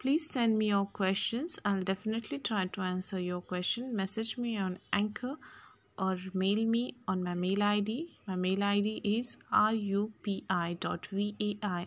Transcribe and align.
Please 0.00 0.30
send 0.32 0.56
me 0.56 0.68
your 0.68 0.86
questions. 0.86 1.58
I'll 1.62 1.82
definitely 1.82 2.38
try 2.38 2.64
to 2.66 2.80
answer 2.80 3.20
your 3.20 3.42
question. 3.42 3.94
Message 3.94 4.38
me 4.38 4.56
on 4.56 4.78
Anchor 4.94 5.36
or 5.98 6.16
mail 6.32 6.64
me 6.64 6.94
on 7.06 7.22
my 7.22 7.34
mail 7.34 7.62
ID. 7.62 8.16
My 8.26 8.34
mail 8.34 8.64
ID 8.64 9.02
is 9.04 9.36
rupi.vai 9.52 10.46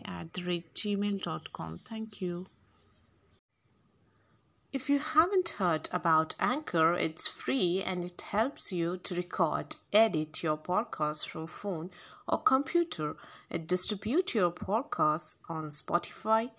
at 0.04 0.32
gmail.com. 0.32 1.78
Thank 1.78 2.20
you. 2.20 2.46
If 4.72 4.88
you 4.88 4.98
haven't 5.00 5.48
heard 5.58 5.88
about 5.92 6.36
Anchor, 6.38 6.94
it's 6.94 7.26
free 7.26 7.82
and 7.84 8.04
it 8.04 8.20
helps 8.22 8.70
you 8.70 8.96
to 8.98 9.14
record, 9.16 9.74
edit 9.92 10.42
your 10.42 10.56
podcast 10.56 11.28
from 11.28 11.48
phone 11.48 11.90
or 12.28 12.38
computer 12.42 13.16
and 13.50 13.66
distribute 13.66 14.34
your 14.34 14.52
podcasts 14.52 15.36
on 15.48 15.70
Spotify, 15.70 16.50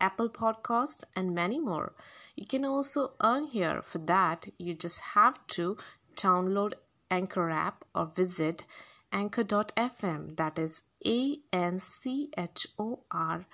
Apple 0.00 0.28
Podcast 0.28 1.04
and 1.14 1.34
many 1.34 1.58
more. 1.58 1.94
You 2.36 2.46
can 2.46 2.64
also 2.64 3.12
earn 3.22 3.46
here. 3.46 3.80
For 3.82 3.98
that, 3.98 4.48
you 4.58 4.74
just 4.74 5.00
have 5.14 5.46
to 5.48 5.76
download 6.16 6.74
Anchor 7.10 7.50
app 7.50 7.84
or 7.94 8.06
visit 8.06 8.64
anchor.fm 9.12 10.36
that 10.36 10.58
is 10.58 10.82
a 11.06 11.38
n 11.52 11.78
c 11.80 12.30
h 12.36 12.66
o 12.78 13.00
r 13.10 13.46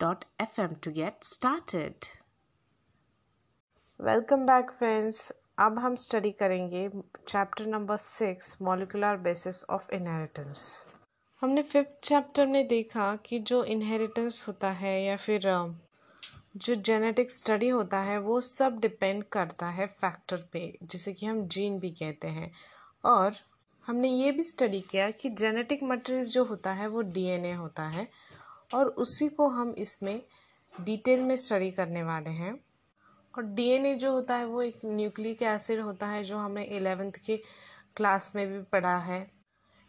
dot 0.00 0.24
fm 0.38 0.80
to 0.80 0.92
get 0.92 1.24
started. 1.24 2.08
Welcome 4.00 4.44
back 4.46 4.70
friends 4.78 5.30
अब 5.58 5.78
हम 5.78 5.96
study 5.96 6.30
करेंगे 6.40 6.88
chapter 7.28 7.66
number 7.66 7.96
six 7.96 8.56
molecular 8.62 9.16
basis 9.24 9.62
of 9.76 9.88
inheritance 9.92 10.60
हमने 11.42 11.62
fifth 11.62 11.98
chapter 12.08 12.46
में 12.46 12.66
देखा 12.68 13.14
कि 13.26 13.38
जो 13.50 13.62
inheritance 13.74 14.44
होता 14.48 14.70
है 14.82 14.94
या 15.02 15.16
फिर 15.24 15.48
जो 16.57 16.75
जेनेटिक 16.75 17.31
स्टडी 17.31 17.69
होता 17.69 17.99
है, 17.99 18.19
वो 18.19 18.41
सब 18.41 18.79
डिपेंड 18.79 19.23
करता 19.23 19.69
है 19.69 19.87
फैक्टर 19.87 20.37
पे, 20.37 20.77
जिसे 20.83 21.13
कि 21.13 21.25
हम 21.25 21.47
जीन 21.47 21.79
भी 21.79 21.91
कहते 21.91 22.27
हैं। 22.27 22.51
और 23.05 23.33
हमने 23.85 24.07
ये 24.07 24.31
भी 24.31 24.43
स्टडी 24.43 24.81
किया 24.81 25.11
कि 25.11 25.29
जेनेटिक 25.29 25.83
मटेरियल 25.83 26.25
जो 26.25 26.43
होता 26.43 26.73
है, 26.73 26.87
वो 26.87 27.01
डीएनए 27.01 27.51
होता 27.51 27.83
है, 27.83 28.07
और 28.73 28.87
उसी 28.87 29.29
को 29.29 29.47
हम 29.47 29.75
इसमें 29.77 30.23
डिटेल 30.81 31.19
में 31.19 31.37
स्टडी 31.37 31.71
करने 31.71 32.03
वाले 32.03 32.29
हैं। 32.29 32.59
और 33.37 33.43
डीएनए 33.43 33.95
जो 33.95 34.11
होता 34.11 34.35
है, 34.35 34.45
वो 34.45 34.61
एक 34.61 34.79
न्यूक्लिक 34.85 35.41
एसिड 35.41 35.79
होता 35.79 36.07
है, 36.07 36.23
जो 36.23 36.37
हमने 36.37 36.63
एलेवेंथ 36.63 37.13
के 37.25 37.37
क्लास 37.95 38.35
में 38.35 38.47
भी 38.47 38.59
पढ़ा 38.61 38.97
है। 38.97 39.42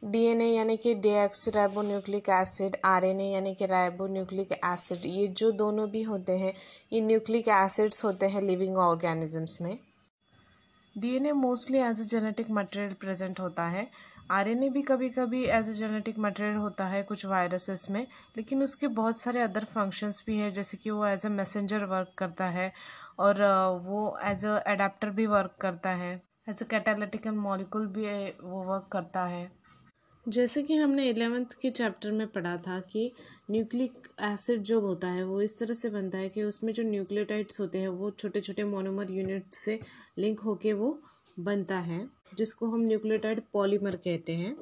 डीएनए 0.05 0.47
यानी 0.47 0.77
कि 0.77 0.95
न्यूक्लिक 0.95 2.29
एसिड 2.31 2.77
आरएनए 2.85 3.29
यानी 3.29 3.55
कि 3.55 3.67
न्यूक्लिक 3.67 4.53
एसिड 4.53 5.05
ये 5.07 5.27
जो 5.29 5.51
दोनों 5.53 5.89
भी 5.91 6.03
होते 6.03 6.33
हैं, 6.39 6.53
ये 6.93 7.01
न्यूक्लिक 7.01 7.49
एसिड्स 7.49 8.05
होते 8.05 8.27
हैं 8.27 8.43
लिविंग 8.43 8.77
ऑर्गेनिजम्स 8.79 9.61
में। 9.61 9.79
DNA 10.97 11.33
mostly 11.33 11.79
as 11.81 12.01
a 12.01 12.05
genetic 12.05 12.51
material 12.51 12.93
present 13.01 13.41
होता 13.41 13.67
है। 13.69 13.87
आरएनए 14.31 14.69
भी 14.69 14.83
कभी 14.83 15.09
कभी 15.11 15.43
एज 15.47 15.69
ए 15.71 15.73
जेनेटिक 15.73 16.19
मटेरियल 16.19 16.57
होता 16.57 16.87
है 16.87 17.03
कुछ 17.03 17.25
वायरसेस 17.27 17.87
में, 17.91 18.07
लेकिन 18.37 18.63
उसके 18.63 18.89
बहुत 18.91 19.21
सारे 19.21 19.41
अदर 19.41 19.65
फ़ंक्शंस 19.65 20.25
भी 20.27 20.37
हैं, 20.37 20.53
जैसे 20.53 20.77
कि 20.77 20.91
वो 20.91 21.07
एज 21.07 21.27
ए 21.27 21.29
मैसेंजर 21.31 21.85
वर्क 21.87 22.13
करता 22.19 22.47
है 22.51 22.73
और 23.19 23.43
वो 23.87 24.07
एज 24.25 24.45
अ 24.47 24.63
एडाप्टर 24.69 25.11
भी 25.11 25.27
वर्क 25.27 25.57
करता 25.61 25.91
है। 25.97 26.15
एज 26.49 26.63
अ 26.63 26.67
कैटालिटिकल 26.71 27.35
मॉलिक्यूल 27.41 27.87
भी 27.89 28.07
वो 28.43 28.63
वर्क 28.65 28.89
करता 28.93 29.25
है। 29.27 29.64
जैसे 30.29 30.63
कि 30.63 30.75
हमने 30.75 31.09
एलेवेंथ 31.09 31.47
के 31.63 31.71
चैप्टर 31.71 32.11
में 32.11 32.27
पढ़ा 32.27 32.57
था 32.57 32.79
कि 32.81 33.11
न्यूक्लिक 33.51 34.09
एसिड 34.23 34.63
जो 34.63 34.81
होता 34.81 35.09
है 35.09 35.25
वो 35.25 35.41
इस 35.43 35.59
तरह 35.59 35.75
से 35.75 35.91
बनता 35.91 36.19
है 36.19 36.29
कि 36.29 36.43
उसमें 36.43 36.73
जो 36.73 36.83
न्यूक्लियोटाइड्स 36.83 37.61
होते 37.61 37.79
हैं 37.79 37.89
वो 37.89 38.11
छोटे 38.11 38.41
छोटे 38.41 38.65
मोनोमर 38.65 39.11
यूनिट 39.11 39.55
से 39.55 39.79
लिंक 40.19 40.41
होके 40.41 40.73
वो 40.73 40.99
बनता 41.41 41.79
है 41.79 42.09
जिसको 42.35 42.67
हम 42.67 42.81
न्यूक्लियोटाइड 42.81 43.43
पॉलीमर 43.53 43.97
कहते 43.97 44.33
हैं। 44.33 44.57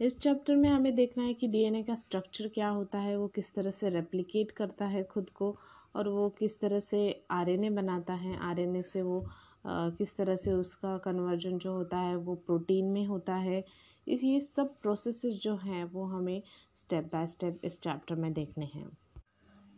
इस 0.00 0.18
चैप्टर 0.18 0.56
में 0.56 0.68
हमें 0.68 0.94
देखना 0.94 1.24
है 1.24 1.34
कि 1.34 1.48
डीएनए 1.48 1.82
का 1.82 1.94
स्ट्रक्चर 1.94 2.48
क्या 2.48 2.68
होता 2.68 2.98
है 2.98 3.16
वो 3.18 3.26
किस 3.28 3.52
तरह 3.54 3.70
से 3.70 3.88
रेप्लिकेट 3.88 4.50
करता 4.50 4.84
है 4.84 5.02
खुद 5.04 5.30
को 5.30 5.56
और 5.96 6.08
वो 6.08 6.28
किस 6.28 6.60
तरह 6.60 6.80
से 6.80 7.24
आरएनए 7.30 7.70
बनाता 7.70 8.14
है। 8.14 8.36
आरएनए 8.40 8.82
से 8.82 9.02
वो 9.02 9.20
आ, 9.66 9.90
किस 9.90 10.16
तरह 10.16 10.36
से 10.36 10.52
उसका 10.52 10.96
कन्वर्जन 10.98 11.58
जो 11.58 11.72
होता 11.72 11.98
है 11.98 12.16
वो 12.16 12.34
प्रोटीन 12.34 12.84
में 12.84 13.04
होता 13.06 13.34
है 13.34 13.64
ये 14.08 14.40
सब 14.40 14.74
प्रोसेसेस 14.82 15.34
जो 15.34 15.56
हैं, 15.56 15.84
वो 15.84 16.04
हमें 16.04 16.42
स्टेप 16.78 17.04
बाय 17.04 17.26
स्टेप 17.26 17.60
इस 17.64 17.80
चैप्टर 17.80 18.14
में 18.14 18.32
देखने 18.32 18.64
हैं। 18.64 18.98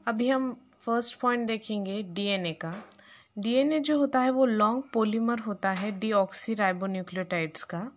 अभी 0.06 0.28
हम 0.28 0.52
फ़र्स्ट 0.80 1.20
पॉइंट 1.20 1.46
देखेंगे 1.46 2.02
डीएनए 2.02 2.52
का। 2.52 2.74
डीएनए 3.38 3.80
जो 3.80 3.98
होता 3.98 4.20
है, 4.20 4.30
वो 4.30 4.46
लॉन्ग 4.46 4.82
पोलीमर 4.92 5.38
होता 5.38 5.72
है 5.72 5.90
डीऑक्सी 5.98 6.54
राइबोन्यूक्लियोटाइड्स 6.54 7.62
का 7.62 7.90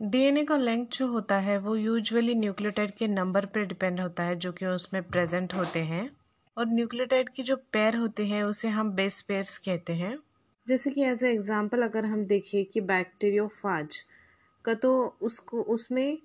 डीएनए 0.00 0.44
का 0.44 0.56
लेंथ 0.56 0.86
जो 0.86 1.06
होता 1.06 1.38
है, 1.38 1.58
वो 1.58 1.76
यूजुअली 1.76 2.34
न्यूक्लियोटाइड 2.34 2.90
के 2.90 3.08
नंबर 3.08 3.46
पर 3.46 3.64
डिपेंड 3.64 4.00
होता 4.00 4.22
है, 4.22 4.36
जो 4.36 4.52
कि 4.52 4.66
उसमें 4.66 5.02
प्रेजेंट 5.02 5.54
होते 5.54 5.78
हैं। 5.78 6.10
और 6.56 6.66
न्यूक्लियोटाइड 6.66 7.28
की 7.28 7.42
जो 7.42 7.56
पैर 7.56 7.96
होते 7.96 8.26
हैं, 8.26 8.42
उसे 8.42 8.68
हम 8.68 8.90
बेस 8.90 9.20
पेयर्स 9.22 9.58
कहते 9.58 9.92
हैं। 9.92 10.18
जैसे 10.66 10.90
कि 10.90 11.02
एज 11.02 11.24
ए 11.24 11.32
एग्ज़ाम्पल 11.32 11.82
अगर 11.82 12.04
हम 12.04 12.24
देखें 12.24 12.64
कि 12.64 12.80
बैक्टीरियोफाज 12.80 14.04
का 14.64 14.74
तो 14.76 14.92
उसको, 15.22 15.62
उसमें 15.64 16.18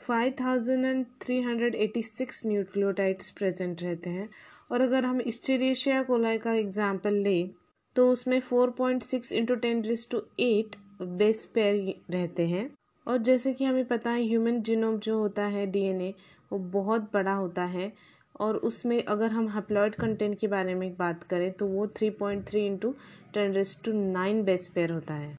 five 0.00 0.34
thousand 0.40 0.84
and 0.84 1.04
three 1.22 1.40
hundred 1.42 1.74
eighty 1.76 2.02
six 2.02 2.44
nucleotides 2.46 3.30
present 3.30 3.82
रहते 3.82 4.10
हैं। 4.10 4.28
और 4.72 4.80
अगर 4.80 5.04
हम 5.04 5.20
स्टेरेशिया 5.28 6.02
कोलाई 6.02 6.38
का 6.38 6.52
एग्ज़ाम्पल 6.54 7.14
लें 7.14 7.50
तो 7.96 8.10
उसमें 8.10 8.38
four 8.40 8.70
point 8.70 9.02
six 9.02 9.32
into 9.32 9.54
ten 9.56 9.82
raise 9.84 10.08
to 10.10 10.22
eight 10.40 10.76
base 11.02 11.44
pair 11.54 11.94
रहते 12.10 12.46
हैं। 12.46 12.70
और 13.06 13.18
जैसे 13.18 13.52
कि 13.54 13.64
हमें 13.64 13.84
पता 13.86 14.10
है 14.10 14.22
ह्यूमन 14.22 14.60
जीनोम 14.62 14.98
जो 14.98 15.18
होता 15.18 15.44
है 15.46 15.66
डीएनए 15.66 16.12
वो 16.50 16.58
बहुत 16.58 17.10
बड़ा 17.14 17.32
होता 17.32 17.64
है। 17.66 17.92
और 18.40 18.56
उसमें 18.66 19.02
अगर 19.02 19.30
हम 19.30 19.48
हैप्लॉइड 19.48 19.94
कंटेंट 19.94 20.38
के 20.38 20.48
बारे 20.48 20.74
में 20.74 20.94
बात 20.96 21.22
करें 21.22 21.50
तो 21.52 21.66
वो 21.66 21.86
three 21.96 22.10
point 22.12 22.46
three 22.48 22.66
into 22.66 22.94
ten 23.34 23.52
raise 23.52 23.80
to 23.84 23.92
nine 23.92 24.42
base 24.44 24.66
pair 24.74 24.92
होता 24.92 25.14
है। 25.14 25.36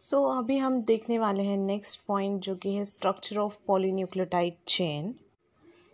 सो 0.00 0.16
so, 0.16 0.38
अभी 0.38 0.56
हम 0.58 0.80
देखने 0.82 1.18
वाले 1.18 1.42
हैं 1.42 1.56
नेक्स्ट 1.56 2.00
पॉइंट 2.06 2.40
जो 2.40 2.54
कि 2.56 2.74
है 2.74 2.84
स्ट्रक्चर 2.84 3.38
ऑफ़ 3.38 3.56
पॉलीन्यूक्लियोटाइड 3.66 4.54
चेन 4.68 5.14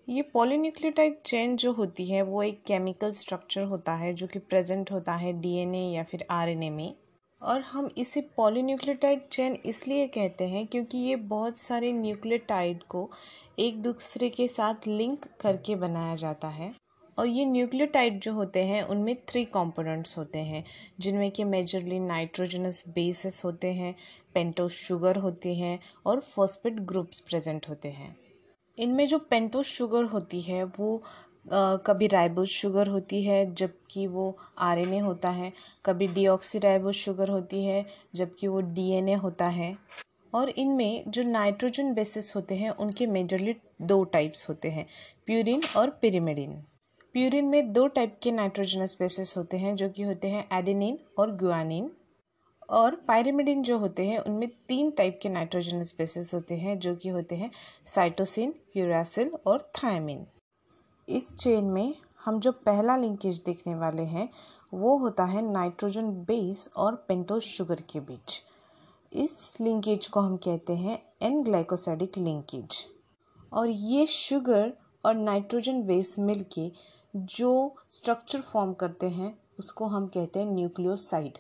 ये 0.09 0.23
पॉलीन्यूक्लियोटाइड 0.23 1.21
चेन 1.27 1.57
जो 1.57 1.73
होती 1.73 2.05
है 2.05 2.23
वो 2.23 2.43
एक 2.43 2.63
केमिकल 2.67 3.13
स्ट्रक्चर 3.13 3.63
होता 3.63 3.95
है 3.95 4.13
जो 4.15 4.27
कि 4.27 4.39
प्रेजेंट 4.39 4.93
होता 4.93 5.13
है 5.13 5.33
डीएनए 5.33 5.85
या 5.95 6.03
फिर 6.03 6.27
आरएनए 6.31 6.71
में. 6.71 6.95
और 7.41 7.61
हम 7.61 7.89
इसे 7.99 8.21
पॉलीन्यूक्लियोटाइड 8.37 9.29
चेन 9.29 9.57
इसलिए 9.67 10.07
कहते 10.07 10.45
हैं 10.45 10.67
क्योंकि 10.67 10.99
ये 10.99 11.17
बहुत 11.17 11.59
सारे 11.59 11.93
न्यूक्लियोटाइड 11.93 12.83
को 12.83 13.11
एक 13.59 13.83
दूसरे 13.83 14.31
के 14.31 14.49
साथ 14.49 14.87
लिंक 14.87 15.25
करके 15.41 15.75
बनाया 15.77 16.15
जाता 16.15 16.49
है. 16.49 16.75
और 17.19 17.27
ये 17.27 17.45
न्यूक्लियोटाइड 17.45 18.19
जो 18.21 18.33
होते 18.33 18.65
हैं 18.65 18.83
उनमें 18.83 19.15
थ्री 19.29 19.45
कंपोनेंट्स 19.45 20.19
होते 20.19 20.39
हैं 20.39 20.65
जिनमें 21.01 21.31
कि 21.31 21.45
मेजरली 21.45 22.01
नाइट्रोजनस 22.01 22.85
बेसिस 22.89 23.45
होते 23.45 23.73
हैं 23.73 23.95
पेंटोस 24.35 24.73
शुगर 24.73 25.17
होती 25.17 25.55
हैं 25.55 25.79
और 26.07 26.21
फॉस्फेट 26.21 26.81
ग्रुप्स 26.81 27.21
प्रेजेंट 27.21 27.69
होते 27.69 27.89
हैं। 27.89 28.17
इनमें 28.79 29.07
जो 29.07 29.19
पेंटोस 29.19 29.67
शुगर 29.67 30.05
होती 30.05 30.41
है 30.41 30.65
वो 30.65 31.03
आ, 31.53 31.77
कभी 31.77 32.07
राइबोस 32.07 32.49
शुगर 32.49 32.89
होती 32.89 33.23
है 33.23 33.55
जबकि 33.55 34.07
वो 34.07 34.37
आरएनए 34.59 34.99
होता 34.99 35.31
है 35.31 35.53
कभी 35.85 36.07
डीऑक्सी 36.09 36.59
शुगर 36.93 37.29
होती 37.29 37.65
है 37.65 37.85
जबकि 38.15 38.47
वो 38.47 38.61
डीएनए 38.61 39.15
होता 39.15 39.47
है। 39.47 39.77
और 40.33 40.49
इनमें 40.49 41.05
जो 41.09 41.23
नाइट्रोजन 41.23 41.93
बेसिस 41.95 42.35
होते 42.37 42.55
हैं 42.55 42.71
उनके 42.71 43.07
मेजरली 43.07 43.55
दो 43.83 44.03
टाइप्स 44.05 44.49
होते 44.49 44.71
हैं 44.71 44.87
प्यूरिन 45.27 45.63
और 45.77 45.91
पिरीमिडिन 46.03 46.63
प्यूरिन 47.15 47.45
में 47.45 47.73
दो 47.73 47.87
टाइप 47.87 48.17
के 48.23 48.31
नाइट्रोजनस 48.31 48.97
बेसिस 48.99 49.37
होते 49.37 49.57
हैं, 49.57 49.75
जो 49.77 49.89
कि 49.89 50.03
होते 50.03 50.29
हैं 50.29 50.47
एडेनिन 50.53 50.99
और 51.19 51.31
ग्वानिन 51.37 51.91
और 52.69 52.95
पायरिमिडिन 53.09 53.63
जो 53.63 53.77
होते 53.79 54.07
हैं, 54.07 54.19
उनमें 54.19 54.49
तीन 54.69 54.91
टाइप 54.91 55.19
के 55.23 55.29
नाइट्रोजनस 55.29 55.95
बेसिस 55.99 56.33
होते 56.35 56.55
हैं, 56.55 56.79
जो 56.79 56.95
कि 56.95 57.09
होते 57.09 57.35
हैं 57.35 57.51
साइटोसिन 57.87 58.55
यूरासिल 58.77 59.35
और 59.47 59.71
थायमिन 59.75 60.25
इस 61.09 61.33
चेन 61.35 61.65
में 61.65 61.95
हम 62.25 62.39
जो 62.41 62.53
पहला 62.67 62.97
लिंकेज 62.97 63.43
देखने 63.47 63.75
वाले 63.75 64.03
हैं, 64.05 64.29
वो 64.75 64.97
होता 64.99 65.25
है 65.25 65.43
नाइट्रोजन 65.43 66.11
बेस 66.25 66.69
और 66.77 66.95
पेंटोज 67.09 67.43
शुगर 67.43 67.83
के 67.91 68.01
बीच। 68.01 68.43
इस 69.13 69.57
लिंकेज 69.61 70.07
को 70.07 70.21
हम 70.21 70.37
कहते 70.37 70.77
हैं 70.77 70.99
एन 71.23 71.43
ग्लाइकोसाइडिक 71.43 72.19
लिंकेज 72.19 72.85
और 73.53 73.69
ये 73.69 74.07
शुगर 74.07 74.73
और 75.05 75.15
नाइट्रोजन 75.15 75.83
बेस 75.83 76.15
मिलके 76.19 76.71
जो 77.17 77.77
स्ट्रक्चर 77.91 78.41
फॉर्म 78.41 78.73
करते 78.73 79.07
हैं, 79.07 79.39
उसको 79.59 79.87
हम 79.87 80.07
कहते 80.07 80.39
हैं 80.39 80.47
न्यूक्लियोसाइड 80.47 81.33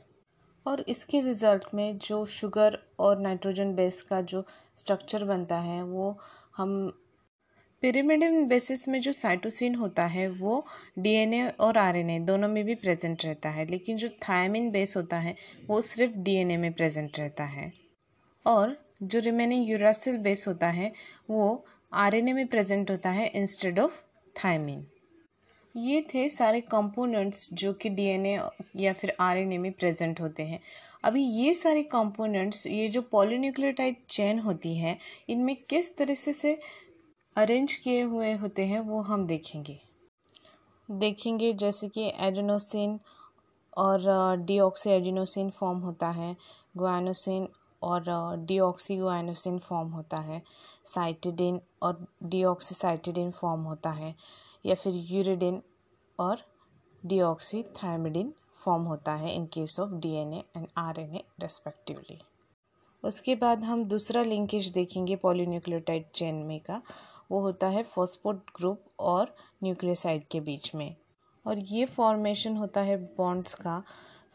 और 0.66 0.84
इसके 0.88 1.20
रिज़ल्ट 1.20 1.64
में 1.74 1.98
जो 1.98 2.24
शुगर 2.24 2.78
और 2.98 3.18
नाइट्रोजन 3.18 3.74
बेस 3.74 4.02
का 4.02 4.20
जो 4.20 4.44
स्ट्रक्चर 4.78 5.24
बनता 5.24 5.54
है, 5.54 5.82
वो 5.82 6.18
हम 6.56 6.98
पिरिमिडिन 7.80 8.48
बेसिस 8.48 8.88
में 8.88 9.00
जो 9.00 9.12
साइटोसिन 9.12 9.74
होता 9.74 10.06
है, 10.06 10.28
वो 10.28 10.66
डीएनए 10.98 11.48
और 11.48 11.78
आरएनए 11.78 12.20
दोनों 12.20 12.48
में 12.48 12.64
भी 12.64 12.74
प्रेजेंट 12.74 13.24
रहता 13.24 13.48
है, 13.48 13.66
लेकिन 13.66 13.96
जो 13.96 14.08
थायमिन 14.08 14.70
बेस 14.70 14.96
होता 14.96 15.16
है, 15.16 15.36
वो 15.66 15.80
सिर्फ़ 15.80 16.14
डीएनए 16.16 16.56
में 16.56 16.72
प्रेजेंट 16.72 17.18
रहता 17.18 17.44
है. 17.44 17.72
और 18.46 18.90
जो 19.02 19.18
रिमेनिंग 19.18 19.70
यूरासिल 19.70 20.18
बेस 20.18 20.48
होता 20.48 20.68
है, 20.68 20.92
वो 21.30 21.64
आरएनए 21.92 22.32
में 22.32 22.46
प्रेजेंट 22.46 22.90
होता 22.90 23.10
है 23.10 23.26
इंस्टेड 23.26 23.80
ऑफ़ 23.80 24.02
थायमिन 24.44 24.86
ये 25.74 26.00
थे 26.14 26.28
सारे 26.28 26.60
कंपोनेंट्स 26.60 27.48
जो 27.52 27.72
कि 27.72 27.88
डीएनए 27.88 28.38
या 28.76 28.92
फिर 28.92 29.12
आरएनए 29.20 29.58
में 29.58 29.70
प्रेजेंट 29.72 30.20
होते 30.20 30.42
हैं। 30.42 30.60
अभी 31.04 31.22
ये 31.22 31.54
सारे 31.54 31.82
कंपोनेंट्स 31.82 32.66
ये 32.66 32.88
जो 32.88 33.02
पॉलीन्यूक्लियोटाइड 33.02 33.96
चेन 34.08 34.38
होती 34.38 34.76
है, 34.76 34.96
इनमें 35.28 35.56
किस 35.70 35.96
तरह 35.96 36.14
से 36.14 36.32
से 36.32 36.58
अरेंज 37.36 37.72
किए 37.74 38.02
हुए 38.02 38.32
होते 38.32 38.66
हैं, 38.66 38.80
वो 38.80 39.00
हम 39.00 39.26
देखेंगे। 39.26 39.78
देखेंगे 40.88 41.52
जैसे 41.52 41.88
कि 41.88 42.12
एडेनोसिन 42.20 42.98
और 43.76 44.36
डीऑक्सी 44.38 44.90
एडिनोसिन 44.90 45.50
फॉर्म 45.50 45.78
होता 45.78 46.08
है 46.10 46.36
ग्वानोसिन 46.76 47.48
और 47.82 48.04
डीऑक्सी 48.46 48.96
ग्वानोसिन 48.96 49.58
फॉर्म 49.58 49.88
होता 49.88 50.16
है 50.16 50.42
साइटिडिन 50.94 51.60
और 51.82 52.06
साइटिडिन 52.62 53.30
फॉर्म 53.30 53.62
होता 53.62 53.90
है। 53.90 54.14
या 54.64 54.74
फिर 54.74 54.92
यूरिडिन 54.94 55.62
और 56.18 56.42
डीऑक्सी 57.06 57.62
थायमिडिन 57.62 58.34
फॉर्म 58.64 58.82
होता 58.82 59.12
है 59.12 59.34
in 59.34 59.46
case 59.46 59.80
of 59.80 59.90
DNA 59.90 60.44
and 60.56 60.66
RNA 60.76 61.24
respectively. 61.40 62.18
उसके 63.04 63.34
बाद 63.34 63.64
हम 63.64 63.84
दूसरा 63.84 64.22
लिंकेज 64.22 64.70
देखेंगे 64.70 65.16
पॉलीन्यूक्लियोटाइड 65.16 66.04
चेन 66.14 66.34
में 66.34 66.60
का। 66.60 66.82
वो 67.30 67.40
होता 67.40 67.66
है 67.66 67.82
फॉस्फोट 67.82 68.50
ग्रुप 68.56 68.84
और 68.98 69.34
न्यूक्लियोसाइड 69.62 70.24
के 70.24 70.40
बीच 70.40 70.74
में। 70.74 70.96
और 71.46 71.58
ये 71.58 71.84
फॉर्मेशन 71.84 72.56
होता 72.56 72.80
है 72.80 72.96
बॉन्ड्स 72.96 73.54
का 73.54 73.82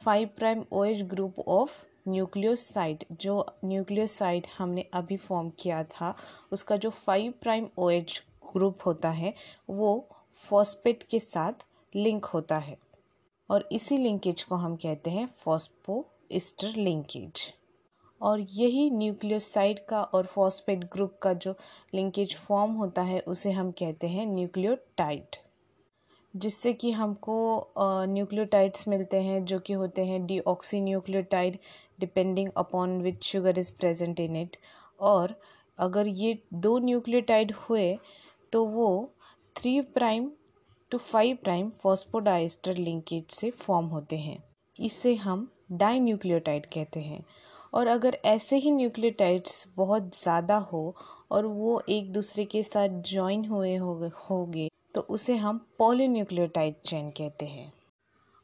five 0.05 0.29
prime 0.37 0.63
O 0.71 0.83
H 0.83 1.01
group 1.01 1.39
of 1.39 1.85
nucleoside. 2.07 3.03
जो 3.11 3.45
न्यूक्लियोसाइड 3.65 4.47
हमने 4.57 4.85
अभी 4.93 5.17
फॉर्म 5.17 5.49
किया 5.49 5.83
था, 5.83 6.15
उसका 6.51 6.77
जो 6.77 6.89
five 6.89 7.33
prime 7.41 7.67
O 7.77 7.89
H 7.89 8.23
group 8.53 8.79
होता 8.85 9.09
है, 9.09 9.33
वो 9.69 10.09
फॉस्पेट 10.39 11.03
के 11.03 11.19
साथ 11.19 11.65
लिंक 11.93 12.25
होता 12.25 12.57
है 12.57 12.77
और 13.49 13.67
इसी 13.71 13.97
लिंकेज 13.97 14.43
को 14.43 14.55
हम 14.55 14.75
कहते 14.75 15.09
हैं 15.11 15.29
फॉस्पो 15.37 16.05
ईस्टर 16.31 16.73
लिंकेज। 16.77 17.51
और 18.21 18.39
यही 18.39 18.89
न्यूक्लियोसाइड 18.91 19.79
का 19.85 20.01
और 20.03 20.25
फॉस्फेट 20.25 20.83
ग्रुप 20.93 21.17
का 21.21 21.33
जो 21.35 21.53
लिंकेज 21.93 22.35
फॉर्म 22.37 22.71
होता 22.73 23.01
है, 23.01 23.19
उसे 23.19 23.51
हम 23.51 23.71
कहते 23.71 24.07
हैं 24.07 24.25
न्यूक्लियोटाइड, 24.27 25.35
जिससे 26.33 26.73
कि 26.73 26.91
हमको 26.91 27.73
न्यूक्लियोटाइड्स 27.79 28.87
मिलते 28.87 29.17
हैं, 29.17 29.43
जो 29.45 29.59
कि 29.59 29.73
होते 29.73 30.05
हैं 30.05 30.25
deoxy 30.47 30.81
nucleotide 30.81 31.57
depending 31.99 32.49
upon 32.57 33.01
which 33.01 33.23
sugar 33.23 33.59
is 33.59 33.71
present 33.77 34.19
in 34.19 34.35
it. 34.35 34.57
और 34.99 35.39
अगर 35.79 36.07
ये 36.07 36.37
दो 36.55 36.77
न्यूक्लियोटाइड 36.79 37.51
हुए 37.59 37.97
तो 38.53 38.65
वो 38.65 38.89
three 39.57 39.79
prime 39.81 40.29
to 40.91 40.97
five 40.97 41.37
prime 41.43 41.69
phosphodiester 41.73 42.77
linkage 42.77 43.23
से 43.29 43.49
फॉर्म 43.51 43.85
होते 43.85 44.17
हैं। 44.17 44.37
इसे 44.79 45.13
हम 45.15 45.47
डाई 45.73 45.99
न्यूक्लियोटाइड 45.99 46.65
कहते 46.65 46.99
हैं। 46.99 47.23
और 47.73 47.87
अगर 47.87 48.17
ऐसे 48.25 48.57
ही 48.57 48.71
न्यूक्लियोटाइड्स 48.71 49.67
बहुत 49.77 50.11
ज़्यादा 50.15 50.57
हो 50.73 50.95
और 51.31 51.45
वो 51.45 51.81
एक 51.89 52.11
दूसरे 52.13 52.45
के 52.45 52.63
साथ 52.63 53.01
ज्वाइन 53.03 53.45
हुए 53.45 53.75
होंगे 53.75 54.69
तो 54.95 55.01
उसे 55.01 55.35
हम 55.37 55.65
पॉलीन्यूक्लियोटाइड 55.79 56.75
चेन 56.85 57.09
कहते 57.11 57.45
हैं। 57.45 57.71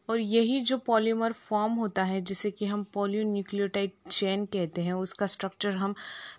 और 0.10 0.20
यही 0.20 0.60
जो 0.62 0.78
पॉलीमर 0.78 1.32
फॉर्म 1.34 1.74
होता 1.74 2.04
है, 2.04 2.22
जिसे 2.22 2.52
कि 2.52 2.66
हम 2.66 2.84
पॉलीन्यूक्लियोटाइड 2.94 3.92
चेन 4.10 4.46
कहते 4.48 4.82
हैं, 4.82 4.94
उसका 4.96 5.28
स्ट्रक्चर 5.28 5.76
हम 5.76 5.96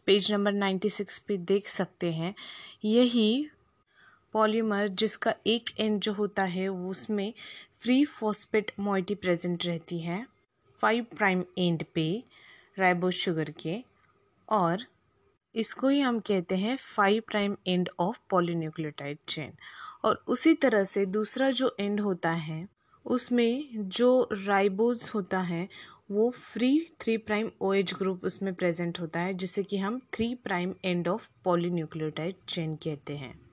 पेज 0.06 0.32
नंबर 0.32 0.52
नाइन्टी 0.54 0.90
सिक्स 0.90 1.18
पे 1.18 1.36
देख 1.38 1.68
सकते 1.70 2.12
हैं। 2.12 2.34
यही 2.84 3.46
पॉलीमर 4.34 4.88
जिसका 4.88 5.34
एक 5.46 5.70
एंड 5.80 6.00
जो 6.00 6.12
होता 6.12 6.44
है, 6.44 6.68
वो 6.68 6.90
उसमें 6.90 7.32
फ्री 7.80 8.04
फॉस्पेट 8.04 8.70
मोइटी 8.80 9.14
प्रेजेंट 9.16 9.66
रहती 9.66 9.98
है 9.98 10.26
फाइव 10.80 11.06
प्राइम 11.16 11.44
एंड 11.58 11.84
पे 11.94 12.22
राइबोस 12.78 13.14
शुगर 13.14 13.50
के, 13.60 13.82
और 14.48 14.84
इसको 15.54 15.88
ही 15.88 16.00
हम 16.00 16.18
कहते 16.20 16.56
हैं 16.56 16.76
five 16.76 17.22
prime 17.26 17.56
end 17.66 17.88
of 18.00 18.18
polynucleotide 18.30 19.18
chain 19.28 19.52
और 20.04 20.22
उसी 20.28 20.54
तरह 20.54 20.84
से 20.84 21.04
दूसरा 21.06 21.50
जो 21.50 21.74
एंड 21.80 22.00
होता 22.00 22.30
है, 22.30 22.66
उसमें 23.04 23.88
जो 23.88 24.28
राइबोज 24.32 25.10
होता 25.14 25.38
है, 25.42 25.68
वो 26.10 26.30
free 26.30 26.86
three 27.00 27.16
prime 27.18 27.50
O 27.60 27.72
H 27.72 27.94
group 27.94 28.24
उसमें 28.24 28.52
प्रेजेंट 28.54 29.00
होता 29.00 29.20
है, 29.20 29.34
जिसे 29.34 29.62
कि 29.62 29.78
हम 29.78 30.00
three 30.12 30.34
prime 30.34 30.74
end 30.84 31.08
of 31.08 31.28
polynucleotide 31.44 32.34
chain 32.48 32.74
कहते 32.74 33.16
हैं। 33.16 33.43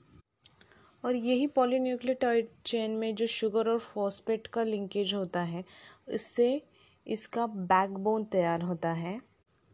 और 1.03 1.15
यही 1.15 1.47
पॉलीन्यूक्लियोटाइड 1.47 2.49
चेन 2.65 2.91
में 2.91 3.13
जो 3.15 3.27
शुगर 3.27 3.69
और 3.69 3.79
फॉस्फेट 3.79 4.47
का 4.47 4.63
लिंकेज 4.63 5.13
होता 5.13 5.41
है, 5.41 5.63
इससे 6.07 6.61
इसका 7.07 7.45
बैकबोन 7.47 8.23
तैयार 8.23 8.61
होता 8.61 8.91
है। 8.93 9.19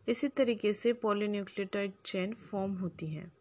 इसी 0.08 0.28
तरीके 0.28 0.74
से 0.74 0.94
पॉलीन्यूक्लियोटाइड 0.94 1.94
चेन 2.06 2.34
फॉर्म 2.34 2.74
होती 2.74 3.08
है। 3.08 3.32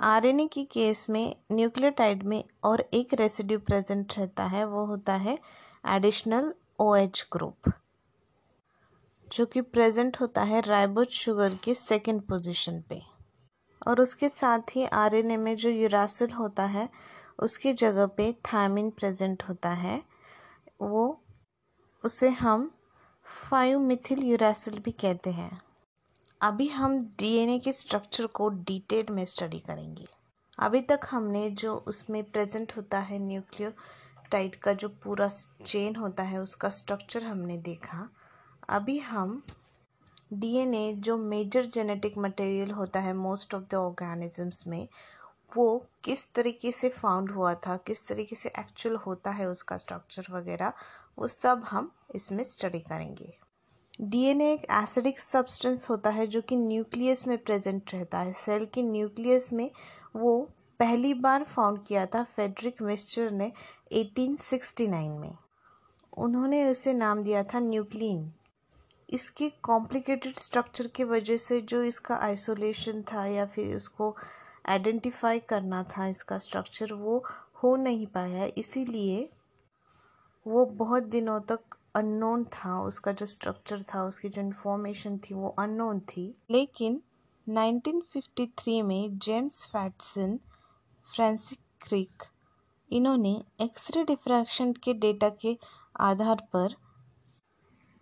आरएनए 0.00 0.46
की 0.46 0.64
केस 0.64 1.06
में 1.10 1.34
न्यूक्लियोटाइड 1.52 2.22
में 2.22 2.42
और 2.64 2.88
एक 2.94 3.14
रेसिड्यू 3.14 3.58
प्रेजेंट 3.58 4.12
रहता 4.18 4.44
है, 4.44 4.64
वो 4.64 4.84
होता 4.86 5.14
है 5.16 5.38
एडिशनल 5.88 6.52
ओएच 6.80 7.26
ग्रुप 7.32 7.72
जो 9.28 9.46
कि 9.46 9.60
प्रेजेंट 9.60 10.16
होता 10.20 10.42
है 10.42 10.60
राइबोज 10.60 11.08
शुगर 11.12 11.54
की 11.54 11.74
सेकंड 11.74 12.22
पोजीशन 12.22 12.80
पे। 12.88 13.00
और 13.88 14.00
उसके 14.00 14.28
साथ 14.28 14.58
ही 14.58 14.84
आरएनए 14.84 15.36
में 15.36 15.56
जो 15.56 15.70
यूरासिल 15.70 16.30
होता 16.30 16.64
है, 16.64 16.88
उसकी 17.38 17.72
जगह 17.72 18.06
पे 18.06 18.32
थायमिन 18.32 18.90
प्रेजेंट 18.90 19.42
होता 19.42 19.70
है। 19.70 20.02
वो, 20.80 21.22
उसे 22.04 22.28
हम 22.28 22.74
फाइव 23.24 23.80
मिथिल 23.80 24.18
यूरासिल 24.18 24.78
भी 24.78 24.90
कहते 24.90 25.30
हैं। 25.30 25.60
अभी 26.42 26.68
हम 26.68 26.98
डीएनए 27.18 27.58
के 27.58 27.72
स्ट्रक्चर 27.72 28.26
को 28.26 28.48
डिटेल 28.48 29.06
में 29.10 29.24
स्टडी 29.24 29.58
करेंगे। 29.58 30.08
अभी 30.58 30.80
तक 30.80 31.00
हमने 31.10 31.50
जो 31.50 31.74
उसमें 31.74 32.24
प्रेजेंट 32.24 32.72
होता 32.76 32.98
है 32.98 33.18
न्यूक्लियोटाइड 33.18 34.56
का 34.56 34.72
जो 34.72 34.88
पूरा 34.88 35.28
चेन 35.66 35.96
होता 35.96 36.22
है, 36.22 36.38
उसका 36.38 36.68
स्ट्रक्चर 36.68 37.26
हमने 37.26 37.58
देखा। 37.58 38.10
अभी 38.68 38.98
हम 38.98 39.42
डीएनए 40.32 40.92
जो 40.92 41.16
मेजर 41.16 41.64
जेनेटिक 41.64 42.18
मटेरियल 42.18 42.70
होता 42.70 43.00
है 43.00 43.14
मोस्ट 43.14 43.54
ऑफ़ 43.54 43.62
द 43.70 43.74
ऑर्गेनिजम्स 43.74 44.66
में, 44.66 44.88
वो 45.56 45.86
किस 46.04 46.32
तरीके 46.32 46.72
से 46.72 46.88
फाउंड 46.88 47.30
हुआ 47.30 47.54
था, 47.54 47.76
किस 47.76 48.08
तरीके 48.08 48.36
से 48.36 48.48
एक्चुअल 48.48 48.96
होता 48.96 49.30
है 49.30 49.46
उसका 49.46 49.76
स्ट्रक्चर 49.76 50.26
वगैरह, 50.30 50.72
वो 51.18 51.28
सब 51.28 51.64
हम 51.64 51.92
इसमें 52.14 52.44
स्टडी 52.44 52.78
करेंगे। 52.78 53.38
डीएनए 54.00 54.52
एक 54.52 54.66
एसिडिक 54.70 55.20
सब्सटेंस 55.20 55.90
होता 55.90 56.10
है 56.10 56.26
जो 56.26 56.40
कि 56.40 56.56
न्यूक्लियस 56.56 57.26
में 57.26 57.38
प्रेजेंट 57.38 57.94
रहता 57.94 58.18
है। 58.18 58.32
सेल 58.32 58.66
के 58.66 58.82
न्यूक्लियस 58.82 59.52
में 59.52 59.70
वो 60.16 60.48
पहली 60.78 61.14
बार 61.14 61.44
फाउंड 61.44 61.84
किया 61.84 62.06
था 62.06 62.24
फेडरिक 62.24 62.82
मिस्चर 62.82 63.30
ने 63.30 63.52
1869 63.92 65.18
में। 65.18 65.36
उन्होंने 66.16 66.70
उसे 66.70 66.92
नाम 66.92 67.22
दिया 67.22 67.42
था 67.44 67.60
न्यूक्लिन 67.60 68.32
इसके 69.08 69.48
कॉम्प्लिकेटेड 69.62 70.36
स्ट्रक्चर 70.36 70.86
की 70.86 71.04
वजह 71.04 71.36
से 71.36 71.60
जो 71.60 71.82
इसका 71.82 72.16
आइसोलेशन 72.16 73.02
था 73.02 73.26
या 73.26 73.46
फिर 73.46 73.76
इसको 73.76 74.16
आइडेंटिफाई 74.68 75.38
करना 75.38 75.82
था, 75.82 76.06
इसका 76.06 76.38
स्ट्रक्चर 76.38 76.92
वो 76.92 77.24
हो 77.62 77.76
नहीं 77.76 78.06
पाया। 78.06 78.48
इसीलिए 78.58 79.28
वो 80.46 80.64
बहुत 80.66 81.02
दिनों 81.02 81.40
तक 81.40 81.76
अननोन 81.96 82.44
था। 82.44 82.80
उसका 82.82 83.12
जो 83.12 83.26
स्ट्रक्चर 83.26 83.82
था, 83.82 84.04
उसकी 84.04 84.28
जो 84.28 84.40
इन्फॉर्मेशन 84.42 85.18
थी, 85.18 85.34
वो 85.34 85.48
अननोन 85.48 86.00
थी। 86.00 86.34
लेकिन 86.50 87.02
1953 87.46 88.82
में 88.82 89.18
जेम्स 89.18 89.66
फैटसन 89.66 90.38
फ्रांसिक 91.08 91.58
क्रिक 91.80 92.22
इन्होंने 92.92 93.42
एक्सरे 93.60 94.04
डिफ्रैक्शन 94.04 94.72
के 94.72 94.94
डेटा 94.94 95.28
के 95.28 95.58
आधार 96.00 96.46
पर 96.52 96.74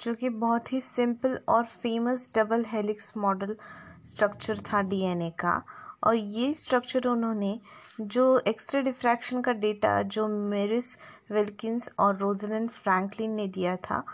जो 0.01 0.15
कि 0.15 0.29
बहुत 0.29 0.73
ही 0.73 0.81
सिंपल 0.81 1.39
और 1.49 1.65
famous 1.65 2.31
double 2.35 2.65
helix 2.69 3.17
model 3.17 3.57
structure 4.05 4.59
था 4.59 4.83
डीएनए 4.83 5.31
का। 5.31 5.63
और 6.05 6.15
ये 6.15 6.55
स्ट्रक्चर 6.55 7.09
उन्होंने 7.09 7.61
जो 8.01 8.39
एक्सरे 8.39 8.83
डिफ्रैक्शन 8.83 9.41
का 9.41 9.53
डेटा 9.53 10.03
जो 10.03 10.29
मेरिस 10.29 10.99
विल्किंस 11.33 11.91
और 11.99 12.17
रोजलिन 12.17 12.69
फ्रैंकलिन 12.69 13.31
ने 13.31 13.47
दिया 13.47 13.77
था, 13.77 14.05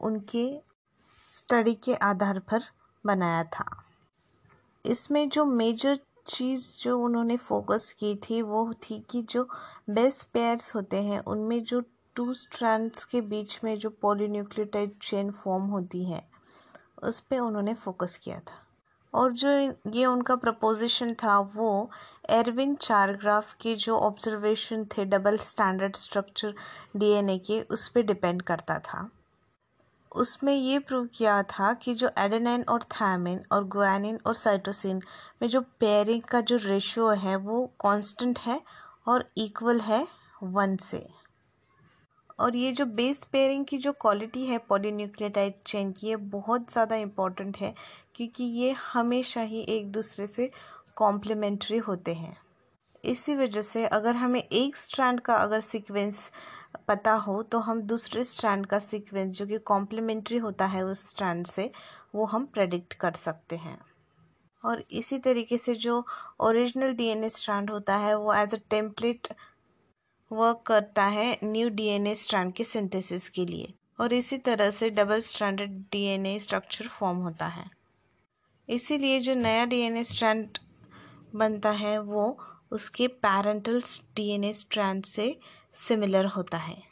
उनके 0.00 0.60
स्टडी 1.28 1.74
के 1.74 1.94
आधार 1.94 2.38
पर 2.38 2.62
बनाया 3.06 3.44
था। 3.44 3.84
इसमें 4.86 5.28
जो 5.28 5.44
मेजर 5.44 5.98
चीज़ 6.26 6.82
जो 6.82 7.00
उन्होंने 7.00 7.36
फोकस 7.36 7.92
की 7.92 8.14
थी 8.14 8.42
वो 8.42 8.74
थी 8.74 9.06
कि 9.10 9.22
जो 9.22 9.48
बेस्ट 9.90 10.28
पेयर्स 10.32 10.74
होते 10.74 10.96
हैं, 10.96 11.20
उनमें 11.20 11.64
जो 11.64 11.82
टू 12.18 12.34
स्ट्रैंड्स 12.34 13.04
के 13.04 13.20
बीच 13.20 13.58
में 13.64 13.78
जो 13.78 13.90
पॉलीन्यूक्लियोटाइड 13.90 14.92
चेन 15.02 15.30
फॉर्म 15.30 15.64
होती 15.64 16.04
है, 16.04 16.22
उस 17.02 17.20
पर 17.20 17.38
उन्होंने 17.38 17.74
फोकस 17.74 18.16
किया 18.16 18.38
था। 18.38 18.64
और 19.14 19.32
जो 19.32 19.48
ये 19.94 20.06
उनका 20.06 20.36
प्रपोजिशन 20.36 21.14
था 21.14 21.38
वो 21.38 21.90
एरविन 22.30 22.74
चारग्राफ 22.74 23.54
के 23.54 23.74
जो 23.74 23.96
ऑब्जर्वेशन 23.96 24.84
थे, 24.84 25.04
डबल 25.04 25.36
स्टैंडर्ड 25.36 25.96
स्ट्रक्चर 25.96 26.54
डीएनए 26.96 27.38
के, 27.38 27.60
उस 27.60 27.88
पर 27.88 28.02
डिपेंड 28.02 28.42
करता 28.42 28.78
था। 28.78 29.08
उसमें 30.12 30.54
ये 30.54 30.78
प्रूव 30.78 31.06
किया 31.06 31.42
था 31.42 31.72
कि 31.72 31.94
जो 31.94 32.10
एडेनाइन 32.18 32.62
और 32.62 32.82
थायमिन 32.82 33.40
और 33.52 33.68
गुआनिन 33.68 34.18
और 34.26 34.34
साइटोसिन 34.34 35.02
में 35.42 35.48
जो 35.48 35.60
पेयरिंग 35.60 36.22
का 36.22 36.40
जो 36.40 36.56
रेशियो 36.56 37.08
है 37.08 37.36
वो 37.36 37.66
कांस्टेंट 37.66 38.38
है 38.38 38.60
और 39.08 39.26
इक्वल 39.36 39.80
है 39.80 40.06
वन 40.42 40.76
से। 40.76 41.17
और 42.38 42.56
ये 42.56 42.72
जो 42.72 42.84
बेस 42.86 43.22
पेयरिंग 43.32 43.64
की 43.64 43.78
जो 43.78 43.92
क्वालिटी 43.92 44.44
है 44.46 44.58
पॉलीन्यूक्लियोटाइड 44.68 45.54
चेन 45.66 45.92
की, 45.92 46.06
ये 46.06 46.16
बहुत 46.16 46.72
ज़्यादा 46.72 46.96
इंपॉर्टेंट 46.96 47.56
है, 47.56 47.74
क्योंकि 48.14 48.44
ये 48.44 48.70
हमेशा 48.84 49.42
ही 49.42 49.60
एक 49.68 49.90
दूसरे 49.92 50.26
से 50.26 50.50
कॉम्प्लीमेंट्री 50.96 51.78
होते 51.78 52.14
हैं। 52.14 52.36
इसी 53.04 53.34
वजह 53.36 53.62
से 53.62 53.86
अगर 53.86 54.16
हमें 54.16 54.42
एक 54.42 54.76
स्ट्रैंड 54.76 55.20
का 55.20 55.34
अगर 55.34 55.60
सीक्वेंस 55.60 56.30
पता 56.88 57.12
हो 57.16 57.42
तो 57.42 57.58
हम 57.58 57.80
दूसरे 57.82 58.24
स्ट्रैंड 58.24 58.66
का 58.66 58.78
सीक्वेंस 58.78 59.36
जो 59.36 59.46
कि 59.46 59.58
कॉम्प्लीमेंट्री 59.66 60.38
होता 60.38 60.66
है 60.66 60.82
उस 60.84 61.08
स्ट्रैंड 61.10 61.46
से, 61.46 61.70
वो 62.14 62.24
हम 62.24 62.44
प्रेडिक्ट 62.46 62.94
कर 62.94 63.12
सकते 63.16 63.56
हैं। 63.56 63.78
और 64.64 64.82
इसी 64.90 65.18
तरीके 65.18 65.58
से 65.58 65.74
जो 65.76 66.04
ओरिजिनल 66.40 66.92
डीएनए 66.94 67.28
स्ट्रैंड 67.28 67.70
होता 67.70 67.96
है, 67.96 68.16
वो 68.16 68.34
एज 68.34 68.54
अ 68.54 68.58
टेम्पलेट 68.70 69.28
वर्क 70.32 70.62
करता 70.66 71.04
है 71.04 71.38
न्यू 71.44 71.68
डीएनए 71.68 72.14
स्ट्रैंड 72.14 72.52
के 72.52 72.64
सिंथेसिस 72.64 73.28
के 73.28 73.46
लिए। 73.46 73.74
और 74.00 74.12
इसी 74.12 74.38
तरह 74.38 74.70
से 74.70 74.90
double 74.90 75.20
stranded 75.20 75.70
DNA 75.70 76.38
structure 76.38 76.88
form 76.88 77.18
होता 77.18 77.46
है। 77.46 77.70
इसीलिए 78.68 79.20
जो 79.20 79.34
नया 79.34 79.64
डीएनए 79.64 80.04
स्ट्रैंड 80.04 80.58
बनता 81.34 81.70
है, 81.70 81.98
वो 81.98 82.38
उसके 82.72 83.08
पैरेंटल 83.08 83.82
डीएनए 84.16 84.52
स्ट्रैंड 84.52 85.04
से 85.04 85.38
सिमिलर 85.74 86.26
होता 86.26 86.58
है। 86.58 86.82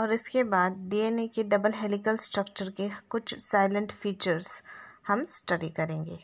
और 0.00 0.12
इसके 0.12 0.44
बाद 0.44 0.72
डीएनए 0.72 1.26
के 1.26 1.42
डबल 1.42 1.72
हेलिकल 1.74 2.16
स्ट्रक्चर 2.16 2.70
के 2.70 2.90
कुछ 3.08 3.34
साइलेंट 3.38 3.92
फीचर्स 3.92 4.62
हम 5.06 5.24
स्टडी 5.24 5.68
करेंगे। 5.68 6.18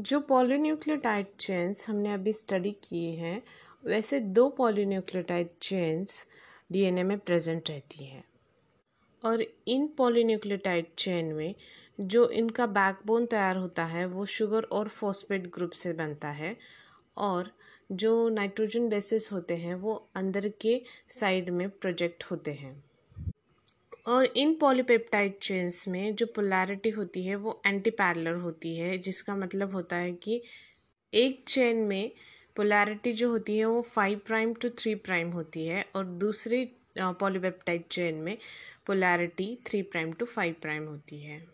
जो 0.00 0.20
पॉलीन्यूक्लियोटाइड 0.20 1.26
चेन्स 1.40 1.88
हमने 1.88 2.12
अभी 2.12 2.32
स्टडी 2.32 2.70
किए 2.70 3.10
हैं 3.10 3.42
वैसे 3.84 4.20
दो 4.20 4.48
पॉलीन्यूक्लियोटाइड 4.48 5.48
चेन्स 5.62 6.26
डीएनए 6.72 7.02
में 7.02 7.18
प्रेजेंट 7.18 7.70
रहती 7.70 8.04
हैं। 8.04 8.24
और 9.24 9.44
इन 9.68 9.86
पॉलीन्यूक्लियोटाइड 9.86 10.86
चेन 10.98 11.26
में 11.26 11.54
जो 12.00 12.28
इनका 12.28 12.66
बैकबोन 12.66 13.26
तैयार 13.26 13.56
होता 13.56 13.84
है, 13.84 14.06
वो 14.06 14.26
शुगर 14.26 14.62
और 14.62 14.88
फॉस्फेट 14.88 15.46
ग्रुप 15.46 15.70
से 15.70 15.92
बनता 15.92 16.28
है 16.28 16.56
और 17.16 17.50
जो 17.92 18.28
नाइट्रोजन 18.28 18.88
बेसिस 18.88 19.32
होते 19.32 19.56
हैं, 19.56 19.74
वो 19.74 20.08
अंदर 20.14 20.48
के 20.48 20.82
साइड 21.08 21.50
में 21.50 21.70
प्रोजेक्ट 21.70 22.24
होते 22.24 22.50
हैं। 22.50 22.84
और 24.06 24.24
इन 24.24 24.54
पॉलीपेप्टाइड 24.54 25.38
चेन्स 25.38 25.88
में 25.88 26.14
जो 26.14 26.26
पोलैरिटी 26.26 26.90
होती 26.90 27.22
है, 27.22 27.36
वो 27.36 27.62
एंटी 27.66 27.90
पैरलर 27.90 28.34
होती 28.34 28.76
है, 28.76 28.98
जिसका 28.98 29.36
मतलब 29.36 29.74
होता 29.74 29.96
है 29.96 30.12
कि 30.12 30.42
एक 31.14 31.44
चेन 31.48 31.76
में 31.76 32.10
पोलैरिटी 32.58 33.12
जो 33.12 33.30
होती 33.30 33.56
है, 33.58 33.64
वो 33.64 33.82
five 33.82 34.20
prime 34.26 34.54
to 34.54 34.68
three 34.68 34.94
prime 34.94 35.30
होती 35.30 35.66
है 35.66 35.84
और 35.96 36.04
दूसरी 36.04 36.64
पॉलीपेप्टाइड 36.98 37.82
चेन 37.90 38.14
में 38.14 38.36
polarity 38.86 39.46
three 39.66 39.82
prime 39.82 40.12
to 40.12 40.24
five 40.24 40.54
prime 40.62 40.86
होती 40.86 41.20
है। 41.20 41.46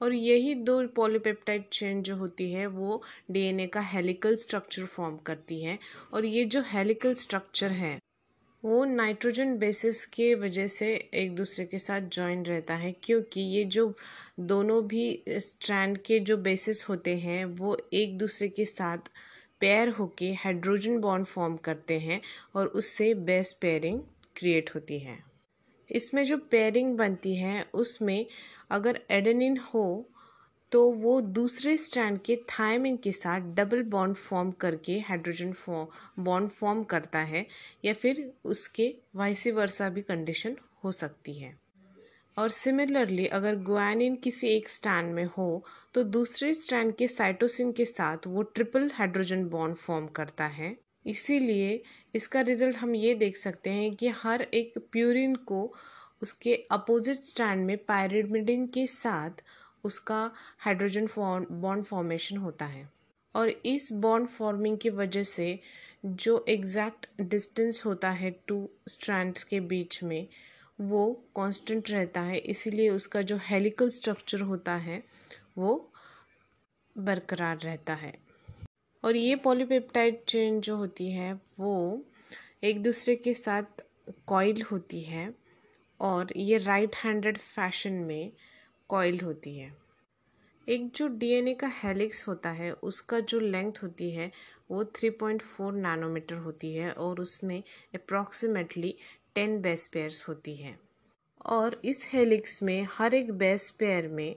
और 0.00 0.12
यही 0.12 0.54
दो 0.54 0.86
पॉलीपेप्टाइड 0.88 1.64
चेन 1.72 2.02
जो 2.02 2.16
होती 2.16 2.50
है, 2.52 2.66
वो 2.66 3.02
डीएनए 3.30 3.66
का 3.66 3.80
हेलिकल 3.80 4.36
स्ट्रक्चर 4.36 4.84
फॉर्म 4.84 5.16
करती 5.16 5.62
है। 5.62 5.78
और 6.12 6.24
ये 6.24 6.44
जो 6.44 6.62
हेलिकल 6.66 7.14
स्ट्रक्चर 7.14 7.70
है, 7.72 7.98
वो 8.62 8.84
नाइट्रोजन 8.84 9.56
बेसिस 9.58 10.04
के 10.06 10.34
वजह 10.34 10.66
से 10.66 10.94
एक 11.14 11.34
दूसरे 11.36 11.64
के 11.66 11.78
साथ 11.78 12.00
जॉइन 12.00 12.44
रहता 12.44 12.74
है, 12.74 12.94
क्योंकि 13.02 13.40
ये 13.40 13.64
जो 13.64 13.94
दोनों 14.40 14.82
भी 14.86 15.22
स्ट्रैंड 15.28 15.98
के 15.98 16.18
जो 16.20 16.36
बेसिस 16.36 16.88
होते 16.88 17.16
हैं, 17.16 17.44
वो 17.44 17.76
एक 17.92 18.18
दूसरे 18.18 18.48
के 18.48 18.64
साथ 18.64 19.10
पेयर 19.60 19.88
होके 19.88 20.32
हाइड्रोजन 20.34 20.98
बॉन्ड 21.00 21.26
फॉर्म 21.26 21.56
करते 21.56 21.98
हैं 21.98 22.20
और 22.54 22.66
उससे 22.66 23.12
बेस 23.14 23.52
पेयरिंग 23.52 24.00
क्रिएट 24.36 24.70
होती 24.74 24.98
है। 24.98 25.18
इसमें 25.90 26.24
जो 26.24 26.36
पेयरिंग 26.50 26.96
बनती 26.98 27.34
है, 27.36 27.64
उसमें 27.74 28.26
अगर 28.70 29.00
एडेनिन 29.10 29.56
हो 29.74 30.10
तो 30.72 30.90
वो 30.92 31.20
दूसरे 31.20 31.76
स्ट्रैंड 31.76 32.18
के 32.20 32.36
थायमिन 32.36 32.96
के 32.96 33.12
साथ 33.12 33.40
डबल 33.54 33.82
बॉन्ड 33.82 34.16
फॉर्म 34.16 34.50
करके 34.50 34.98
हाइड्रोजन 35.00 35.52
फॉर्म 35.52 36.24
बॉन्ड 36.24 36.50
फॉर्म 36.50 36.82
करता 36.84 37.18
है 37.18 37.46
या 37.84 37.92
फिर 37.94 38.32
उसके 38.44 38.94
वाइसी 39.16 39.50
वर्सा 39.50 39.88
भी 39.88 40.02
कंडीशन 40.02 40.56
हो 40.84 40.92
सकती 40.92 41.34
है। 41.34 41.63
और 42.36 42.48
सिमिलरली 42.50 43.26
अगर 43.28 43.56
गुआनिन 43.62 44.16
किसी 44.16 44.48
एक 44.48 44.68
स्टैंड 44.68 45.12
में 45.14 45.24
हो 45.36 45.64
तो 45.94 46.04
दूसरे 46.04 46.52
स्ट्रैंड 46.54 46.94
के 46.96 47.08
साइटोसिन 47.08 47.72
के 47.72 47.84
साथ 47.84 48.26
वो 48.26 48.42
ट्रिपल 48.44 48.90
हाइड्रोजन 48.94 49.44
बॉन्ड 49.48 49.76
फॉर्म 49.76 50.06
करता 50.16 50.46
है। 50.46 50.76
इसीलिए 51.06 51.82
इसका 52.14 52.40
रिज़ल्ट 52.40 52.76
हम 52.76 52.94
ये 52.94 53.14
देख 53.14 53.36
सकते 53.36 53.70
हैं 53.70 53.94
कि 53.94 54.08
हर 54.16 54.42
एक 54.54 54.78
प्यूरिन 54.92 55.34
को 55.46 55.62
उसके 56.22 56.54
अपोजिट 56.72 57.24
स्टैंड 57.24 57.64
में 57.66 57.76
पायरिमिडिन 57.84 58.66
के 58.66 58.86
साथ 58.86 59.42
उसका 59.84 60.30
हाइड्रोजन 60.58 61.06
फॉर्म 61.06 61.46
बॉन्ड 61.52 61.84
फॉर्मेशन 61.84 62.36
होता 62.36 62.64
है। 62.64 62.88
और 63.34 63.48
इस 63.48 63.92
बॉन्ड 63.92 64.28
फॉर्मिंग 64.28 64.78
की 64.78 64.90
वजह 64.90 65.22
से 65.22 65.58
जो 66.06 66.44
एग्जैक्ट 66.48 67.06
डिस्टेंस 67.20 67.82
होता 67.86 68.10
है 68.12 68.30
टू 68.46 68.68
स्ट्रैंड्स 68.88 69.44
के 69.44 69.60
बीच 69.62 70.02
में 70.02 70.26
वो 70.80 71.24
कांस्टेंट 71.36 71.90
रहता 71.90 72.20
है, 72.20 72.38
इसीलिए 72.38 72.90
उसका 72.90 73.22
जो 73.22 73.38
हेलिकल 73.42 73.88
स्ट्रक्चर 73.88 74.40
होता 74.40 74.74
है, 74.74 75.04
वो 75.58 75.92
बरकरार 76.98 77.58
रहता 77.58 77.94
है। 77.94 78.14
और 79.04 79.16
ये 79.16 79.36
पॉलीपेप्टाइड 79.36 80.24
चेन 80.24 80.60
जो 80.60 80.76
होती 80.76 81.10
है, 81.10 81.40
वो 81.60 82.04
एक 82.64 82.82
दूसरे 82.82 83.16
के 83.16 83.34
साथ 83.34 83.62
कॉइल 84.26 84.62
होती 84.62 85.00
है 85.00 85.34
और 86.00 86.26
ये 86.36 86.58
राइट 86.58 86.96
हैंडेड 86.96 87.38
फ़ैशन 87.38 87.92
में 87.92 88.32
कॉइल 88.88 89.20
होती 89.20 89.58
है। 89.58 89.76
एक 90.68 90.90
जो 90.94 91.08
डीएनए 91.08 91.54
का 91.54 91.70
हेलिक्स 91.74 92.28
होता 92.28 92.50
है, 92.50 92.72
उसका 92.72 93.20
जो 93.20 93.40
लेंथ 93.40 93.72
होती 93.82 94.10
है, 94.10 94.32
वो 94.70 94.84
3.4 94.84 95.72
नैनोमीटर 95.72 96.36
होती 96.36 96.74
है 96.74 96.92
और 96.92 97.20
उसमें 97.20 97.62
अप्रॉक्सीमेटली 97.94 98.94
10 99.36 99.60
बेस 99.62 99.86
पेयर्स 99.86 100.28
होती 100.28 100.54
है। 100.54 100.78
और 101.46 101.80
इस 101.84 102.08
हेलिक्स 102.12 102.62
में 102.62 102.86
हर 102.90 103.14
एक 103.14 103.32
बेस 103.32 103.70
पेयर 103.70 104.08
में 104.08 104.34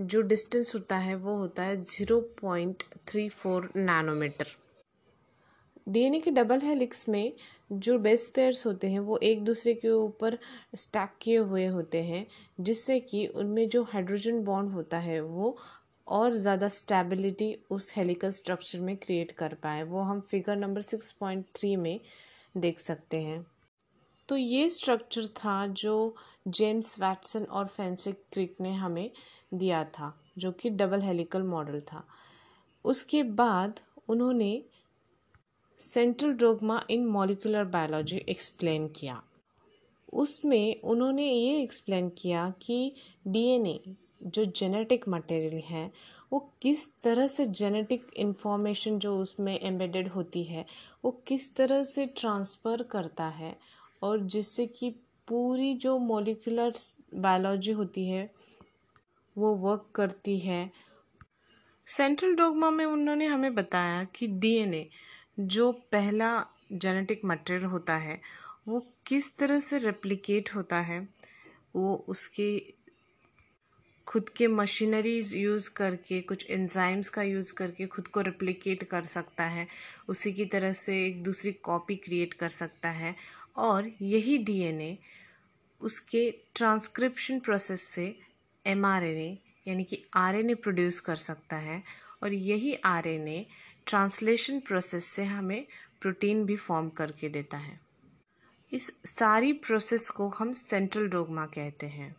जो 0.00 0.20
डिस्टेंस 0.22 0.74
होता 0.74 0.96
है, 0.96 1.14
वो 1.14 1.36
होता 1.36 1.62
है 1.62 1.82
0.34 1.84 3.68
नैनोमीटर 3.76 4.46
डीएनए 5.88 6.20
के 6.20 6.30
डबल 6.30 6.60
हेलिक्स 6.60 7.08
में 7.08 7.32
जो 7.72 7.98
बेस 7.98 8.28
पेयर्स 8.28 8.66
होते 8.66 8.90
हैं, 8.90 8.98
वो 8.98 9.18
एक 9.18 9.44
दूसरे 9.44 9.74
के 9.74 9.88
ऊपर 9.88 10.38
स्टैक 10.76 11.10
किए 11.22 11.36
हुए 11.36 11.66
होते 11.66 12.02
हैं, 12.02 12.26
जिससे 12.60 12.98
कि 13.00 13.26
उनमें 13.26 13.68
जो 13.68 13.82
हाइड्रोजन 13.82 14.42
बॉन्ड 14.44 14.72
होता 14.72 14.98
है, 14.98 15.20
वो 15.20 15.56
और 16.06 16.32
ज़्यादा 16.32 16.68
स्टेबिलिटी 16.68 17.56
उस 17.70 17.92
हेलिकल 17.96 18.30
स्ट्रक्चर 18.30 18.80
में 18.80 18.96
क्रिएट 18.96 19.32
कर 19.32 19.54
पाए। 19.54 19.82
वो 19.82 20.00
हम 20.00 20.20
figure 20.20 20.56
number 20.56 20.80
six 20.80 21.10
point 21.10 21.44
three 21.54 21.76
में 21.76 22.00
देख 22.56 22.80
सकते 22.80 23.16
हैं। 23.16 23.46
तो 24.28 24.36
ये 24.36 24.70
स्ट्रक्चर 24.70 25.26
था 25.26 25.66
जो 25.66 26.14
जेम्स 26.48 26.98
वैटसन 26.98 27.44
और 27.44 27.66
फेंसिक 27.66 28.22
क्रिक 28.32 28.56
ने 28.60 28.72
हमें 28.72 29.10
दिया 29.54 29.84
था, 29.84 30.20
जो 30.38 30.52
कि 30.52 30.70
डबल 30.70 31.00
हेलिकल 31.00 31.42
मॉडल 31.42 31.80
था। 31.80 32.06
उसके 32.84 33.22
बाद 33.22 33.80
उन्होंने 34.08 34.64
central 35.78 36.32
dogma 36.32 36.82
in 36.90 37.06
molecular 37.06 37.64
biology 37.64 38.16
explain 38.16 38.88
किया। 38.88 39.22
उसमें 40.12 40.80
उन्होंने 40.80 41.30
ये 41.32 41.62
एक्सप्लेन 41.62 42.08
किया 42.08 42.54
कि 42.62 42.92
डीएनए 43.26 43.80
जो 44.22 44.44
जेनेटिक 44.44 45.08
मटेरियल 45.08 45.62
है, 45.62 45.92
वो 46.32 46.52
किस 46.62 46.96
तरह 46.98 47.26
से 47.26 47.46
जेनेटिक 47.46 48.06
इन्फॉर्मेशन 48.16 48.98
जो 48.98 49.18
उसमें 49.18 49.60
एम्बेडेड 49.60 50.08
होती 50.08 50.44
है, 50.44 50.66
वो 51.04 51.22
किस 51.26 51.56
तरह 51.56 51.84
से 51.84 52.06
ट्रांसफ़र 52.06 52.82
करता 52.82 53.24
है 53.24 53.56
और 54.04 54.20
जिससे 54.20 54.66
कि 54.66 54.90
पूरी 55.28 55.74
जो 55.74 55.98
मोलिकुलर 55.98 56.72
बायोलॉजी 57.14 57.72
होती 57.72 58.08
है, 58.08 58.30
वो 59.38 59.54
वर्क 59.54 59.88
करती 59.94 60.38
है। 60.38 60.72
सेंट्रल 61.86 62.34
डोगमा 62.34 62.70
में 62.70 62.84
उन्होंने 62.84 63.26
हमें 63.26 63.54
बताया 63.54 64.04
कि 64.04 64.26
डीएनए 64.26 64.88
जो 65.40 65.72
पहला 65.72 66.46
जेनेटिक 66.72 67.24
मटेरियल 67.24 67.64
होता 67.64 67.96
है, 67.96 68.20
वो 68.68 68.86
किस 69.06 69.36
तरह 69.36 69.58
से 69.58 69.78
रेप्लिकेट 69.78 70.54
होता 70.54 70.80
है, 70.80 71.08
वो 71.76 72.04
उसके 72.08 72.74
खुद 74.06 74.28
के 74.28 74.46
मशीनरीज 74.46 75.34
यूज़ 75.34 75.70
करके, 75.70 76.20
कुछ 76.20 76.50
एंजाइम्स 76.50 77.08
का 77.08 77.22
यूज़ 77.22 77.52
करके 77.52 77.86
खुद 77.86 78.08
को 78.08 78.20
रेप्लिकेट 78.20 78.84
कर 78.84 79.02
सकता 79.02 79.44
है, 79.44 79.66
उसी 80.08 80.32
की 80.32 80.44
तरह 80.44 80.72
से 80.72 81.06
एक 81.06 81.22
दूसरी 81.22 81.52
कॉपी 81.52 81.96
क्रिएट 81.96 82.34
कर 82.34 82.48
सकता 82.48 82.90
है। 82.90 83.14
और 83.56 83.90
यही 84.02 84.38
डीएनए 84.38 84.98
उसके 85.80 86.34
ट्रांसक्रिप्शन 86.54 87.40
प्रोसेस 87.40 87.80
से 87.80 88.18
एमआरएनए 88.66 89.38
यानी 89.68 89.84
कि 89.84 90.04
आरएनए 90.14 90.54
प्रोड्यूस 90.54 91.00
कर 91.00 91.16
सकता 91.16 91.56
है 91.56 91.82
और 92.22 92.32
यही 92.32 92.74
आरएनए 92.74 93.46
ट्रांसलेशन 93.86 94.60
प्रोसेस 94.60 95.04
से 95.04 95.24
हमें 95.24 95.66
प्रोटीन 96.00 96.44
भी 96.44 96.56
फॉर्म 96.56 96.88
करके 96.88 97.28
देता 97.28 97.56
है। 97.56 97.80
इस 98.72 98.92
सारी 99.04 99.52
प्रोसेस 99.52 100.10
को 100.10 100.28
हम 100.28 100.52
सेंट्रल 100.52 101.08
डोगमा 101.08 101.46
कहते 101.46 101.86
हैं। 101.86 102.16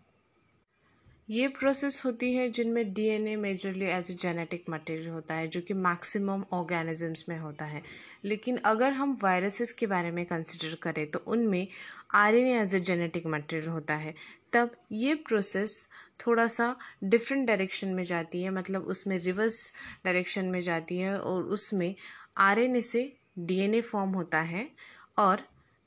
ये 1.29 1.47
प्रोसेस 1.47 2.01
होती 2.05 2.31
है 2.33 2.49
जिनमें 2.49 2.93
DNA 2.93 3.35
majorly 3.35 3.85
as 3.85 4.09
a 4.11 4.13
genetic 4.13 4.63
material 4.69 5.09
होता 5.09 5.33
है, 5.33 5.47
जो 5.47 5.61
कि 5.61 5.73
मैक्सिमम 5.73 6.43
ऑर्गेनिजम्स 6.53 7.25
में 7.29 7.37
होता 7.39 7.65
है। 7.65 7.81
लेकिन 8.25 8.57
अगर 8.65 8.91
हम 8.93 9.17
वायरसेस 9.23 9.71
के 9.71 9.87
बारे 9.87 10.11
में 10.11 10.25
कंसिडर 10.25 10.75
करें 10.75 11.05
तो 11.11 11.23
उनमें 11.27 11.67
RNA 12.13 12.61
as 12.61 12.75
a 12.75 12.79
genetic 12.79 13.25
material 13.27 13.69
होता 13.69 13.95
है। 13.95 14.13
तब 14.53 14.75
ये 14.91 15.15
प्रोसेस 15.15 15.87
थोड़ा 16.27 16.47
सा 16.47 16.75
डिफरेंट 17.03 17.47
डायरेक्शन 17.47 17.87
में 17.87 18.03
जाती 18.03 18.43
है 18.43 18.49
मतलब 18.49 18.83
उसमें 18.83 19.17
रिवर्स 19.17 19.73
डायरेक्शन 20.05 20.45
में 20.45 20.59
जाती 20.61 20.97
है 20.97 21.17
और 21.19 21.43
उसमें 21.43 21.95
आरएनए 22.37 22.81
से 22.81 23.11
डीएनए 23.39 23.81
फॉर्म 23.81 24.09
होता 24.09 24.41
है 24.43 24.69
और 25.17 25.41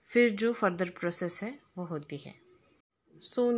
फिर 0.09 0.31
जो 0.31 0.53
फर्दर 0.53 0.91
प्रोसेस 0.91 1.43
है, 1.43 1.59
वो 1.79 1.85
होती 1.85 2.17
है। 2.17 2.48
सो 3.21 3.51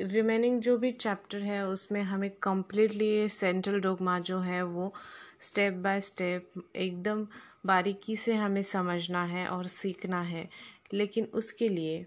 रिमेनिंग 0.00 0.60
जो 0.60 0.78
भी 0.78 0.92
चैप्टर 0.92 1.38
है, 1.38 1.68
उसमें 1.68 2.02
हमें 2.02 2.30
कम्प्लीटली 2.30 3.06
ये 3.06 3.28
सेंट्रल 3.28 3.80
डोगमा 3.80 4.18
जो 4.18 4.40
है, 4.40 4.62
वो 4.62 4.94
स्टेप 5.40 5.74
बाय 5.74 6.00
स्टेप 6.00 6.50
एकदम 6.76 7.26
बारीकी 7.66 8.16
से 8.16 8.34
हमें 8.34 8.62
समझना 8.62 9.24
है 9.24 9.46
और 9.46 9.66
सीखना 9.66 10.20
है। 10.20 10.48
लेकिन 10.92 11.24
उसके 11.24 11.68
लिए 11.68 12.06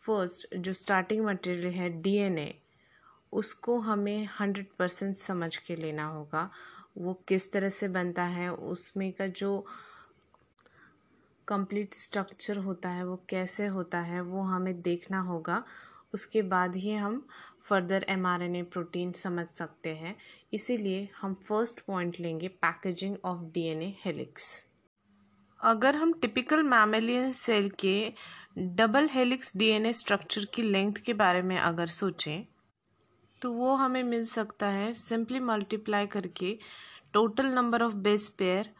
फ़र्स्ट 0.00 0.54
जो 0.56 0.72
स्टार्टिंग 0.72 1.24
मटेरियल 1.24 1.74
है 1.74 2.02
डीएनए 2.02 2.54
उसको 3.32 3.78
हमें 3.78 4.28
हंड्रेड 4.40 4.66
परसेंट 4.78 5.14
समझ 5.14 5.56
के 5.56 5.76
लेना 5.76 6.04
होगा। 6.04 6.50
वो 6.98 7.22
किस 7.28 7.52
तरह 7.52 7.68
से 7.68 7.88
बनता 7.88 8.24
है, 8.24 8.52
उसमें 8.54 9.12
का 9.12 9.26
जो 9.26 9.66
कंप्लीट 11.48 11.94
स्ट्रक्चर 11.94 12.56
होता 12.56 12.88
है, 12.88 13.06
वो 13.06 13.22
कैसे 13.28 13.66
होता 13.66 14.00
है, 14.00 14.20
वो 14.20 14.42
हमें 14.42 14.82
देखना 14.82 15.20
होगा। 15.20 15.64
उसके 16.16 16.42
बाद 16.42 16.76
ही 16.76 16.92
हम 16.94 17.26
फर्दर 17.64 18.06
एमआरएनए 18.08 18.62
प्रोटीन 18.62 19.12
समझ 19.12 19.46
सकते 19.46 19.94
हैं। 19.96 20.16
इसीलिए 20.52 21.08
हम 21.20 21.34
फ़र्स्ट 21.48 21.80
पॉइंट 21.80 22.20
लेंगे 22.20 22.48
packaging 22.48 23.16
of 23.24 23.40
D 23.40 23.50
DNA 23.52 23.94
helix 24.04 24.48
अगर 25.60 25.96
हम 25.96 26.12
टिपिकल 26.12 26.62
मैमेलियन 26.62 27.32
सेल 27.32 27.68
के 27.78 28.12
डबल 28.76 29.08
हेलिक्स 29.12 29.56
डीएनए 29.56 29.92
स्ट्रक्चर 29.92 30.44
की 30.54 30.62
लेंथ 30.62 30.92
के 31.06 31.14
बारे 31.14 31.40
में 31.40 31.58
अगर 31.58 31.86
सोचें 31.86 32.44
तो 33.42 33.52
वो 33.52 33.74
हमें 33.76 34.02
मिल 34.02 34.24
सकता 34.24 34.66
है 34.70 34.92
सिंपली 34.94 35.40
मल्टीप्लाई 35.40 36.06
करके 36.06 36.58
total 37.12 37.46
number 37.46 37.82
of 37.82 37.94
base 38.04 38.28
pair 38.38 38.70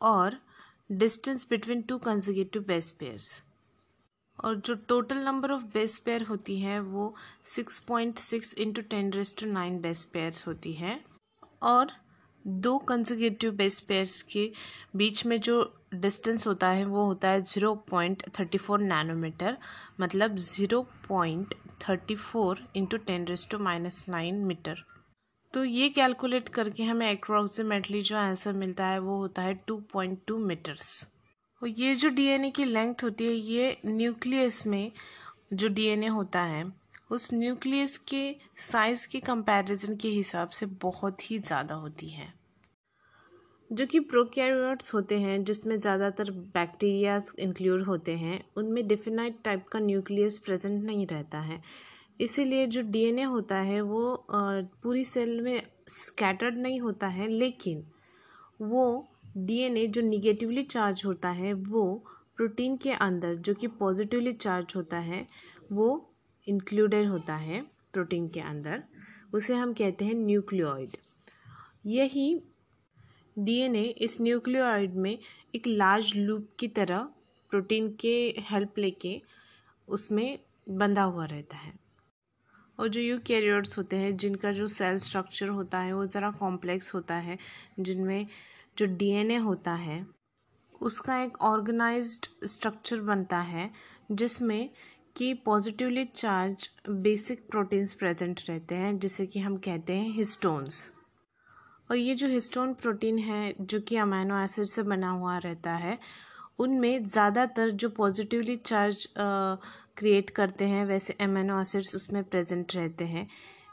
और 0.00 0.38
distance 0.92 1.46
between 1.50 1.82
two 1.82 1.98
conjugative 1.98 2.62
base 2.62 2.90
pairs 2.90 3.42
और 4.44 4.56
जो 4.56 4.74
total 4.88 5.18
number 5.18 5.50
of 5.50 5.62
base 5.74 5.98
pair 5.98 6.22
होती 6.22 6.58
है, 6.60 6.80
वो 6.80 7.14
six 7.46 7.78
point 7.88 8.18
six 8.18 8.54
into 8.56 8.82
ten 8.90 9.12
raise 9.12 9.34
to 9.38 9.46
nine 9.46 9.80
base 9.80 10.04
pairs 10.12 10.46
होती 10.46 10.72
है। 10.72 11.00
और 11.62 11.92
दो 12.44 12.76
कंजिगेटिव 12.78 13.52
बेस 13.52 13.80
पेयर्स 13.80 14.20
के 14.22 14.50
बीच 14.96 15.24
में 15.26 15.40
जो 15.40 15.62
डिस्टेंस 15.94 16.46
होता 16.46 16.68
है, 16.68 16.84
वो 16.84 17.04
होता 17.04 17.30
है 17.30 17.42
zero 17.42 17.74
point 17.90 18.22
thirty 18.38 18.58
four 18.58 18.80
nanometre 18.80 19.56
मतलब 20.00 20.36
zero 20.36 20.82
point 21.08 21.54
thirty 21.88 22.14
four 22.16 22.62
into 22.76 22.96
ten 22.96 23.26
raise 23.26 23.46
to 23.50 23.58
minus 23.58 24.04
nine 24.08 24.44
metre 24.44 24.84
तो 25.54 25.64
ये 25.64 25.88
कैलकुलेट 25.88 26.48
करके 26.48 26.82
हमें 26.84 27.08
अप्रॉक्सीमेटली 27.10 28.00
जो 28.00 28.16
आंसर 28.16 28.52
मिलता 28.52 28.86
है, 28.86 28.98
वो 28.98 29.16
होता 29.18 29.42
है 29.42 29.54
टू 29.66 29.76
पॉइंट 29.92 30.18
टू 30.26 30.38
मीटर्स 30.38 31.06
और 31.62 31.68
ये 31.68 31.94
जो 31.94 32.10
डीएनए 32.10 32.50
की 32.50 32.64
लेंथ 32.64 33.04
होती 33.04 33.26
है, 33.26 33.32
ये 33.32 33.76
न्यूक्लियस 33.86 34.66
में 34.66 34.92
जो 35.52 35.68
डीएनए 35.68 36.06
होता 36.06 36.42
है, 36.42 36.64
उस 37.10 37.32
न्यूक्लियस 37.34 37.96
के 37.98 38.36
साइज़ 38.56 39.06
के 39.08 39.20
कंपैरिजन 39.20 39.96
के 39.96 40.08
हिसाब 40.08 40.48
से 40.48 40.66
बहुत 40.66 41.30
ही 41.30 41.38
ज़्यादा 41.38 41.74
होती 41.74 42.08
है। 42.08 42.32
जो 43.72 43.86
कि 43.86 44.00
प्रोकैरियोट्स 44.00 44.94
होते 44.94 45.18
हैं, 45.20 45.44
जिसमें 45.44 45.80
ज़्यादातर 45.80 46.30
बैक्टीरियाज 46.30 47.32
इंक्लूड 47.38 47.82
होते 47.82 48.16
हैं, 48.16 48.40
उनमें 48.56 48.86
डिफिनाइट 48.88 49.36
टाइप 49.44 49.66
का 49.68 49.78
न्यूक्लियस 49.78 50.38
प्रेजेंट 50.38 50.82
नहीं 50.84 51.06
रहता 51.06 51.40
है। 51.40 51.62
इसीलिए 52.20 52.66
जो 52.66 52.82
डीएनए 52.82 53.22
होता 53.22 53.56
है, 53.56 53.80
वो 53.80 54.26
पूरी 54.30 55.04
सेल 55.04 55.40
में 55.40 55.62
स्कैटर्ड 55.88 56.58
नहीं 56.58 56.80
होता 56.80 57.06
है, 57.06 57.28
लेकिन 57.28 57.84
वो 58.60 59.08
डीएनए 59.38 59.86
जो 59.86 60.02
निगेटिवली 60.02 60.62
चार्ज 60.62 61.02
होता 61.06 61.28
है, 61.28 61.52
वो 61.52 62.04
प्रोटीन 62.36 62.76
के 62.76 62.90
अंदर 62.90 63.34
जो 63.34 63.54
कि 63.54 63.66
पॉजिटिवली 63.66 64.32
चार्ज 64.32 64.72
होता 64.76 64.98
है, 64.98 65.26
वो 65.72 66.10
इंक्लूडेड 66.48 67.06
होता 67.06 67.36
है 67.36 67.62
प्रोटीन 67.92 68.28
के 68.28 68.40
अंदर। 68.40 68.82
उसे 69.34 69.54
हम 69.54 69.72
कहते 69.72 70.04
हैं 70.04 70.14
न्यूक्लियोइड। 70.14 70.88
यही 71.86 72.42
डीएनए 73.38 73.82
इस 73.82 74.20
न्यूक्लियोइड 74.20 74.94
में 74.94 75.18
एक 75.54 75.66
लार्ज 75.66 76.12
लूप 76.16 76.48
की 76.58 76.68
तरह 76.68 76.98
प्रोटीन 77.50 77.96
के 78.00 78.34
हेल्प 78.38 78.78
लेके 78.78 79.22
उसमें 79.88 80.38
बंधा 80.68 81.02
हुआ 81.02 81.24
रहता 81.24 81.56
है। 81.56 81.74
और 82.80 82.88
जो 82.88 83.00
यू 83.00 83.18
कैरियर्स 83.18 83.78
होते 83.78 83.96
हैं, 83.96 84.16
जिनका 84.16 84.52
जो 84.52 84.66
सेल 84.66 84.98
स्ट्रक्चर 84.98 85.48
होता 85.48 85.78
है, 85.78 85.92
वो 85.92 86.06
ज़रा 86.06 86.30
कॉम्प्लेक्स 86.30 86.94
होता 86.94 87.14
है, 87.14 87.38
जिनमें 87.80 88.26
जो 88.78 88.86
डीएनए 88.86 89.36
होता 89.36 89.72
है, 89.72 90.06
उसका 90.80 91.18
एक 91.22 91.40
ऑर्गेनाइज्ड 91.42 92.26
स्ट्रक्चर 92.46 93.00
बनता 93.00 93.38
है, 93.38 93.70
जिसमें 94.12 94.68
कि 95.16 95.32
positively 95.34 96.04
charge 96.04 96.68
basic 96.88 97.48
proteins 97.50 97.92
present 97.94 98.40
रहते 98.48 98.74
हैं, 98.74 98.98
जिसे 98.98 99.26
कि 99.26 99.40
हम 99.40 99.56
कहते 99.56 99.92
हैं 99.92 100.10
हिस्टोन्स। 100.12 100.90
और 101.90 101.96
ये 101.96 102.14
जो 102.14 102.28
हिस्टोन 102.28 102.74
प्रोटीन 102.74 103.18
है, 103.18 103.54
जो 103.60 103.80
कि 103.80 103.96
अमाइनो 103.96 104.38
एसिड 104.38 104.66
से 104.66 104.82
बना 104.82 105.10
हुआ 105.10 105.36
रहता 105.38 105.74
है, 105.74 105.98
उनमें 106.58 107.04
ज़्यादातर 107.04 107.70
जो 107.70 107.88
पॉजिटिवली 107.88 108.56
चार्ज 108.56 109.08
क्रिएट 109.18 110.30
करते 110.30 110.64
हैं, 110.64 110.84
वैसे 110.86 111.16
अमाइनो 111.20 111.60
एसिड्स 111.60 111.94
उसमें 111.94 112.22
प्रेजेंट 112.24 112.76
रहते 112.76 113.04
हैं, 113.04 113.26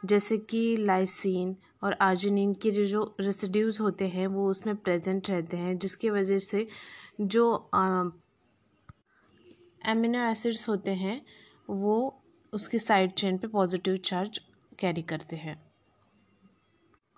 जैसे 0.06 0.38
कि 0.38 0.78
लाइसिन 0.78 1.56
और 1.86 1.93
आर्जिनिन 2.02 2.54
के 2.54 2.71
जो 2.71 3.15
रेसिड्यूज़ 3.19 3.82
होते 3.82 4.08
हैं, 4.08 4.28
वो 4.28 4.50
उसमें 4.50 4.76
प्रेजेंट 4.76 5.30
रहते 5.30 5.58
हैं, 5.58 5.78
जिसकी 5.78 6.10
वजह 6.10 6.39
से 6.39 6.67
जो 7.21 7.69
एमिनो 9.86 10.19
एसिड्स 10.19 10.69
होते 10.69 10.91
हैं, 10.91 11.26
वो 11.69 12.21
उसकी 12.54 12.80
साइड 12.80 13.12
चेन 13.12 13.38
पे 13.38 13.48
पॉजिटिव 13.48 13.95
चार्ज 13.95 14.41
कैरी 14.80 15.02
करते 15.02 15.36
हैं। 15.36 15.71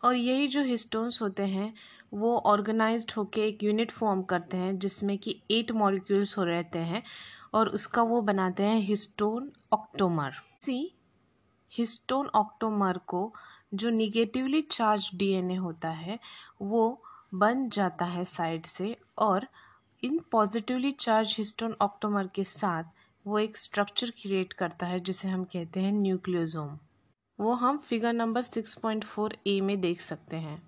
और 0.03 0.15
यही 0.15 0.47
जो 0.47 0.63
हिस्टोन्स 0.63 1.21
होते 1.21 1.43
हैं, 1.43 1.73
वो 2.13 2.37
ऑर्गेनाइज्ड 2.37 3.11
होके 3.17 3.41
एक 3.41 3.63
यूनिट 3.63 3.91
फॉर्म 3.91 4.21
करते 4.21 4.57
हैं, 4.57 4.79
जिसमें 4.79 5.17
कि 5.17 5.41
एट 5.51 5.71
मॉलिक्यूल्स 5.71 6.37
हो 6.37 6.43
रहते 6.43 6.79
हैं, 6.79 7.03
और 7.53 7.69
उसका 7.69 8.01
वो 8.01 8.21
बनाते 8.21 8.63
हैं 8.63 8.79
हिस्टोन 8.79 9.51
ऑक्टोमर 9.73 10.31
सी 10.61 10.93
हिस्टोन 11.71 12.27
ऑक्टोमर 12.27 12.97
को 12.97 13.33
जो 13.73 13.89
निगेटिवली 13.89 14.61
चार्ज 14.61 15.11
डीएनए 15.15 15.55
होता 15.55 15.91
है, 15.91 16.19
वो 16.61 17.03
बन 17.33 17.69
जाता 17.69 18.05
है 18.05 18.25
साइड 18.25 18.65
से 18.65 18.97
और 19.17 19.47
इन 20.03 20.19
पॉजिटिवली 20.31 20.91
चार्ज 20.91 21.35
हिस्टोन 21.37 21.75
ऑक्टोमर 21.81 22.27
के 22.27 22.43
साथ 22.43 22.83
वो 23.27 23.39
एक 23.39 23.57
स्ट्रक्चर 23.57 24.09
क्रिएट 24.09 24.53
करता 24.53 24.85
है 24.85 24.99
जिसे 24.99 25.27
हम 25.27 25.43
कहते 25.43 25.79
हैं 25.79 25.91
न्यूक्लियोजोम 25.91 26.77
वो 27.39 27.53
हम 27.53 27.77
figure 27.77 28.13
number 28.13 28.41
six 28.41 28.75
point 28.75 29.03
four 29.03 29.37
A 29.47 29.61
में 29.61 29.81
देख 29.81 30.01
सकते 30.01 30.37
हैं। 30.37 30.67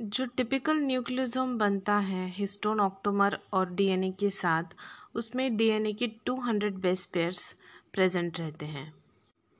जो 0.00 0.26
टिपिकल 0.26 0.76
न्यूक्लियोजोम 0.76 1.58
बनता 1.58 1.98
है 1.98 2.28
हिस्टोन 2.30 2.80
ऑक्टोमर 2.80 3.38
और 3.52 3.70
डीएनए 3.70 4.10
के 4.10 4.30
साथ, 4.30 4.64
उसमें 5.14 5.56
डीएनए 5.56 5.92
के 5.92 6.06
200 6.26 6.78
बेस 6.78 7.06
पेयर्स 7.06 7.56
प्रेजेंट 7.92 8.40
रहते 8.40 8.66
हैं। 8.66 9.01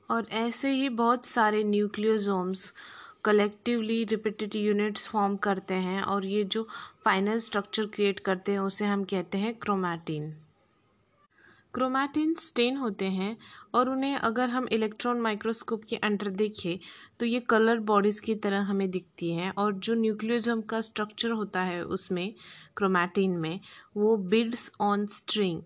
और 0.09 0.27
ऐसे 0.31 0.71
ही 0.71 0.89
बहुत 0.91 1.25
सारे 1.25 1.63
nucleosomes 1.63 2.73
collectively 3.23 4.03
repeated 4.03 4.55
units 4.55 5.07
form 5.07 5.35
करते 5.37 5.73
हैं 5.73 6.01
और 6.03 6.25
ये 6.25 6.43
जो 6.43 6.67
फाइनल 7.05 7.37
स्ट्रक्चर 7.37 7.85
क्रिएट 7.85 8.19
करते 8.19 8.51
हैं, 8.51 8.59
उसे 8.59 8.85
हम 8.85 9.03
कहते 9.03 9.37
हैं 9.37 9.53
क्रोमैटिन 9.55 10.33
क्रोमैटिन 11.73 12.33
स्टेन 12.33 12.75
होते 12.77 13.05
हैं 13.05 13.35
और 13.75 13.89
उन्हें 13.89 14.15
अगर 14.15 14.49
हम 14.49 14.67
इलेक्ट्रॉन 14.71 15.21
माइक्रोस्कोप 15.21 15.83
के 15.83 15.95
अंडर 15.95 16.29
देखें 16.31 16.77
तो 17.19 17.25
ये 17.25 17.39
कलर 17.39 17.79
बॉडीज़ 17.79 18.21
की 18.21 18.35
तरह 18.35 18.61
हमें 18.61 18.89
दिखती 18.91 19.31
हैं 19.31 19.51
और 19.51 19.73
जो 19.73 19.93
न्यूक्लियोजम 19.93 20.61
का 20.61 20.81
स्ट्रक्चर 20.81 21.31
होता 21.31 21.61
है 21.61 21.83
उसमें 21.85 22.33
क्रोमैटिन 22.77 23.31
में, 23.31 23.59
वो 23.97 24.17
बिड्स 24.17 24.71
ऑन 24.81 25.05
स्ट्रिंग 25.07 25.61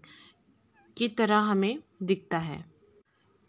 की 0.98 1.08
तरह 1.10 1.40
हमें 1.42 1.78
दिखता 2.04 2.38
है। 2.38 2.77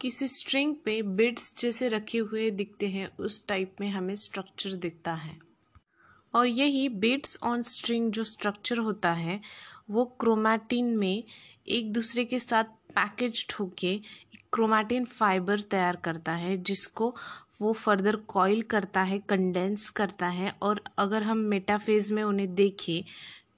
किसी 0.01 0.27
स्ट्रिंग 0.27 0.73
पे 0.75 1.01
बिड्स 1.01 1.53
जैसे 1.57 1.87
रखे 1.89 2.17
हुए 2.17 2.49
दिखते 2.51 2.87
हैं, 2.87 3.09
उस 3.17 3.47
टाइप 3.47 3.75
में 3.81 3.89
हमें 3.89 4.15
स्ट्रक्चर 4.15 4.73
दिखता 4.75 5.13
है। 5.13 5.37
और 6.33 6.47
यही 6.47 6.87
बिड्स 6.89 7.37
ऑन 7.43 7.61
स्ट्रिंग 7.61 8.11
जो 8.11 8.23
स्ट्रक्चर 8.23 8.77
होता 8.77 9.11
है, 9.11 9.39
वो 9.89 10.05
क्रोमैटिन 10.19 10.95
में 10.97 11.23
एक 11.67 11.91
दूसरे 11.93 12.25
के 12.25 12.39
साथ 12.39 12.63
पैकेज 12.95 13.45
होके 13.59 13.99
क्रोमैटिन 14.53 15.05
फाइबर 15.05 15.59
तैयार 15.61 15.95
करता 15.95 16.31
है, 16.31 16.57
जिसको 16.57 17.15
वो 17.61 17.73
फर्दर 17.73 18.15
कॉइल 18.27 18.61
करता 18.61 19.01
है 19.03 19.19
कंडेंस 19.19 19.89
करता 19.89 20.27
है। 20.27 20.53
और 20.61 20.83
अगर 20.97 21.23
हम 21.23 21.37
मेटाफेज 21.37 22.11
में 22.11 22.23
उन्हें 22.23 22.53
देखें 22.55 23.03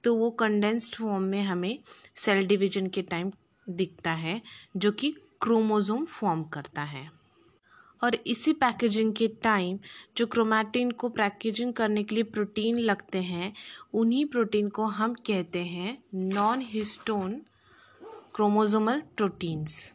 तो 0.04 0.14
वो 0.14 0.30
कंडेंस्ड 0.30 0.94
फॉर्म 0.94 1.24
में 1.24 1.42
हमें 1.42 1.78
सेल 2.16 2.46
डिवीज़न 2.46 2.86
के 2.86 3.02
टाइम 3.02 3.30
दिखता 3.66 4.12
है, 4.12 4.40
जो 4.76 4.90
कि 4.92 5.14
क्रोमोजोम 5.42 6.04
फॉर्म 6.04 6.42
करता 6.42 6.82
है। 6.82 7.10
और 8.04 8.14
इसी 8.14 8.52
पैकेजिंग 8.52 9.12
के 9.12 9.28
टाइम 9.28 9.78
जो 10.16 10.26
क्रोमैटिन 10.26 10.90
को 10.90 11.08
पैकेजिंग 11.08 11.72
करने 11.72 12.02
के 12.02 12.14
लिए 12.14 12.24
प्रोटीन 12.24 12.78
लगते 12.78 13.18
हैं, 13.18 13.52
उन्हीं 13.94 14.26
प्रोटीन 14.26 14.68
को 14.68 14.84
हम 14.84 15.14
कहते 15.14 15.58
हैं 15.58 15.98
नॉन 16.14 16.60
हिस्टोन 16.60 17.42
क्रोमोजोमल 18.34 19.02
प्रोटीन्स 19.16 19.94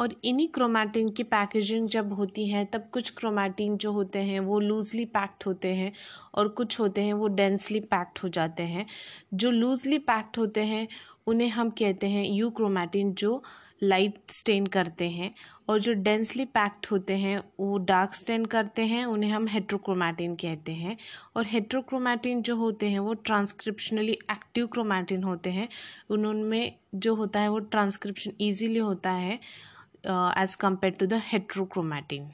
और 0.00 0.14
इन्हीं 0.24 0.48
क्रोमैटिन 0.48 1.08
की 1.08 1.22
पैकेजिंग 1.22 1.88
जब 1.88 2.12
होती 2.12 2.48
है, 2.48 2.64
तब 2.64 2.88
कुछ 2.92 3.10
क्रोमैटिन 3.10 3.76
जो 3.76 3.92
होते 3.92 4.18
हैं, 4.18 4.40
वो 4.40 4.60
लूजली 4.60 5.04
पैक्ड 5.04 5.44
होते 5.46 5.74
हैं 5.74 5.92
और 6.34 6.48
कुछ 6.48 6.80
होते 6.80 7.00
हैं, 7.00 7.12
वो 7.12 7.28
डेंसली 7.28 7.80
पैक्ड 7.80 8.18
हो 8.22 8.28
जाते 8.28 8.62
हैं। 8.62 8.86
जो 9.34 9.50
लूजली 9.50 9.98
पैक्ड 9.98 10.38
होते 10.38 10.60
हैं, 10.60 10.88
उन्हें 11.26 11.48
हम 11.48 11.70
कहते 11.70 12.06
हैं 12.06 12.24
यू 12.24 12.50
क्रोमैटिन 12.50 13.12
जो 13.12 13.42
लाइट 13.82 14.30
स्टेन 14.30 14.66
करते 14.66 15.08
हैं 15.10 15.34
और 15.68 15.78
जो 15.80 15.92
डेंसली 15.92 16.44
पैक्ड 16.44 16.86
होते 16.90 17.16
हैं, 17.16 17.38
वो 17.60 17.78
डार्क 17.78 18.14
स्टेन 18.14 18.44
करते 18.44 18.86
हैं, 18.86 19.04
उन्हें 19.04 19.30
हम 19.30 19.46
हेट्रोक्रोमैटिन 19.48 20.34
कहते 20.34 20.72
हैं। 20.72 20.96
और 21.36 21.46
हेट्रोक्रोमैटिन 21.46 22.42
जो 22.42 22.56
होते 22.56 22.90
हैं, 22.90 22.98
वो 22.98 23.14
ट्रांसक्रिप्शनली 23.14 24.12
एक्टिव 24.12 24.66
क्रोमैटिन 24.66 25.22
होते 25.22 25.50
हैं। 25.50 25.68
उनमें 26.10 26.72
जो 26.94 27.14
होता 27.14 27.40
है, 27.40 27.48
वो 27.48 27.58
ट्रांसक्रिप्शन 27.58 28.32
ईजीली 28.40 28.78
होता 28.78 29.12
है 29.12 29.38
as 30.06 30.56
compare 30.56 30.94
to 31.00 31.06
the 31.06 31.20
heterochromatin 31.24 32.30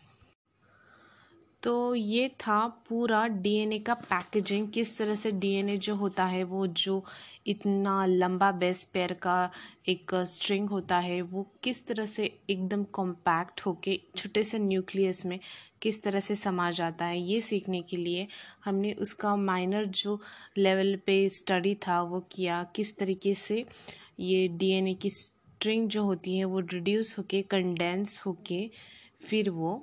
तो 1.65 1.95
ये 1.95 2.29
था 2.41 2.67
पूरा 2.89 3.27
डीएनए 3.27 3.79
का 3.79 3.95
पैकेजिंग 3.95 4.69
किस 4.69 4.97
तरह 4.99 5.15
से 5.15 5.31
डीएनए 5.33 5.77
जो 5.77 5.95
होता 5.95 6.25
है, 6.25 6.43
वो 6.45 6.67
जो 6.67 7.03
इतना 7.47 8.05
लंबा 8.07 8.51
बेस 8.53 8.85
पेयर 8.85 9.13
का 9.13 9.51
एक 9.89 10.15
स्ट्रिंग 10.15 10.69
होता 10.71 10.99
है, 10.99 11.21
वो 11.23 11.47
किस 11.63 11.87
तरह 11.87 12.07
से 12.07 12.25
एकदम 12.51 12.83
कॉम्पैक्ट 12.93 13.61
होके 13.61 13.99
छोटे 14.17 14.43
से 14.45 14.59
न्यूक्लियस 14.59 15.25
में 15.27 15.39
किस 15.83 16.03
तरह 16.03 16.21
से 16.21 16.35
समा 16.35 16.71
जाता 16.71 17.05
है, 17.05 17.21
ये 17.21 17.41
सीखने 17.41 17.83
के 17.83 17.97
लिए 17.97 18.27
हमने 18.65 18.93
उसका 18.93 19.35
माइनर 19.37 19.85
जो 19.85 20.21
लेवल 20.59 20.97
पे 21.07 21.29
स्टडी 21.29 21.75
था, 21.89 22.01
वो 22.03 22.21
किया, 22.33 22.63
किस 22.77 22.97
तरीके 22.99 23.35
से 23.35 23.65
ये 24.21 24.47
डीएनए 24.49 24.95
की 24.95 25.11
स्ट्रिंग 25.11 25.89
जो 25.89 26.05
होती 26.05 26.37
है, 26.37 26.45
वो 26.45 26.61
रिड्यूस 26.61 27.19
होके 27.19 27.43
कंडेंस 27.43 28.21
होके, 28.27 28.71
फिर 29.21 29.51
वो 29.51 29.83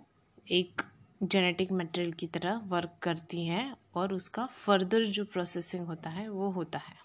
एक 0.51 0.81
जेनेटिक 1.21 1.71
मटेरियल 1.71 2.11
की 2.11 2.27
तरह 2.27 2.61
वर्क 2.67 2.93
करती 3.01 3.45
हैं 3.45 3.75
और 3.95 4.13
उसका 4.13 4.45
फर्दर 4.45 5.03
जो 5.07 5.23
प्रोसेसिंग 5.25 5.85
होता 5.87 6.09
है 6.09 6.27
वो 6.29 6.49
होता 6.51 6.79
है। 6.79 6.95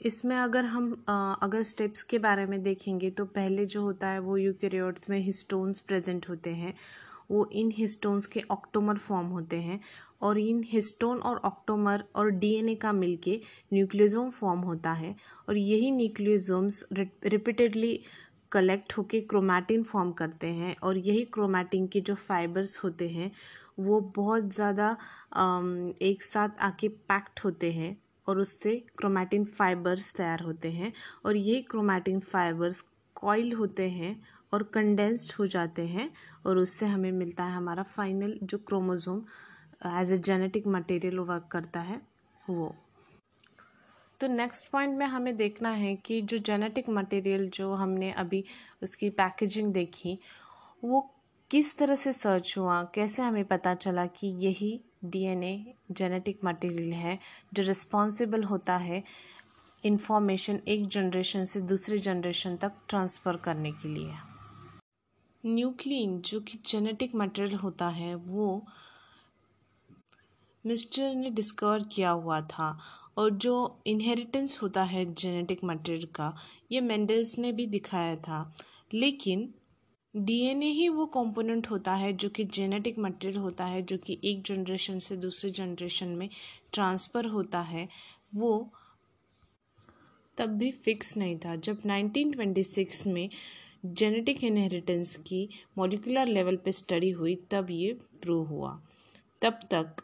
इसमें 0.00 0.36
अगर 0.36 0.64
हम 0.64 1.04
आ, 1.08 1.32
अगर 1.34 1.62
स्टेप्स 1.62 2.02
के 2.02 2.18
बारे 2.18 2.44
में 2.46 2.62
देखेंगे 2.62 3.10
तो 3.10 3.24
पहले 3.26 3.64
जो 3.66 3.82
होता 3.82 4.08
है 4.08 4.18
वो 4.18 4.36
यूकेरियोट्स 4.36 5.10
में 5.10 5.18
हिस्टोन्स 5.18 5.80
प्रेजेंट 5.80 6.28
होते 6.28 6.50
हैं। 6.50 6.74
वो 7.30 7.48
इन 7.52 7.70
हिस्टोन्स 7.76 8.26
के 8.26 8.40
ऑक्टोमर 8.50 8.96
फॉर्म 8.98 9.26
होते 9.26 9.56
हैं 9.56 9.80
और 10.22 10.38
इन 10.38 10.62
हिस्टोन 10.66 11.18
और 11.18 11.36
ऑक्टोमर 11.44 12.04
और 12.16 12.30
डीएनए 12.30 12.74
का 12.74 12.92
मिलके 12.92 13.40
न्यूक्लियोजोम 13.72 14.30
फॉर्म 14.30 14.60
होता 14.60 14.92
है 14.92 15.14
और 15.48 15.56
यही 15.56 15.90
न्यूक्लियोजोम्स 15.90 16.84
रिपीटेडली 16.92 17.98
कलेक्ट 18.52 18.96
होके 18.98 19.20
क्रोमैटिन 19.22 19.82
फॉर्म 19.82 20.12
करते 20.12 20.46
हैं 20.46 20.74
और 20.82 20.96
यही 20.98 21.24
क्रोमैटिन 21.32 21.86
के 21.86 22.00
जो 22.00 22.14
फाइबर्स 22.14 22.78
होते 22.84 23.08
हैं, 23.08 23.30
वो 23.78 24.00
बहुत 24.16 24.54
ज़्यादा 24.54 24.96
एक 26.02 26.22
साथ 26.22 26.60
आके 26.62 26.88
पैक्ड 26.88 27.40
होते 27.44 27.72
हैं 27.72 27.96
और 28.26 28.38
उससे 28.38 28.76
क्रोमैटिन 28.98 29.44
फाइबर्स 29.44 30.12
तैयार 30.14 30.42
होते 30.42 30.70
हैं 30.72 30.92
और 31.26 31.36
यही 31.36 31.62
क्रोमैटिन 31.62 32.20
फाइबर्स 32.20 32.84
कॉइल 33.16 33.52
होते 33.52 33.88
हैं 33.90 34.20
और 34.52 34.62
कंडेंस्ड 34.74 35.32
हो 35.38 35.46
जाते 35.46 35.86
हैं 35.86 36.10
और 36.46 36.58
उससे 36.58 36.86
हमें 36.86 37.10
मिलता 37.12 37.44
है 37.44 37.54
हमारा 37.54 37.82
फाइनल 37.82 38.38
जो 38.42 38.58
chromosome 38.58 39.24
as 40.00 40.12
a 40.12 40.16
genetic 40.18 40.66
material 40.66 41.18
work 41.20 41.48
करता 41.52 41.80
है, 41.80 42.00
वो। 42.44 42.74
तो 44.22 44.28
नेक्स्ट 44.28 44.70
पॉइंट 44.70 44.98
में 44.98 45.06
हमें 45.06 45.36
देखना 45.36 45.70
है 45.70 45.94
कि 45.96 46.20
जो 46.22 46.38
जेनेटिक 46.38 46.88
मटेरियल 46.88 47.48
जो 47.50 47.74
हमने 47.74 48.12
अभी 48.12 48.44
उसकी 48.82 49.10
पैकेजिंग 49.10 49.72
देखी, 49.72 50.18
वो 50.84 51.14
किस 51.50 51.78
तरह 51.78 51.94
से 51.94 52.12
सर्च 52.12 52.58
हुआ, 52.58 52.82
कैसे 52.82 53.22
हमें 53.22 53.44
पता 53.44 53.74
चला 53.74 54.06
कि 54.06 54.26
यही 54.26 54.80
डीएनए 55.04 55.74
जेनेटिक 55.90 56.40
मटेरियल 56.44 56.92
है 56.92 57.18
जो 57.54 57.62
रिस्पॉन्सिबल 57.62 58.44
होता 58.44 58.76
है 58.76 59.02
इन्फॉर्मेशन 59.84 60.60
एक 60.68 60.88
जनरेशन 60.88 61.44
से 61.44 61.60
दूसरी 61.60 61.98
जनरेशन 61.98 62.56
तक 62.56 62.72
ट्रांसफ़र 62.88 63.36
करने 63.36 63.72
के 63.72 63.88
लिए। 63.88 64.14
न्यूक्लिन 65.46 66.20
जो 66.20 66.40
कि 66.40 66.58
जेनेटिक 66.66 67.14
मटेरियल 67.14 67.56
होता 67.56 67.88
है, 67.88 68.14
वो 68.14 68.66
मिस्टर 70.66 71.14
ने 71.14 71.30
डिस्कवर 71.30 71.82
किया 71.82 72.10
हुआ 72.10 72.40
था। 72.40 72.78
और 73.16 73.30
जो 73.30 73.82
इनहेरिटेंस 73.86 74.62
होता 74.62 74.82
है 74.82 75.14
जेनेटिक 75.14 75.64
मटेरियल 75.64 76.06
का, 76.06 76.36
ये 76.72 76.80
मेंडल्स 76.80 77.38
ने 77.38 77.52
भी 77.52 77.66
दिखाया 77.66 78.16
था। 78.16 78.56
लेकिन 78.94 79.54
डीएनए 80.16 80.66
ही 80.66 80.88
वो 80.88 81.06
कंपोनेंट 81.06 81.70
होता 81.70 81.94
है 81.94 82.12
जो 82.12 82.28
कि 82.28 82.44
जेनेटिक 82.44 82.98
मटेरियल 82.98 83.38
होता 83.38 83.64
है, 83.64 83.82
जो 83.82 83.98
कि 83.98 84.20
एक 84.24 84.42
जनरेशन 84.42 84.98
से 84.98 85.16
दूसरे 85.16 85.50
जनरेशन 85.50 86.08
में 86.08 86.28
ट्रांसफ़र 86.72 87.26
होता 87.26 87.60
है। 87.60 87.88
वो 88.34 88.72
तब 90.38 90.46
भी 90.46 90.70
फिक्स 90.70 91.16
नहीं 91.16 91.38
था। 91.38 91.56
जब 91.56 91.78
1926 91.86 93.06
में 93.06 93.30
जेनेटिक 93.86 94.44
इनहेरिटेंस 94.44 95.16
की 95.16 95.48
मॉलिकुलर 95.78 96.26
लेवल 96.26 96.56
पे 96.56 96.72
स्टडी 96.72 97.10
हुई, 97.10 97.34
तब 97.34 97.66
ये 97.70 97.92
प्रूव 97.92 98.46
हुआ। 98.46 98.82
तब 99.42 99.52
तक 99.52 99.96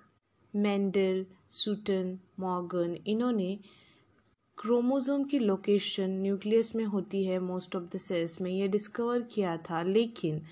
मेंडल 0.57 1.27
सूटन 1.51 2.19
मॉर्गन 2.41 2.97
इन्होंने 3.07 3.59
क्रोमोज़ोम 4.59 5.25
की 5.25 5.39
लोकेशन 5.39 6.11
न्यूक्लियस 6.11 6.75
में 6.77 6.85
होती 6.85 7.25
है 7.25 7.39
मोस्ट 7.39 7.77
ऑफ़ 7.77 7.85
द 7.85 7.97
सेल्स 7.97 8.41
में, 8.41 8.51
ये 8.51 8.69
डिस्कवर 8.69 9.23
किया 9.23 9.57
था। 9.57 9.83
लेकिन 9.83 10.43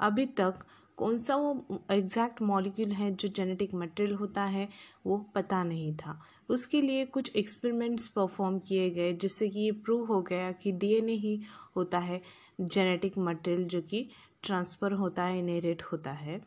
अभी 0.00 0.26
तक 0.26 0.54
कौन 0.96 1.18
सा 1.18 1.36
वो 1.36 1.80
एग्जैक्ट 1.90 2.42
मॉलिक्यूल 2.42 2.92
है 2.92 3.14
जो 3.14 3.28
जेनेटिक 3.28 3.74
मटेरियल 3.74 4.14
होता 4.14 4.44
है, 4.44 4.68
वो 5.06 5.18
पता 5.34 5.62
नहीं 5.64 5.94
था। 5.96 6.20
उसके 6.48 6.82
लिए 6.82 7.04
कुछ 7.04 7.36
एक्सपेरिमेंट्स 7.36 8.06
परफॉर्म 8.06 8.58
किए 8.58 8.90
गए, 8.90 9.12
जिससे 9.12 9.48
कि 9.48 9.60
ये 9.60 9.72
प्रूव 9.72 10.06
हो 10.06 10.22
गया 10.22 10.52
कि 10.52 10.72
डीएनए 10.72 11.12
ही 11.12 11.40
होता 11.76 11.98
है 11.98 12.22
जेनेटिक 12.60 13.18
मटेरियल 13.18 13.68
जो 13.68 13.80
कि 13.80 14.08
ट्रांसफ़र 14.42 14.92
होता 14.92 15.24
है 15.24 15.38
इनहेरिट 15.38 15.82
होता 15.82 16.12
है। 16.12 16.40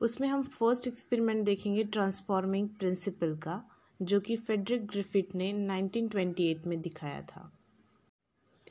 उसमें 0.00 0.28
हम 0.28 0.42
फ़र्स्ट 0.42 0.86
एक्सपेरिमेंट 0.86 1.44
देखेंगे 1.44 1.84
ट्रांसफॉर्मिंग 1.84 2.68
प्रिंसिपल 2.68 3.36
का, 3.36 3.62
जो 4.02 4.20
कि 4.20 4.36
फेडरिक 4.36 4.86
ग्रिफिट 4.86 5.34
ने 5.34 5.52
1928 5.52 6.66
में 6.66 6.80
दिखाया 6.80 7.22
था। 7.22 7.52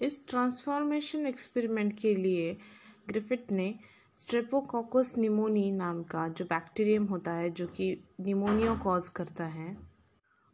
इस 0.01 0.27
ट्रांसफॉर्मेशन 0.27 1.25
एक्सपेरिमेंट 1.25 1.99
के 1.99 2.15
लिए 2.15 2.57
ग्रिफिट 3.07 3.51
ने 3.51 3.75
स्ट्रेपोकोकस 4.13 5.15
निमोनी 5.17 5.71
नाम 5.71 6.03
का 6.03 6.27
जो 6.27 6.45
बैक्टीरियम 6.45 7.05
होता 7.05 7.31
है, 7.31 7.49
जो 7.49 7.67
कि 7.67 8.03
निमोनिया 8.19 8.75
कॉज 8.75 9.09
करता 9.09 9.45
है, 9.45 9.77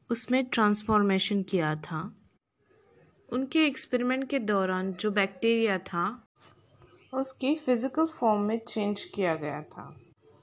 उसमें 0.09 0.45
ट्रांसफॉर्मेशन 0.45 1.43
किया 1.43 1.75
था। 1.75 2.17
उनके 3.29 3.65
एक्सपेरिमेंट 3.65 4.29
के 4.29 4.39
दौरान 4.39 4.93
जो 4.93 5.11
बैक्टीरिया 5.11 5.77
था, 5.77 6.27
उसकी 7.13 7.55
फ़िज़िकल 7.55 8.05
फॉर्म 8.05 8.41
में 8.41 8.59
चेंज 8.67 9.03
किया 9.03 9.35
गया 9.35 9.61
था। 9.61 9.97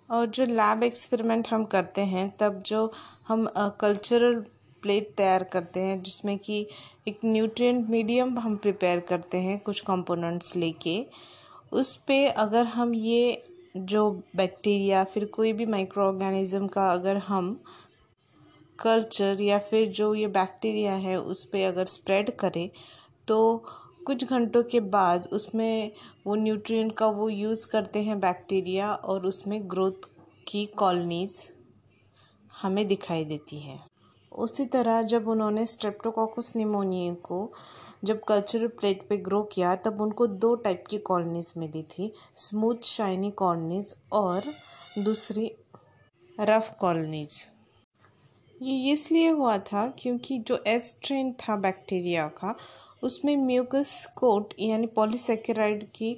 और 0.09 0.27
जो 0.27 0.45
लैब 0.47 0.83
एक्सपेरिमेंट 0.83 1.49
हम 1.49 1.65
करते 1.67 2.01
हैं, 2.03 2.29
तब 2.41 2.63
जो 2.67 2.91
हम 3.29 3.47
कल्चरल 3.81 4.35
प्लेट 4.83 5.13
तैयार 5.17 5.45
करते 5.45 5.81
हैं, 5.81 6.01
जिसमें 6.03 6.37
कि 6.39 6.67
एक 7.09 7.19
न्यूट्रिएंट 7.25 7.89
मीडियम 7.91 8.39
हम 8.39 8.57
प्रिपेयर 8.57 9.01
करते 9.01 9.39
हैं 9.39 9.59
कुछ 9.61 9.81
कंपोनेंट्स 9.81 10.55
लेके, 10.57 11.05
उस 11.73 11.95
पे 12.07 12.27
अगर 12.29 12.67
हम 12.67 12.95
ये 12.95 13.43
जो 13.77 14.11
बैक्टीरिया 14.37 15.03
फिर 15.05 15.25
कोई 15.35 15.53
भी 15.53 15.67
माइक्रो 15.67 16.05
ऑर्गेनिज्म 16.05 16.67
का 16.69 16.89
अगर 16.91 17.17
हम 17.27 17.59
कल्चर 18.79 19.41
या 19.43 19.59
फिर 19.61 19.89
जो 19.89 20.15
ये 20.15 20.27
बैक्टीरिया 20.29 20.93
है, 20.95 21.17
उस 21.17 21.45
पर 21.45 21.67
अगर 21.67 21.85
स्प्रेड 21.87 22.31
करें 22.37 22.69
तो 23.29 23.65
कुछ 24.09 24.25
घंटों 24.25 24.63
के 24.63 24.81
बाद 24.81 25.27
उसमें 25.33 25.91
वो 26.27 26.35
न्यूट्रिएंट 26.35 26.93
का 26.97 27.07
वो 27.07 27.29
यूज़ 27.29 27.67
करते 27.67 28.03
हैं 28.03 28.19
बैक्टीरिया 28.21 28.93
और 28.95 29.27
उसमें 29.27 29.61
ग्रोथ 29.71 30.09
की 30.47 30.65
कॉलोनीज़ 30.79 31.37
हमें 32.53 32.87
दिखाई 32.87 33.25
देती 33.25 33.59
है। 33.61 33.79
उसी 34.33 34.65
तरह 34.67 35.03
जब 35.03 35.29
उन्होंने 35.29 35.67
स्ट्रेप्टोकोकस 35.67 36.53
निमोनिया 36.57 37.13
को 37.23 37.41
जब 38.05 38.23
कल्चरल 38.25 38.67
प्लेट 38.79 39.07
पे 39.09 39.17
ग्रो 39.19 39.43
किया, 39.53 39.75
तब 39.77 40.01
उनको 40.01 40.27
दो 40.27 40.55
टाइप 40.57 40.85
की 40.91 40.99
कॉलोनीज 40.99 41.53
मिली 41.57 41.83
थी 41.91 42.13
स्मूथ 42.37 42.85
शाइनी 42.85 43.31
कॉलोनीज 43.31 43.95
और 44.13 44.53
दूसरी 44.99 45.51
रफ 46.41 46.75
कॉलोनीज 46.81 47.45
ये 48.63 48.93
इसलिए 48.93 49.29
हुआ 49.31 49.59
था 49.67 49.87
क्योंकि 49.99 50.39
जो 50.39 50.63
एस 50.67 50.99
ट्रेन 51.03 51.33
था 51.41 51.57
बैक्टीरिया 51.57 52.27
का 52.39 52.57
उसमें 53.03 53.37
म्यूकस 53.37 53.91
कोट 54.17 54.55
यानी 54.61 54.87
पॉलीसेकेराइड 54.87 55.85
की 55.95 56.13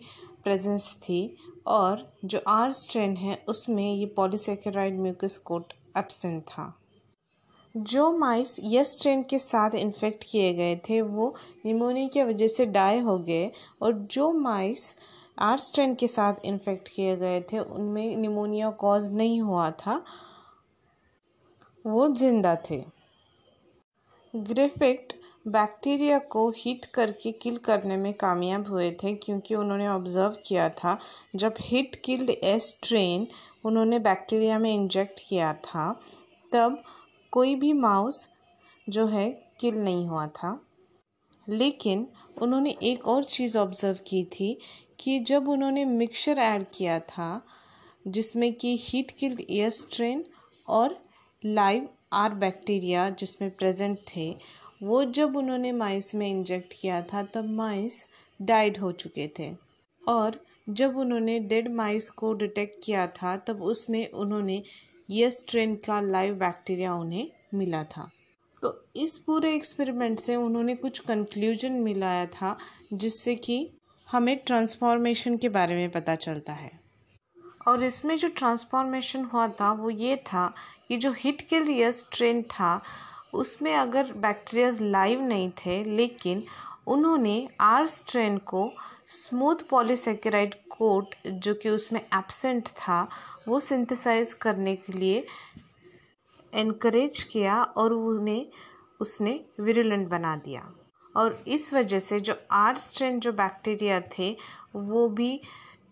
प्रेजेंस 0.45 0.95
थी 1.03 1.37
और 1.66 2.07
जो 2.25 2.40
आर 2.49 2.73
स्ट्रेन 2.73 3.16
है, 3.16 3.45
उसमें 3.49 3.95
ये 3.95 4.07
पॉलीसेकेराइड 4.07 4.99
म्यूकस 4.99 5.37
कोट 5.38 5.73
एब्सेंट 5.99 6.43
था। 6.43 6.75
जो 7.75 8.11
माइस 8.12 8.57
यस 8.64 8.93
स्ट्रेन 8.93 9.23
के 9.23 9.38
साथ 9.38 9.75
इन्फेक्ट 9.75 10.25
किए 10.31 10.53
गए 10.55 10.77
थे, 10.88 11.01
वो 11.01 11.35
निमोनिया 11.66 12.09
की 12.09 12.23
वजह 12.23 12.49
से 12.49 12.66
डाई 12.66 13.01
हो 13.01 13.19
गए 13.19 13.51
और 13.83 13.93
जो 13.93 14.33
माइस 14.33 14.97
आर 15.38 15.59
स्ट्रेन 15.59 15.95
के 15.95 16.09
साथ 16.09 16.45
इन्फेक्ट 16.45 16.88
किए 16.88 17.16
गए 17.16 17.40
थे, 17.53 17.59
उनमें 17.59 18.16
निमोनिया 18.16 18.71
कॉज 18.71 19.11
नहीं 19.12 19.40
हुआ 19.40 19.71
था। 19.71 20.03
वो 21.85 22.09
ज़िंदा 22.09 22.57
थे। 22.71 22.83
ग्रिफिक्ट 24.35 25.14
बैक्टीरिया 25.48 26.18
को 26.18 26.50
हीट 26.50 26.85
करके 26.85 27.33
किल 27.33 27.57
करने 27.57 27.96
में 27.96 28.14
कामयाब 28.14 28.68
हुए 28.68 28.90
थे 28.90 29.14
क्योंकि 29.14 29.55
उन्होंने 29.55 29.88
ऑब्ज़र्व 29.88 30.37
किया 30.46 30.68
था। 30.68 30.98
जब 31.37 31.55
हीट 31.61 31.96
किल्ड 32.05 32.31
एस 32.31 32.79
ट्रेन 32.83 33.26
उन्होंने 33.64 33.98
बैक्टीरिया 33.98 34.59
में 34.59 34.74
इंजेक्ट 34.74 35.20
किया 35.29 35.53
था, 35.55 36.00
तब 36.53 36.83
कोई 37.31 37.55
भी 37.55 37.72
माउस 37.72 38.31
जो 38.88 39.07
है 39.07 39.31
किल 39.61 39.74
नहीं 39.74 40.09
हुआ 40.09 40.26
था। 40.26 40.66
लेकिन 41.48 42.07
उन्होंने 42.42 42.76
एक 42.83 43.09
और 43.09 43.24
चीज़ 43.24 43.59
ऑब्ज़र्व 43.59 43.98
की 44.07 44.24
थी 44.24 44.59
कि 45.00 45.18
जब 45.20 45.48
उन्होंने 45.48 45.85
मिक्सचर 45.85 46.38
ऐड 46.38 46.64
किया 46.74 47.00
था, 47.00 47.46
जिसमें 48.09 48.53
कि 48.55 48.76
हीट 48.81 49.11
किल्ड 49.11 49.40
एयर 49.50 49.70
स्ट्रेन 49.70 50.24
और 50.68 51.05
लाइव 51.44 51.88
आर 52.12 52.35
बैक्टीरिया 52.35 53.11
जिसमें 53.11 53.50
प्रेजेंट 53.50 53.98
थे 54.16 54.37
वो 54.83 55.05
जब 55.05 55.37
उन्होंने 55.37 55.73
माइस 55.73 56.14
में 56.14 56.29
इंजेक्ट 56.29 56.75
किया 56.81 57.03
था, 57.03 57.23
तब 57.23 57.45
माइस 57.45 58.09
डाइड 58.43 58.79
हो 58.79 58.93
चुके 58.93 59.31
थे। 59.38 59.57
और 60.09 60.45
जब 60.69 60.97
उन्होंने 60.97 61.38
डेड 61.38 61.75
माइस 61.75 62.11
को 62.11 62.35
डिटेक्ट 62.35 62.85
किया 62.85 63.07
था, 63.07 63.37
तब 63.37 63.62
उसमें 63.62 64.11
उन्होंने 64.11 64.62
ये 65.11 65.31
स्ट्रेन 65.31 65.75
का 65.75 66.01
लाइव 66.01 66.35
बैक्टीरिया 66.35 66.95
उन्हें 66.95 67.31
मिला 67.55 67.85
था। 67.85 68.11
तो 68.62 68.85
इस 68.97 69.19
पूरे 69.19 69.55
एक्सपेरिमेंट 69.55 70.21
से 70.21 70.37
उन्होंने 70.37 70.75
कुछ 70.75 70.99
कंक्लूजन 70.99 71.73
मिलाया 71.73 72.27
था, 72.27 72.59
जिससे 72.93 73.37
कि 73.37 73.71
हमें 74.11 74.37
ट्रांसफॉर्मेशन 74.37 75.37
के 75.37 75.49
बारे 75.49 75.75
में 75.75 75.90
पता 75.90 76.14
चलता 76.14 76.53
है। 76.53 76.81
और 77.69 77.85
इसमें 77.85 78.16
जो 78.16 78.29
ट्रांसफॉर्मेशन 78.29 79.25
हुआ 79.25 79.49
था, 79.49 79.73
वो 79.73 79.90
ये 79.90 80.16
था 80.16 80.55
कि 80.88 80.97
जो 80.97 81.12
हिट 81.12 81.40
के 81.40 81.61
लिए 81.61 81.93
स्ट्रेन 81.93 82.43
था 82.43 82.83
उसमें 83.35 83.75
अगर 83.75 84.12
बैक्टीरियाज 84.12 84.81
लाइव 84.81 85.21
नहीं 85.21 85.51
थे, 85.51 85.85
लेकिन 85.85 86.45
उन्होंने 86.87 87.49
आर 87.61 87.87
स्ट्रेन 87.87 88.38
को 88.38 88.73
स्मूथ 89.07 89.57
पॉलीसेकेराइड 89.71 90.55
कोट, 90.71 91.14
जो 91.27 91.55
कि 91.55 91.69
उसमें 91.69 92.01
एब्सेंट 92.01 92.69
था, 92.69 93.09
वो 93.49 93.61
सिंथेसाइज 93.61 94.33
करने 94.33 94.77
के 94.77 94.93
लिए 94.93 95.27
इनक्रेज 96.55 97.23
किया 97.23 97.62
और 97.62 97.93
उन्हें, 97.93 98.47
उसने 99.01 99.40
विरुलेंट 99.61 100.09
बना 100.09 100.37
दिया। 100.37 100.73
और 101.16 101.45
इस 101.49 101.75
वजह 101.75 101.99
से 101.99 102.21
जो 102.21 102.35
आर 102.51 102.77
स्ट्रेन 102.77 103.21
जो 103.21 103.33
बैक्टीरिया 103.33 104.01
थे, 104.01 104.37
वो 104.77 105.09
भी 105.09 105.40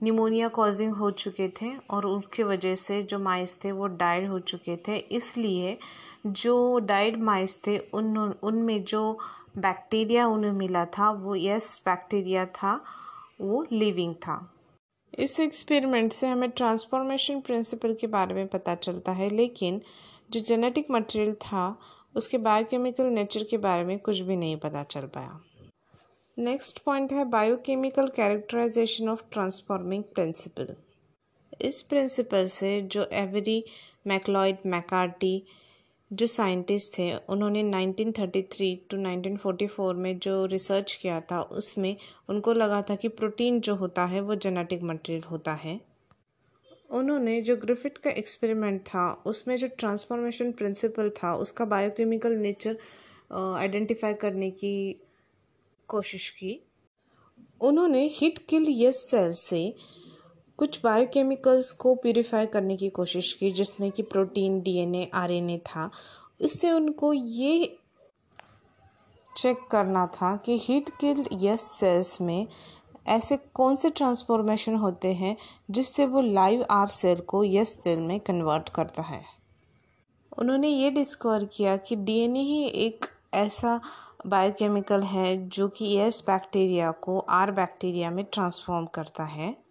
निमोनिया 0.02 0.48
कॉजिंग 0.48 0.92
हो 0.92 1.10
चुके 1.10 1.48
थे 1.48 1.76
और 1.90 2.06
उसके 2.06 2.42
वजह 2.42 2.74
से 2.74 3.02
जो 3.02 3.18
माइस 3.18 3.64
थे, 3.64 3.72
वो 3.72 3.86
डाइड 3.86 4.28
हो 4.28 4.38
चुके 4.38 4.76
थे। 4.76 4.96
इसलिए 4.96 5.78
जो 6.26 6.78
डाइड 6.78 7.22
माइस 7.22 7.58
थे, 7.66 7.78
उन, 7.78 8.18
उनमें 8.42 8.84
जो 8.84 9.18
बैक्टीरिया 9.56 10.26
उन्हें 10.26 10.52
मिला 10.52 10.84
था, 10.84 11.10
वो 11.10 11.34
यस 11.34 11.82
बैक्टीरिया 11.84 12.46
था, 12.46 12.84
वो 13.40 13.66
लिविंग 13.72 14.14
था। 14.14 14.54
इस 15.18 15.40
एक्सपेरिमेंट 15.40 16.12
से 16.12 16.26
हमें 16.26 16.50
ट्रांसफॉर्मेशन 16.50 17.40
प्रिंसिपल 17.40 17.94
के 17.94 18.06
बारे 18.06 18.34
में 18.34 18.46
पता 18.46 18.74
चलता 18.74 19.12
है, 19.12 19.28
लेकिन 19.28 19.82
जो 20.30 20.40
जेनेटिक 20.40 20.86
मटेरियल 20.90 21.34
था, 21.34 21.78
उसके 22.16 22.38
बायोकेमिकल 22.38 23.04
नेचर 23.04 23.44
के 23.44 23.58
बारे 23.58 23.84
में 23.84 23.98
कुछ 23.98 24.20
भी 24.20 24.36
नहीं 24.36 24.56
पता 24.56 24.82
चल 24.82 25.00
पाया। 25.00 25.40
नेक्स्ट 26.38 26.78
पॉइंट 26.78 27.12
है 27.12 27.24
biochemical 27.24 28.08
characterization 28.08 29.08
of 29.08 29.22
transforming 29.32 30.04
principle 30.04 30.74
इस 31.60 31.82
प्रिंसिपल 31.82 32.46
से 32.46 32.82
जो 32.82 33.04
एवरी 33.12 33.64
मैकलॉयड 34.06 34.58
मैकार्टी 34.66 35.46
जो 36.12 36.26
साइंटिस्ट 36.26 36.98
थे, 36.98 37.16
उन्होंने 37.16 37.62
1933 37.62 38.78
टू 38.90 38.96
1944 38.96 39.94
में 39.94 40.18
जो 40.18 40.46
रिसर्च 40.46 40.94
किया 40.94 41.20
था, 41.20 41.40
उसमें 41.40 41.96
उनको 42.28 42.52
लगा 42.52 42.82
था 42.82 42.94
कि 42.94 43.08
प्रोटीन 43.08 43.60
जो 43.60 43.74
होता 43.74 44.04
है, 44.04 44.20
वो 44.20 44.34
जेनेटिक 44.34 44.82
मटेरियल 44.82 45.24
होता 45.24 45.54
है। 45.54 45.80
उन्होंने 46.90 47.40
जो 47.40 47.56
ग्रिफिट 47.56 47.98
का 47.98 48.10
एक्सपेरिमेंट 48.10 48.80
था, 48.82 49.22
उसमें 49.26 49.56
जो 49.56 49.68
ट्रांसफॉर्मेशन 49.68 50.52
प्रिंसिपल 50.52 51.10
था, 51.10 51.34
उसका 51.34 51.64
बायोकेमिकल 51.64 52.32
नेचर 52.32 52.78
आइडेंटिफाई 53.32 54.14
करने 54.14 54.50
की 54.50 55.00
कोशिश 55.88 56.30
की। 56.30 56.64
उन्होंने 57.60 58.06
हिट 58.12 58.38
किल 58.38 58.66
यस 58.68 59.10
सेल 59.10 59.32
से 59.32 59.74
कुछ 60.58 60.80
बायोकेमिकल्स 60.84 61.72
को 61.72 61.94
प्योरीफाई 61.94 62.46
करने 62.46 62.76
की 62.76 62.88
कोशिश 62.88 63.32
की, 63.32 63.50
जिसमें 63.50 63.90
कि 63.90 64.02
प्रोटीन 64.02 64.60
डीएनए 64.60 65.10
आरएनए 65.14 65.58
था। 65.58 65.90
इससे 66.40 66.70
उनको 66.70 67.12
ये 67.12 67.78
चेक 69.36 69.66
करना 69.70 70.06
था 70.06 70.36
कि 70.36 70.58
हीट 70.58 70.90
किल्ड 71.00 71.28
यस 71.32 71.60
सेल्स 71.60 72.20
में 72.20 72.46
ऐसे 73.08 73.36
कौन 73.36 73.76
से 73.76 73.90
ट्रांसफॉर्मेशन 73.90 74.74
होते 74.74 75.12
हैं, 75.14 75.36
जिससे 75.70 76.06
वो 76.06 76.20
लाइव 76.20 76.66
आर 76.70 76.86
सेल 76.86 77.20
को 77.20 77.44
यस 77.44 77.68
सेल 77.84 77.98
में 77.98 78.20
कन्वर्ट 78.20 78.68
करता 78.68 79.02
है। 79.02 79.22
उन्होंने 80.38 80.68
ये 80.68 80.90
डिस्कवर 80.90 81.44
किया 81.44 81.76
कि 81.76 81.96
डीएनए 81.96 82.40
ही 82.40 82.64
एक 82.64 83.06
ऐसा 83.34 83.80
बायोकेमिकल 84.26 85.02
है 85.02 85.48
जो 85.48 85.68
कि 85.68 85.98
यस 85.98 86.24
बैक्टीरिया 86.26 86.90
को 86.90 87.18
आर 87.18 87.50
बैक्टीरिया 87.50 88.10
में 88.10 88.24
ट्रांसफॉर्म 88.24 88.86
करता 88.86 89.24
है। 89.24 89.67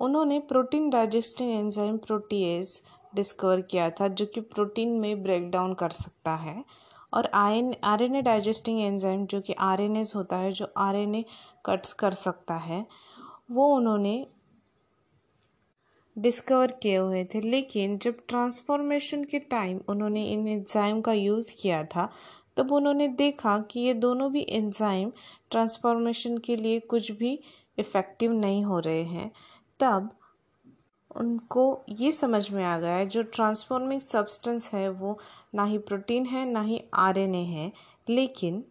उन्होंने 0.00 0.40
protein 0.40 0.90
digesting 0.90 1.50
enzyme 1.50 1.96
protease 1.96 2.82
discover 3.14 3.60
किया 3.60 3.90
था, 3.90 4.08
जो 4.08 4.26
कि 4.26 4.40
प्रोटीन 4.40 4.88
में 4.88 5.22
ब्रेक 5.22 5.50
डाउन 5.50 5.74
कर 5.74 5.90
सकता 5.90 6.34
है, 6.34 6.64
और 7.14 7.30
ion 7.34 7.74
R 7.84 8.02
N 8.02 8.16
A 8.16 8.22
digesting 8.22 8.80
enzyme 8.80 9.26
जो 9.26 9.40
कि 9.40 9.52
आर 9.52 9.80
एन 9.80 10.06
होता 10.16 10.36
है, 10.36 10.52
जो 10.52 10.72
आर 10.76 10.96
एन 10.96 11.14
ए 11.14 11.24
कट्स 11.66 11.92
कर 11.92 12.12
सकता 12.12 12.54
है, 12.54 12.86
वो 13.50 13.76
उन्होंने 13.76 14.26
डिस्कवर 16.18 16.72
किए 16.72 16.96
हुए 16.96 17.24
थे। 17.24 17.40
लेकिन 17.40 17.98
जब 17.98 18.16
ट्रांसफॉर्मेशन 18.28 19.24
के 19.24 19.38
टाइम 19.38 19.80
उन्होंने 19.88 20.24
इन 20.26 20.48
एंजाइम 20.48 21.00
का 21.00 21.12
यूज़ 21.12 21.54
किया 21.60 21.84
था, 21.84 22.12
तब 22.56 22.72
उन्होंने 22.72 23.08
देखा 23.08 23.58
कि 23.58 23.80
ये 23.80 23.94
दोनों 23.94 24.32
भी 24.32 24.46
एंजाइम 24.50 25.12
ट्रांसफॉर्मेशन 25.50 26.38
के 26.38 26.56
लिए 26.56 26.80
कुछ 26.80 27.12
भी 27.12 27.40
इफ़ेक्टिव 27.78 28.32
नहीं 28.32 28.64
हो 28.64 28.78
रहे 28.78 29.02
हैं। 29.02 29.30
तब 29.80 30.10
उनको 31.16 31.84
ये 31.88 32.12
समझ 32.12 32.50
में 32.50 32.64
आ 32.64 32.78
गया 32.78 32.94
है, 32.94 33.06
जो 33.06 33.22
ट्रांसफॉर्मिंग 33.22 34.00
सब्सटेंस 34.00 34.70
है 34.74 34.88
वो 34.88 35.18
ना 35.54 35.64
ही 35.64 35.78
प्रोटीन 35.78 36.26
है, 36.26 36.50
ना 36.50 36.62
ही 36.62 36.82
आरएनए 36.94 37.44
है, 37.44 37.72
लेकिन 38.08 38.64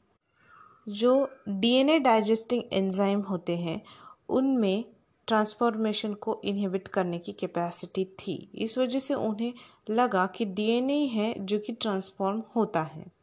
जो 0.89 1.29
डीएनए 1.49 1.99
डाइजेस्टिंग 1.99 2.63
एंजाइम 2.73 3.21
होते 3.21 3.57
हैं, 3.57 3.81
उनमें 4.29 4.85
ट्रांसफॉर्मेशन 5.27 6.13
को 6.13 6.41
इनहिबिट 6.45 6.87
करने 6.87 7.19
की 7.19 7.31
कैपेसिटी 7.31 8.05
थी। 8.05 8.51
इस 8.55 8.77
वजह 8.77 8.99
से 8.99 9.13
उन्हें 9.13 9.53
लगा 9.89 10.25
कि 10.25 10.45
डीएनए 10.45 11.05
है 11.05 11.45
जो 11.45 11.59
कि 11.59 11.73
ट्रांसफॉर्म 11.73 12.43
होता 12.55 12.81
है। 12.81 13.14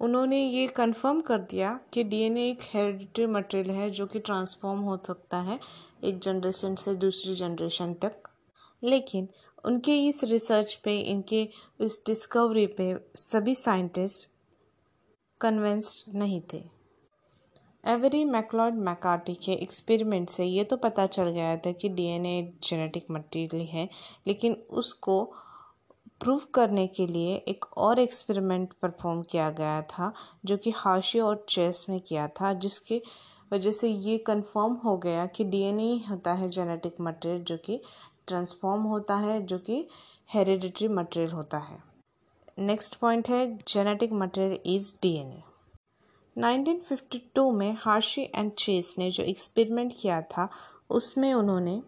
उन्होंने 0.00 0.42
ये 0.42 0.66
कंफर्म 0.66 1.20
कर 1.20 1.38
दिया 1.40 1.78
कि 1.92 2.04
डीएनए 2.04 2.48
एक 2.50 2.62
हेरिडिटरी 2.62 3.26
मटेरियल 3.26 3.76
है 3.76 3.90
जो 3.90 4.06
कि 4.06 4.18
ट्रांसफॉर्म 4.18 4.80
हो 4.80 4.96
सकता 5.06 5.38
है 5.38 5.58
एक 6.04 6.18
जनरेशन 6.18 6.74
से 6.74 6.94
दूसरी 6.94 7.34
जनरेशन 7.34 7.94
तक। 7.94 8.28
लेकिन 8.82 9.28
उनके 9.64 9.96
इस 10.06 10.22
रिसर्च 10.24 10.74
पे, 10.74 10.98
इनके 11.00 11.48
इस 11.80 12.02
डिस्कवरी 12.06 12.66
पे 12.66 12.94
सभी 13.16 13.54
साइंटिस्ट 13.54 14.28
कन्विंस्ड 15.40 16.14
नहीं 16.14 16.40
थे। 16.52 16.62
एवरी 17.84 18.24
मैकलॉड 18.24 18.74
मैकार्टी 18.74 19.34
के 19.34 19.52
एक्सपेरिमेंट 19.52 20.28
से 20.28 20.44
ये 20.44 20.64
तो 20.64 20.76
पता 20.76 21.06
चल 21.06 21.28
गया 21.28 21.56
था 21.56 21.72
कि 21.72 21.88
डीएनए 21.88 22.42
जेनेटिक 22.62 23.10
मटेरियल 23.10 23.62
है, 23.62 23.88
लेकिन 24.26 24.52
उसको 24.52 25.24
प्रूव 26.20 26.40
करने 26.54 26.86
के 26.86 27.06
लिए 27.06 27.36
एक 27.36 27.64
और 27.78 27.98
एक्सपेरिमेंट 27.98 28.72
परफॉर्म 28.72 29.22
किया 29.22 29.50
गया 29.50 29.82
था, 29.82 30.12
जो 30.44 30.56
कि 30.56 30.70
हाशी 30.70 31.20
और 31.20 31.46
चेस 31.48 31.86
में 31.88 32.00
किया 32.00 32.28
था, 32.28 32.52
जिसके 32.52 33.02
वजह 33.52 33.70
से 33.70 33.88
ये 33.88 34.18
कंफर्म 34.18 34.72
हो 34.74 34.96
गया 34.96 35.26
कि 35.26 35.44
डीएनए 35.44 36.04
होता 36.10 36.32
है 36.32 36.48
जेनेटिक 36.48 36.96
मटेरियल, 37.00 37.44
जो 37.44 37.56
कि 37.56 37.80
ट्रांसफॉर्म 38.26 38.82
होता 38.82 39.16
है, 39.16 39.42
जो 39.42 39.58
कि 39.58 39.88
हेरिडिटरी 40.34 40.88
मटेरियल 40.88 41.30
होता 41.30 41.58
है। 41.58 41.82
नेक्स्ट 42.58 42.94
पॉइंट 42.94 43.28
है, 43.28 43.58
जेनेटिक 43.68 44.12
मटेरियल 44.12 44.58
इज़ 44.66 44.94
डीएनए। 45.02 45.42
1952 46.38 47.52
में 47.52 47.76
हार्शी 47.80 48.22
एंड 48.34 48.52
चेस 48.52 48.94
ने 48.98 49.10
जो 49.10 49.22
एक्सपेरिमेंट 49.22 49.92
किया 50.00 50.22
था, 50.22 50.48
उसमें 50.90 51.34
उन्होंने 51.34 51.82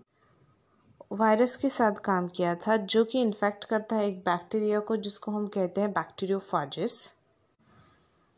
वायरस 1.10 1.56
के 1.56 1.68
साथ 1.68 1.92
काम 1.92 2.26
किया 2.28 2.54
था 2.54 2.76
जो 2.76 3.04
कि 3.04 3.20
इन्फेक्ट 3.22 3.64
करता 3.64 3.96
है 3.96 4.08
एक 4.08 4.18
बैक्टीरिया 4.18 4.80
को 4.80 4.96
जिसको 4.96 5.32
हम 5.32 5.46
कहते 5.46 5.80
हैं 5.80 5.90
बैक्टीरियोफाजिस 5.92 7.14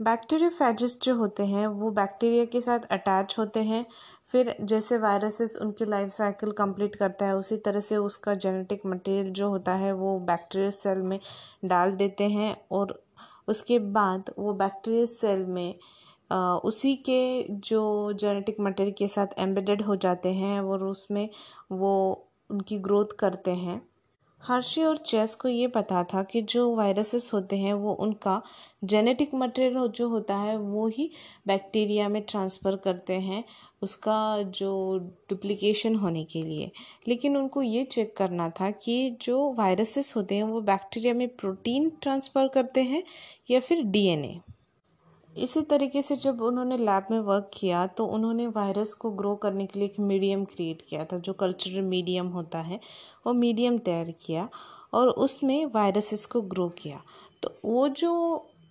बैक्टीरियोफेजिस 0.01 1.01
जो 1.03 1.15
होते 1.15 1.47
हैं 1.47 1.67
वो 1.67 1.91
बैक्टीरिया 1.91 2.45
के 2.45 2.61
साथ 2.61 2.81
अटैच 2.91 3.35
होते 3.39 3.61
हैं। 3.61 3.85
फिर 4.33 4.55
जैसे 4.63 4.99
वायरसेस 4.99 5.57
उनकी 5.57 5.85
लाइफ 5.85 6.11
साइकिल 6.11 6.53
कंप्लीट 6.53 6.97
करता 6.97 7.27
है 7.27 7.37
उसी 7.37 7.57
तरह 7.57 7.81
से 7.81 7.97
उसका 7.97 8.35
जेनेटिक 8.35 8.87
मटेरियल 8.87 9.33
जो 9.33 9.49
होता 9.49 9.75
है 9.75 9.93
वो 9.93 10.19
बैक्टीरिया 10.21 10.71
सेल 10.71 10.99
में 10.99 11.19
डाल 11.65 11.93
देते 11.93 12.25
हैं 12.25 12.57
और 12.71 13.03
उसके 13.49 13.79
बाद 13.79 14.31
वो 14.39 14.53
बैक्टीरिया 14.55 15.05
सेल 15.05 15.47
में 15.47 15.75
आ, 16.33 16.37
उसी 16.55 16.95
के 16.97 17.47
जो 17.51 18.13
जेनेटिक 18.13 18.57
मटेरियल 18.61 18.95
के 18.99 19.09
साथ 19.09 19.27
एम्बेडेड 19.39 19.83
हो 19.83 19.97
जाते 19.97 20.33
हैं 20.35 20.61
और 20.61 20.85
उसमें 20.85 21.29
वो 21.73 22.25
उनकी 22.51 22.79
ग्रोथ 22.79 23.07
करते 23.19 23.51
हैं। 23.51 23.89
हर्षी 24.43 24.83
और 24.83 24.97
चेस 24.97 25.35
को 25.35 25.49
ये 25.49 25.69
पता 25.69 26.05
था 26.05 26.23
कि 26.23 26.43
जो 26.43 26.75
वायरसेस 26.75 27.31
होते 27.35 27.57
हैं, 27.57 27.75
वो 27.75 27.93
उनका 27.93 28.43
जेनेटिक 28.85 29.35
मटेरियल 29.35 29.87
जो 29.87 30.09
होता 30.09 30.37
है, 30.37 30.57
वो 30.57 30.89
ही 30.89 31.11
बैक्टीरिया 31.47 32.09
में 32.09 32.23
ट्रांसफ़र 32.23 32.77
करते 32.77 33.15
हैं 33.15 33.45
उसका 33.83 34.43
जो 34.43 34.99
डुप्लीकेशन 34.99 35.95
होने 35.95 36.25
के 36.25 36.43
लिए। 36.43 36.71
लेकिन 37.09 37.37
उनको 37.37 37.63
ये 37.63 37.85
चेक 37.85 38.17
करना 38.17 38.51
था 38.51 38.71
कि 38.71 39.19
जो 39.23 39.53
वायरसेस 39.53 40.17
होते 40.17 40.35
हैं, 40.35 40.43
वो 40.43 40.61
बैक्टीरिया 40.61 41.15
में 41.15 41.29
प्रोटीन 41.29 41.91
ट्रांसफ़र 42.03 42.49
करते 42.49 42.83
हैं 42.83 43.03
या 43.51 43.61
फिर 43.61 43.83
डीएनए। 43.83 44.41
इसी 45.39 45.61
तरीके 45.63 46.03
से 46.03 46.17
जब 46.17 46.41
उन्होंने 46.43 46.77
लैब 46.77 47.07
में 47.11 47.19
वर्क 47.21 47.51
किया 47.55 47.87
तो 47.87 48.07
उन्होंने 48.07 48.47
वायरस 48.47 48.95
को 48.95 49.11
ग्रो 49.11 49.35
करने 49.35 49.67
के 49.67 49.79
लिए 49.79 49.89
एक 49.89 49.99
मीडियम 50.01 50.45
क्रिएट 50.45 50.83
किया 50.89 51.05
था, 51.05 51.19
जो 51.19 51.33
कल्चरल 51.33 51.83
मीडियम 51.83 52.27
होता 52.27 52.59
है, 52.59 52.81
वो 53.27 53.33
मीडियम 53.33 53.79
तैयार 53.79 54.13
किया 54.21 54.49
और 54.95 55.09
उसमें 55.09 55.67
वायरसेस 55.67 56.25
को 56.27 56.41
ग्रो 56.41 56.69
किया। 56.69 57.03
तो 57.43 57.55
वो 57.65 57.89
जो 57.89 58.13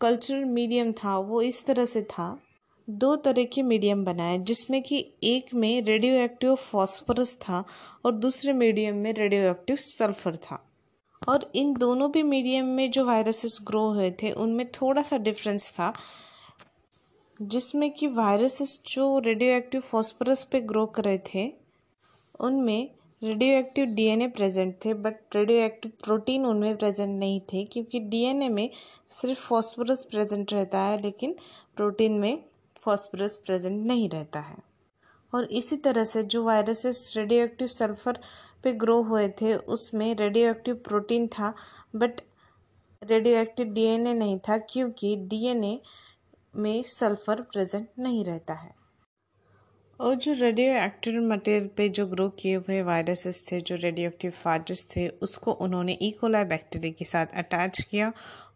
कल्चरल 0.02 0.44
मीडियम 0.46 0.92
था, 0.92 1.18
वो 1.18 1.42
इस 1.42 1.66
तरह 1.66 1.86
से 1.86 2.02
था। 2.02 2.38
दो 2.88 3.16
तरह 3.16 3.44
के 3.44 3.62
मीडियम 3.62 4.04
बनाए, 4.06 4.38
जिसमें 4.38 4.82
कि 4.84 5.06
एक 5.24 5.54
में 5.54 5.82
रेडियो 5.82 6.14
एक्टिव 6.14 6.56
फॉस्फोरस 6.56 7.34
था 7.42 7.64
और 8.06 8.12
दूसरे 8.12 8.54
मीडियम 8.54 8.96
में 8.96 9.14
रेडियो 9.14 9.50
एक्टिव 9.52 9.76
सल्फ़र 9.76 10.36
था। 10.36 10.64
और 11.30 11.52
इन 11.56 11.74
दोनों 11.74 12.12
भी 12.12 12.24
मीडियम 12.24 12.66
में 12.66 12.90
जो 12.92 13.06
वायरसेस 13.06 13.60
ग्रो 13.68 13.82
हुए 13.90 14.12
थे, 14.12 14.32
उनमें 14.32 14.66
थोड़ा 14.72 15.02
सा 15.02 15.18
डिफरेंस 15.18 15.72
था। 15.72 15.94
जिसमें 17.42 17.90
कि 17.92 18.08
वायरसेस 18.08 18.80
जो 18.88 19.18
रेडियो 19.20 19.54
एक्टिव 19.54 19.82
फॉस्फोरस 19.82 20.44
पे 20.44 20.60
ग्रो 20.62 20.86
कर 20.86 21.04
रहे 21.04 21.18
थे, 21.26 21.48
उनमें 22.40 22.90
रेडियो 23.22 23.58
एक्टिव 23.58 23.86
डीएनए 23.86 24.28
प्रेजेंट 24.28 24.74
थे 24.86 24.94
बट 24.94 25.36
रेडियो 25.36 25.66
एक्टिव 25.66 25.92
प्रोटीन 26.04 26.46
उनमें 26.46 26.78
प्रेजेंट 26.78 27.10
नहीं 27.10 27.40
थे, 27.44 27.64
क्योंकि 27.66 28.00
डीएनए 28.00 28.50
में 28.50 28.70
सिर्फ़ 29.12 29.40
फॉस्फोरस 29.40 30.02
प्रेजेंट 30.12 30.54
रहता 30.54 30.80
है, 30.80 31.02
लेकिन 31.02 31.36
प्रोटीन 31.76 32.14
में 32.14 32.44
फॉस्फोरस 32.76 33.38
प्रेजेंट 33.38 33.86
नहीं 33.86 34.10
रहता 34.10 34.40
है। 34.40 34.58
और 35.34 35.46
इसी 35.52 35.78
तरह 35.78 36.04
से 36.04 36.24
जो 36.24 36.44
वायरसेस 36.44 37.14
रेडियो 37.18 37.44
एक्टिव 37.44 37.68
सल्फ़र 37.68 38.20
पे 38.64 38.74
ग्रो 38.76 39.02
हुए 39.04 39.28
थे, 39.42 39.56
उसमें 39.56 40.16
रेडियो 40.16 40.50
एक्टिव 40.52 40.76
प्रोटीन 40.88 41.28
था 41.28 41.54
बट 41.96 42.22
रेडियो 43.02 43.40
एक्टिव 43.40 43.68
डीएनए 43.68 44.14
नहीं 44.14 44.40
था, 44.40 44.58
क्योंकि 44.58 45.16
डीएनए 45.30 45.80
में 46.58 46.84
सल्फ़र 46.84 47.42
प्रेजेंट 47.42 47.88
नहीं 48.00 48.26
रहता 48.26 48.54
है। 48.54 48.77
और 50.00 50.16
जो 50.16 50.34
रेडियो 50.40 50.74
एक्टिव 50.78 51.22
मटेरियल 51.30 51.68
पे 51.78 51.88
जो 51.90 52.06
ग्रो 52.08 52.28
किए 52.30 52.56
हुए 52.56 52.82
वायरसेस 52.82 53.44
थे, 53.52 53.60
जो 53.62 53.76
रेडियो 53.76 54.08
एक्टिव 54.08 54.32
फाइटर्स 54.32 54.86
थे, 54.96 55.08
उसको 55.08 55.52
उन्होंने 55.52 55.94
इकोलाई 56.02 56.44
e. 56.44 56.50
बैक्टीरिया 56.50 56.94
के 57.00 57.06
साथ 57.06 57.26
अटैच 57.38 57.80
किया 57.82 58.12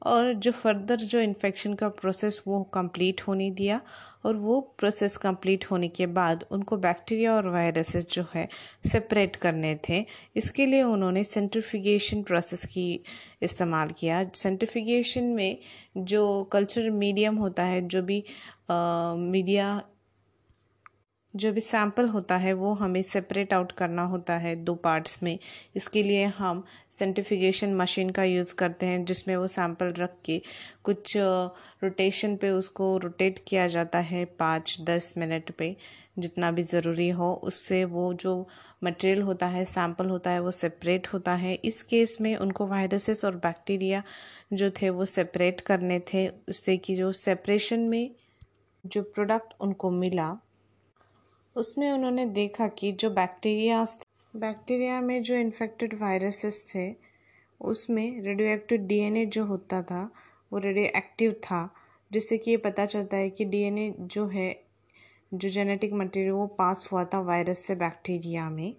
और 0.06 0.32
जो 0.34 0.52
फर्दर 0.52 0.96
जो 0.96 1.20
इन्फेक्शन 1.20 1.74
का 1.74 1.90
प्रोसेस 1.92 2.42
वो 2.48 2.62
कंप्लीट 2.74 3.22
होने 3.22 3.50
दिया 3.52 3.80
और 4.26 4.36
वो 4.36 4.60
प्रोसेस 4.80 5.18
कंप्लीट 5.18 5.66
होने 5.72 5.88
के 5.90 6.06
बाद 6.20 6.46
उनको 6.52 6.78
बैक्टीरिया 6.78 7.34
और 7.36 7.48
वायरसेस 7.50 8.08
जो 8.12 8.26
है 8.36 8.48
सेपरेट 8.88 9.36
करने 9.36 9.76
थे 9.90 10.04
इसके 10.36 10.66
लिए 10.66 10.82
उन्होंने 10.84 11.24
सेंट्रिफिकेशन 11.24 12.22
प्रोसेस 12.24 12.66
की 12.66 12.90
इस्तेमाल 13.44 13.90
किया 13.98 14.24
सेंट्रिफिकेशन 14.36 15.24
में 15.36 15.58
जो 15.98 16.44
कल्चर 16.54 16.90
मीडियम 16.90 17.36
होता 17.36 17.64
है, 17.64 17.88
जो 17.88 18.02
भी 18.02 18.24
मीडिया 18.72 19.82
जो 21.36 21.52
भी 21.54 21.62
सैंपल 21.62 22.08
होता 22.10 22.38
है, 22.38 22.54
वो 22.54 22.74
हमें 22.74 23.02
सेपरेट 23.02 23.54
आउट 23.54 23.72
करना 23.72 24.04
होता 24.04 24.34
है 24.34 24.56
दो 24.56 24.74
पार्ट्स 24.76 25.22
में। 25.24 25.38
इसके 25.76 26.04
लिए 26.04 26.26
हम 26.26 26.64
सेंटिफिकेशन 26.92 27.74
मशीन 27.76 28.10
का 28.10 28.24
यूज़ 28.24 28.56
करते 28.56 28.86
हैं, 28.86 29.06
जिसमें 29.06 29.36
वो 29.36 29.48
सैंपल 29.48 29.94
रख 29.94 30.16
के 30.26 30.42
कुछ 30.84 31.14
रोटेशन 31.18 32.36
पे 32.36 32.50
उसको 32.50 32.98
रोटेट 32.98 33.40
किया 33.48 33.68
जाता 33.68 34.00
है 34.00 34.26
पाँच, 34.26 34.78
दस 34.82 35.14
मिनट 35.18 35.52
पे, 35.52 35.76
जितना 36.20 36.52
भी 36.52 36.64
ज़रूरी 36.64 37.10
हो। 37.10 37.34
उससे 37.34 37.84
वो 37.86 38.14
जो 38.14 38.48
मटेरियल 38.84 39.22
होता 39.22 39.48
है 39.48 39.66
सैंपल 39.66 40.10
होता 40.10 40.32
है, 40.32 40.40
वो 40.40 40.52
सेपरेट 40.52 41.08
होता 41.08 41.34
है। 41.36 41.54
इस 41.56 41.82
केस 41.84 42.18
में 42.22 42.36
उनको 42.36 42.68
वायरसेस 42.68 43.26
और 43.26 43.36
बैक्टीरिया 43.36 44.04
जो 44.54 44.70
थे, 44.72 44.90
वो 44.90 45.06
सेपरेट 45.06 45.62
करने 45.62 46.00
थे। 46.14 46.28
उससे 46.28 46.78
कि 46.78 46.96
जो 46.96 47.12
सेपरेशन 47.12 47.80
में 47.80 48.12
जो 48.86 49.02
प्रोडक्ट 49.04 49.54
उनको 49.62 49.92
मिला 49.92 50.38
उसमें 51.56 51.92
उन्होंने 51.92 52.26
देखा 52.26 52.68
कि 52.68 52.92
जो 52.92 53.10
बैक्टीरियाज 53.10 53.98
बैक्टीरिया 54.36 55.02
में 55.02 55.24
जो 55.24 55.36
इन्फेक्टेड 55.36 55.94
वायरसेस 55.94 56.72
थे, 56.76 56.96
उसमें 57.62 58.22
रेडियो 58.22 58.48
एक्टिव 58.50 58.78
डीएनए 58.78 59.26
जो 59.26 59.46
होता 59.46 59.82
था, 59.82 60.12
वो 60.54 60.60
रेडियो 60.60 60.86
एक्टिव 60.86 61.32
था, 61.32 61.74
जिससे 62.12 62.38
कि 62.38 62.52
ये 62.52 62.58
पता 62.58 62.86
चलता 62.86 63.18
है 63.18 63.30
कि 63.30 63.46
डीएनए 63.46 63.94
जो 64.00 64.28
है, 64.28 64.64
जो 65.34 65.50
जेनेटिक 65.50 65.94
मटेरियल 65.94 66.32
वो 66.32 66.48
पास 66.48 66.90
हुआ 66.92 67.06
था 67.06 67.20
वायरस 67.20 67.60
से 67.60 67.76
बैक्टीरिया 67.76 68.50
में। 68.50 68.76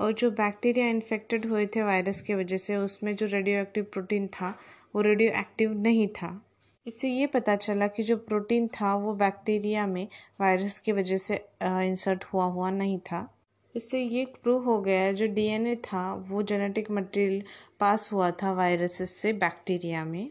और 0.00 0.12
जो 0.12 0.30
बैक्टीरिया 0.30 0.86
इन्फेक्टेड 0.86 1.46
हुए 1.46 1.66
थे 1.66 1.82
वायरस 1.82 2.20
की 2.20 2.34
वजह 2.34 2.56
से, 2.56 2.76
उसमें 2.76 3.16
जो 3.16 3.26
रेडियो 3.26 3.60
एक्टिव 3.60 3.84
प्रोटीन 3.84 4.26
था, 4.26 4.58
वो 4.94 5.00
रेडियो 5.00 5.32
एक्टिव 5.32 5.72
नहीं 5.72 6.08
था। 6.08 6.42
इससे 6.86 7.08
ये 7.08 7.26
पता 7.26 7.54
चला 7.56 7.86
कि 7.86 8.02
जो 8.02 8.16
प्रोटीन 8.16 8.66
था 8.68 8.94
वो 8.94 9.14
बैक्टीरिया 9.14 9.86
में 9.86 10.06
वायरस 10.40 10.78
की 10.80 10.92
वजह 10.92 11.16
से 11.16 11.34
इंसर्ट 11.62 12.24
हुआ 12.24 12.44
हुआ 12.44 12.70
नहीं 12.70 12.98
था। 12.98 13.28
इससे 13.74 14.00
ये 14.00 14.24
प्रूव 14.42 14.64
हो 14.64 14.80
गया 14.80 15.12
जो 15.12 15.26
डीएनए 15.26 15.74
था, 15.76 16.12
वो 16.14 16.42
जेनेटिक 16.42 16.90
मटेरियल 16.90 17.42
पास 17.80 18.12
हुआ 18.12 18.30
था 18.30 18.52
वायरसेस 18.52 19.14
से 19.16 19.32
बैक्टीरिया 19.32 20.04
में। 20.04 20.30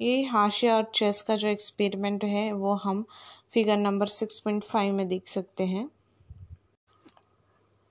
ये 0.00 0.22
हाशिया 0.24 0.76
और 0.76 0.90
चेस 0.94 1.22
का 1.22 1.36
जो 1.36 1.48
एक्सपेरिमेंट 1.48 2.24
है, 2.24 2.52
वो 2.52 2.74
हम 2.74 3.04
figure 3.52 3.76
number 3.76 4.06
six 4.06 4.38
point 4.38 4.62
five 4.62 4.94
में 4.94 5.06
देख 5.08 5.28
सकते 5.28 5.64
हैं। 5.64 5.88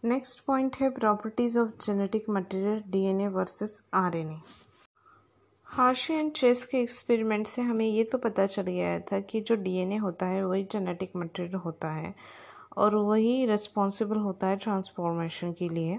नेक्स्ट 0.04 0.46
पॉइंट 0.46 0.76
है 0.82 0.90
properties 0.90 1.58
of 1.60 1.70
genetic 1.86 2.26
material 2.30 2.84
DNA 2.88 3.28
versus 3.28 3.84
RNA 3.94 4.38
Hershey 5.74 6.14
and 6.14 6.32
Chase 6.32 6.66
के 6.66 6.78
एक्सपेरिमेंट 6.78 7.48
से 7.48 7.62
हमें 7.62 7.86
ये 7.86 8.04
तो 8.04 8.18
पता 8.18 8.46
चल 8.46 8.62
गया 8.62 9.00
था 9.02 9.20
कि 9.20 9.40
जो 9.42 9.56
डीएनए 9.56 9.96
होता 9.98 10.26
है, 10.26 10.46
वही 10.46 10.64
जेनेटिक 10.64 11.12
मटेरियल 11.18 11.56
होता 11.56 11.92
है 11.92 12.14
और 12.78 12.96
वही 12.96 13.46
रिस्पॉन्सिबल 13.46 14.18
होता 14.18 14.48
है 14.48 14.58
ट्रांसफॉर्मेशन 14.58 15.54
के 15.54 15.70
लिए। 15.70 15.96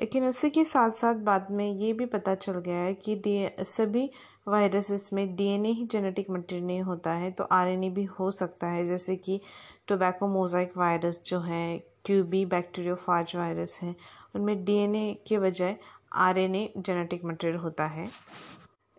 लेकिन 0.00 0.24
उसी 0.24 0.50
के 0.50 0.64
साथ 0.64 0.90
साथ 0.90 1.14
बाद 1.24 1.46
में 1.50 1.66
ये 1.66 1.92
भी 1.92 2.06
पता 2.06 2.34
चल 2.34 2.58
गया 2.58 2.80
है 2.80 2.92
कि 2.94 3.14
डी 3.16 3.48
सभी 3.60 4.08
वायरसेस 4.48 5.08
में 5.12 5.34
डीएनए 5.36 5.70
ही 5.70 5.86
जेनेटिक 5.86 6.30
मटेरियल 6.30 6.66
नहीं 6.66 6.82
होता 6.82 7.12
है 7.12 7.30
तो 7.30 7.44
आरएनए 7.44 7.90
भी 7.90 8.04
हो 8.18 8.30
सकता 8.30 8.66
है। 8.66 8.86
जैसे 8.86 9.16
कि 9.16 9.40
टोबैको 9.88 10.28
मोजाइक 10.28 10.76
वायरस 10.76 11.20
जो 11.26 11.40
है 11.40 11.78
क्यूबी 12.04 12.44
बैक्टीरियोफाज 12.46 13.36
वायरस 13.36 13.78
है, 13.82 13.94
उनमें 14.34 14.64
डीएनए 14.64 15.12
के 15.26 15.38
बजाय 15.38 15.76
आरएनए 16.12 16.68
जेनेटिक 16.78 17.24
मटेरियल 17.24 17.58
होता 17.58 17.86
है। 17.86 18.06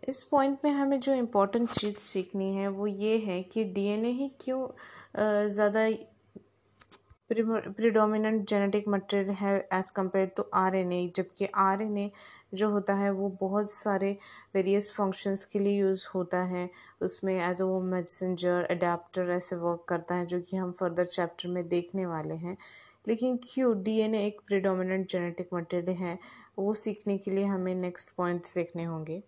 इस 0.10 0.22
पॉइंट 0.24 0.58
में 0.66 0.72
हमें 0.72 1.00
जो 1.00 1.14
इम्पोर्टेंट 1.14 1.70
चीज़ 1.70 1.96
सीखनी 1.96 2.54
है, 2.56 2.68
वो 2.68 2.88
ये 2.88 3.18
है 3.18 3.42
कि 3.44 3.64
डीएनए 3.64 4.12
ही 4.12 4.28
क्यों 4.42 4.68
ज़्यादा 5.50 5.90
प्रिडोमिनेंट 7.32 8.48
जेनेटिक 8.50 8.88
मटेरियल 8.88 9.36
है 9.36 9.54
एज़ 9.74 9.92
कंपेयर 9.96 10.32
टू 10.38 10.46
आरएनए 10.54 11.06
जबकि 11.16 11.46
आरएनए 11.58 12.10
जो 12.54 12.70
होता 12.70 12.94
है, 12.94 13.12
वो 13.12 13.30
बहुत 13.42 13.72
सारे 13.72 14.12
वेरियस 14.56 14.92
फ़ंक्शंस 14.96 15.46
के 15.46 15.60
लिए 15.60 15.80
यूज़ 15.80 16.08
होता 16.16 16.42
है। 16.46 16.70
उसमें 17.02 17.36
एज 17.40 17.62
अ 17.62 17.66
वो 17.66 17.80
मैसेंजर 17.84 18.68
अडेप्टर 18.72 19.32
ऐसे 19.32 19.56
वर्क 19.58 19.86
करता 19.90 20.16
है, 20.16 20.26
जो 20.26 20.42
कि 20.42 20.58
हम 20.58 20.72
फर्दर 20.72 21.06
चैप्टर 21.08 21.50
में 21.50 21.68
देखने 21.70 22.06
वाले 22.06 22.36
हैं। 22.36 22.58
लेकिन 23.08 23.40
क्यों 23.44 23.74
डीएनए 23.84 24.26
एक 24.28 24.42
प्रिडोमिनेंट 24.48 25.10
जेनेटिक 25.10 25.50
मटेरियल 25.54 25.98
है, 25.98 26.18
वो 26.60 26.74
सीखने 26.76 27.18
के 27.18 27.32
लिए 27.32 27.46
हमें 27.46 27.76
नेक्स्ट 27.76 28.16
पॉइंट्स 28.18 28.56
देखने 28.56 28.84
होंगे। 28.84 29.24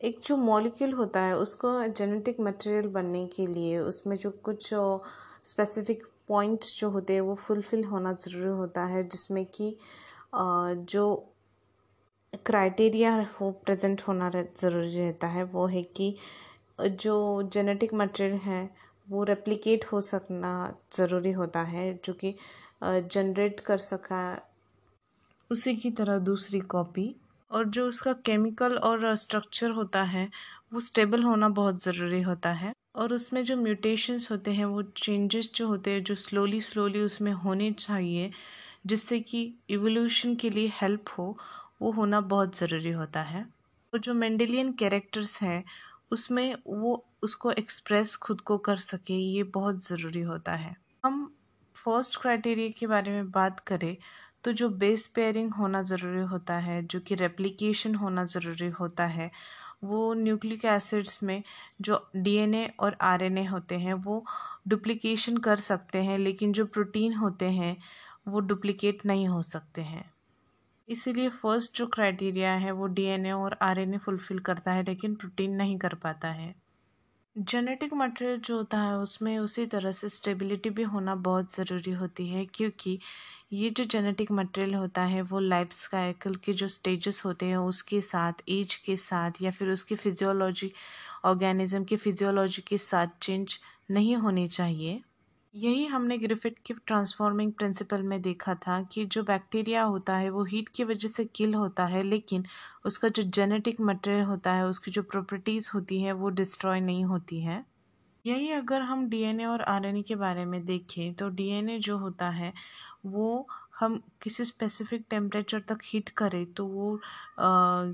एक 0.00 0.18
जो 0.24 0.36
मॉलिक्यूल 0.36 0.92
होता 0.92 1.20
है, 1.20 1.36
उसको 1.36 1.70
जेनेटिक 1.88 2.40
मटेरियल 2.40 2.86
बनने 2.92 3.26
के 3.26 3.46
लिए, 3.46 3.78
उसमें 3.78 4.16
जो 4.16 4.30
कुछ 4.44 4.68
स्पेसिफिक 5.44 6.02
पॉइंट्स 6.28 6.78
जो 6.80 6.90
होते 6.90 7.12
हैं, 7.12 7.20
वो 7.20 7.34
फुलफ़िल 7.36 7.84
होना 7.84 8.12
ज़रूरी 8.14 8.56
होता 8.56 8.84
है, 8.84 9.02
जिसमें 9.08 9.44
कि 9.54 9.76
जो 10.34 11.04
क्राइटेरिया 12.46 13.16
वो 13.40 13.50
प्रेजेंट 13.64 14.02
होना 14.08 14.30
ज़रूरी 14.30 14.96
रहता 14.96 15.26
है, 15.26 15.44
वो 15.44 15.66
है 15.66 15.82
कि 15.82 16.14
जो 16.80 17.42
जेनेटिक 17.52 17.94
मटेरियल 17.94 18.38
है, 18.40 18.68
वो 19.08 19.22
रेप्लिकेट 19.24 19.84
हो 19.84 20.00
सकना 20.00 20.52
ज़रूरी 20.92 21.32
होता 21.32 21.62
है, 21.64 21.92
जो 22.04 22.12
कि 22.14 22.34
जनरेट 22.84 23.60
कर 23.60 23.78
सका। 23.78 24.20
उसी 25.50 25.74
की 25.76 25.90
तरह 25.90 26.18
दूसरी 26.18 26.60
कॉपी 26.72 27.14
और 27.50 27.64
जो 27.64 27.88
उसका 27.88 28.12
केमिकल 28.12 28.76
और 28.76 29.14
स्ट्रक्चर 29.14 29.70
होता 29.70 30.02
है, 30.02 30.30
वो 30.72 30.80
स्टेबल 30.80 31.22
होना 31.22 31.48
बहुत 31.48 31.82
ज़रूरी 31.84 32.22
होता 32.22 32.52
है। 32.52 32.72
और 32.96 33.14
उसमें 33.14 33.44
जो 33.44 33.56
म्यूटेशंस 33.56 34.30
होते 34.30 34.50
हैं, 34.50 34.64
वो 34.64 34.82
चेंजेस 34.82 35.52
जो 35.54 35.68
होते 35.68 35.90
हैं, 35.90 36.04
जो 36.04 36.14
स्लोली 36.14 36.60
स्लोली 36.60 37.00
उसमें 37.00 37.32
होने 37.32 37.72
चाहिए, 37.72 38.30
जिससे 38.86 39.20
कि 39.20 39.54
इवोल्यूशन 39.70 40.34
के 40.34 40.50
लिए 40.50 40.72
हेल्प 40.82 41.04
हो, 41.18 41.38
वो 41.82 41.90
होना 41.90 42.20
बहुत 42.20 42.58
ज़रूरी 42.58 42.90
होता 42.90 43.22
है। 43.22 43.46
और 43.94 44.00
जो 44.00 44.14
मेंडेलियन 44.14 44.72
कैरेक्टर्स 44.72 45.42
हैं, 45.42 45.64
उसमें 46.10 46.56
वो 46.66 47.04
उसको 47.22 47.50
एक्सप्रेस 47.50 48.16
खुद 48.16 48.40
को 48.40 48.58
कर 48.58 48.76
सके, 48.76 49.14
ये 49.14 49.42
बहुत 49.42 49.86
ज़रूरी 49.86 50.20
होता 50.20 50.52
है। 50.52 50.76
हम 51.04 51.34
फ़र्स्ट 51.74 52.20
क्राइटेरिया 52.20 52.68
के 52.68 52.86
बारे 52.86 53.12
में 53.12 53.30
बात 53.30 53.60
करें 53.60 53.96
तो 54.44 54.52
जो 54.52 54.68
बेस 54.68 55.06
पेयरिंग 55.06 55.54
होना 55.54 55.82
ज़रूरी 55.82 56.20
होता 56.20 56.54
है, 56.54 56.82
जो 56.86 57.00
कि 57.00 57.14
रेप्लिकेशन 57.14 57.94
होना 57.94 58.24
ज़रूरी 58.24 58.68
होता 58.68 59.06
है, 59.06 59.30
वो 59.84 60.14
न्यूक्लिक 60.14 60.64
एसिड्स 60.64 61.22
में 61.22 61.42
जो 61.80 62.10
डीएनए 62.16 62.72
और 62.80 62.96
आरएनए 63.00 63.44
होते 63.44 63.78
हैं, 63.78 63.94
वो 63.94 64.24
डुप्लीकेशन 64.68 65.36
कर 65.36 65.56
सकते 65.56 66.02
हैं, 66.02 66.18
लेकिन 66.18 66.52
जो 66.52 66.66
प्रोटीन 66.66 67.14
होते 67.14 67.50
हैं, 67.50 67.76
वो 68.28 68.40
डुप्लीकेट 68.40 69.06
नहीं 69.06 69.28
हो 69.28 69.42
सकते 69.42 69.82
हैं। 69.82 70.10
इसीलिए 70.88 71.28
फ़र्स्ट 71.28 71.76
जो 71.76 71.86
क्राइटेरिया 71.86 72.52
है, 72.52 72.70
वो 72.70 72.86
डीएनए 72.86 73.32
और 73.32 73.58
आरएनए 73.62 73.98
फुलफ़िल 73.98 74.38
करता 74.38 74.72
है, 74.72 74.82
लेकिन 74.82 75.14
प्रोटीन 75.14 75.52
नहीं 75.52 75.78
कर 75.78 75.94
पाता 75.94 76.28
है। 76.28 76.67
जेनेटिक 77.36 77.92
मटेरियल 77.94 78.38
जो 78.40 78.56
होता 78.56 78.78
है, 78.80 78.96
उसमें 78.98 79.38
उसी 79.38 79.64
तरह 79.66 79.92
से 79.92 80.08
स्टेबिलिटी 80.08 80.70
भी 80.70 80.82
होना 80.84 81.14
बहुत 81.26 81.54
ज़रूरी 81.54 81.90
होती 81.92 82.26
है, 82.28 82.44
क्योंकि 82.46 82.98
ये 83.52 83.70
जो 83.70 83.84
जेनेटिक 83.84 84.32
मटेरियल 84.32 84.74
होता 84.74 85.02
है, 85.02 85.22
वो 85.22 85.38
लाइफ 85.40 85.72
साइकिल 85.72 86.34
के 86.36 86.52
जो 86.52 86.68
स्टेजेस 86.68 87.22
होते 87.24 87.46
हैं, 87.46 87.56
उसके 87.56 88.00
साथ 88.00 88.42
एज 88.48 88.74
के 88.76 88.96
साथ 88.98 89.42
या 89.42 89.50
फिर 89.50 89.70
उसकी 89.70 89.94
फिजियोलॉजी 89.96 90.72
ऑर्गेनिज्म 91.24 91.84
की 91.84 91.96
फिजियोलॉजी 91.96 92.62
के 92.62 92.78
साथ 92.80 93.18
चेंज 93.22 93.58
नहीं 93.90 94.16
होनी 94.16 94.46
चाहिए। 94.48 95.00
यही 95.58 95.84
हमने 95.86 96.16
ग्रिफिट 96.18 96.58
के 96.66 96.74
ट्रांसफॉर्मिंग 96.86 97.52
प्रिंसिपल 97.52 98.02
में 98.02 98.20
देखा 98.22 98.54
था 98.66 98.80
कि 98.92 99.04
जो 99.06 99.22
बैक्टीरिया 99.22 99.82
होता 99.84 100.16
है, 100.16 100.28
वो 100.30 100.44
हीट 100.44 100.68
की 100.68 100.84
वजह 100.84 101.08
से 101.08 101.24
किल 101.26 101.54
होता 101.54 101.86
है, 101.86 102.02
लेकिन 102.02 102.44
उसका 102.86 103.08
जो 103.08 103.22
जेनेटिक 103.30 103.80
मटेरियल 103.80 104.24
होता 104.24 104.52
है, 104.54 104.64
उसकी 104.66 104.90
जो 104.90 105.02
प्रॉपर्टीज़ 105.04 105.70
होती 105.74 106.00
है, 106.02 106.12
वो 106.12 106.28
डिस्ट्रॉय 106.32 106.80
नहीं 106.80 107.04
होती 107.04 107.40
है। 107.42 107.64
यही 108.24 108.50
अगर 108.52 108.82
हम 108.82 109.08
डीएनए 109.10 109.44
और 109.46 109.62
आरएनए 109.64 110.02
के 110.02 110.14
बारे 110.16 110.44
में 110.44 110.64
देखें 110.64 111.14
तो 111.14 111.28
डीएनए 111.30 111.78
जो 111.80 111.96
होता 111.98 112.28
है, 112.30 112.52
वो 113.06 113.46
हम 113.80 114.00
किसी 114.22 114.44
स्पेसिफिक 114.44 115.04
टेम्परेचर 115.10 115.60
तक 115.68 115.78
हीट 115.84 116.08
करें 116.18 116.44
तो 116.54 116.66
वो 116.66 116.98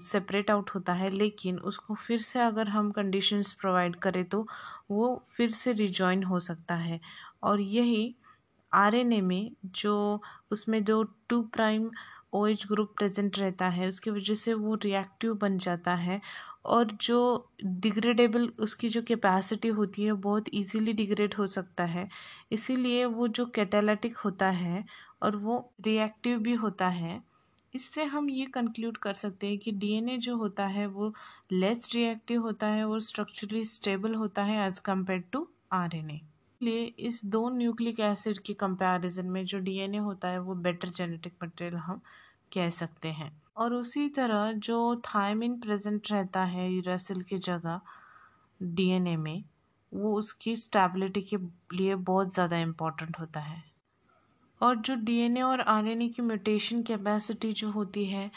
सेपरेट 0.02 0.50
आउट 0.50 0.70
होता 0.74 0.92
है, 0.92 1.10
लेकिन 1.10 1.58
उसको 1.60 1.94
फिर 1.96 2.18
से 2.20 2.40
अगर 2.40 2.68
हम 2.68 2.90
कंडीशंस 2.92 3.52
प्रोवाइड 3.60 3.96
करें 3.98 4.24
तो 4.26 4.46
वो 4.90 5.14
फिर 5.36 5.50
से 5.52 5.72
रिजॉइन 5.74 6.22
हो 6.24 6.38
सकता 6.40 6.74
है। 6.76 7.00
और 7.44 7.60
यही 7.60 8.14
आरएनए 8.72 9.20
में 9.20 9.50
जो 9.76 10.20
उसमें 10.52 10.82
जो 10.84 11.02
two 11.28 11.40
prime 11.54 11.90
O 12.32 12.46
H 12.46 12.66
group 12.66 12.94
present 12.98 13.38
रहता 13.38 13.68
है, 13.68 13.88
उसकी 13.88 14.10
वजह 14.10 14.34
से 14.34 14.54
वो 14.54 14.74
रिएक्टिव 14.74 15.34
बन 15.34 15.58
जाता 15.58 15.94
है 15.94 16.20
और 16.66 16.90
जो 17.02 17.50
डिग्रेडेबल 17.64 18.48
उसकी 18.60 18.88
जो 18.88 19.02
कैपेसिटी 19.02 19.68
होती 19.68 20.04
है, 20.04 20.12
बहुत 20.12 20.48
इजीली 20.54 20.92
डिग्रेड 20.92 21.34
हो 21.34 21.46
सकता 21.46 21.84
है। 21.84 22.08
इसीलिए 22.52 23.04
वो 23.06 23.28
जो 23.28 23.46
कैटालिटिक 23.46 24.16
होता 24.16 24.50
है 24.52 24.84
और 25.22 25.36
वो 25.36 25.58
रिएक्टिव 25.86 26.38
भी 26.38 26.54
होता 26.54 26.88
है, 26.88 27.22
इससे 27.74 28.04
हम 28.06 28.30
ये 28.30 28.46
कंक्लूड 28.54 28.96
कर 28.96 29.12
सकते 29.14 29.46
हैं 29.46 29.58
कि 29.58 29.72
डीएनए 29.72 30.16
जो 30.18 30.36
होता 30.36 30.66
है, 30.66 30.86
वो 30.86 31.12
लेस 31.52 31.90
रिएक्टिव 31.94 32.42
होता 32.42 32.66
है 32.66 32.84
और 32.84 33.00
स्ट्रक्चरली 33.00 33.64
स्टेबल 33.64 34.14
होता 34.14 34.44
है 34.44 34.66
एज़ 34.68 34.80
कंपेयर 34.80 35.24
टू 35.32 35.48
आरएनए 35.72 36.20
इसलिए 36.64 36.84
इस 36.98 37.20
दो 37.24 37.48
न्यूक्लिक 37.48 37.98
एसिड 38.00 38.38
के 38.38 38.52
कंपैरिजन 38.54 39.26
में 39.26 39.44
जो 39.44 39.58
डीएनए 39.58 39.98
होता 39.98 40.28
है, 40.28 40.38
वो 40.38 40.54
बेटर 40.56 40.88
जेनेटिक 40.88 41.32
मटेरियल 41.42 41.76
हम 41.76 42.00
कह 42.52 42.70
सकते 42.70 43.08
हैं। 43.08 43.30
और 43.56 43.74
उसी 43.74 44.08
तरह 44.08 44.52
जो 44.58 44.78
थायमिन 45.06 45.58
प्रेजेंट 45.60 46.10
रहता 46.12 46.44
है 46.44 46.70
यूरासिल 46.72 47.20
की 47.22 47.38
जगह 47.38 47.80
डीएनए 48.60 49.16
में, 49.16 49.44
वो 49.92 50.14
उसकी 50.14 50.56
स्टेबिलिटी 50.56 51.22
के 51.24 51.36
लिए 51.76 51.94
बहुत 51.94 52.34
ज़्यादा 52.34 52.58
इंपॉर्टेंट 52.58 53.18
होता 53.20 53.40
है। 53.40 53.62
और 54.60 54.76
जो 54.76 54.94
डीएनए 54.96 55.42
और 55.42 55.60
आरएनए 55.60 56.08
की 56.08 56.22
म्यूटेशन 56.22 56.82
कैपेसिटी 56.82 57.52
जो 57.52 57.70
होती 57.70 58.04
है, 58.06 58.30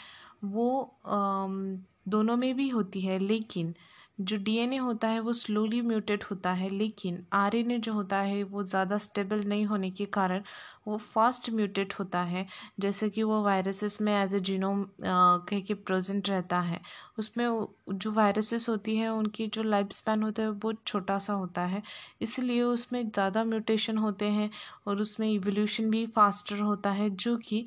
वो 0.44 0.98
दोनों 1.06 2.36
में 2.36 2.54
भी 2.56 2.68
होती 2.68 3.00
है, 3.00 3.18
लेकिन 3.18 3.74
जो 4.20 4.36
डीएनए 4.36 4.76
होता 4.76 5.08
है, 5.08 5.20
वो 5.20 5.32
स्लोली 5.32 5.80
म्यूटेट 5.82 6.24
होता 6.24 6.52
है, 6.52 6.68
लेकिन 6.70 7.24
आरएनए 7.32 7.78
जो 7.78 7.92
होता 7.92 8.20
है, 8.20 8.42
वो 8.42 8.62
ज़्यादा 8.64 8.98
स्टेबल 8.98 9.42
नहीं 9.44 9.64
होने 9.66 9.90
के 9.90 10.04
कारण 10.08 10.42
वो 10.86 10.96
फास्ट 10.96 11.50
म्यूटेट 11.50 11.94
होता 11.98 12.22
है। 12.22 12.46
जैसे 12.80 13.08
कि 13.10 13.22
वो 13.22 13.42
वायरसेस 13.42 14.00
में 14.00 14.12
एज 14.14 14.34
ए 14.34 14.38
जीनोम 14.40 14.84
कह 15.02 15.60
के 15.60 15.74
प्रेजेंट 15.74 16.28
रहता 16.28 16.60
है। 16.60 16.80
उसमें 17.18 17.46
जो 17.90 18.12
वायरसेस 18.12 18.68
होती 18.68 18.96
है, 18.96 19.08
उनकी 19.08 19.46
जो 19.46 19.62
लाइफ 19.62 19.92
स्पैन 19.92 20.22
होता 20.22 20.42
है, 20.42 20.48
वो 20.48 20.54
बहुत 20.56 20.80
छोटा 20.86 21.18
सा 21.18 21.32
होता 21.32 21.62
है। 21.64 21.82
इसलिए 22.20 22.62
उसमें 22.62 23.02
ज़्यादा 23.10 23.44
म्यूटेशन 23.44 23.98
होते 23.98 24.28
हैं 24.30 24.50
और 24.86 25.00
उसमें 25.00 25.30
इवोल्यूशन 25.30 25.90
भी 25.90 26.06
फास्टर 26.06 26.60
होता 26.60 26.90
है, 26.90 27.10
जो 27.10 27.36
कि 27.38 27.64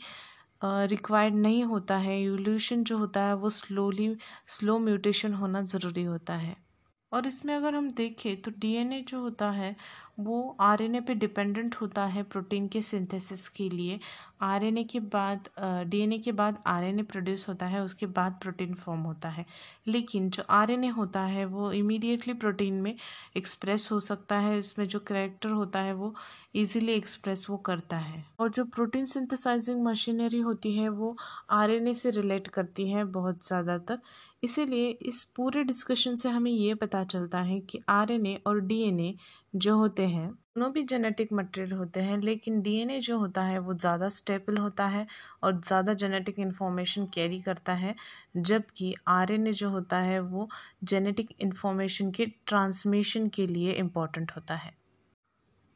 रिक्वायर्ड 0.64 1.36
नहीं 1.36 1.64
होता 1.64 1.97
है। 1.97 2.20
एवोल्यूशन 2.22 2.84
जो 2.84 2.97
होता 2.97 3.24
है, 3.24 3.34
वो 3.36 3.49
स्लोली 3.49 4.16
स्लो 4.47 4.78
म्यूटेशन 4.80 5.34
होना 5.34 5.62
ज़रूरी 5.62 6.03
होता 6.03 6.34
है। 6.36 6.55
और 7.12 7.28
इसमें 7.28 7.53
अगर 7.55 7.76
हम 7.76 7.89
देखें 7.91 8.41
तो 8.41 8.51
डीएनए 8.59 9.01
जो 9.01 9.22
होता 9.22 9.49
है, 9.51 9.76
वो 10.20 10.57
आरएनए 10.62 10.99
पे 11.01 11.14
डिपेंडेंट 11.16 11.76
होता 11.76 12.05
है 12.05 12.24
प्रोटीन 12.24 12.68
के 12.68 12.82
सिंथेसिस 12.82 13.47
के 13.49 13.70
लिए। 13.70 13.99
आरएनए 14.41 14.84
के 14.84 14.99
बाद 14.99 15.49
डीएनए 15.59 16.18
के 16.18 16.32
बाद 16.32 16.62
आरएनए 16.68 17.03
प्रोड्यूस 17.03 17.47
होता 17.49 17.66
है, 17.66 17.82
उसके 17.82 18.05
बाद 18.07 18.38
प्रोटीन 18.41 18.74
फॉर्म 18.74 19.01
होता 19.01 19.30
है। 19.30 19.45
लेकिन 19.88 20.30
जो 20.30 20.43
आरएनए 20.49 20.88
होता 20.89 21.22
है, 21.22 21.45
वो 21.45 21.72
इमीडिएटली 21.74 22.34
प्रोटीन 22.34 22.82
में 22.82 22.95
एक्सप्रेस 23.38 23.89
हो 23.91 23.99
सकता 23.99 24.39
है, 24.39 24.57
इसमें 24.59 24.88
जो 24.88 24.99
करेक्टर 24.99 25.49
होता 25.51 25.80
है, 25.80 25.93
वो 25.93 26.14
इजीली 26.55 26.91
एक्सप्रेस 26.93 27.45
वो 27.49 27.57
करता 27.59 27.97
है। 27.97 28.24
और 28.39 28.49
जो 28.49 28.66
प्रोटीन 28.66 29.05
सिंथेसाइजिंग 29.05 29.84
मशीनरी 29.84 30.39
होती 30.39 30.76
है, 30.78 30.89
वो 30.89 31.16
आरएनए 31.51 31.93
से 31.93 32.09
रिलेट 32.12 32.47
करती 32.49 32.89
है 32.91 33.03
बहुत 33.05 33.47
ज़्यादातर। 33.47 33.99
इसीलिए 34.44 34.89
इस 35.02 35.24
पूरे 35.36 35.64
डिस्कशन 35.64 36.16
से 36.16 36.30
हमें 36.30 36.52
ये 36.52 36.74
पता 36.76 37.04
चलता 37.04 37.39
है 37.42 37.60
कि 37.60 37.80
आरएनए 37.89 38.36
और 38.48 38.60
डीएनए 38.62 39.14
जो 39.56 39.76
होते 39.78 40.08
हैं, 40.08 40.30
दोनों 40.32 40.72
भी 40.74 40.84
जेनेटिक 40.84 41.34
मटेरियल 41.34 41.72
होते 41.74 42.00
हैं, 42.00 42.18
लेकिन 42.20 42.62
डीएनए 42.62 43.00
जो 43.00 43.18
होता 43.18 43.44
है 43.44 43.60
वो 43.60 43.74
ज़्यादा 43.74 44.10
स्टेबल 44.10 44.58
होता 44.58 44.88
है 44.88 45.06
और 45.44 45.60
ज़्यादा 45.60 45.94
जेनेटिक 45.94 46.39
इन्फॉर्मेशन 46.39 47.06
कैरी 47.06 47.39
करता 47.42 47.74
है, 47.74 47.96
जबकि 48.38 48.94
आरएनए 49.10 49.54
जो 49.54 49.70
होता 49.70 49.98
है 50.00 50.20
वो 50.22 50.50
जेनेटिक 50.84 51.36
इन्फॉर्मेशन 51.42 52.12
के 52.12 52.26
ट्रांसमिशन 52.48 53.28
के 53.28 53.48
लिए 53.48 53.72
इंपॉर्टेंट 53.74 54.32
होता 54.32 54.56
है। 54.56 54.74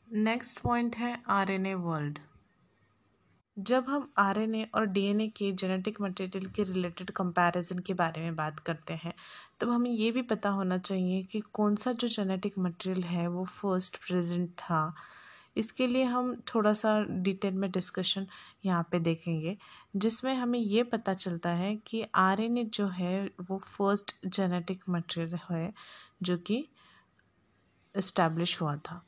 नेक्स्ट 0.07 0.59
पॉइंट 0.59 0.95
है 0.95 1.17
आरएनए 1.29 1.73
वर्ल्ड 1.73 2.19
जब 3.57 3.85
हम 3.89 4.07
आरएनए 4.17 4.67
और 4.75 4.85
डीएनए 4.85 5.27
के 5.27 5.51
जेनेटिक 5.51 5.99
मटेरियल 6.01 6.47
के 6.47 6.63
रिलेटेड 6.63 7.11
कंपैरिजन 7.11 7.79
के 7.79 7.93
बारे 7.93 8.21
में 8.21 8.35
बात 8.35 8.59
करते 8.59 8.93
हैं, 8.93 9.13
तब 9.59 9.69
हमें 9.69 9.89
ये 9.91 10.11
भी 10.11 10.21
पता 10.21 10.49
होना 10.49 10.77
चाहिए 10.77 11.21
कि 11.23 11.39
कौन 11.53 11.75
सा 11.75 11.91
जो 11.93 12.07
जेनेटिक 12.07 12.57
मटेरियल 12.59 13.03
है 13.03 13.27
वो 13.27 13.45
फ़र्स्ट 13.45 13.97
प्रेजेंट 13.97 14.49
था। 14.49 14.93
इसके 15.57 15.87
लिए 15.87 16.03
हम 16.03 16.35
थोड़ा 16.55 16.73
सा 16.73 16.99
डिटेल 17.03 17.53
में 17.53 17.69
डिस्कशन 17.71 18.27
यहाँ 18.65 18.87
पे 18.91 18.99
देखेंगे, 18.99 19.57
जिसमें 19.95 20.33
हमें 20.35 20.59
ये 20.59 20.83
पता 20.83 21.13
चलता 21.13 21.49
है 21.49 21.75
कि 21.87 22.05
आरएनए 22.15 22.63
जो 22.63 22.87
है 22.87 23.25
वो 23.41 23.57
फ़र्स्ट 23.57 24.15
जेनेटिक 24.27 24.83
मटेरियल 24.89 25.39
है 25.49 25.73
जो 26.23 26.37
कि 26.37 26.65
इस्टेब्लिश 27.95 28.61
हुआ 28.61 28.75
था। 28.77 29.03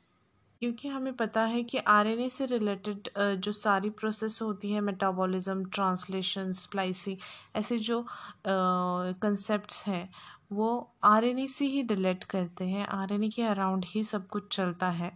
क्योंकि 0.62 0.88
हमें 0.88 1.12
पता 1.16 1.42
है 1.44 1.62
कि 1.62 1.78
आरएनए 1.88 2.28
से 2.30 2.46
रिलेटेड 2.46 3.08
जो 3.40 3.52
सारी 3.52 3.90
प्रोसेस 3.90 4.38
होती 4.42 4.70
है 4.72 4.80
मेटाबॉलिज्म 4.80 5.64
ट्रांसलेशन 5.64 6.50
स्प्लाइसिंग 6.52 7.16
ऐसे 7.56 7.78
जो 7.78 8.04
कंसेप्ट्स 8.46 9.86
हैं, 9.86 10.08
वो 10.52 10.94
आरएनए 11.04 11.46
से 11.48 11.64
ही 11.66 11.82
रिलेट 11.90 12.24
करते 12.24 12.64
हैं। 12.64 12.86
आरएनए 12.88 13.28
के 13.28 13.42
अराउंड 13.42 13.84
ही 13.88 14.02
सब 14.04 14.26
कुछ 14.28 14.56
चलता 14.56 14.90
है, 14.90 15.12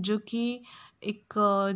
जो 0.00 0.18
कि 0.18 0.62
एक 1.04 1.34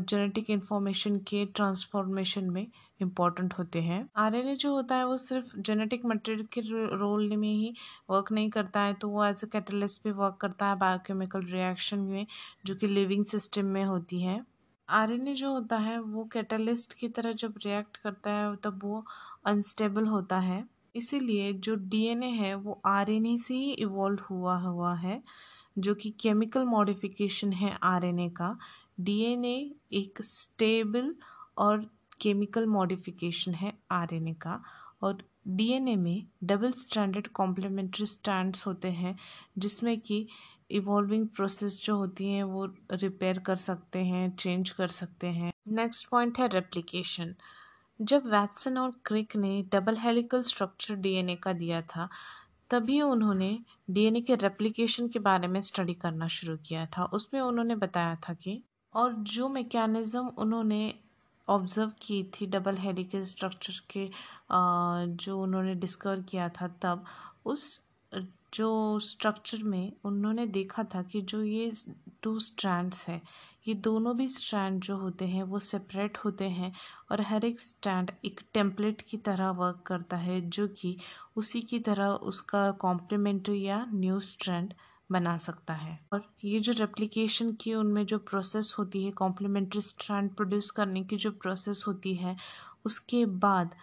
जेनेटिक 0.09 0.51
इन्फॉर्मेशन 0.51 1.16
के 1.29 1.45
ट्रांसफॉर्मेशन 1.47 2.51
में 2.51 2.66
इंपॉर्टेंट 3.03 3.55
होते 3.55 3.82
हैं। 3.82 4.09
आरएनए 4.16 4.55
जो 4.57 4.72
होता 4.72 4.94
है 4.94 5.07
वो 5.07 5.16
सिर्फ़ 5.18 5.57
जेनेटिक 5.59 6.05
मटेरियल 6.07 6.46
के 6.53 6.61
रोल 6.96 7.36
में 7.36 7.48
ही 7.48 7.74
वर्क 8.11 8.32
नहीं 8.32 8.51
करता 8.51 8.80
है 8.80 8.94
तो 8.94 9.09
वो 9.09 9.24
एज 9.24 9.40
ए 9.44 9.46
कैटलिस्ट 9.46 10.05
भी 10.05 10.12
वर्क 10.12 10.36
करता 10.40 10.66
है 10.66 10.76
बायोकेमिकल 10.78 11.42
रिएक्शन 11.42 11.98
में, 11.98 12.26
जो 12.66 12.74
कि 12.74 12.86
लिविंग 12.86 13.24
सिस्टम 13.24 13.66
में 13.66 13.84
होती 13.84 14.22
है। 14.22 14.44
आरएनए 14.88 15.34
जो 15.34 15.53
होता 15.53 15.76
है, 15.78 15.98
वो 16.01 16.24
कैटलिस्ट 16.24 16.92
की 16.92 17.09
तरह 17.09 17.32
जब 17.32 17.55
रिएक्ट 17.66 17.96
करता 17.96 18.30
है, 18.30 18.55
तब 18.57 18.80
वो 18.84 19.05
अनस्टेबल 19.46 20.07
होता 20.07 20.38
है। 20.38 20.64
इसीलिए 20.96 21.53
जो 21.53 21.74
डीएनए 21.74 22.26
है, 22.26 22.55
वो 22.55 22.80
आरएनए 22.86 23.36
से 23.38 23.55
ही 23.55 23.70
इवॉल्व 23.72 24.24
हुआ 24.30 24.57
हुआ 24.59 24.94
है, 24.94 25.22
जो 25.78 25.94
कि 25.94 26.11
केमिकल 26.20 26.64
मॉडिफिकेशन 26.64 27.53
है 27.53 27.76
आरएनए 27.82 28.28
का। 28.30 28.57
डीएनए 29.01 29.55
एक 29.92 30.22
स्टेबल 30.22 31.14
और 31.59 31.86
केमिकल 32.21 32.66
मॉडिफिकेशन 32.66 33.55
है 33.55 33.73
आरएनए 33.93 34.33
का 34.35 34.61
और 35.03 35.23
डीएनए 35.49 35.97
में 35.97 36.27
डबल 36.45 36.73
स्टैंडर्ड 36.73 37.27
कॉम्प्लीमेंट्री 37.29 38.07
स्टैंड्स 38.07 38.66
होते 38.66 38.89
हैं, 38.89 39.16
जिसमें 39.59 39.99
कि 40.01 40.27
इवॉल्विंग 40.71 41.27
प्रोसेस 41.29 41.81
जो 41.85 41.97
होती 41.97 42.27
हैं 42.27 42.43
वो 42.43 42.64
रिपेयर 42.93 43.39
कर 43.39 43.57
सकते 43.59 43.99
हैं 43.99 44.31
चेंज 44.37 44.71
कर 44.71 44.89
सकते 44.89 45.27
हैं। 45.29 45.53
नेक्स्ट 45.68 46.11
पॉइंट 46.11 46.39
है 46.39 46.49
रेप्लिकेशन 46.49 47.35
जब 48.01 48.27
वैटसन 48.27 48.79
और 48.79 48.93
क्रिक 49.07 49.37
ने 49.37 49.62
डबल 49.73 49.97
हेलिकल 49.97 50.43
स्ट्रक्चर 50.43 50.95
डीएनए 50.97 51.35
का 51.37 51.53
दिया 51.53 51.81
था, 51.83 52.09
तभी 52.71 53.01
उन्होंने 53.01 53.59
डीएनए 53.91 54.21
के 54.21 54.35
रेप्लिकेशन 54.35 55.09
के 55.09 55.18
बारे 55.18 55.49
में 55.49 55.61
स्टडी 55.61 55.95
करना 55.95 56.27
शुरू 56.29 56.57
किया 56.57 56.87
था। 56.87 57.05
उसमें 57.05 57.41
उन्होंने 57.41 57.75
बताया 57.77 58.14
था 58.29 58.35
कि 58.35 58.62
और 58.95 59.14
जो 59.27 59.49
मैकेनिज़्म 59.49 60.27
उन्होंने 60.39 60.83
ऑब्ज़र्व 61.51 61.92
की 62.03 62.22
थी 62.34 62.46
डबल 62.46 62.76
हेलिकल 62.78 63.22
स्ट्रक्चर 63.24 63.80
के 63.90 64.09
जो 65.16 65.38
उन्होंने 65.42 65.74
डिस्कवर 65.74 66.20
किया 66.30 66.48
था 66.61 66.68
तब, 66.82 67.05
उस, 67.46 67.80
जो 68.55 68.98
स्ट्रक्चर 68.98 69.62
में 69.62 69.92
उन्होंने 70.05 70.46
देखा 70.48 70.84
था 70.94 71.03
कि 71.03 71.20
जो 71.22 71.42
ये 71.42 71.70
टू 72.22 72.38
स्ट्रैंड्स 72.38 73.09
हैं, 73.09 73.20
ये 73.68 73.74
दोनों 73.76 74.16
भी 74.16 74.26
स्ट्रैंड 74.28 74.80
जो 74.82 74.96
होते 74.96 75.26
हैं, 75.28 75.42
वो 75.42 75.59
सेपरेट 75.59 76.18
होते 76.18 76.48
हैं 76.51 76.72
और 77.11 77.20
हर 77.20 77.44
एक 77.44 77.61
स्टैंड 77.61 78.11
एक 78.24 78.40
टेम्पलेट 78.55 79.03
की 79.09 79.16
तरह 79.18 79.51
वर्क 79.59 79.82
करता 79.86 80.16
है, 80.16 80.40
जो 80.40 80.66
कि 80.68 80.96
उसी 81.36 81.61
की 81.62 81.78
तरह 81.80 82.09
उसका 82.30 82.70
कॉम्प्लीमेंट्री 82.80 83.62
या 83.62 83.84
न्यू 83.92 84.20
स्ट्रैंड 84.20 84.74
बना 85.13 85.37
सकता 85.37 85.75
है। 85.75 86.07
और 86.13 86.35
ये 86.45 86.61
जो 86.61 86.73
रेप्लिकेशन 86.73 87.53
की 87.53 87.75
उनमें 87.75 88.07
जो 88.07 88.19
प्रोसेस 88.19 88.75
होती 88.79 89.05
है 89.05 89.11
कॉम्प्लीमेंट्री 89.11 89.81
स्ट्रैंड 89.81 90.35
प्रोड्यूस 90.35 90.71
करने 90.71 91.03
की 91.03 91.17
जो 91.17 91.31
प्रोसेस 91.31 91.85
होती 91.89 92.15
है, 92.15 92.37
उसके 92.85 93.27
बाद 93.27 93.75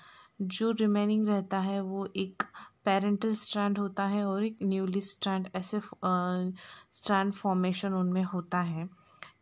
जो 0.42 0.72
रिमेनिंग 0.72 1.28
रहता 1.28 1.60
है, 1.60 1.82
वो 1.82 2.10
एक 2.16 2.44
पेरेंटल 2.86 3.34
स्ट्रैंड 3.34 3.78
होता 3.78 4.08
है 4.08 4.26
और 4.26 4.44
एक 4.44 4.58
न्यूली 4.64 5.02
स्ट्रैंड 5.02 5.48
ऐसे 5.56 5.80
स्ट्रैंड 5.80 7.34
फॉर्मेशन 7.34 7.94
उनमें 7.94 8.24
होता 8.24 8.62
है। 8.62 8.90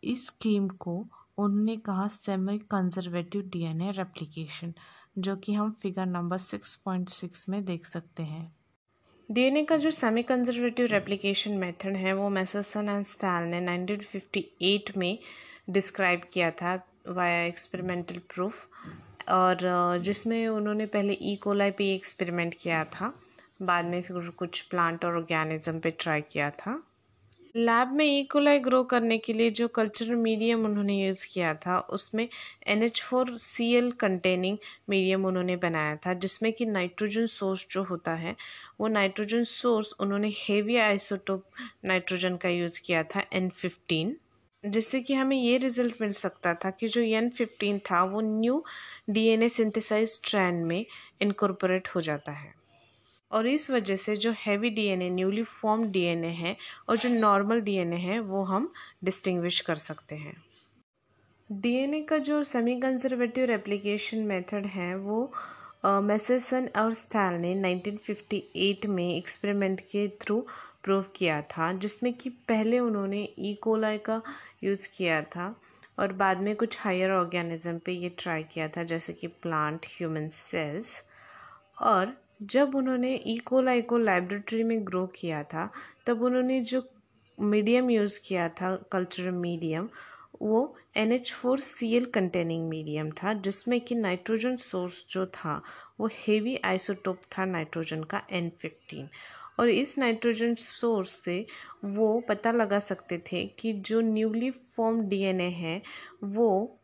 इस 0.03 0.25
स्कीम 0.27 0.67
को 0.67 1.07
उन्होंने 1.37 1.77
कहा 1.77 2.07
सेमी 2.07 2.57
कंजर्वेटिव 2.59 3.41
डीएनए 3.41 3.91
रेप्लिकेशन 3.91 4.73
जो 5.17 5.35
कि 5.35 5.53
हम 5.53 5.71
figure 5.71 6.05
number 6.05 6.37
six 6.37 6.75
point 6.75 7.09
six 7.09 7.49
में 7.49 7.65
देख 7.65 7.85
सकते 7.85 8.23
हैं। 8.23 8.54
डीएनए 9.31 9.63
का 9.63 9.77
जो 9.77 9.91
सेमी 9.91 10.23
कंजर्वेटिव 10.23 10.85
रेप्लिकेशन 10.85 11.51
मेथड 11.51 11.95
है, 11.95 12.13
वो 12.13 12.29
मैसन 12.29 12.89
एंड 12.89 13.05
स्टैल 13.05 13.43
ने 13.43 13.61
1958 13.61 14.97
में 14.97 15.17
डिस्क्राइब 15.69 16.21
किया 16.33 16.51
था 16.51 16.75
वाया 17.07 17.43
एक्सपेरिमेंटल 17.43 18.19
प्रूफ 18.33 18.67
और 19.29 19.57
जिसमें 20.01 20.47
उन्होंने 20.47 20.85
पहले 20.85 21.13
ई 21.13 21.35
e. 21.35 21.41
कोलाई 21.41 21.71
पे 21.71 21.93
एक्सपेरिमेंट 21.95 22.55
किया 22.61 22.83
था, 22.85 23.13
बाद 23.61 23.85
में 23.85 24.01
फिर 24.01 24.29
कुछ 24.29 24.61
प्लांट 24.61 25.05
और 25.05 25.15
ऑर्गेनिज्म 25.15 25.79
पे 25.79 25.91
ट्राई 25.91 26.21
किया 26.21 26.49
था 26.49 26.83
लैब 27.57 27.91
में 27.91 28.05
ई 28.05 28.23
कोलाई 28.23 28.59
ग्रो 28.59 28.83
करने 28.83 29.17
के 29.17 29.33
लिए 29.33 29.51
जो 29.51 29.67
कल्चरल 29.67 30.15
मीडियम 30.15 30.65
उन्होंने 30.65 31.07
यूज़ 31.07 31.25
किया 31.33 31.53
था, 31.53 31.79
उसमें 31.79 32.27
N 32.67 32.83
H 32.83 33.01
four 33.01 33.37
C 33.37 33.71
L 33.73 33.91
containing 33.91 34.57
medium 34.89 35.25
उन्होंने 35.25 35.55
बनाया 35.55 35.95
था, 35.95 36.13
जिसमें 36.13 36.51
कि 36.53 36.65
नाइट्रोजन 36.65 37.25
सोर्स 37.25 37.65
जो 37.71 37.83
होता 37.83 38.13
है 38.13 38.35
वो 38.79 38.87
नाइट्रोजन 38.87 39.43
सोर्स, 39.43 39.93
उन्होंने 39.99 40.33
हेवी 40.35 40.75
आइसोटोप 40.75 41.43
नाइट्रोजन 41.85 42.37
का 42.37 42.49
यूज़ 42.49 42.79
किया 42.85 43.03
था 43.03 43.23
एन 43.33 43.49
फिफ्टीन 43.49 44.17
जिससे 44.65 45.01
कि 45.01 45.13
हमें 45.13 45.37
ये 45.37 45.57
रिज़ल्ट 45.57 45.95
मिल 46.01 46.11
सकता 46.11 46.53
था 46.53 46.69
कि 46.69 46.87
जो 46.87 47.01
एन 47.01 47.29
फिफ्टीन 47.29 47.79
था, 47.79 48.03
वो 48.03 48.21
न्यू 48.21 48.63
डीएनए 49.09 49.49
सिंथेसाइज 49.49 50.09
स्ट्रैंड 50.09 50.65
में 50.65 50.85
इनकॉर्पोरेट 51.21 51.87
हो 51.87 52.01
जाता 52.01 52.31
है। 52.31 52.53
और 53.31 53.47
इस 53.47 53.69
वजह 53.71 53.95
से 53.95 54.15
जो 54.15 54.33
heavy 54.37 54.69
DNA 54.69 55.09
newly 55.09 55.43
form 55.43 55.91
DNA 55.91 56.27
है 56.27 56.57
और 56.89 56.97
जो 56.97 57.09
नॉर्मल 57.09 57.61
डीएनए 57.61 57.95
है, 57.95 58.19
वो 58.19 58.43
हम 58.43 58.73
डिस्टिंग्विश 59.03 59.61
कर 59.61 59.75
सकते 59.75 60.15
हैं। 60.15 60.43
डीएनए 61.51 62.01
का 62.01 62.17
जो 62.17 62.43
सेमी 62.43 62.79
कंजर्वेटिव 62.81 63.45
रेप्लिकेशन 63.45 64.17
मेथड 64.17 64.65
है, 64.65 64.95
वो 64.95 65.33
मेसेसन 65.85 66.69
और 66.77 66.93
स्थैल 66.93 67.41
ने 67.41 67.55
1958 67.55 68.85
में 68.85 69.17
एक्सपेरिमेंट 69.17 69.81
के 69.81 70.07
थ्रू 70.07 70.45
प्रूव 70.83 71.05
किया 71.15 71.41
था, 71.41 71.73
जिसमें 71.73 72.13
कि 72.13 72.29
पहले 72.29 72.79
उन्होंने 72.79 73.29
ई. 73.39 73.59
का 73.65 74.21
यूज़ 74.63 74.89
किया 74.97 75.21
था 75.21 75.61
और 75.99 76.13
बाद 76.13 76.37
में 76.37 76.55
कुछ 76.55 76.79
हायर 76.81 77.11
ऑर्गेनिज्म 77.11 77.79
पे 77.79 77.91
ये 77.91 78.09
ट्राई 78.09 78.43
किया 78.43 78.67
था, 78.67 78.83
जैसे 78.83 79.13
कि 79.13 79.27
प्लांट, 79.27 79.85
ह्यूमन 79.85 80.27
सेल्स। 80.27 81.03
और 81.81 82.17
जब 82.43 82.75
उन्होंने 82.75 83.15
ई. 83.27 83.37
को 83.37 83.61
लेबोरेटरी 83.61 84.63
में 84.63 84.87
ग्रो 84.87 85.07
किया 85.07 85.43
था, 85.43 85.71
तब 86.05 86.21
उन्होंने 86.21 86.61
जो 86.61 86.89
मीडियम 87.39 87.89
यूज़ 87.89 88.19
किया 88.27 88.49
था 88.49 88.75
कल्चरल 88.91 89.31
मीडियम 89.31 89.89
वो 90.41 90.77
N 90.97 91.11
H 91.11 91.31
four 91.33 91.59
C 91.59 91.95
L 91.95 92.05
containing 92.05 92.67
medium 92.69 93.09
था, 93.11 93.33
जिसमें 93.33 93.79
कि 93.81 93.95
नाइट्रोजन 93.95 94.55
सोर्स 94.55 95.05
जो 95.09 95.25
था, 95.25 95.61
वो 95.99 96.09
हेवी 96.13 96.55
आइसोटोप 96.65 97.21
था 97.37 97.45
नाइट्रोजन 97.45 98.03
का 98.03 98.21
एन 98.31 98.51
फिफ्टीन 98.59 99.09
और 99.59 99.69
इस 99.69 99.97
नाइट्रोजन 99.97 100.55
सोर्स 100.55 101.09
से 101.23 101.45
वो 101.85 102.19
पता 102.19 102.51
लगा 102.51 102.79
सकते 102.79 103.17
थे 103.31 103.45
कि 103.59 103.73
जो 103.73 104.01
न्यूली 104.01 104.49
फॉर्म 104.51 105.01
डीएनए 105.01 105.49
है, 105.49 105.81
वो 106.23 106.79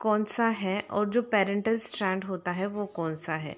कौन 0.00 0.24
सा 0.24 0.48
है 0.48 0.80
और 0.80 1.08
जो 1.08 1.22
पेरेंटल 1.22 1.78
स्ट्रैंड 1.78 2.24
होता 2.24 2.50
है, 2.50 2.66
वो 2.66 2.86
कौन 2.86 3.16
सा 3.16 3.34
है। 3.34 3.56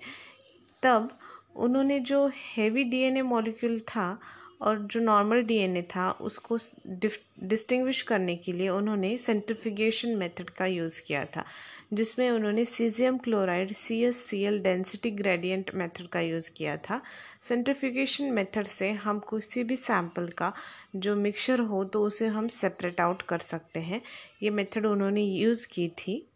तब 0.83 1.19
उन्होंने 1.57 1.99
जो 2.01 2.31
हेवी 2.35 2.85
डीएनए 2.85 3.23
मॉलिक्यूल 3.23 3.81
था 3.81 4.19
और 4.61 4.79
जो 4.83 5.01
नॉर्मल 5.01 5.43
डीएनए 5.43 5.83
था, 5.83 6.11
उसको 6.11 6.59
डिस्टिंग्विश 6.87 8.03
करने 8.03 8.37
के 8.37 8.53
लिए 8.53 8.69
उन्होंने 8.69 9.17
सेंट्रिफिकेशन 9.19 10.17
मेथड 10.17 10.51
का 10.51 10.67
यूज़ 10.67 11.01
किया 11.07 11.25
था, 11.37 11.45
जिसमें 11.93 12.31
उन्होंने 12.31 12.65
caesium 12.65 13.19
chloride 13.19 13.73
C 13.73 14.01
S 14.05 14.25
C 14.27 14.43
L 14.43 14.59
density 14.63 15.11
gradient 15.11 15.71
method 15.75 16.07
का 16.07 16.21
यूज़ 16.21 16.51
किया 16.57 16.77
था। 16.77 17.01
सेंट्रिफिकेशन 17.43 18.33
मेथड 18.33 18.67
से 18.67 18.91
हम 19.05 19.19
किसी 19.31 19.65
भी 19.65 19.77
सैंपल 19.77 20.29
का 20.39 20.53
जो 20.97 21.17
मिक्सचर 21.17 21.61
हो 21.61 21.85
तो 21.85 22.03
उसे 22.03 22.27
हम 22.29 22.49
सेपरेट 22.49 23.01
आउट 23.01 23.23
कर 23.23 23.39
सकते 23.39 23.81
हैं। 23.81 24.03
ये 24.43 24.51
मेथड 24.51 24.87
उन्होंने 24.87 25.23
यूज़ 25.23 25.67
की 25.67 25.89
थी। 25.99 26.27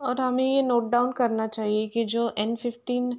और 0.00 0.20
हमें 0.20 0.44
ये 0.44 0.62
नोट 0.62 0.90
डाउन 0.90 1.12
करना 1.12 1.46
चाहिए 1.46 1.86
कि 1.88 2.04
जो 2.04 2.30
एन 2.38 2.54
फिफ्टीन 2.56 3.12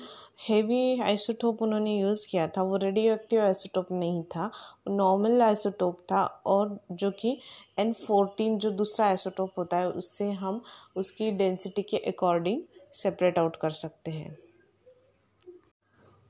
हेवी 0.47 0.99
आइसोटोप 1.01 1.61
उन्होंने 1.61 1.97
यूज़ 1.97 2.25
किया 2.29 2.47
था, 2.47 2.61
वो 2.63 2.77
रेडियो 2.77 3.13
एक्टिव 3.13 3.41
आइसोटोप 3.41 3.91
नहीं 3.91 4.23
था 4.25 4.49
नॉर्मल 4.89 5.41
आइसोटोप 5.41 5.99
था 6.11 6.23
और 6.45 6.79
जो 6.91 7.11
कि 7.11 7.37
एन 7.79 7.93
फोर्टीन 7.93 8.57
जो 8.57 8.69
दूसरा 8.71 9.07
आइसोटोप 9.07 9.53
होता 9.57 9.77
है, 9.77 9.89
उससे 9.89 10.31
हम 10.31 10.61
उसकी 10.95 11.31
डेंसिटी 11.31 11.81
के 11.81 11.97
अकॉर्डिंग 12.11 12.61
सेपरेट 12.93 13.39
आउट 13.39 13.55
कर 13.55 13.69
सकते 13.71 14.11
हैं। 14.11 14.37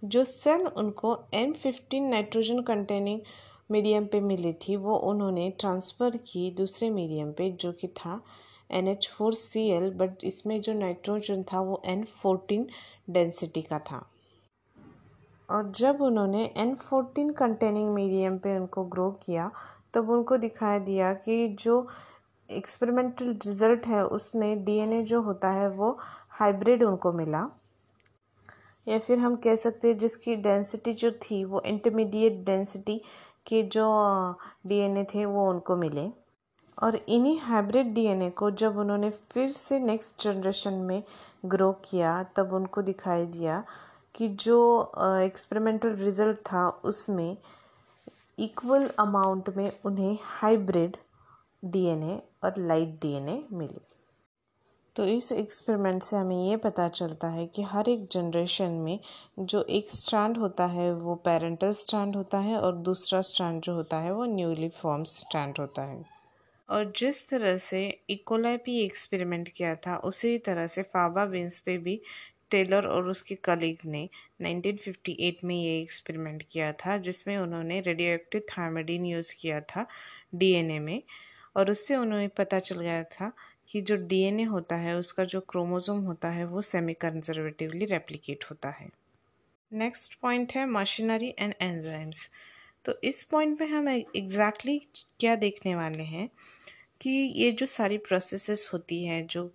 जो 0.01 0.23
सेल 0.23 0.65
उनको 0.67 1.17
N 1.33 1.53
fifteen 1.53 2.09
nitrogen 2.09 2.61
containing 2.61 3.21
medium 3.71 4.05
पे 4.05 4.19
मिली 4.19 4.53
थी, 4.53 4.75
वो 4.75 4.95
उन्होंने 4.97 5.49
ट्रांसफ़र 5.59 6.17
की 6.27 6.49
दूसरे 6.51 6.89
मीडियम 6.89 7.31
पे 7.31 7.49
जो 7.51 7.71
कि 7.71 7.87
था 7.87 8.21
N 8.71 8.87
H 8.87 9.09
four 9.17 9.33
C 9.33 9.69
L 9.69 9.91
but 9.91 10.23
इसमें 10.23 10.61
जो 10.61 10.73
नाइट्रोजन 10.73 11.43
था 11.43 11.61
वो 11.61 11.81
एन 11.85 12.03
फोर्टीन 12.03 12.67
डेंसिटी 13.09 13.61
का 13.61 13.79
था। 13.79 14.05
और 15.49 15.71
जब 15.71 16.01
उन्होंने 16.01 16.53
एन 16.57 16.75
फोर्टीन 16.75 17.29
कंटेनिंग 17.29 17.93
मीडियम 17.93 18.37
पे 18.37 18.57
उनको 18.57 18.83
ग्रो 18.83 19.11
किया, 19.11 19.51
तब 19.93 20.09
उनको 20.09 20.37
दिखाई 20.37 20.79
दिया 20.79 21.13
कि 21.13 21.47
जो 21.47 21.87
एक्सपेरिमेंटल 22.51 23.25
रिज़ल्ट 23.25 23.87
है, 23.87 24.05
उसमें 24.05 24.65
डीएनए 24.65 25.03
जो 25.03 25.21
होता 25.21 25.49
है, 25.49 25.69
वो 25.69 25.97
हाइब्रिड 26.29 26.83
उनको 26.83 27.11
मिला। 27.11 27.49
या 28.87 28.99
फिर 28.99 29.19
हम 29.19 29.35
कह 29.35 29.55
सकते 29.55 29.87
हैं 29.87 29.97
जिसकी 29.97 30.35
डेंसिटी 30.35 30.93
जो 30.93 31.11
थी, 31.11 31.43
वो 31.43 31.61
इंटरमीडिएट 31.61 32.33
डेंसिटी 32.33 33.01
के 33.47 33.63
जो 33.63 33.85
डीएनए 34.67 35.03
थे, 35.03 35.25
वो 35.25 35.49
उनको 35.49 35.75
मिले। 35.75 36.28
और 36.83 36.95
इन्हीं 37.09 37.39
हाइब्रिड 37.39 37.93
डीएनए 37.93 38.29
को 38.29 38.51
जब 38.51 38.77
उन्होंने 38.77 39.09
फिर 39.09 39.51
से 39.51 39.79
नेक्स्ट 39.79 40.23
जनरेशन 40.23 40.73
में 40.73 41.03
ग्रो 41.45 41.71
किया, 41.71 42.23
तब 42.23 42.53
उनको 42.53 42.81
दिखाई 42.81 43.25
दिया 43.25 43.63
कि 44.15 44.27
जो 44.27 44.91
एक्सपेरिमेंटल 45.23 45.95
रिज़ल्ट 45.95 46.37
था 46.37 46.69
उसमें 46.69 47.37
इक्वल 48.39 48.89
अमाउंट 48.99 49.49
में 49.57 49.71
उन्हें 49.85 50.17
हाइब्रिड 50.23 50.97
डीएनए 51.65 52.21
और 52.43 52.53
लाइट 52.57 52.99
डीएनए 53.01 53.43
मिले। 53.51 53.87
तो 54.95 55.05
इस 55.05 55.31
एक्सपेरिमेंट 55.31 56.03
से 56.03 56.17
हमें 56.17 56.45
ये 56.45 56.57
पता 56.57 56.87
चलता 56.89 57.27
है 57.27 57.45
कि 57.47 57.63
हर 57.63 57.89
एक 57.89 58.07
जनरेशन 58.11 58.71
में 58.71 58.99
जो 59.39 59.61
एक 59.61 59.91
स्ट्रैंड 59.91 60.37
होता 60.37 60.65
है, 60.65 60.93
वो 60.93 61.15
पेरेंटल 61.15 61.71
स्ट्रैंड 61.71 62.15
होता 62.15 62.37
है 62.37 62.59
और 62.61 62.75
दूसरा 62.75 63.21
स्ट्रैंड 63.21 63.61
जो 63.61 63.73
होता 63.73 63.97
है, 63.97 64.13
वो 64.13 64.25
न्यूली 64.25 64.69
फॉर्म 64.69 65.03
स्ट्रैंड 65.03 65.55
होता 65.59 65.81
है। 65.81 66.18
और 66.69 66.93
जिस 66.95 67.29
तरह 67.29 67.57
से 67.57 68.01
इकोलाई 68.09 68.57
भी 68.57 68.85
एक्सपेरिमेंट 68.85 69.49
किया 69.49 69.75
था, 69.75 69.97
उसी 69.97 70.37
तरह 70.37 70.67
से 70.67 70.83
फाबा 70.83 71.25
बिन्स 71.25 71.59
पे 71.59 71.77
भी 71.77 72.01
टेलर 72.51 72.87
और 72.87 73.09
उसके 73.09 73.35
कलीग 73.35 73.77
ने 73.85 74.09
1958 74.41 75.43
में 75.43 75.63
ये 75.63 75.81
एक्सपेरिमेंट 75.81 76.43
किया 76.51 76.73
था, 76.73 76.97
जिसमें 76.97 77.37
उन्होंने 77.37 77.81
रेडियो 77.81 78.13
एक्टिव 78.13 78.41
थार्मेडिन 78.41 79.05
यूज़ 79.05 79.35
किया 79.39 79.61
था 79.61 79.87
डीएनए 80.35 80.79
में। 80.79 81.03
और 81.55 81.71
उससे 81.71 81.95
उन्हें 81.95 82.29
पता 82.29 82.59
चल 82.59 82.79
गया 82.79 83.03
था 83.03 83.31
कि 83.69 83.81
जो 83.81 83.95
डीएनए 83.95 84.43
होता 84.43 84.75
है, 84.75 84.95
उसका 84.95 85.23
जो 85.23 85.41
क्रोमोसोम 85.41 85.99
होता 85.99 86.29
है, 86.29 86.45
वो 86.45 86.61
सेमी 86.61 86.93
कंजर्वेटिवली 86.93 87.85
रेप्लिकेट 87.85 88.43
होता 88.43 88.69
है। 88.69 88.89
नेक्स्ट 89.73 90.19
पॉइंट 90.19 90.53
है 90.55 90.65
मशीनरी 90.65 91.35
एंड 91.39 91.53
एंजाइम्स 91.61 92.31
तो 92.85 92.99
इस 93.03 93.23
पॉइंट 93.23 93.61
में 93.61 93.67
हम 93.67 93.89
एग्जैक्टली 93.89 94.79
exactly 94.79 95.05
क्या 95.19 95.35
देखने 95.35 95.75
वाले 95.75 96.03
हैं 96.03 96.29
कि 97.01 97.09
ये 97.09 97.51
जो 97.51 97.65
सारी 97.65 97.97
प्रोसेसेस 97.97 98.69
होती 98.73 99.03
हैं 99.05 99.27
जो 99.27 99.51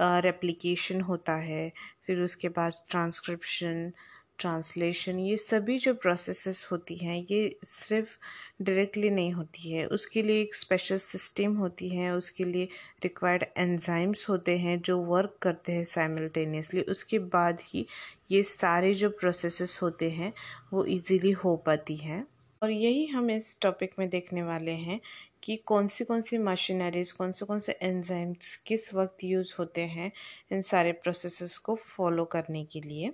रेप्लिकेशन 0.00 1.00
uh, 1.00 1.08
होता 1.08 1.34
है 1.34 1.72
फिर 2.06 2.20
उसके 2.20 2.48
बाद 2.48 2.72
ट्रांसक्रिप्शन 2.90 3.92
ट्रांसलेशन 4.38 5.18
ये 5.18 5.36
सभी 5.36 5.78
जो 5.78 5.94
प्रोसेसेस 5.94 6.68
होती 6.72 6.96
हैं 6.96 7.26
ये 7.30 7.58
सिर्फ़ 7.64 8.16
डायरेक्टली 8.62 9.10
नहीं 9.10 9.32
होती 9.32 9.70
है। 9.72 9.86
उसके 9.86 10.22
लिए 10.22 10.40
एक 10.42 10.54
स्पेशल 10.54 10.96
सिस्टम 10.96 11.54
होती 11.56 11.88
है 11.88 12.10
उसके 12.16 12.44
लिए 12.44 12.68
रिक्वायर्ड 13.02 13.44
एंजाइम्स 13.58 14.28
होते 14.28 14.58
हैं 14.58 14.80
जो 14.80 14.98
वर्क 14.98 15.38
करते 15.42 15.72
हैं 15.72 15.84
साइमल्टेनियसली 15.84 16.80
उसके 16.80 17.18
बाद 17.18 17.60
ही 17.64 17.86
ये 18.30 18.42
सारे 18.42 18.94
जो 18.94 19.10
प्रोसेसेस 19.10 19.78
होते 19.82 20.10
हैं 20.10 20.32
वो 20.72 20.84
इजीली 20.84 21.30
हो 21.30 21.56
पाती 21.56 21.96
हैं। 21.96 22.26
और 22.64 22.70
यही 22.70 23.06
हम 23.06 23.30
इस 23.30 23.60
टॉपिक 23.60 23.90
में 23.98 24.08
देखने 24.08 24.42
वाले 24.42 24.70
हैं 24.70 25.00
कि 25.42 25.56
कौन 25.56 25.88
सी 25.88 26.04
कौन 26.04 26.20
सी 26.20 26.38
मशीनरीज 26.38 27.12
कौन 27.12 27.32
से 27.32 27.46
कौन 27.46 27.58
से 27.58 27.78
एंजाइम्स 27.82 28.56
किस 28.56 28.94
वक्त 28.94 29.24
यूज़ 29.24 29.54
होते 29.58 29.80
हैं 29.80 30.12
इन 30.52 30.62
सारे 30.62 30.92
प्रोसेसेस 30.92 31.58
को 31.58 31.74
फॉलो 31.74 32.24
करने 32.24 32.64
के 32.64 32.80
लिए। 32.80 33.12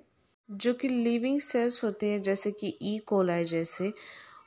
जो 0.51 0.75
कि 0.75 0.89
लिविंग 0.89 1.41
सेल्स 1.41 1.85
होते 1.85 2.07
हैं, 2.07 2.23
जैसे 2.23 2.51
कि 2.51 2.79
ई 2.83 2.99
e. 2.99 3.05
कोलाई 3.05 3.45
जैसे, 3.45 3.93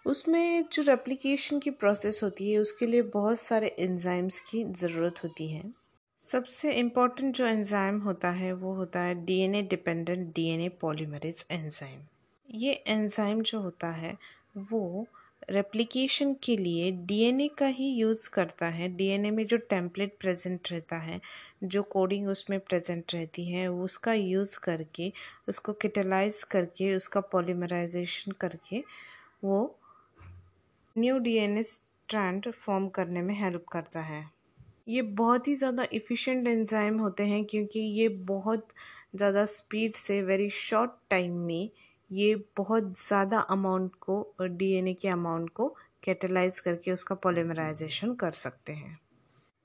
उसमें 0.05 0.65
जो 0.73 0.83
रेप्लिकेशन 0.83 1.59
की 1.59 1.69
प्रोसेस 1.69 2.23
होती 2.23 2.51
है, 2.51 2.59
उसके 2.59 2.85
लिए 2.85 3.01
बहुत 3.01 3.39
सारे 3.39 3.75
एंजाइम्स 3.79 4.39
की 4.39 4.63
ज़रूरत 4.63 5.23
होती 5.23 5.51
है। 5.51 5.73
सबसे 6.19 6.73
इंपॉर्टेंट 6.73 7.35
जो 7.35 7.45
एंजाइम 7.45 7.99
होता 7.99 8.29
है, 8.29 8.53
वो 8.53 8.73
होता 8.73 8.99
है 8.99 9.25
DNA 9.25 9.61
dependent 9.61 10.35
DNA 10.35 10.69
polymerase 10.69 11.45
enzyme 11.51 11.99
ये 12.51 12.83
एंजाइम 12.87 13.41
जो 13.41 13.59
होता 13.59 13.91
है 13.91 14.17
वो 14.55 15.05
रेप्लिकेशन 15.49 16.33
के 16.43 16.55
लिए 16.57 16.91
डीएनए 17.05 17.47
का 17.47 17.67
ही 17.67 17.87
यूज़ 17.89 18.29
करता 18.29 18.65
है। 18.67 18.87
डीएनए 18.89 19.31
में 19.31 19.45
जो 19.45 19.57
टेम्पलेट 19.69 20.15
प्रेजेंट 20.19 20.71
रहता 20.71 20.97
है, 20.97 21.19
जो 21.63 21.83
कोडिंग 21.83 22.27
उसमें 22.27 22.59
प्रेजेंट 22.59 23.13
रहती 23.13 23.45
है, 23.51 23.67
उसका 23.67 24.13
यूज़ 24.13 24.57
करके, 24.59 25.11
उसको 25.47 25.73
कैटेलाइज 25.73 26.43
करके, 26.43 26.95
उसका 26.95 27.19
पॉलीमराइजेशन 27.31 28.31
करके 28.31 28.83
वो 29.43 29.79
न्यू 30.95 31.17
डीएनए 31.19 31.63
स्ट्रैंड 31.63 32.51
फॉर्म 32.51 32.87
करने 32.89 33.21
में 33.21 33.35
हेल्प 33.35 33.65
करता 33.71 34.01
है। 34.01 34.23
ये 34.87 35.01
बहुत 35.01 35.47
ही 35.47 35.55
ज़्यादा 35.55 35.85
इफ़िशेंट 35.93 36.47
एंजाइम 36.47 36.97
होते 36.99 37.23
हैं 37.23 37.43
क्योंकि 37.45 37.79
ये 37.79 38.07
बहुत 38.27 38.67
ज़्यादा 39.15 39.45
स्पीड 39.45 39.93
से 39.93 40.21
वेरी 40.21 40.49
शॉर्ट 40.49 40.91
टाइम 41.09 41.37
में 41.37 41.69
ये 42.13 42.35
बहुत 42.57 42.91
ज़्यादा 42.97 43.39
अमाउंट 43.51 43.95
को 44.01 44.15
डीएनए 44.41 44.93
के 44.93 45.07
अमाउंट 45.07 45.49
को 45.49 45.67
कैटेलाइज 46.03 46.59
करके 46.59 46.91
उसका 46.91 47.15
पॉलीमराइजेशन 47.15 48.13
कर 48.15 48.31
सकते 48.31 48.73
हैं। 48.73 48.97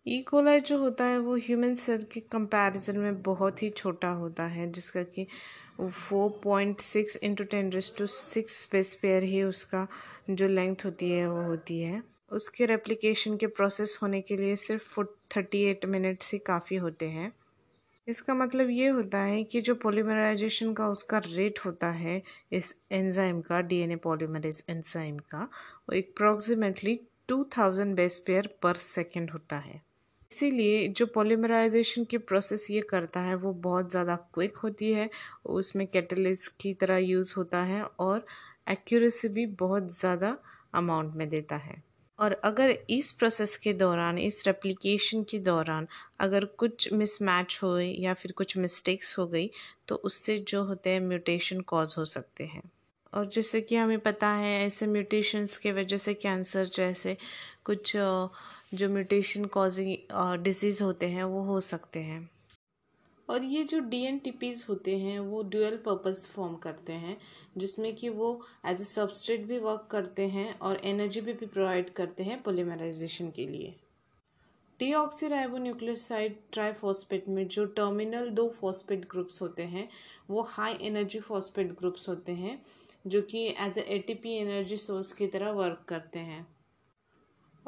ई 0.06 0.22
e. 0.22 0.58
जो 0.60 0.78
होता 0.78 1.04
है 1.04 1.18
वो 1.18 1.36
ह्यूमन 1.36 1.74
सेल 1.74 2.02
के 2.12 2.20
कंपैरिजन 2.32 2.98
में 2.98 3.22
बहुत 3.22 3.62
ही 3.62 3.70
छोटा 3.70 4.10
होता 4.10 4.44
है, 4.46 4.70
जिसका 4.72 5.02
कि 5.04 5.26
four 5.80 6.30
point 6.44 6.80
six 6.80 7.16
into 7.22 7.44
ten 7.44 7.70
to 7.70 8.06
six 8.06 8.62
base 8.62 8.94
pair 9.02 9.22
ही 9.22 9.42
उसका 9.42 9.86
जो 10.30 10.48
लेंथ 10.48 10.84
होती 10.84 11.10
है 11.10 11.28
वो 11.30 11.42
होती 11.42 11.80
है। 11.80 12.02
उसके 12.32 12.66
रेप्लिकेशन 12.66 13.36
के 13.36 13.46
प्रोसेस 13.48 13.98
होने 14.02 14.20
के 14.20 14.36
लिए 14.36 14.56
सिर्फ़ 14.56 15.00
थर्टी 15.36 15.62
एट 15.64 15.84
मिनट्स 15.86 16.32
ही 16.32 16.38
काफ़ी 16.46 16.76
होते 16.76 17.08
हैं। 17.08 17.30
इसका 18.08 18.34
मतलब 18.34 18.70
ये 18.70 18.88
होता 18.88 19.18
है 19.18 19.42
कि 19.44 19.60
जो 19.60 19.74
पॉलीमराइजेशन 19.74 20.72
का 20.74 20.86
उसका 20.88 21.18
रेट 21.18 21.58
होता 21.64 21.90
है, 21.90 22.22
इस 22.52 22.74
एंजाइम 22.92 23.40
का 23.40 23.60
डीएनए 23.60 23.96
पॉलीमराइज 23.96 24.62
एंजाइम 24.70 25.18
का, 25.18 25.42
वो 25.90 25.96
approximately 25.96 26.98
two 27.28 27.42
thousand 27.58 27.94
base 27.96 28.18
pair 28.26 28.48
per 28.62 28.74
second 28.74 29.30
होता 29.30 29.56
है। 29.56 29.80
इसीलिए 30.32 30.86
जो 30.88 31.06
पॉलीमराइजेशन 31.06 32.04
की 32.04 32.18
प्रोसेस 32.18 32.66
ये 32.70 32.80
करता 32.80 33.20
है, 33.20 33.34
वो 33.34 33.52
बहुत 33.52 33.90
ज़्यादा 33.90 34.16
क्विक 34.34 34.56
होती 34.56 34.92
है, 34.92 35.08
उसमें 35.46 35.86
कैटलिस्ट 35.86 36.52
की 36.60 36.72
तरह 36.74 36.96
यूज़ 36.96 37.34
होता 37.36 37.62
है 37.62 37.82
और 37.82 38.26
एक्यूरेसी 38.70 39.28
भी 39.28 39.46
बहुत 39.58 39.92
ज़्यादा 39.98 40.36
अमाउंट 40.74 41.14
में 41.14 41.28
देता 41.28 41.56
है। 41.56 41.82
और 42.18 42.32
अगर 42.44 42.70
इस 42.90 43.10
प्रोसेस 43.12 43.56
के 43.56 43.72
दौरान, 43.72 44.18
इस 44.18 44.46
रेप्लिकेशन 44.46 45.22
के 45.22 45.38
दौरान 45.40 45.86
अगर 46.20 46.44
कुछ 46.58 46.92
मिसमैच 46.92 47.58
हो 47.62 47.78
या 47.78 48.14
फिर 48.14 48.32
कुछ 48.32 48.56
मिस्टेक्स 48.56 49.18
हो 49.18 49.26
गई 49.26 49.50
तो 49.88 49.94
उससे 49.94 50.38
जो 50.48 50.62
होते 50.64 50.90
हैं 50.90 51.00
म्यूटेशन 51.00 51.60
कॉज 51.60 51.94
हो 51.98 52.04
सकते 52.04 52.44
हैं। 52.44 52.62
और 53.12 53.28
जैसे 53.28 53.60
कि 53.60 53.76
हमें 53.76 53.98
पता 53.98 54.28
है, 54.28 54.66
ऐसे 54.66 54.86
म्यूटेशंस 54.86 55.56
के 55.58 55.72
वजह 55.72 55.96
से 55.96 56.14
कैंसर 56.14 56.64
जैसे 56.66 57.16
कुछ 57.64 57.92
जो 57.96 58.88
म्यूटेशन 58.88 59.44
कॉजिंग 59.46 59.96
डिज़ीज़ 60.42 60.82
होते 60.82 61.06
हैं, 61.06 61.24
वो 61.24 61.42
हो 61.42 61.60
सकते 61.60 62.00
हैं। 62.00 62.28
और 63.28 63.44
ये 63.44 63.64
जो 63.64 63.80
डी 63.80 64.02
एन 64.04 64.20
होते 64.68 64.96
हैं 64.98 65.18
वो 65.20 65.42
ड्यूअल 65.42 65.76
पर्पस 65.76 66.26
फॉर्म 66.26 66.54
करते 66.56 66.92
हैं 66.92 67.16
जिसमें 67.56 67.94
कि 67.94 68.08
वो 68.08 68.30
एज 68.66 68.80
ए 68.80 68.84
सबस्ट्रेट 68.84 69.46
भी 69.46 69.58
वर्क 69.58 69.88
करते 69.90 70.28
हैं 70.28 70.58
और 70.58 70.80
एनर्जी 70.84 71.20
भी, 71.20 71.32
भी 71.32 71.46
प्रोवाइड 71.46 71.90
करते 71.90 72.22
हैं 72.22 72.42
पोलीमराइजेशन 72.42 73.30
के 73.30 73.46
लिए। 73.46 73.74
न्यूक्लियोसाइड 74.80 76.36
ट्राइफॉस्फेट 76.52 77.28
में 77.28 77.46
जो 77.48 77.64
टर्मिनल 77.66 78.28
दो 78.30 78.48
फॉस्पेट 78.48 79.08
ग्रुप्स 79.10 79.40
होते 79.42 79.62
हैं 79.62 79.88
वो 80.30 80.42
हाई 80.42 80.74
एनर्जी 80.82 81.18
फॉस्पेट 81.20 81.72
ग्रुप्स 81.78 82.08
होते 82.08 82.32
हैं 82.32 82.60
जो 83.06 83.22
कि 83.22 83.46
as 83.60 83.78
a 83.78 83.82
ATP 83.96 84.36
energy 84.36 84.76
source 84.76 85.12
की 85.12 85.26
तरह 85.26 85.50
वर्क 85.50 85.84
करते 85.88 86.18
हैं। 86.18 86.46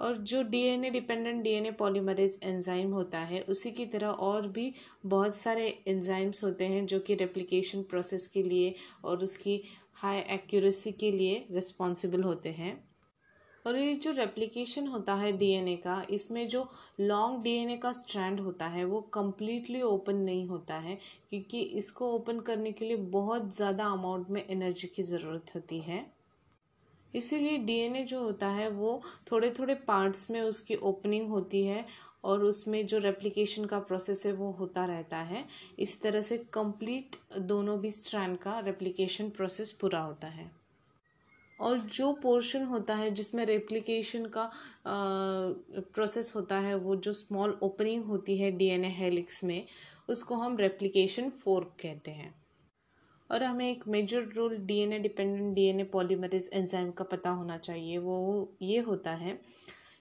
और 0.00 0.16
जो 0.16 0.42
DNA 0.42 0.90
dependent 0.90 1.42
DNA 1.42 1.70
polymerase 1.70 2.38
enzyme 2.42 2.92
होता 2.92 3.18
है, 3.18 3.40
उसी 3.40 3.70
की 3.70 3.86
तरह 3.86 4.08
और 4.08 4.48
भी 4.48 4.72
बहुत 5.06 5.36
सारे 5.36 5.66
एंजाइम्स 5.88 6.44
होते 6.44 6.66
हैं 6.66 6.84
जो 6.86 6.98
कि 6.98 7.14
रेप्लिकेशन 7.14 7.82
प्रोसेस 7.82 8.26
के 8.26 8.42
लिए 8.42 8.74
और 9.04 9.22
उसकी 9.22 9.62
हाई 9.94 10.20
एक्यूरेसी 10.30 10.92
के 10.92 11.10
लिए 11.12 11.46
रिस्पॉन्सिबल 11.50 12.22
होते 12.22 12.48
हैं। 12.48 12.78
और 13.64 13.76
ये 13.76 13.94
जो 13.94 14.10
रेप्लिकेशन 14.12 14.86
होता 14.86 15.14
है 15.14 15.32
डीएनए 15.32 15.76
का, 15.76 16.02
इसमें 16.10 16.48
जो 16.48 16.66
लॉन्ग 17.00 17.42
डीएनए 17.42 17.76
का 17.76 17.92
स्ट्रैंड 17.92 18.40
होता 18.40 18.66
है, 18.66 18.84
वो 18.84 19.00
कम्प्लीटली 19.14 19.82
ओपन 19.82 20.16
नहीं 20.16 20.46
होता 20.46 20.74
है, 20.74 20.98
क्योंकि 21.30 21.60
इसको 21.60 22.10
ओपन 22.12 22.40
करने 22.40 22.72
के 22.72 22.84
लिए 22.84 22.96
बहुत 22.96 23.54
ज़्यादा 23.56 23.86
अमाउंट 23.88 24.30
में 24.30 24.42
एनर्जी 24.46 24.88
की 24.88 25.02
ज़रूरत 25.02 25.54
होती 25.54 25.78
है। 25.80 26.04
इसीलिए 27.14 27.58
डीएनए 27.58 28.04
जो 28.04 28.20
होता 28.20 28.48
है 28.48 28.68
वो 28.70 29.00
थोड़े 29.32 29.50
थोड़े 29.50 29.74
पार्ट्स 29.74 30.30
में 30.30 30.40
उसकी 30.40 30.74
ओपनिंग 30.74 31.28
होती 31.28 31.64
है 31.64 31.84
और 32.24 32.44
उसमें 32.44 32.86
जो 32.86 32.98
रेप्लिकेशन 32.98 33.64
का 33.64 33.78
प्रोसेस 33.78 34.26
है 34.26 34.32
वो 34.32 34.50
होता 34.50 34.84
रहता 34.84 35.16
है। 35.16 35.44
इस 35.78 36.00
तरह 36.02 36.20
से 36.20 36.38
कंप्लीट 36.52 37.16
दोनों 37.38 37.78
भी 37.80 37.90
स्ट्रैंड 37.90 38.36
का 38.38 38.58
रेप्लिकेशन 38.58 39.30
प्रोसेस 39.30 39.72
पूरा 39.72 40.00
होता 40.00 40.28
है। 40.28 40.50
और 41.60 41.78
जो 41.78 42.12
पोर्शन 42.12 42.64
होता 42.64 42.94
है 42.94 43.10
जिसमें 43.10 43.44
रेप्लिकेशन 43.46 44.26
का 44.26 44.50
प्रोसेस 44.86 46.32
होता 46.36 46.58
है 46.58 46.74
वो 46.74 46.96
जो 46.96 47.12
स्मॉल 47.12 47.58
ओपनिंग 47.62 48.04
होती 48.04 48.36
है 48.38 48.50
डीएनए 48.50 48.88
हेलिक्स 48.88 49.42
में, 49.44 49.64
उसको 50.08 50.34
हम 50.34 50.56
रेप्लिकेशन 50.56 51.30
फोर्क 51.30 51.72
कहते 51.82 52.10
हैं। 52.10 52.34
और 53.30 53.42
हमें 53.42 53.70
एक 53.70 53.86
major 53.88 54.28
role 54.36 54.56
DNA 54.56 54.98
dependent 54.98 55.54
DNA 55.54 55.84
polymerase 55.84 56.48
enzyme 56.52 56.90
का 56.90 57.04
पता 57.04 57.30
होना 57.30 57.58
चाहिए। 57.58 57.98
वो 57.98 58.48
ये 58.62 58.78
होता 58.80 59.14
है 59.14 59.38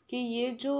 कि 0.10 0.18
ये 0.18 0.52
जो 0.62 0.76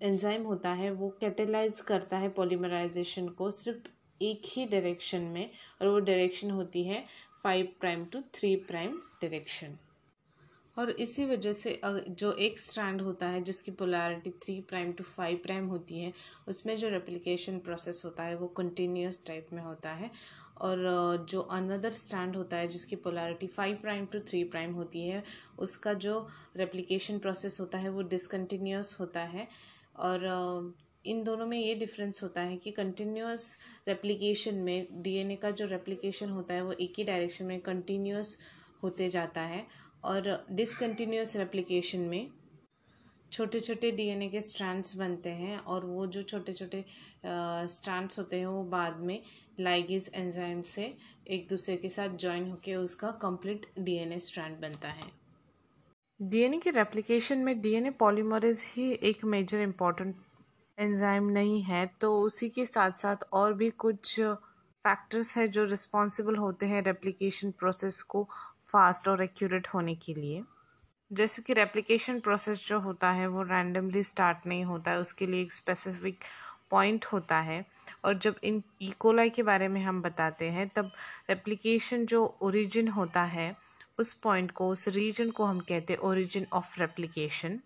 एंजाइम 0.00 0.42
होता 0.42 0.72
है, 0.72 0.90
वो 0.90 1.08
कैटेलाइज 1.20 1.80
करता 1.80 2.18
है 2.18 2.28
पॉलीमराइजेशन 2.28 3.28
को 3.28 3.50
सिर्फ़ 3.50 3.88
एक 4.20 4.42
ही 4.46 4.66
डायरेक्शन 4.66 5.22
में 5.28 5.48
और 5.80 5.88
वो 5.88 5.98
डायरेक्शन 6.00 6.50
होती 6.50 6.82
है 6.84 7.04
five 7.42 7.72
prime 7.80 8.04
to 8.04 8.20
three 8.34 8.54
prime 8.56 8.96
direction 9.22 9.78
और 10.78 10.90
इसी 10.90 11.24
वजह 11.26 11.52
से 11.52 11.80
जो 11.84 12.32
एक 12.32 12.58
स्ट्रैंड 12.58 13.00
होता 13.00 13.28
है, 13.28 13.42
जिसकी 13.42 13.70
polarity 13.70 14.30
three 14.42 14.60
prime 14.60 14.92
to 14.92 15.04
five 15.04 15.40
prime 15.42 15.66
होती 15.66 15.98
है, 15.98 16.12
उसमें 16.48 16.74
जो 16.76 16.88
रेप्लिकेशन 16.88 17.58
प्रोसेस 17.58 18.02
होता 18.04 18.24
है, 18.24 18.36
वो 18.36 18.46
कंटिन्यूस 18.46 19.24
टाइप 19.26 19.48
में 19.52 19.62
होता 19.62 19.90
है। 19.90 20.10
और 20.60 20.76
जो 21.28 21.40
अनदर 21.40 21.90
स्टैंड 21.90 22.36
होता 22.36 22.56
है, 22.56 22.68
जिसकी 22.68 22.96
polarity 22.96 23.46
five 23.46 23.76
prime 23.76 24.06
to 24.06 24.20
three 24.20 24.44
prime 24.44 24.72
होती 24.72 25.06
है, 25.06 25.24
उसका 25.58 25.92
जो 25.92 26.28
रेप्लिकेशन 26.56 27.18
प्रोसेस 27.18 27.60
होता 27.60 27.78
है, 27.78 27.88
वो 27.88 28.02
डिसकंटिन्यूस 28.02 29.00
होता 29.00 29.20
है। 29.20 29.48
और 29.96 30.74
इन 31.06 31.24
दोनों 31.24 31.46
में 31.46 31.58
ये 31.58 31.74
डिफरेंस 31.74 32.22
होता 32.22 32.40
है 32.40 32.56
कि 32.56 32.70
कंटिन्यूस 32.70 33.58
रेप्लिकेशन 33.88 34.54
में 34.54 35.02
डीएनए 35.02 35.36
का 35.36 35.50
जो 35.50 35.66
रेप्लिकेशन 35.66 36.30
होता 36.30 36.54
है, 36.54 36.62
वो 36.62 36.72
एक 36.72 36.92
ही 36.98 37.04
डायरेक्शन 37.04 37.44
में 37.44 37.60
कंटिन्यूस 37.60 38.38
होते 38.82 39.08
जाता 39.08 39.40
है। 39.40 39.66
और 40.04 40.46
डिसकंटिन्यूस 40.50 41.36
रेप्लिकेशन 41.36 41.98
में 41.98 42.30
छोटे 43.32 43.60
छोटे 43.60 43.90
डीएनए 43.90 44.28
के 44.28 44.40
स्ट्रैंड्स 44.40 44.96
बनते 44.96 45.30
हैं 45.30 45.58
और 45.58 45.84
वो 45.86 46.06
जो 46.06 46.22
छोटे 46.22 46.52
छोटे 46.52 46.84
स्ट्रैंड्स 47.68 48.18
होते 48.18 48.38
हैं 48.38 48.46
वो 48.46 48.62
बाद 48.64 48.98
में 49.00 49.22
लाइगेज 49.60 50.10
एंजाइम 50.14 50.60
से 50.62 50.94
एक 51.30 51.48
दूसरे 51.48 51.76
के 51.76 51.88
साथ 51.88 52.16
ज्वाइन 52.16 52.50
होकर 52.50 52.76
उसका 52.76 53.10
कंप्लीट 53.22 53.66
डीएनए 53.78 54.18
स्ट्रैंड 54.18 54.60
बनता 54.60 54.88
है। 54.88 55.10
डीएनए 56.20 56.58
के 56.58 56.70
रेप्लिकेशन 56.70 57.38
में 57.38 57.60
डीएनए 57.60 57.90
पॉलीमरेज 57.90 58.64
ही 58.76 58.90
एक 59.02 59.24
मेजर 59.24 59.60
इंपॉर्टेंट 59.60 60.14
एंजाइम 60.78 61.28
नहीं 61.30 61.62
है 61.62 61.86
तो 62.00 62.16
उसी 62.20 62.48
के 62.48 62.66
साथ 62.66 62.98
साथ 62.98 63.24
और 63.32 63.54
भी 63.54 63.70
कुछ 63.70 64.20
फैक्टर्स 64.20 65.36
है 65.36 65.46
जो 65.48 65.64
रिस्पॉन्सिबल 65.64 66.36
होते 66.36 66.66
हैं 66.66 66.82
रेप्लिकेशन 66.82 67.50
प्रोसेस 67.50 68.02
को 68.02 68.28
फास्ट 68.66 69.08
और 69.08 69.22
एक्यूरेट 69.22 69.68
होने 69.68 69.94
के 69.94 70.14
लिए। 70.14 70.42
जैसे 71.12 71.42
कि 71.42 71.52
रेप्लिकेशन 71.52 72.20
प्रोसेस 72.20 72.68
जो 72.68 72.80
होता 72.80 73.10
है, 73.10 73.26
वो 73.26 73.42
रैंडमली 73.42 74.02
स्टार्ट 74.02 74.38
नहीं 74.46 74.64
होता 74.64 74.90
है, 74.90 74.98
उसके 74.98 75.26
लिए 75.26 75.42
एक 75.42 75.52
स्पेसिफिक 75.52 76.24
पॉइंट 76.70 77.04
होता 77.04 77.38
है। 77.38 77.66
और 78.04 78.14
जब 78.14 78.36
इन 78.44 78.62
इकोलाई 78.80 79.30
के 79.30 79.42
बारे 79.42 79.68
में 79.68 79.84
हम 79.84 80.02
बताते 80.02 80.50
हैं, 80.50 80.68
तब 80.68 80.92
रेप्लिकेशन 81.30 82.06
जो 82.06 82.38
ओरिजिन 82.42 82.88
होता 82.88 83.22
है, 83.22 83.56
उस 83.98 84.12
पॉइंट 84.12 84.50
को, 84.50 84.68
उस 84.68 84.88
रीजन 84.88 85.30
को 85.30 85.44
हम 85.44 85.60
कहते 85.60 85.92
हैं 85.92 86.00
ओरिजिन 86.00 86.46
ऑफ़ 86.52 86.80
रेप्लिकेशन 86.80 87.60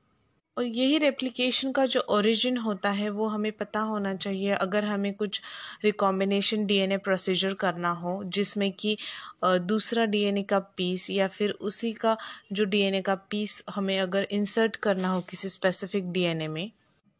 और 0.56 0.64
यही 0.64 0.98
रेप्लिकेशन 0.98 1.72
का 1.72 1.84
जो 1.86 2.00
ओरिजिन 2.10 2.56
होता 2.56 2.90
है, 2.90 3.08
वो 3.08 3.26
हमें 3.28 3.50
पता 3.52 3.80
होना 3.80 4.14
चाहिए 4.14 4.52
अगर 4.52 4.84
हमें 4.84 5.12
कुछ 5.14 5.40
रिकॉम्बिनेशन 5.84 6.64
डीएनए 6.66 6.96
प्रोसीजर 6.98 7.54
करना 7.54 7.90
हो, 7.90 8.22
जिसमें 8.24 8.72
कि 8.72 8.96
दूसरा 9.44 10.04
डीएनए 10.04 10.42
का 10.42 10.58
पीस 10.76 11.10
या 11.10 11.28
फिर 11.28 11.50
उसी 11.50 11.92
का 11.92 12.16
जो 12.52 12.64
डीएनए 12.64 13.02
का 13.02 13.14
पीस 13.14 13.62
हमें 13.70 13.98
अगर 13.98 14.26
इंसर्ट 14.30 14.76
करना 14.76 15.08
हो 15.08 15.20
किसी 15.20 15.48
स्पेसिफिक 15.48 16.12
डीएनए 16.12 16.48
में 16.48 16.70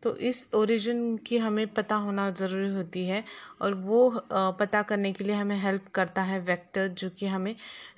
तो 0.03 0.17
इस 0.17 0.47
ओरिजिन 0.55 1.17
की 1.17 1.39
हमें 1.39 1.67
पता 1.67 1.95
होना 1.97 2.31
ज़रूरी 2.31 2.69
होती 2.75 3.05
है 3.07 3.25
और 3.63 3.75
वो 3.75 4.09
पता 4.31 4.83
करने 4.83 5.13
के 5.13 5.25
लिए 5.25 5.35
हमें 5.35 5.57
हेल्प 5.63 5.87
करता 5.95 6.23
है 6.23 6.41
वेक्टर 6.41 6.89
जो 6.89 7.11
कि 7.11 7.27
हमें 7.27 7.55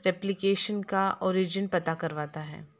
रेप्लिकेशन 0.07 0.82
का 0.82 1.11
ओरिजिन 1.22 1.66
पता 1.66 1.95
करवाता 1.95 2.41
है। 2.41 2.78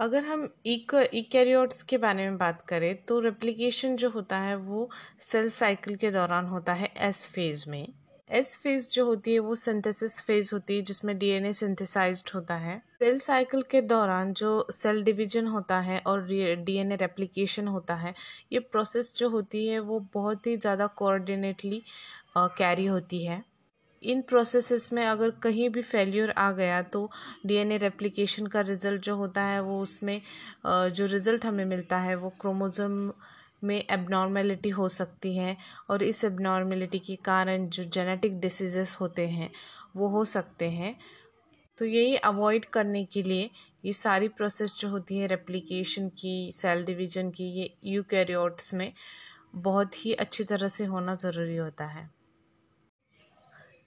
अगर 0.00 0.24
हम 0.24 0.48
एक 0.66 0.92
इकैरियोट्स 1.14 1.82
के 1.82 1.96
बारे 1.98 2.24
में 2.24 2.36
बात 2.38 2.60
करें 2.68 2.94
तो 3.06 3.18
रेप्लिकेशन 3.20 3.96
जो 3.96 4.08
होता 4.10 4.36
है 4.38 4.54
वो 4.58 4.88
सेल 5.22 5.48
साइकिल 5.50 5.96
के 5.96 6.10
दौरान 6.10 6.46
होता 6.46 6.72
है 6.72 6.88
एस 6.98 7.26
फ़ेज़ 7.34 7.64
में। 7.70 7.86
एस 8.30 8.56
फ़ेज़ 8.62 8.88
जो 8.90 9.04
होती 9.06 9.32
है 9.32 9.38
वो 9.38 9.54
सिंथेसिस 9.54 10.20
फ़ेज़ 10.22 10.50
होती 10.54 10.76
है, 10.76 10.82
जिसमें 10.82 11.16
डीएनए 11.18 11.52
सिंथेसाइज्ड 11.52 12.30
होता 12.34 12.56
है। 12.56 12.78
सेल 12.98 13.18
साइकिल 13.18 13.62
के 13.70 13.82
दौरान 13.82 14.32
जो 14.32 14.66
सेल 14.72 15.02
डिवीज़न 15.02 15.46
होता 15.46 15.80
है 15.80 15.98
और 16.06 16.26
डीएनए 16.26 16.96
रेप्लिकेशन 16.96 17.68
होता 17.68 17.94
है, 17.96 18.14
ये 18.52 18.58
प्रोसेस 18.60 19.14
जो 19.16 19.28
होती 19.28 19.66
है 19.68 19.78
वो 19.80 20.00
बहुत 20.14 20.46
ही 20.46 20.56
ज़्यादा 20.56 20.86
कोऑर्डिनेटली 20.96 21.82
कैरी 22.38 22.86
होती 22.86 23.24
है। 23.24 23.42
इन 24.02 24.20
प्रोसेसेस 24.22 24.92
में 24.92 25.04
अगर 25.06 25.30
कहीं 25.42 25.68
भी 25.70 25.82
फेल्यूर 25.82 26.30
आ 26.30 26.50
गया 26.52 26.80
तो 26.84 27.08
डीएनए 27.46 27.76
रेप्लिकेशन 27.78 28.46
का 28.46 28.60
रिज़ल्ट 28.62 29.02
जो 29.02 29.16
होता 29.16 29.42
है, 29.42 29.60
वो 29.60 29.80
उसमें 29.80 30.20
जो 30.66 31.06
रिज़ल्ट 31.06 31.44
हमें 31.46 31.64
मिलता 31.64 31.98
है, 31.98 32.14
वो 32.14 32.32
क्रोमोज़ोम 32.40 33.12
में 33.64 33.82
एबनॉर्मेलिटी 33.82 34.68
हो 34.70 34.88
सकती 34.88 35.36
है 35.36 35.56
और 35.90 36.02
इस 36.02 36.24
एबनॉर्मेलिटी 36.24 36.98
के 36.98 37.16
कारण 37.24 37.66
जो 37.68 37.82
जेनेटिक 37.84 38.38
डिसीज़ेस 38.40 38.96
होते 39.00 39.26
हैं, 39.28 39.50
वो 39.96 40.08
हो 40.08 40.24
सकते 40.26 40.68
हैं। 40.70 40.94
तो 41.78 41.84
यही 41.84 42.16
अवॉइड 42.16 42.64
करने 42.66 43.04
के 43.04 43.22
लिए 43.22 43.50
ये 43.84 43.92
सारी 43.92 44.28
प्रोसेस 44.30 44.74
जो 44.78 44.88
होती 44.88 45.18
है 45.18 45.26
रेप्लिकेशन 45.26 46.08
की 46.18 46.50
सेल 46.54 46.84
डिवीज़न 46.84 47.30
की, 47.30 47.44
ये 47.50 47.74
यूकैरियोट्स 47.86 48.72
में 48.74 48.92
बहुत 49.56 50.04
ही 50.04 50.12
अच्छी 50.14 50.44
तरह 50.44 50.68
से 50.68 50.84
होना 50.84 51.14
ज़रूरी 51.16 51.56
होता 51.56 51.84
है। 51.86 52.08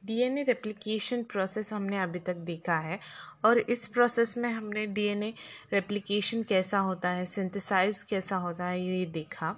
डीएनए 0.05 0.43
रेप्लिकेशन 0.43 1.23
प्रोसेस 1.23 1.71
हमने 1.73 1.97
अभी 1.97 2.19
तक 2.19 2.35
देखा 2.45 2.77
है 2.77 2.99
और 3.45 3.57
इस 3.57 3.87
प्रोसेस 3.87 4.37
में 4.37 4.49
हमने 4.49 4.85
डीएनए 4.87 5.33
रेप्लिकेशन 5.73 6.43
कैसा 6.43 6.79
होता 6.79 7.09
है 7.09 7.25
सिंथेसाइज 7.25 8.01
कैसा 8.03 8.35
होता 8.35 8.65
है, 8.65 8.81
ये 8.81 9.05
देखा। 9.05 9.55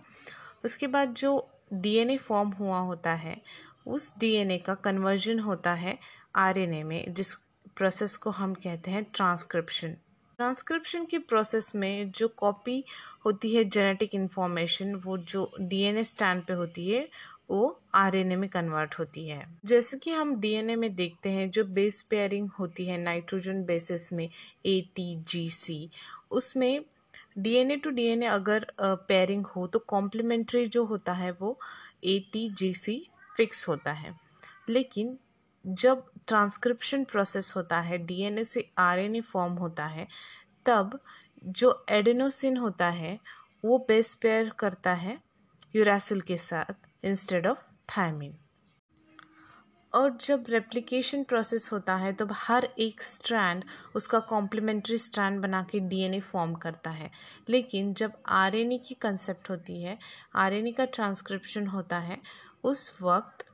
उसके 0.65 0.87
बाद 0.87 1.13
जो 1.13 1.49
डीएनए 1.73 2.17
फॉर्म 2.17 2.49
हुआ 2.49 2.79
होता 2.79 3.13
है, 3.13 3.41
उस 3.87 4.13
डीएनए 4.19 4.57
का 4.57 4.73
कन्वर्जन 4.75 5.39
होता 5.39 5.73
है 5.73 5.97
आरएनए 6.35 6.83
में, 6.83 7.13
जिस 7.13 7.35
प्रोसेस 7.75 8.15
को 8.17 8.29
हम 8.29 8.53
कहते 8.53 8.91
हैं 8.91 9.05
ट्रांसक्रिप्शन 9.13 9.95
ट्रांसक्रिप्शन 10.39 11.05
के 11.05 11.17
प्रोसेस 11.19 11.71
में 11.75 12.11
जो 12.11 12.27
कॉपी 12.27 12.83
होती 13.25 13.55
है 13.55 13.63
जेनेटिक 13.63 14.15
इन्फॉर्मेशन 14.15 14.93
वो 14.95 15.17
जो 15.17 15.51
डीएनए 15.61 16.03
स्टैंड 16.03 16.43
पे 16.45 16.53
होती 16.53 16.87
है 16.91 17.07
वो 17.49 17.79
आरएनए 17.95 18.35
में 18.35 18.49
कन्वर्ट 18.49 18.95
होती 18.99 19.27
है। 19.27 19.45
जैसे 19.65 19.97
कि 19.97 20.11
हम 20.11 20.35
डीएनए 20.39 20.75
में 20.75 20.93
देखते 20.95 21.29
हैं, 21.29 21.49
जो 21.49 21.63
बेस 21.65 22.01
पेयरिंग 22.01 22.49
होती 22.59 22.85
है 22.85 22.97
नाइट्रोजन 22.97 23.63
बेसिस 23.63 24.11
में 24.13 24.29
ए 24.65 24.79
टी 24.95 25.15
जी 25.27 25.49
सी 25.49 25.89
उसमें 26.31 26.83
डीएनए 27.37 27.75
टू 27.75 27.89
डीएनए 27.89 28.25
अगर 28.25 28.65
पेयरिंग 28.81 29.45
हो 29.45 29.67
तो 29.67 29.79
कॉम्प्लीमेंट्री 29.79 30.65
जो 30.67 30.83
होता 30.85 31.13
है 31.13 31.31
वो 31.31 31.57
A 32.03 32.19
T 32.33 32.49
G 32.49 32.73
C 32.73 33.05
fix 33.37 33.67
होता 33.67 33.91
है। 33.91 34.15
लेकिन 34.69 35.17
जब 35.65 36.03
ट्रांसक्रिप्शन 36.27 37.03
प्रोसेस 37.03 37.53
होता 37.55 37.79
है 37.81 37.97
डीएनए 37.97 38.43
से 38.43 38.67
आरएनए 38.77 39.21
फॉर्म 39.21 39.53
होता 39.53 39.85
है, 39.85 40.07
तब 40.65 40.99
जो 41.43 41.85
एडेनोसिन 41.89 42.57
होता 42.57 42.89
है, 42.89 43.19
वो 43.65 43.77
बेस 43.87 44.13
पेयर 44.13 44.49
करता 44.59 44.93
है 44.93 45.17
यूरासिल 45.73 46.21
के 46.21 46.37
साथ। 46.37 46.73
इंस्टेड 47.05 47.47
ऑफ़ 47.47 47.63
थायमिन 47.97 48.37
और 49.93 50.17
जब 50.17 50.45
रेप्लिकेशन 50.49 51.23
प्रोसेस 51.23 51.69
होता 51.73 51.95
है, 51.95 52.13
तब 52.13 52.29
हर 52.33 52.69
एक 52.79 53.01
स्ट्रैंड 53.01 53.65
उसका 53.95 54.19
कॉम्प्लीमेंट्री 54.19 54.97
स्ट्रैंड 54.97 55.41
बना 55.41 55.63
के 55.63 55.79
डीएनए 55.79 56.19
फॉर्म 56.19 56.53
करता 56.53 56.89
है। 56.89 57.11
लेकिन 57.49 57.93
जब 57.93 58.13
आरएनए 58.25 58.77
की 58.77 58.95
कंसेप्ट 58.95 59.49
होती 59.49 59.83
है 59.83 59.97
आरएनए 60.35 60.71
का 60.71 60.85
ट्रांसक्रिप्शन 60.85 61.67
होता 61.67 61.97
है, 61.99 62.17
उस 62.63 63.01
वक्त 63.01 63.45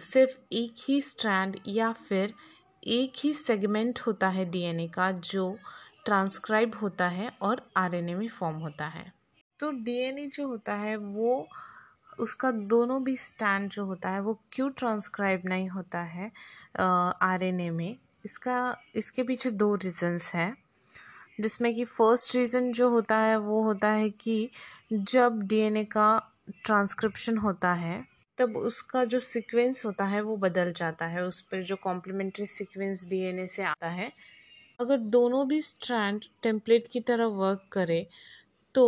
सिर्फ़ 0.00 0.38
एक 0.52 0.74
ही 0.88 1.00
स्ट्रैंड 1.00 1.56
या 1.66 1.92
फिर 1.92 2.34
एक 2.86 3.12
ही 3.16 3.34
सेगमेंट 3.34 4.00
होता 4.00 4.28
है 4.28 4.44
डीएनए 4.44 4.88
का 4.88 5.12
जो 5.12 5.58
ट्रांसक्राइब 6.04 6.74
होता 6.82 7.08
है 7.08 7.32
और 7.42 7.70
आरएनए 7.76 8.14
में 8.14 8.28
फॉर्म 8.28 8.56
होता 8.56 8.86
है। 8.86 9.12
तो 9.58 9.70
डीएनए 9.70 10.26
जो 10.26 10.48
होता 10.48 10.74
है, 10.74 10.96
वो 10.96 11.48
उसका 12.20 12.50
दोनों 12.50 13.02
भी 13.04 13.16
स्टैंड 13.16 13.68
जो 13.70 13.84
होता 13.84 14.10
है, 14.10 14.20
वो 14.20 14.38
क्यों 14.52 14.70
ट्रांसक्राइब 14.70 15.42
नहीं 15.44 15.68
होता 15.68 16.00
है 16.00 16.30
आरएनए 16.80 17.70
में, 17.70 17.96
इसका, 18.24 18.76
इसके 18.94 19.22
पीछे 19.22 19.50
दो 19.50 19.74
रीज़न्स 19.74 20.34
हैं। 20.34 20.56
जिसमें 21.40 21.74
कि 21.74 21.84
फ़र्स्ट 21.84 22.34
रीज़न 22.36 22.72
जो 22.72 22.88
होता 22.90 23.16
है, 23.16 23.36
वो 23.38 23.62
होता 23.62 23.90
है 23.90 24.10
कि 24.10 24.50
जब 24.92 25.42
डीएनए 25.42 25.84
का 25.84 26.08
ट्रांसक्रिप्शन 26.64 27.36
होता 27.38 27.72
है, 27.74 28.04
तब 28.38 28.56
उसका 28.56 29.04
जो 29.04 29.20
सीक्वेंस 29.20 29.84
होता 29.86 30.04
है, 30.04 30.20
वो 30.20 30.36
बदल 30.36 30.72
जाता 30.72 31.06
है। 31.06 31.24
उस 31.24 31.40
पर 31.40 31.62
जो 31.62 31.76
कॉम्प्लीमेंट्री 31.76 32.46
सीक्वेंस 32.46 33.06
डीएनए 33.08 33.46
से 33.46 33.62
आता 33.62 33.88
है, 33.88 34.12
अगर 34.80 34.96
दोनों 34.96 35.46
भी 35.48 35.60
स्ट्रैंड 35.60 36.24
टेम्पलेट 36.42 36.86
की 36.88 37.00
तरह 37.00 37.26
वर्क 37.26 37.68
करे 37.72 38.06
तो 38.74 38.84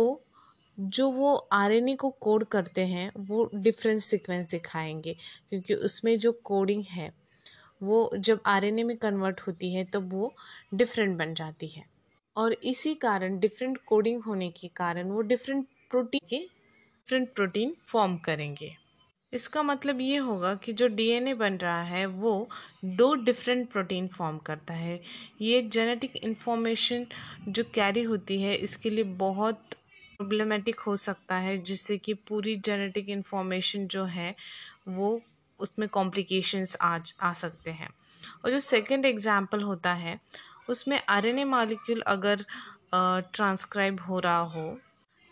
जो 0.79 1.11
वो 1.11 1.35
आरएनए 1.35 1.95
को 1.95 2.09
कोड 2.09 2.43
करते 2.43 2.81
हैं, 2.81 3.11
वो 3.17 3.49
डिफरेंट 3.55 3.99
सीक्वेंस 3.99 4.47
दिखाएँगे। 4.47 5.15
क्योंकि 5.49 5.73
उसमें 5.73 6.17
जो 6.17 6.31
कोडिंग 6.31 6.83
है, 6.89 7.13
वो 7.83 8.11
जब 8.17 8.41
आरएनए 8.45 8.83
में 8.83 8.97
कन्वर्ट 8.97 9.41
होती 9.41 9.73
है, 9.73 9.83
तब 9.83 10.13
वो 10.13 10.33
डिफरेंट 10.73 11.17
बन 11.17 11.33
जाती 11.33 11.67
है। 11.67 11.85
और 12.37 12.53
इसी 12.53 12.95
कारण 12.95 13.39
डिफरेंट 13.39 13.77
कोडिंग 13.85 14.23
होने 14.23 14.49
के 14.49 14.67
कारण, 14.67 15.03
वो 15.03 15.21
डिफरेंट 15.21 15.67
प्रोटीन 15.89 16.21
के 16.29 16.37
डिफरेंट 16.37 17.33
प्रोटीन 17.33 17.75
फॉर्म 17.85 18.17
करेंगे। 18.17 18.75
इसका 19.33 19.63
मतलब 19.63 20.01
ये 20.01 20.17
होगा 20.17 20.55
कि 20.55 20.73
जो 20.73 20.87
डीएनए 20.87 21.33
बन 21.33 21.53
रहा 21.53 21.83
है, 21.83 22.05
वो 22.05 22.49
दो 22.85 23.15
डिफरेंट 23.15 23.71
प्रोटीन 23.71 24.07
फॉर्म 24.07 24.37
करता 24.37 24.73
है। 24.73 25.01
ये 25.41 25.61
जेनेटिक 25.61 26.15
इन्फॉर्मेशन 26.15 27.07
जो 27.47 27.63
कैरी 27.63 28.03
होती 28.03 28.41
है, 28.41 28.55
इसके 28.55 28.89
लिए 28.89 29.03
बहुत 29.03 29.63
प्रॉब्लमेटिक 30.23 30.79
हो 30.79 30.95
सकता 30.95 31.35
है, 31.35 31.57
जिससे 31.57 31.97
कि 31.97 32.13
पूरी 32.13 32.55
जेनेटिक 32.55 33.09
इन्फॉर्मेशन 33.09 33.87
जो 33.87 34.03
है, 34.05 34.35
वो 34.87 35.21
उसमें 35.59 35.89
कॉम्प्लिकेशंस 35.89 36.75
आ 36.81 36.99
आ 37.21 37.33
सकते 37.33 37.71
हैं। 37.71 37.89
और 38.45 38.51
जो 38.51 38.59
सेकंड 38.59 39.05
एग्जांपल 39.05 39.61
होता 39.61 39.93
है, 39.93 40.19
उसमें 40.69 40.99
आरएनए 41.09 41.43
मॉलिक्यूल 41.43 42.01
अगर 42.01 42.45
ट्रांसक्राइब 43.33 44.01
हो 44.01 44.19
रहा 44.19 44.39
हो, 44.39 44.79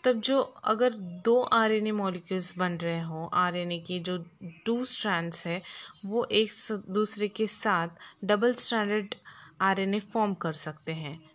तब 0.04 0.20
जो 0.20 0.40
अगर 0.64 0.92
दो 1.24 1.40
आरएनए 1.42 1.90
मॉलिक्यूल्स 1.90 2.58
बन 2.58 2.72
रहे 2.72 3.00
हों 3.00 3.28
आरएनए 3.32 3.78
की 3.78 4.00
जो 4.00 4.24
टू 4.66 4.84
स्ट्रैंड्स 4.84 5.46
है, 5.46 5.62
वो 6.06 6.24
एक 6.24 6.50
दूसरे 6.88 7.28
के 7.28 7.46
साथ 7.46 7.88
डबल 8.24 8.54
स्टैंडर्ड 8.54 9.14
आरएनए 9.60 10.00
फॉर्म 10.00 10.34
कर 10.34 10.52
सकते 10.52 10.92
हैं। 10.92 11.31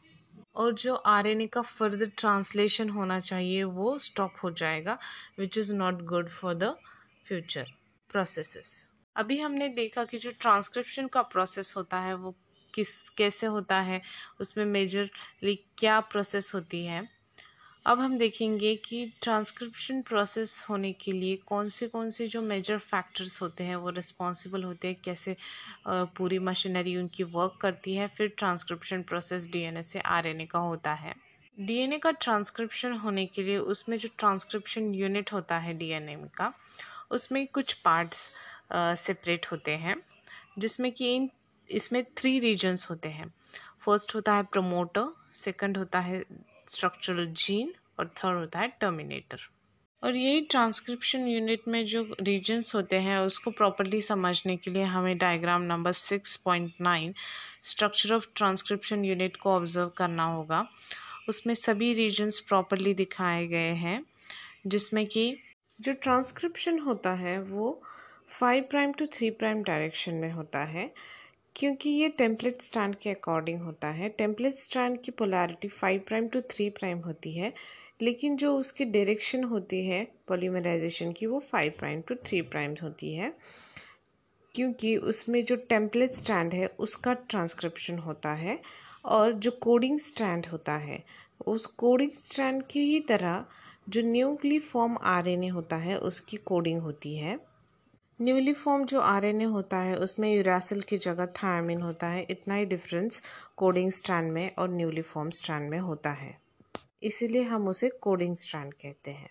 और 0.57 0.73
जो 0.73 0.95
आरएनए 0.95 1.47
का 1.47 1.61
फर्दर 1.61 2.11
ट्रांसलेशन 2.17 2.89
होना 2.89 3.19
चाहिए, 3.19 3.63
वो 3.63 3.97
स्टॉप 3.99 4.33
हो 4.43 4.51
जाएगा 4.51 4.97
which 5.39 5.57
is 5.57 5.73
not 5.75 6.01
good 6.01 6.29
for 6.29 6.53
the 6.53 6.75
future 7.27 7.67
processes 8.09 8.87
अभी 9.15 9.39
हमने 9.39 9.69
देखा 9.69 10.05
कि 10.05 10.17
जो 10.17 10.31
ट्रांसक्रिप्शन 10.31 11.07
का 11.07 11.21
प्रोसेस 11.21 11.73
होता 11.77 11.99
है, 11.99 12.13
वो 12.13 12.35
किस, 12.73 13.09
कैसे 13.09 13.47
होता 13.47 13.79
है, 13.81 14.01
उसमें 14.41 14.65
मेजरली 14.65 15.55
क्या 15.77 15.99
प्रोसेस 15.99 16.51
होती 16.55 16.85
है? 16.85 17.16
अब 17.87 17.99
हम 17.99 18.17
देखेंगे 18.17 18.75
कि 18.75 19.05
ट्रांसक्रिप्शन 19.21 20.01
प्रोसेस 20.01 20.65
होने 20.69 20.91
के 20.93 21.11
लिए 21.11 21.35
कौन 21.45 21.69
से 21.69 21.87
कौन 21.87 22.09
से 22.09 22.27
जो 22.27 22.41
मेजर 22.41 22.77
फैक्टर्स 22.77 23.41
होते 23.41 23.63
हैं, 23.63 23.75
वो 23.75 23.89
रिस्पॉन्सिबल 23.89 24.63
होते 24.63 24.87
हैं, 24.87 24.97
कैसे 25.05 25.35
पूरी 25.87 26.39
मशीनरी 26.39 26.95
उनकी 26.97 27.23
वर्क 27.23 27.57
करती 27.61 27.93
है, 27.95 28.07
फिर 28.07 28.33
ट्रांसक्रिप्शन 28.37 29.03
प्रोसेस 29.03 29.47
डीएनए 29.51 29.83
से 29.83 29.99
आरएनए 29.99 30.45
का 30.45 30.59
होता 30.59 30.93
है। 30.93 31.13
डीएनए 31.57 31.97
का 31.97 32.11
ट्रांसक्रिप्शन 32.11 32.93
होने 32.95 33.25
के 33.25 33.43
लिए 33.43 33.57
उसमें 33.57 33.97
जो 33.97 34.09
ट्रांसक्रिप्शन 34.17 34.93
यूनिट 34.95 35.33
होता 35.33 35.57
है 35.57 35.73
डीएनए 35.73 36.17
का, 36.37 36.51
उसमें 37.11 37.45
कुछ 37.47 37.73
पार्ट्स 37.73 38.31
सेपरेट 38.73 39.45
होते 39.51 39.75
हैं, 39.77 39.95
जिसमें 40.59 40.91
कि 40.91 41.15
इन, 41.15 41.29
इसमें 41.69 42.03
थ्री 42.17 42.37
रीजन्स 42.39 42.89
होते 42.89 43.09
हैं। 43.09 43.33
फ़र्स्ट 43.81 44.15
होता 44.15 44.33
है 44.33 44.43
प्रमोटर 44.43 45.09
सेकंड 45.35 45.77
होता 45.77 45.99
है 45.99 46.23
स्ट्रक्चरल 46.69 47.25
जीन 47.25 47.73
और 47.99 48.07
थर्ड 48.07 48.37
होता 48.37 48.59
है 48.59 48.67
टर्मिनेटर 48.67 49.39
और 50.03 50.15
यही 50.15 50.41
ट्रांसक्रिप्शन 50.41 51.27
यूनिट 51.27 51.61
में 51.67 51.85
जो 51.85 52.15
रीजन्स 52.21 52.75
होते 52.75 52.95
हैं, 52.95 53.19
उसको 53.19 53.51
प्रॉपरली 53.51 54.01
समझने 54.01 54.57
के 54.57 54.71
लिए 54.71 54.83
हमें 54.83 55.17
diagram 55.17 55.61
number 55.61 55.91
six 55.91 56.35
point 56.35 56.73
nine 56.81 57.13
structure 57.63 58.13
of 58.13 58.27
transcription 58.35 59.05
unit 59.05 59.37
को 59.37 59.51
ऑब्ज़र्व 59.51 59.89
करना 59.89 60.23
होगा। 60.23 60.67
उसमें 61.29 61.53
सभी 61.53 61.93
रीजन्स 61.93 62.39
प्रॉपरली 62.39 62.93
दिखाए 62.93 63.47
गए 63.47 63.73
हैं, 63.73 64.05
जिसमें 64.67 65.05
कि 65.07 65.37
जो 65.81 65.93
ट्रांसक्रिप्शन 65.93 66.79
होता 66.79 67.13
है, 67.13 67.41
वो 67.41 67.81
five 68.29 68.63
prime 68.63 68.91
to 68.91 69.05
three 69.05 69.29
prime 69.29 69.63
direction 69.63 70.13
में 70.13 70.31
होता 70.31 70.63
है। 70.63 70.93
क्योंकि 71.57 71.89
ये 71.89 72.09
टेम्पलेट 72.09 72.61
स्टैंड 72.61 72.95
के 72.95 73.09
अकॉर्डिंग 73.09 73.61
होता 73.61 73.87
है। 73.87 74.09
टेम्पलेट 74.09 74.55
स्टैंड 74.55 75.01
की 75.01 75.11
polarity 75.11 75.67
five 75.67 76.01
prime 76.07 76.27
to 76.27 76.41
three 76.41 76.69
prime 76.69 76.97
होती 76.97 77.31
है, 77.33 77.53
लेकिन 78.01 78.37
जो 78.37 78.57
उसकी 78.57 78.85
डायरेक्शन 78.85 79.43
होती 79.43 79.85
है 79.85 80.07
पॉलीमराइजेशन 80.27 81.11
की, 81.11 81.25
वो 81.25 81.39
five 81.39 81.73
prime 81.79 82.01
to 82.01 82.15
three 82.15 82.41
prime 82.41 82.75
होती 82.83 83.13
है। 83.15 83.33
क्योंकि 84.55 84.97
उसमें 84.97 85.45
जो 85.45 85.55
टेम्पलेट 85.55 86.11
स्टैंड 86.11 86.53
है, 86.53 86.67
उसका 86.67 87.13
ट्रांसक्रिप्शन 87.13 87.97
होता 87.97 88.33
है 88.33 88.59
और 89.05 89.33
जो 89.33 89.51
कोडिंग 89.51 89.99
स्टैंड 89.99 90.45
होता 90.45 90.77
है, 90.77 91.03
उस 91.47 91.65
कोडिंग 91.65 92.11
स्टैंड 92.11 92.63
की 92.63 92.79
ही 92.79 92.99
तरह 92.99 93.45
जो 93.89 94.01
न्यूक्ली 94.01 94.59
फॉर्म 94.59 94.97
आरएनए 95.01 95.47
होता 95.47 95.75
है, 95.75 95.97
उसकी 95.97 96.37
कोडिंग 96.37 96.79
होती 96.79 97.15
है। 97.17 97.56
न्यूली 98.19 98.53
फॉर्म 98.53 98.85
जो 98.85 98.99
आरएनए 98.99 99.43
होता 99.43 99.77
है, 99.77 99.95
उसमें 99.95 100.35
यूरासिल 100.35 100.81
की 100.81 100.97
जगह 100.97 101.25
थायमिन 101.25 101.81
होता 101.81 102.07
है। 102.07 102.25
इतना 102.29 102.55
ही 102.55 102.65
डिफरेंस 102.65 103.21
कोडिंग 103.57 103.91
स्ट्रैंड 103.91 104.31
में 104.31 104.55
और 104.55 104.69
न्यूली 104.69 105.01
फॉर्म 105.01 105.29
स्ट्रैंड 105.29 105.69
में 105.69 105.79
होता 105.79 106.11
है। 106.11 106.37
इसीलिए 107.03 107.43
हम 107.43 107.67
उसे 107.67 107.89
कोडिंग 107.89 108.35
स्ट्रैंड 108.35 108.73
कहते 108.73 109.11
हैं। 109.11 109.29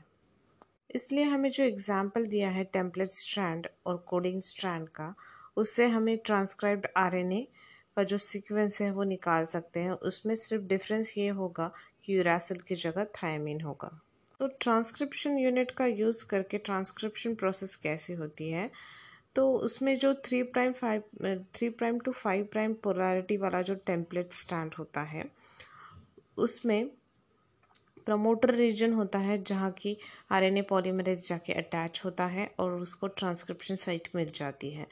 इसलिए 0.95 1.24
हमें 1.24 1.51
जो 1.51 1.64
एग्ज़ाम्पल 1.64 2.26
दिया 2.26 2.51
है 2.51 2.64
टेम्पलेट 2.64 3.11
स्ट्रैंड 3.11 3.66
और 3.87 3.97
कोडिंग 3.97 4.41
स्ट्रैंड 4.43 4.89
का, 4.89 5.14
उससे 5.57 5.87
हमें 5.87 6.16
ट्रांसक्राइब्ड 6.18 6.87
आरएनए 6.97 7.47
का 7.97 8.03
जो 8.03 8.18
सीक्वेंस 8.18 8.80
है 8.82 8.91
वो 8.91 9.05
निकाल 9.05 9.45
सकते 9.45 9.80
हैं। 9.80 9.91
उसमें 9.91 10.34
सिर्फ़ 10.34 10.64
डिफरेंस 10.64 11.14
ये 11.18 11.28
होगा 11.28 11.70
कि 12.05 12.18
यूरासिल 12.18 12.61
की 12.61 12.74
जगह 12.74 13.05
थायमिन 13.05 13.61
होगा। 13.61 14.01
तो 14.41 14.47
ट्रांसक्रिप्शन 14.61 15.39
यूनिट 15.39 15.70
का 15.70 15.87
यूज़ 15.87 16.24
करके 16.26 16.59
ट्रांसक्रिप्शन 16.59 17.34
प्रोसेस 17.34 17.76
कैसी 17.76 18.12
होती 18.12 18.51
है? 18.51 18.70
तो 19.37 19.53
उसमें 19.59 19.99
जो 19.99 20.12
three 20.24 20.43
prime 20.43 20.72
five 20.72 21.45
three 21.55 21.68
prime 21.70 21.99
to 21.99 22.12
five 22.12 22.45
prime 22.53 22.74
polarity 22.74 23.37
वाला 23.37 23.62
जो 23.62 23.74
टेम्पलेट 23.87 24.32
स्टैंड 24.32 24.74
होता 24.78 25.01
है, 25.03 25.24
उसमें 26.37 26.89
प्रमोटर 28.07 28.55
रीजन 28.55 28.93
होता 28.93 29.18
है 29.18 29.43
जहाँ 29.43 29.70
की 29.70 29.97
आरएनए 30.32 30.62
पॉलीमरेज 30.62 31.28
जाके 31.28 31.53
अटैच 31.53 32.01
होता 32.05 32.26
है 32.26 32.51
और 32.59 32.72
उसको 32.72 33.07
ट्रांसक्रिप्शन 33.07 33.74
साइट 33.76 34.09
मिल 34.16 34.30
जाती 34.34 34.70
है। 34.70 34.87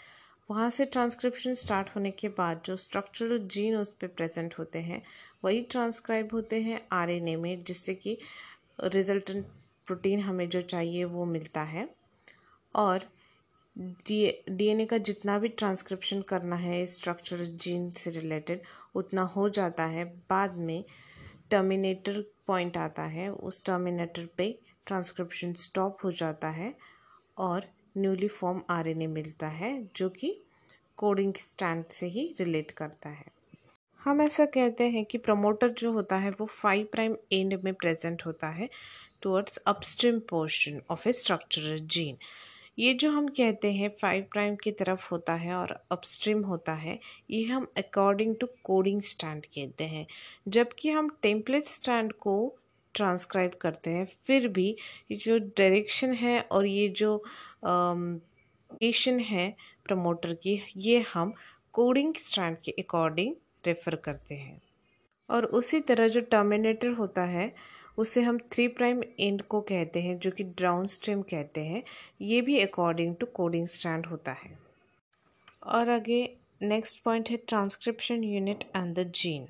वहाँ 0.50 0.70
से 0.70 0.84
ट्रांसक्रिप्शन 0.84 1.54
स्टार्ट 1.54 1.90
होने 1.96 2.10
के 2.10 2.28
बाद 2.28 2.60
जो 2.64 2.76
स्ट्रक्चरल 2.76 3.46
जीन 3.48 3.76
उस 3.76 3.92
पर 3.92 4.06
प्रेजेंट 4.06 4.54
होते 4.58 4.78
हैं, 4.78 5.02
वही 5.44 5.62
ट्रांसक्राइब 5.62 6.28
होते 6.32 6.60
हैं 6.62 6.80
आरएनए 6.92 7.36
में, 7.36 7.64
जिससे 7.64 7.94
कि 7.94 8.18
रिजल्टेंट 8.80 9.46
प्रोटीन 9.86 10.20
हमें 10.20 10.48
जो 10.48 10.60
चाहिए 10.60 11.04
वो 11.04 11.24
मिलता 11.24 11.62
है। 11.62 11.88
और 12.74 13.08
डीएनए 13.78 14.86
का 14.86 14.98
जितना 14.98 15.38
भी 15.38 15.48
ट्रांसक्रिप्शन 15.48 16.22
करना 16.22 16.56
है 16.56 16.86
स्ट्रक्चर 16.86 17.36
जीन 17.36 17.90
से 17.90 18.10
रिलेटेड 18.10 18.62
उतना 18.94 19.22
हो 19.22 19.48
जाता 19.48 19.84
है। 19.84 20.04
बाद 20.04 20.56
में 20.56 20.84
टर्मिनेटर 21.50 22.24
पॉइंट 22.46 22.76
आता 22.76 23.02
है, 23.02 23.28
उस 23.32 23.64
टर्मिनेटर 23.64 24.28
पे 24.36 24.58
ट्रांसक्रिप्शन 24.86 25.52
स्टॉप 25.52 25.98
हो 26.04 26.10
जाता 26.10 26.48
है 26.48 26.74
और 27.38 27.64
न्यूली 27.98 28.28
फॉर्म 28.28 28.62
आरएनए 28.70 29.06
मिलता 29.06 29.48
है, 29.48 29.88
जो 29.96 30.08
कि 30.08 30.40
कोडिंग 30.96 31.34
स्टैंड 31.34 31.84
से 31.84 32.06
ही 32.06 32.34
रिलेट 32.40 32.70
करता 32.70 33.08
है। 33.08 33.26
हम 34.04 34.20
ऐसा 34.22 34.44
कहते 34.44 34.84
हैं 34.90 35.04
कि 35.04 35.18
प्रमोटर 35.18 35.68
जो 35.70 35.90
होता 35.92 36.16
है, 36.16 36.30
वो 36.30 36.46
फाइव 36.46 36.88
प्राइम 36.92 37.14
एंड 37.32 37.54
में 37.64 37.72
प्रेजेंट 37.74 38.22
होता 38.26 38.48
है 38.48 38.68
towards 39.22 39.56
upstream 39.66 40.18
portion 40.30 40.80
of 40.90 41.08
a 41.08 41.12
structural 41.12 41.78
gene 41.92 42.16
ये 42.78 42.92
जो 42.94 43.10
हम 43.10 43.28
कहते 43.28 43.72
हैं 43.72 43.88
फाइव 44.00 44.26
प्राइम 44.32 44.56
की 44.62 44.70
तरफ़ 44.72 45.08
होता 45.10 45.34
है 45.34 45.54
और 45.54 45.70
अपस्ट्रीम 45.92 46.42
होता 46.44 46.72
है, 46.74 46.98
ये 47.30 47.42
हम 47.44 47.66
अकॉर्डिंग 47.78 48.34
टू 48.40 48.46
कोडिंग 48.64 49.00
स्टैंड 49.02 49.44
कहते 49.46 49.84
हैं। 49.84 50.06
जबकि 50.48 50.90
हम 50.90 51.08
टेम्पलेट 51.22 51.66
स्टैंड 51.66 52.12
को 52.14 52.34
ट्रांसक्राइब 52.94 53.52
करते 53.60 53.90
हैं, 53.90 54.04
फिर 54.26 54.48
भी 54.48 54.68
ये 55.10 55.16
जो 55.16 55.38
डायरेक्शन 55.38 56.12
है 56.14 56.40
और 56.42 56.66
ये 56.66 56.88
जो 56.90 57.16
लोकेशन 57.64 59.20
है 59.22 59.48
प्रमोटर 59.84 60.34
की, 60.34 60.60
ये 60.76 61.04
हम 61.14 61.32
कोडिंग 61.72 62.14
स्टैंड 62.18 62.56
के 62.64 62.72
अकॉर्डिंग 62.82 63.34
रेफ़र 63.66 63.96
करते 63.96 64.34
हैं। 64.34 64.62
और 65.30 65.44
उसी 65.44 65.80
तरह 65.80 66.08
जो 66.08 66.20
टर्मिनेटर 66.20 66.88
होता 66.88 67.24
है, 67.24 67.54
उसे 67.98 68.22
हम 68.22 68.38
थ्री 68.38 68.68
प्राइम 68.68 69.02
एंड 69.20 69.42
को 69.42 69.60
कहते 69.60 70.02
हैं, 70.02 70.18
जो 70.18 70.30
कि 70.30 70.44
डाउन 70.44 70.84
स्ट्रीम 70.84 71.22
कहते 71.22 71.60
हैं। 71.60 71.82
ये 72.20 72.40
भी 72.40 72.60
अकॉर्डिंग 72.60 73.16
टू 73.16 73.26
कोडिंग 73.26 73.66
स्टैंड 73.66 74.06
होता 74.06 74.32
है। 74.32 74.58
और 75.64 75.90
आगे 75.90 76.36
नेक्स्ट 76.62 77.04
पॉइंट 77.04 77.30
है 77.30 77.36
transcription 77.36 78.24
unit 78.24 78.64
and 78.76 78.94
the 78.94 79.12
gene 79.14 79.46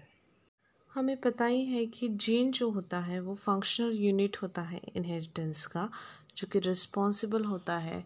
हमें 0.95 1.17
पता 1.17 1.47
ही 1.47 1.65
है 1.65 1.87
कि 1.87 2.09
जीन 2.09 2.53
जो 2.53 2.71
होता 2.71 2.99
है, 2.99 3.21
वो 3.21 3.35
फंक्शनल 3.35 3.93
यूनिट 3.93 4.37
होता 4.43 4.63
है 4.63 4.81
इनहेरिटेंस 4.97 5.67
का, 5.67 5.91
जो 6.37 6.47
कि 6.47 6.59
रिस्पॉन्सिबल 6.59 7.45
होता 7.45 7.79
है 7.79 8.05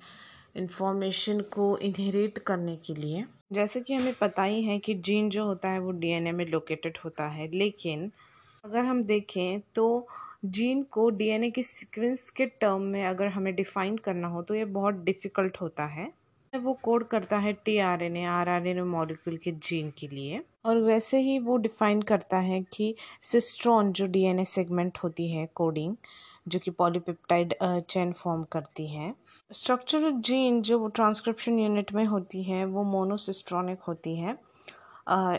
इंफॉर्मेशन 0.56 1.40
को 1.40 1.78
इनहेरिट 1.78 2.38
करने 2.38 2.76
के 2.76 2.94
लिए। 2.94 3.24
जैसे 3.50 3.80
कि 3.80 3.94
हमें 3.94 4.14
पता 4.14 4.42
ही 4.42 4.62
है 4.62 4.78
कि 4.78 4.94
जीन 4.96 5.28
जो 5.30 5.44
होता 5.44 5.68
है 5.68 5.78
वो 5.78 5.90
डीएनए 5.92 6.32
में 6.32 6.44
लोकेटेड 6.46 6.98
होता 7.04 7.28
है, 7.28 7.48
लेकिन 7.48 8.10
अगर 8.64 8.84
हम 8.84 9.02
देखें 9.04 9.60
तो 9.74 10.06
जीन 10.46 10.82
को 10.92 11.08
डीएनए 11.10 11.50
के 11.50 11.62
सीक्वेंस 11.62 12.28
के 12.30 12.46
टर्म 12.46 12.82
में 12.82 13.04
अगर 13.06 13.28
हमें 13.28 13.54
डिफ़ाइन 13.56 13.96
करना 13.98 14.28
हो 14.28 14.42
तो 14.42 14.54
ये 14.54 14.64
बहुत 14.66 14.94
डिफ़िकल्ट 15.04 15.60
होता 15.60 15.86
है। 15.86 16.12
वो 16.52 16.72
कोड 16.82 17.06
करता 17.08 17.38
है 17.38 17.52
T 17.64 17.76
R 17.78 18.02
N 18.02 18.16
A 18.16 18.24
R 18.26 18.48
R 18.48 18.66
N 18.66 18.78
A 18.78 18.82
molecule 18.82 19.36
के 19.36 19.52
जीन 19.52 19.90
के 19.98 20.08
लिए, 20.08 20.40
और 20.64 20.78
वैसे 20.82 21.18
ही 21.20 21.38
वो 21.38 21.56
डिफ़ाइन 21.58 22.02
करता 22.02 22.38
है 22.38 22.60
कि 22.72 22.94
सिस्ट्रॉन 23.22 23.92
जो 23.92 24.06
डीएनए 24.08 24.44
सेगमेंट 24.46 24.98
होती 24.98 25.30
है 25.30 25.46
कोडिंग 25.54 25.94
जो 26.48 26.58
कि 26.58 26.70
पॉलीपेप्टाइड 26.72 27.54
चेन 27.62 28.12
फॉर्म 28.12 28.44
करती 28.52 28.86
है। 28.88 29.14
स्ट्रक्चरल 29.50 30.20
जीन 30.22 30.60
जो 30.62 30.86
ट्रांसक्रिप्शन 30.88 31.58
यूनिट 31.58 31.92
में 31.92 32.04
होती 32.06 32.42
है, 32.42 32.64
वो 32.64 32.84
मोनोसिस्ट्रॉनिक 32.86 33.82
होती 33.82 34.16
है 34.16 34.38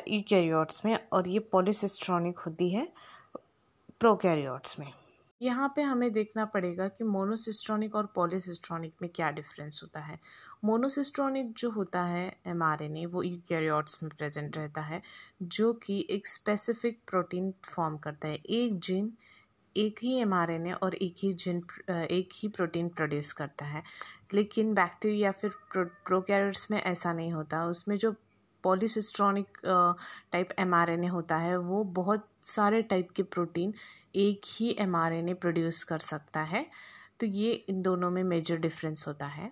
यूकैरियोट्स 0.08 0.86
में, 0.86 0.98
और 1.14 1.28
ये 1.28 1.40
पॉलीसिस्ट्रॉनिक 1.52 2.40
होती 2.40 2.70
है 2.70 2.88
प्रोकैरियोट्स 4.00 4.80
में। 4.80 4.92
यहाँ 5.42 5.72
पे 5.76 5.82
हमें 5.82 6.12
देखना 6.12 6.46
पड़ेगा 6.46 6.88
कि 6.88 7.04
मोनोसिस्ट्रॉनिक 7.04 7.96
और 7.96 8.06
पॉलीसिस्ट्रॉनिक 8.16 8.94
में 9.02 9.10
क्या 9.16 9.30
डिफरेंस 9.32 9.80
होता 9.84 10.00
है। 10.00 10.20
मोनोसिस्ट्रॉनिक 10.66 11.54
जो 11.54 11.70
होता 11.70 12.02
है 12.04 12.26
एमआरएनए 12.48 13.06
वो 13.06 13.24
यूकैरियोट्स 13.24 14.02
में 14.04 14.12
प्रेजेंट 14.18 14.58
रहता 14.58 14.82
है, 14.82 15.02
जो 15.42 15.72
कि 15.76 16.06
एक 16.10 16.28
स्पेसिफिक 16.28 17.00
प्रोटीन 17.08 17.54
फॉर्म 17.66 17.98
करता 17.98 18.28
है। 18.28 18.36
एक 18.36 18.80
जीन 18.80 19.12
एक 19.78 20.00
ही 20.04 20.16
एमआरएनए 20.22 20.72
और 20.74 20.96
एक 20.96 21.16
ही 21.24 21.32
जिन 21.34 21.58
एक 21.90 22.30
ही 22.36 22.48
प्रोटीन 22.48 22.90
प्रोड्यूस 22.90 23.32
करता 23.34 23.66
है। 23.66 23.84
लेकिन 24.34 24.74
बैक्टीरिया 24.74 25.32
फिर 25.32 25.52
प्रो 25.72 25.86
प्रोकैरियोट्स 26.06 26.70
में 26.72 26.82
ऐसा 26.82 27.14
नहीं 27.14 27.32
होता। 27.32 27.64
उसमें 27.66 27.96
जो 27.96 28.12
पॉलीसिस्ट्रॉनिक 28.64 29.58
टाइप 30.32 30.50
एमआरएनए 30.60 31.08
होता 31.08 31.38
है, 31.38 31.58
वो 31.58 31.84
बहुत 31.84 32.28
सारे 32.44 32.82
टाइप 32.82 33.12
के 33.12 33.24
प्रोटीन 33.24 33.74
एक 34.16 34.42
ही 34.50 34.76
एमआरएनए 34.80 35.34
प्रोड्यूस 35.34 35.84
कर 35.84 35.98
सकता 35.98 36.42
है। 36.44 36.66
तो 37.20 37.26
ये 37.26 37.52
इन 37.52 37.82
दोनों 37.82 38.10
में 38.12 38.24
मेजर 38.24 38.58
डिफरेंस 38.58 39.06
होता 39.08 39.26
है। 39.28 39.52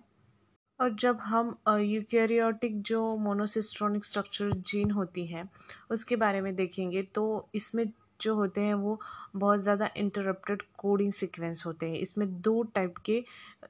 और 0.80 0.94
जब 0.94 1.18
हम 1.20 1.56
यूकैरियोटिक 1.68 2.80
जो 2.82 3.16
मोनोसिस्ट्रॉनिक 3.16 4.04
स्ट्रक्चर 4.04 4.50
जीन 4.60 4.90
होती 4.90 5.26
है, 5.26 5.44
उसके 5.90 6.16
बारे 6.16 6.40
में 6.40 6.54
देखेंगे 6.56 7.02
तो 7.02 7.48
इसमें 7.54 7.84
जो 8.20 8.34
होते 8.34 8.60
हैं 8.60 8.74
वो 8.74 8.98
बहुत 9.36 9.60
ज़्यादा 9.60 9.88
इंटरप्टेड 9.96 10.62
कोडिंग 10.78 11.12
सीक्वेंस 11.12 11.64
होते 11.66 11.86
हैं। 11.86 11.98
इसमें 11.98 12.40
दो 12.40 12.62
टाइप 12.74 12.94
के 13.06 13.22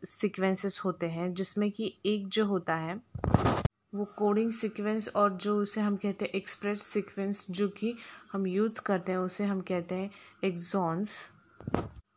सीक्वेंसेस 0.07 0.81
होते 0.85 1.07
हैं, 1.07 1.33
जिसमें 1.35 1.71
कि 1.71 1.93
एक 2.07 2.29
जो 2.29 2.45
होता 2.47 2.75
है, 2.77 3.01
वो 3.95 4.05
कोडिंग 4.17 4.51
सीक्वेंस 4.53 5.09
और 5.17 5.37
जो 5.37 5.57
उसे 5.61 5.81
हम 5.81 5.97
कहते 5.97 6.25
हैं 6.25 6.33
एक्सप्रेस 6.35 6.83
सीक्वेंस 6.85 7.47
जो 7.51 7.69
कि 7.69 7.95
हम 8.33 8.47
यूज़ 8.47 8.81
करते 8.81 9.13
हैं, 9.13 9.19
उसे 9.19 9.45
हम 9.45 9.61
कहते 9.61 9.95
हैं 9.95 10.11
एग्जॉन्स 10.45 11.19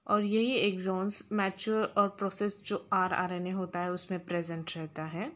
और 0.07 0.23
यही 0.23 0.55
एग्जॉन्स 0.57 1.32
मैच्योर 1.32 1.84
और 1.97 2.07
प्रोसेस 2.09 2.61
जो 2.65 2.86
आर 2.93 3.13
आर 3.13 3.34
एन 3.34 3.47
ए 3.47 3.51
होता 3.51 3.79
है, 3.79 3.91
उसमें 3.91 4.19
प्रेजेंट 4.25 4.71
रहता 4.77 5.03
है। 5.05 5.32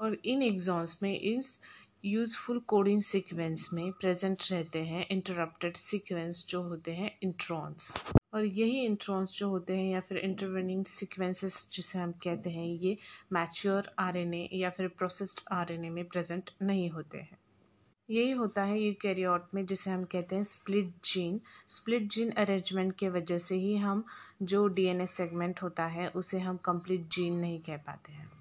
और 0.00 0.16
इन 0.24 0.42
एग्जॉन्स 0.42 1.02
में 1.02 1.18
इस 1.20 1.58
यूज़फुल 2.04 2.58
कोडिंग 2.58 3.00
सीक्वेंस 3.02 3.68
में 3.74 3.90
प्रेजेंट 3.92 4.42
रहते 4.50 4.78
हैं 4.78 5.06
इंटरप्टेड 5.10 5.76
सीक्वेंस 5.76 6.46
जो 6.48 6.62
होते 6.62 6.92
हैं 6.92 7.10
इंट्रॉन्स 7.22 8.12
और 8.34 8.44
यही 8.44 8.84
इंट्रॉन्स 8.84 9.30
जो 9.30 9.48
होते 9.48 9.76
हैं 9.76 9.90
या 9.92 10.00
फिर 10.00 10.18
इंटरवेनिंग 10.18 10.84
सीक्वेंसेस 10.84 11.70
जिसे 11.72 11.98
हम 11.98 12.12
कहते 12.12 12.50
हैं, 12.50 12.66
ये 12.66 12.96
मैच्योर 13.32 13.90
आरएनए 13.98 14.48
या 14.52 14.70
फिर 14.70 14.88
प्रोसेस्ड 14.88 15.40
आरएनए 15.52 15.90
में 15.90 16.04
प्रेजेंट 16.04 16.50
नहीं 16.62 16.88
होते 16.90 17.18
हैं। 17.18 17.38
यही 18.10 18.30
होता 18.30 18.64
है 18.64 18.80
ये 18.80 18.86
यूकैरियोट 18.86 19.54
में, 19.54 19.66
जिसे 19.66 19.90
हम 19.90 20.04
कहते 20.04 20.36
हैं 20.36 20.42
split 20.42 20.92
gene 21.04 21.40
split 21.68 22.08
gene 22.10 22.30
arrangement 22.30 22.96
के 22.96 23.08
वजह 23.08 23.38
से 23.38 23.56
ही 23.56 23.76
हम 23.76 24.04
जो 24.42 24.66
डीएनए 24.68 25.06
सेगमेंट 25.06 25.62
होता 25.62 25.86
है, 25.86 26.08
उसे 26.08 26.38
हम 26.38 26.56
कंप्लीट 26.56 27.08
जीन 27.12 27.38
नहीं 27.38 27.60
कह 27.60 27.76
पाते 27.76 28.12
हैं। 28.12 28.37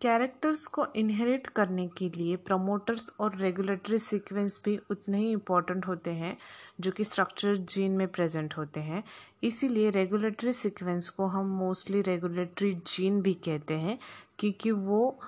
कैरेक्टर्स 0.00 0.66
को 0.66 0.86
इनहेरिट 0.96 1.46
करने 1.46 1.86
के 1.88 2.08
लिए 2.08 2.36
प्रमोटर्स 2.36 3.16
और 3.20 3.36
रेगुलेटरी 3.36 3.98
सीक्वेंस 3.98 4.62
भी 4.64 4.78
उतने 4.90 5.18
ही 5.18 5.30
इंपॉर्टेंट 5.30 5.86
होते 5.86 6.10
हैं, 6.10 6.36
जो 6.80 6.90
कि 6.90 7.04
स्ट्रक्चर 7.04 7.56
जीन 7.56 7.92
में 7.92 8.08
प्रेजेंट 8.08 8.54
होते 8.56 8.80
हैं। 8.80 9.04
इसीलिए 9.42 9.90
रेगुलेटरी 9.90 10.52
सीक्वेंस 10.52 11.08
को 11.08 11.26
हम 11.26 11.46
मोस्टली 11.46 12.00
रेगुलेटरी 12.00 12.72
जीन 12.72 13.20
भी 13.22 13.34
कहते 13.34 13.74
हैं, 13.74 13.98
क्योंकि 14.38 14.70
वो 14.70 15.18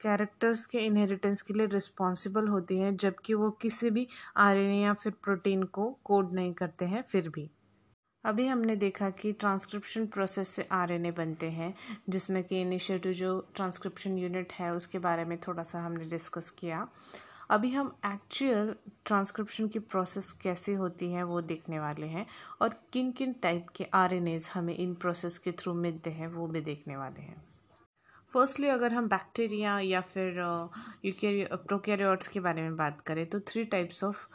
कैरेक्टर्स 0.00 0.66
के 0.66 0.78
इनहेरिटेंस 0.78 1.42
के 1.42 1.54
लिए 1.54 1.66
रिस्पॉन्सिबल 1.66 2.48
होती 2.48 2.78
हैं, 2.78 2.96
जबकि 2.96 3.34
वो 3.34 3.50
किसी 3.50 3.90
भी 3.90 4.06
आर 4.36 4.56
या 4.56 4.92
फिर 4.92 5.12
प्रोटीन 5.22 5.62
को 5.62 5.98
कोड 6.04 6.32
नहीं 6.32 6.52
करते 6.52 6.84
हैं, 6.84 7.02
फिर 7.02 7.28
भी। 7.28 7.50
अभी 8.24 8.46
हमने 8.46 8.76
देखा 8.76 9.10
कि 9.10 9.32
ट्रांसक्रिप्शन 9.32 10.06
प्रोसेस 10.06 10.48
से 10.48 10.66
आरएनए 10.72 11.10
बनते 11.10 11.50
हैं, 11.50 11.74
जिसमें 12.08 12.42
कि 12.44 12.60
इनिशिएटिव 12.60 13.12
जो 13.12 13.48
ट्रांसक्रिप्शन 13.54 14.18
यूनिट 14.18 14.52
है, 14.52 14.74
उसके 14.74 14.98
बारे 14.98 15.24
में 15.24 15.38
थोड़ा 15.38 15.62
सा 15.62 15.80
हमने 15.80 16.04
डिस्कस 16.04 16.50
किया। 16.50 16.86
अभी 17.50 17.70
हम 17.72 17.92
एक्चुअल 18.06 18.74
ट्रांसक्रिप्शन 19.04 19.68
की 19.68 19.78
प्रोसेस 19.78 20.32
कैसे 20.32 20.74
होती 20.74 21.12
है, 21.12 21.22
वो 21.22 21.40
देखने 21.40 21.78
वाले 21.78 22.06
हैं, 22.06 22.26
और 22.62 22.74
किन 22.92 23.12
किन 23.12 23.32
टाइप 23.32 23.66
के 23.76 23.84
आर 23.84 24.14
हमें 24.54 24.76
इन 24.76 24.94
प्रोसेस 24.94 25.38
के 25.38 25.52
थ्रू 25.52 25.74
मिलते 25.74 26.10
हैं, 26.10 26.26
वो 26.26 26.46
भी 26.46 26.60
देखने 26.60 26.96
वाले 26.96 27.20
हैं। 27.20 27.42
फर्स्टली 28.34 28.68
अगर 28.68 28.92
हम 28.94 29.08
बैक्टीरिया 29.08 29.78
या 29.80 30.00
फिर 30.00 30.34
प्रोकैरियोट्स 31.06 32.28
के 32.28 32.40
बारे 32.40 32.62
में 32.62 32.76
बात 32.76 33.00
करें 33.00 33.26
तो 33.26 33.40
थ्री 33.40 33.64
टाइप्स 33.64 34.04
ऑफ़ 34.04 34.26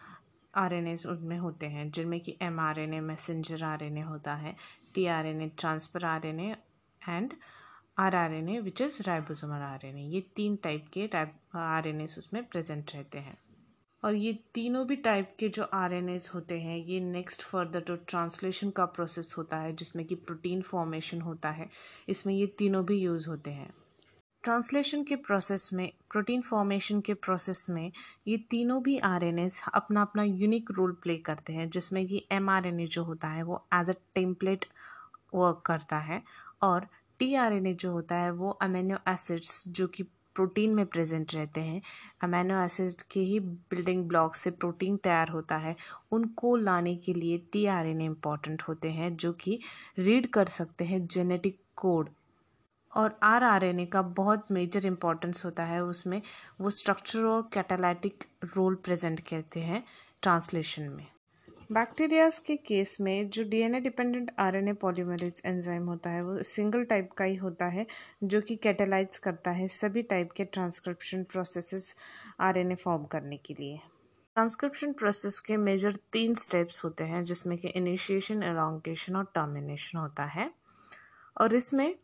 आर 0.55 0.73
उनमें 1.07 1.37
होते 1.37 1.65
हैं, 1.65 1.89
जिनमें 1.91 2.19
कि 2.19 2.37
M 2.41 2.59
R 2.59 2.79
N 2.79 2.93
A 2.93 2.99
messenger 3.01 3.63
R 3.63 3.83
N 3.83 3.97
A 3.97 4.01
होता 4.01 4.35
है 4.35 4.55
T 4.93 5.05
R 5.05 5.25
N 5.25 5.41
A 5.41 5.51
transfer 5.57 6.05
R 6.05 6.25
N 6.25 6.39
A 6.39 6.55
and 7.01 7.33
R 7.99 8.15
R 8.15 8.33
N 8.33 8.49
A 8.49 8.59
which 8.59 8.81
is 8.81 9.01
ribosomal 9.03 9.61
R 9.61 9.85
N 9.85 9.97
A 9.97 10.03
ये 10.09 10.21
तीन 10.35 10.55
type 10.55 10.85
के 10.93 11.09
आर 11.55 11.87
एन 11.87 12.01
एस 12.01 12.17
उसमें 12.19 12.43
present 12.43 12.91
रहते 12.95 13.19
हैं। 13.19 13.37
और 14.03 14.15
ये 14.15 14.33
तीनों 14.53 14.85
भी 14.87 14.95
टाइप 14.95 15.29
के 15.39 15.47
जो 15.49 15.63
आर 15.63 15.93
एन 15.93 16.09
एज 16.09 16.29
होते 16.35 16.59
हैं, 16.59 16.77
ये 16.77 16.99
नेक्स्ट 16.99 17.41
फर्दर 17.41 17.83
जो 17.87 17.95
ट्रांसलेशन 17.95 18.69
का 18.69 18.85
प्रोसेस 18.85 19.33
होता 19.37 19.57
है, 19.57 19.75
जिसमें 19.75 20.05
कि 20.05 20.15
प्रोटीन 20.15 20.61
फॉर्मेशन 20.61 21.21
होता 21.21 21.49
है। 21.49 21.69
इसमें 22.09 22.33
ये 22.33 22.47
तीनों 22.47 22.83
भी 22.85 22.97
यूज़ 22.97 23.29
होते 23.29 23.51
हैं। 23.51 23.73
ट्रांसलेशन 24.45 25.03
के 25.03 25.15
प्रोसेस 25.15 25.69
में, 25.73 25.91
प्रोटीन 26.11 26.41
फॉर्मेशन 26.41 26.99
के 27.01 27.13
प्रोसेस 27.13 27.65
में 27.69 27.91
ये 28.27 28.37
तीनों 28.49 28.81
भी 28.83 28.97
आर 28.97 29.23
अपना 29.73 30.01
अपना 30.01 30.23
यूनिक 30.23 30.69
रोल 30.71 30.91
प्ले 31.03 31.17
करते 31.17 31.53
हैं, 31.53 31.69
जिसमें 31.69 32.05
कि 32.07 32.23
एम 32.31 32.85
जो 32.85 33.03
होता 33.03 33.27
है 33.27 33.43
वो 33.43 33.63
एज 33.73 33.89
अ 33.89 33.93
टेम्पलेट 34.15 34.65
वर्क 35.35 35.61
करता 35.65 35.97
है 35.99 36.21
और 36.61 36.87
टीआरएनए 37.19 37.73
जो 37.73 37.91
होता 37.91 38.15
है 38.15 38.31
वो 38.31 38.49
अमेनो 38.61 38.97
एसिड्स 39.07 39.67
जो 39.67 39.87
कि 39.87 40.03
प्रोटीन 40.35 40.75
में 40.75 40.85
प्रेजेंट 40.85 41.33
रहते 41.35 41.61
हैं 41.61 41.81
अमेनो 42.23 42.63
एसिड 42.63 43.01
के 43.11 43.19
ही 43.19 43.39
बिल्डिंग 43.39 44.07
ब्लॉक 44.07 44.35
से 44.35 44.51
प्रोटीन 44.51 44.97
तैयार 44.97 45.29
होता 45.29 45.57
है, 45.57 45.75
उनको 46.11 46.55
लाने 46.55 46.95
के 46.95 47.13
लिए 47.13 47.37
टी 47.51 47.65
आर 47.65 47.85
एन 47.85 48.01
इंपॉर्टेंट 48.01 48.61
होते 48.61 48.91
हैं, 48.91 49.15
जो 49.17 49.33
कि 49.33 49.59
रीड 49.99 50.27
कर 50.27 50.45
सकते 50.45 50.85
हैं 50.85 51.05
जेनेटिक 51.07 51.59
कोड 51.75 52.09
और 52.95 53.19
आर 53.23 53.43
आर 53.43 53.65
एन 53.65 53.79
ए 53.79 53.85
का 53.85 54.01
बहुत 54.01 54.51
मेजर 54.51 54.85
इम्पोर्टेंस 54.85 55.45
होता 55.45 55.63
है 55.63 55.83
उसमें, 55.83 56.21
वो 56.61 56.69
स्ट्रक्चर 56.69 57.23
और 57.23 57.49
कैटालाइटिक 57.53 58.23
रोल 58.43 58.75
प्रेजेंट 58.75 59.19
करते 59.19 59.59
हैं 59.59 59.83
ट्रांसलेशन 60.21 60.81
में। 60.81 61.07
बैक्टीरियाज 61.71 62.39
के 62.39 62.55
केस 62.55 62.97
में 63.01 63.29
जो 63.29 63.43
DNA 63.43 63.79
dependent 63.79 64.31
RNA 64.39 64.73
polymerase 64.73 65.41
enzyme 65.45 65.85
होता 65.85 66.09
है, 66.09 66.23
वो 66.23 66.43
सिंगल 66.43 66.83
टाइप 66.83 67.11
का 67.11 67.25
ही 67.25 67.35
होता 67.35 67.65
है, 67.65 67.85
जो 68.23 68.41
कि 68.41 68.55
कैटेलाइज 68.55 69.17
करता 69.17 69.51
है 69.51 69.67
सभी 69.67 70.01
टाइप 70.01 70.31
के 70.31 70.45
ट्रांसक्रिप्शन 70.45 71.23
प्रोसेसेस 71.23 71.95
आरएनए 72.39 72.75
फॉर्म 72.75 73.05
करने 73.05 73.37
के 73.37 73.53
लिए। 73.53 73.77
ट्रांसक्रिप्शन 74.35 74.93
प्रोसेस 74.93 75.39
के 75.39 75.57
मेजर 75.57 75.95
तीन 76.11 76.35
स्टेप्स 76.35 76.85
होते 76.85 77.03
हैं, 77.03 77.23
जिसमें 77.23 77.57
कि 77.57 77.67
इनिशिएशन 77.67 78.43
एलोंगेशन 78.43 79.15
और 79.15 79.23
टर्मिनेशन 79.23 79.97
होता 79.97 80.23
है। 80.23 80.51
और 81.41 81.55
इसमें 81.55 81.95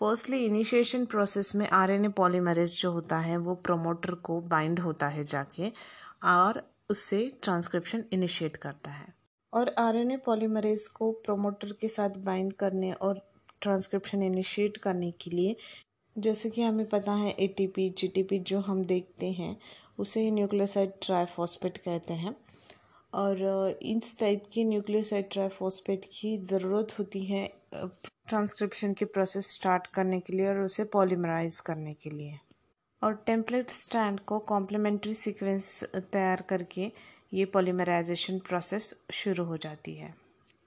फर्स्टली 0.00 0.44
इनिशिएशन 0.44 1.04
प्रोसेस 1.04 1.54
में 1.56 1.68
आरएनए 1.68 2.08
पॉलीमरेज 2.08 2.80
जो 2.82 2.90
होता 2.90 3.18
है, 3.18 3.36
वो 3.36 3.54
प्रोमोटर 3.54 4.14
को 4.14 4.40
बाइंड 4.40 4.80
होता 4.80 5.08
है 5.08 5.24
जाके, 5.24 5.72
और 6.24 6.62
उससे 6.90 7.32
ट्रांसक्रिप्शन 7.42 8.04
इनिशिएट 8.12 8.56
करता 8.56 8.90
है। 8.90 9.14
और 9.52 9.74
आरएनए 9.78 10.16
पॉलीमरेज 10.16 10.86
को 10.86 11.12
प्रोमोटर 11.12 11.72
के 11.72 11.88
साथ 11.88 12.10
बाइंड 12.10 12.52
करने 12.52 12.92
और 12.92 13.20
ट्रांसक्रिप्शन 13.60 14.22
इनिशिएट 14.22 14.76
करने 14.76 15.10
के 15.10 15.30
लिए, 15.30 15.56
जैसे 16.18 16.50
कि 16.50 16.62
हमें 16.62 16.86
पता 16.86 17.12
है 17.12 17.30
एटीपी 17.30 17.94
जीटीपी 17.98 18.38
जो 18.38 18.60
हम 18.60 18.84
देखते 18.84 19.26
हैं, 19.32 19.56
उसे 19.98 20.20
ही 20.20 20.30
न्यूक्लियोसाइड 20.30 20.92
ट्राइफॉस्फेट 21.02 21.78
कहते 21.78 22.14
हैं। 22.14 22.36
और 23.14 23.68
इस 23.82 24.18
टाइप 24.20 24.44
की 24.52 24.64
न्यूक्लियोसाइड 24.64 25.30
ट्राइफॉस्फेट 25.30 26.04
की 26.12 26.36
ज़रूरत 26.36 26.98
होती 26.98 27.24
है 27.24 27.52
ट्रांसक्रिप्शन 28.28 28.92
की 28.92 29.04
प्रोसेस 29.04 29.50
स्टार्ट 29.50 29.86
करने 29.86 30.20
के 30.20 30.32
लिए 30.32 30.48
और 30.48 30.58
उसे 30.58 30.84
पॉलीमराइज 30.84 31.60
करने 31.60 31.94
के 31.94 32.10
लिए। 32.10 32.38
और 33.02 33.14
टेम्पलेट 33.26 33.70
स्टैंड 33.70 34.20
को 34.20 34.38
कॉम्प्लीमेंट्री 34.38 35.14
सीक्वेंस 35.14 35.84
तैयार 35.96 36.42
करके 36.42 36.92
ये 37.32 37.44
पॉलीमराइजेशन 37.44 38.38
प्रोसेस 38.38 39.02
शुरू 39.10 39.44
हो 39.44 39.56
जाती 39.56 39.94
है। 39.94 40.14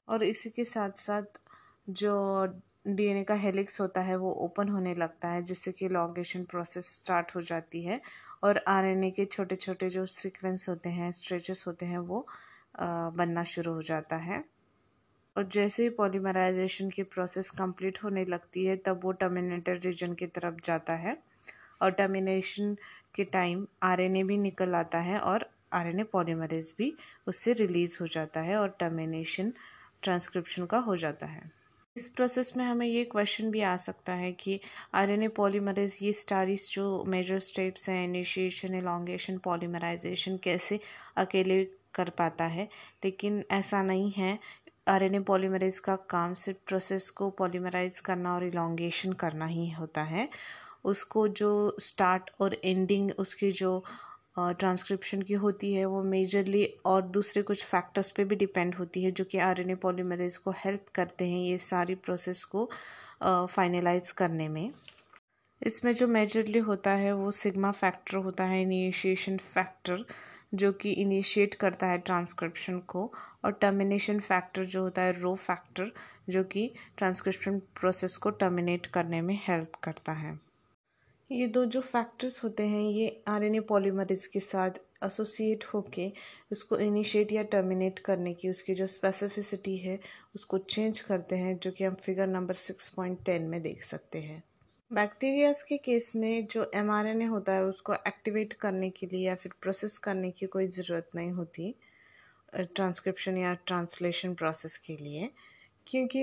और 0.09 0.23
इसी 0.23 0.49
के 0.49 0.65
साथ 0.65 0.91
साथ 0.91 1.41
जो 1.89 2.45
डीएनए 2.87 3.23
का 3.23 3.33
हेलिक्स 3.33 3.81
होता 3.81 4.01
है, 4.01 4.15
वो 4.15 4.31
ओपन 4.31 4.69
होने 4.69 4.93
लगता 4.93 5.27
है, 5.27 5.43
जिससे 5.43 5.71
कि 5.71 5.89
लॉन्गेशन 5.89 6.43
प्रोसेस 6.43 6.85
स्टार्ट 6.99 7.35
हो 7.35 7.41
जाती 7.41 7.83
है। 7.83 8.01
और 8.43 8.63
आरएनए 8.67 9.11
के 9.11 9.25
छोटे 9.25 9.55
छोटे 9.55 9.89
जो 9.89 10.05
सीक्वेंस 10.05 10.69
होते 10.69 10.89
हैं 10.89 11.11
स्ट्रेचेस 11.11 11.63
होते 11.67 11.85
हैं, 11.85 11.97
वो 11.97 12.27
बनना 12.81 13.43
शुरू 13.43 13.73
हो 13.73 13.81
जाता 13.81 14.15
है। 14.15 14.43
और 15.35 15.47
जैसे 15.47 15.83
ही 15.83 15.89
पॉलीमराइजेशन 15.89 16.89
की 16.89 17.03
प्रोसेस 17.03 17.49
कंप्लीट 17.49 18.03
होने 18.03 18.25
लगती 18.25 18.65
है, 18.65 18.75
तब 18.77 19.01
वो 19.03 19.11
टर्मिनेटर 19.11 19.77
रीजन 19.77 20.13
की 20.13 20.27
तरफ़ 20.27 20.55
जाता 20.65 20.93
है। 20.93 21.17
और 21.81 21.91
टर्मिनेशन 21.91 22.75
के 23.15 23.23
टाइम 23.23 23.65
आरएनए 23.83 24.23
भी 24.23 24.37
निकल 24.37 24.75
आता 24.75 24.99
है 24.99 25.19
और 25.19 25.49
आरएनए 25.73 26.03
पॉलीमरेज 26.03 26.73
भी 26.77 26.93
उससे 27.27 27.53
रिलीज़ 27.53 27.97
हो 28.01 28.07
जाता 28.07 28.41
है 28.41 28.57
और 28.57 28.75
टर्मिनेशन 28.79 29.53
ट्रांसक्रिप्शन 30.03 30.65
का 30.65 30.77
हो 30.77 30.95
जाता 30.95 31.25
है। 31.25 31.49
इस 31.95 32.07
प्रोसेस 32.07 32.53
में 32.57 32.63
हमें 32.65 32.85
ये 32.87 33.03
क्वेश्चन 33.03 33.49
भी 33.51 33.61
आ 33.61 33.75
सकता 33.77 34.13
है 34.13 34.31
कि 34.31 34.59
आरएनए 34.93 35.27
पॉलीमरेज 35.27 35.97
ये 36.01 36.13
स्टारीज 36.13 36.69
जो 36.73 37.03
मेजर 37.07 37.39
स्टेप्स 37.39 37.89
हैं 37.89 38.03
इनिशिएशन 38.03 38.75
एलोंगेशन 38.75 39.37
पॉलीमराइजेशन 39.37 40.37
कैसे 40.37 40.79
अकेले 41.17 41.63
कर 41.95 42.09
पाता 42.09 42.45
है, 42.45 42.67
लेकिन 43.05 43.43
ऐसा 43.51 43.81
नहीं 43.83 44.11
है 44.11 44.37
आरएनए 44.87 45.19
पॉलीमरेज 45.19 45.79
का 45.79 45.95
काम 46.09 46.33
सिर्फ़ 46.33 46.59
प्रोसेस 46.67 47.09
को 47.09 47.29
पॉलीमराइज 47.29 47.99
करना 47.99 48.33
और 48.35 48.43
इलोंगेशन 48.43 49.13
करना 49.13 49.45
ही 49.45 49.69
होता 49.71 50.03
है। 50.03 50.27
उसको 50.83 51.27
जो 51.29 51.75
स्टार्ट 51.79 52.29
और 52.41 52.53
एंडिंग 52.63 53.11
उसकी 53.19 53.51
जो 53.51 53.83
ट्रांसक्रिप्शन 54.39 55.21
की 55.21 55.33
होती 55.35 55.73
है, 55.73 55.85
वो 55.85 56.01
मेजरली 56.03 56.65
और 56.85 57.01
दूसरे 57.09 57.41
कुछ 57.43 57.65
फैक्टर्स 57.65 58.09
पे 58.09 58.23
भी 58.23 58.35
डिपेंड 58.35 58.75
होती 58.75 59.03
है, 59.03 59.11
जो 59.11 59.23
कि 59.23 59.37
आर 59.39 59.61
एन 59.61 59.69
ए 59.69 59.75
पॉलीमरेज 59.75 60.37
को 60.37 60.51
हेल्प 60.57 60.85
करते 60.95 61.27
हैं 61.29 61.39
ये 61.39 61.57
सारी 61.59 61.95
प्रोसेस 61.97 62.43
को 62.45 62.69
फाइनलाइज 63.23 64.11
करने 64.13 64.47
में। 64.49 64.71
इसमें 65.61 65.93
जो 65.95 66.07
मेजरली 66.07 66.59
होता 66.59 66.91
है 66.93 67.13
वो 67.13 67.31
सिग्मा 67.31 67.71
फैक्टर 67.71 68.17
होता 68.17 68.43
है 68.43 68.61
इनिशिएशन 68.61 69.37
फैक्टर 69.37 70.05
जो 70.53 70.71
कि 70.71 70.91
इनिशिएट 70.91 71.53
करता 71.53 71.87
है 71.87 71.97
ट्रांसक्रिप्शन 71.97 72.79
को 72.79 73.11
और 73.45 73.51
टर्मिनेशन 73.51 74.19
फैक्टर 74.19 74.63
जो 74.63 74.81
होता 74.81 75.01
है 75.01 75.11
रो 75.21 75.35
फैक्टर 75.35 75.91
जो 76.29 76.43
कि 76.43 76.71
ट्रांसक्रिप्शन 76.97 77.59
प्रोसेस 77.59 78.17
को 78.17 78.29
टर्मिनेट 78.29 78.85
करने 78.85 79.21
में 79.21 79.39
हेल्प 79.47 79.75
करता 79.83 80.11
है। 80.11 80.39
ये 81.31 81.47
दो 81.47 81.65
जो 81.65 81.81
फैक्टर्स 81.81 82.43
होते 82.43 82.63
हैं, 82.63 82.81
ये 82.81 83.23
आरएनए 83.27 83.59
पॉलीमरेज 83.59 84.25
के 84.27 84.39
साथ 84.39 84.79
एसोसिएट 85.03 85.63
होके 85.63 86.11
उसको 86.51 86.77
इनिशिएट 86.77 87.31
या 87.31 87.43
टर्मिनेट 87.43 87.99
करने 87.99 88.33
की 88.33 88.49
उसकी 88.49 88.73
जो 88.73 88.87
स्पेसिफिसिटी 88.87 89.77
है, 89.77 89.99
उसको 90.35 90.57
चेंज 90.57 90.99
करते 90.99 91.35
हैं, 91.35 91.57
जो 91.57 91.71
कि 91.71 91.83
हम 91.83 91.93
figure 91.93 92.27
number 92.27 92.53
six 92.53 92.89
point 92.89 93.23
ten 93.25 93.43
में 93.43 93.61
देख 93.61 93.83
सकते 93.83 94.19
हैं। 94.19 94.43
बैक्टीरियाज 94.91 95.61
के 95.63 95.77
केस 95.77 96.11
में 96.15 96.47
जो 96.51 96.69
एमआरएनए 96.75 97.25
होता 97.25 97.53
है, 97.53 97.63
उसको 97.63 97.93
एक्टिवेट 98.07 98.53
करने 98.61 98.89
के 98.89 99.07
लिए 99.07 99.27
या 99.27 99.35
फिर 99.35 99.51
प्रोसेस 99.61 99.97
करने 99.97 100.31
की 100.31 100.45
कोई 100.47 100.67
ज़रूरत 100.69 101.09
नहीं 101.15 101.31
होती 101.31 101.73
ट्रांसक्रिप्शन 102.53 103.37
या 103.37 103.53
ट्रांसलेशन 103.67 104.33
प्रोसेस 104.33 104.77
के 104.77 104.95
लिए। 104.97 105.29
क्योंकि 105.87 106.19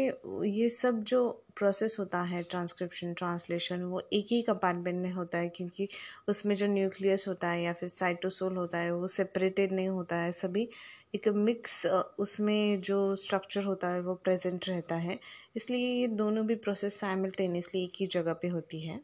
ये 0.50 0.68
सब 0.68 1.02
जो 1.04 1.28
प्रोसेस 1.56 1.96
होता 1.98 2.20
है 2.22 2.42
ट्रांसक्रिप्शन 2.42 3.12
ट्रांसलेशन 3.14 3.82
वो 3.84 4.00
एक 4.12 4.26
ही 4.30 4.40
कंपार्टमेंट 4.42 4.96
में 5.02 5.10
होता 5.12 5.38
है 5.38 5.48
क्योंकि 5.48 5.88
उसमें 6.28 6.54
जो 6.56 6.66
न्यूक्लियस 6.66 7.26
होता 7.28 7.48
है 7.50 7.62
या 7.62 7.72
फिर 7.72 7.88
साइटोसोल 7.88 8.56
होता 8.56 8.78
है, 8.78 8.92
वो 8.92 9.06
सेपरेटेड 9.08 9.72
नहीं 9.72 9.88
होता 9.88 10.16
है। 10.16 10.30
सभी 10.32 10.68
एक 11.14 11.28
मिक्स 11.28 11.84
उसमें 12.18 12.80
जो 12.82 13.14
स्ट्रक्चर 13.16 13.64
होता 13.64 13.88
है 13.88 14.00
वो 14.00 14.14
प्रेजेंट 14.24 14.68
रहता 14.68 14.96
है। 14.96 15.18
इसलिए 15.56 15.88
ये 16.00 16.06
दोनों 16.16 16.46
भी 16.46 16.54
प्रोसेस 16.58 17.00
साइमल्टेनियसली 17.00 17.84
एक 17.84 17.92
ही 18.00 18.06
जगह 18.08 18.32
पे 18.42 18.48
होती 18.48 18.80
है। 18.80 19.00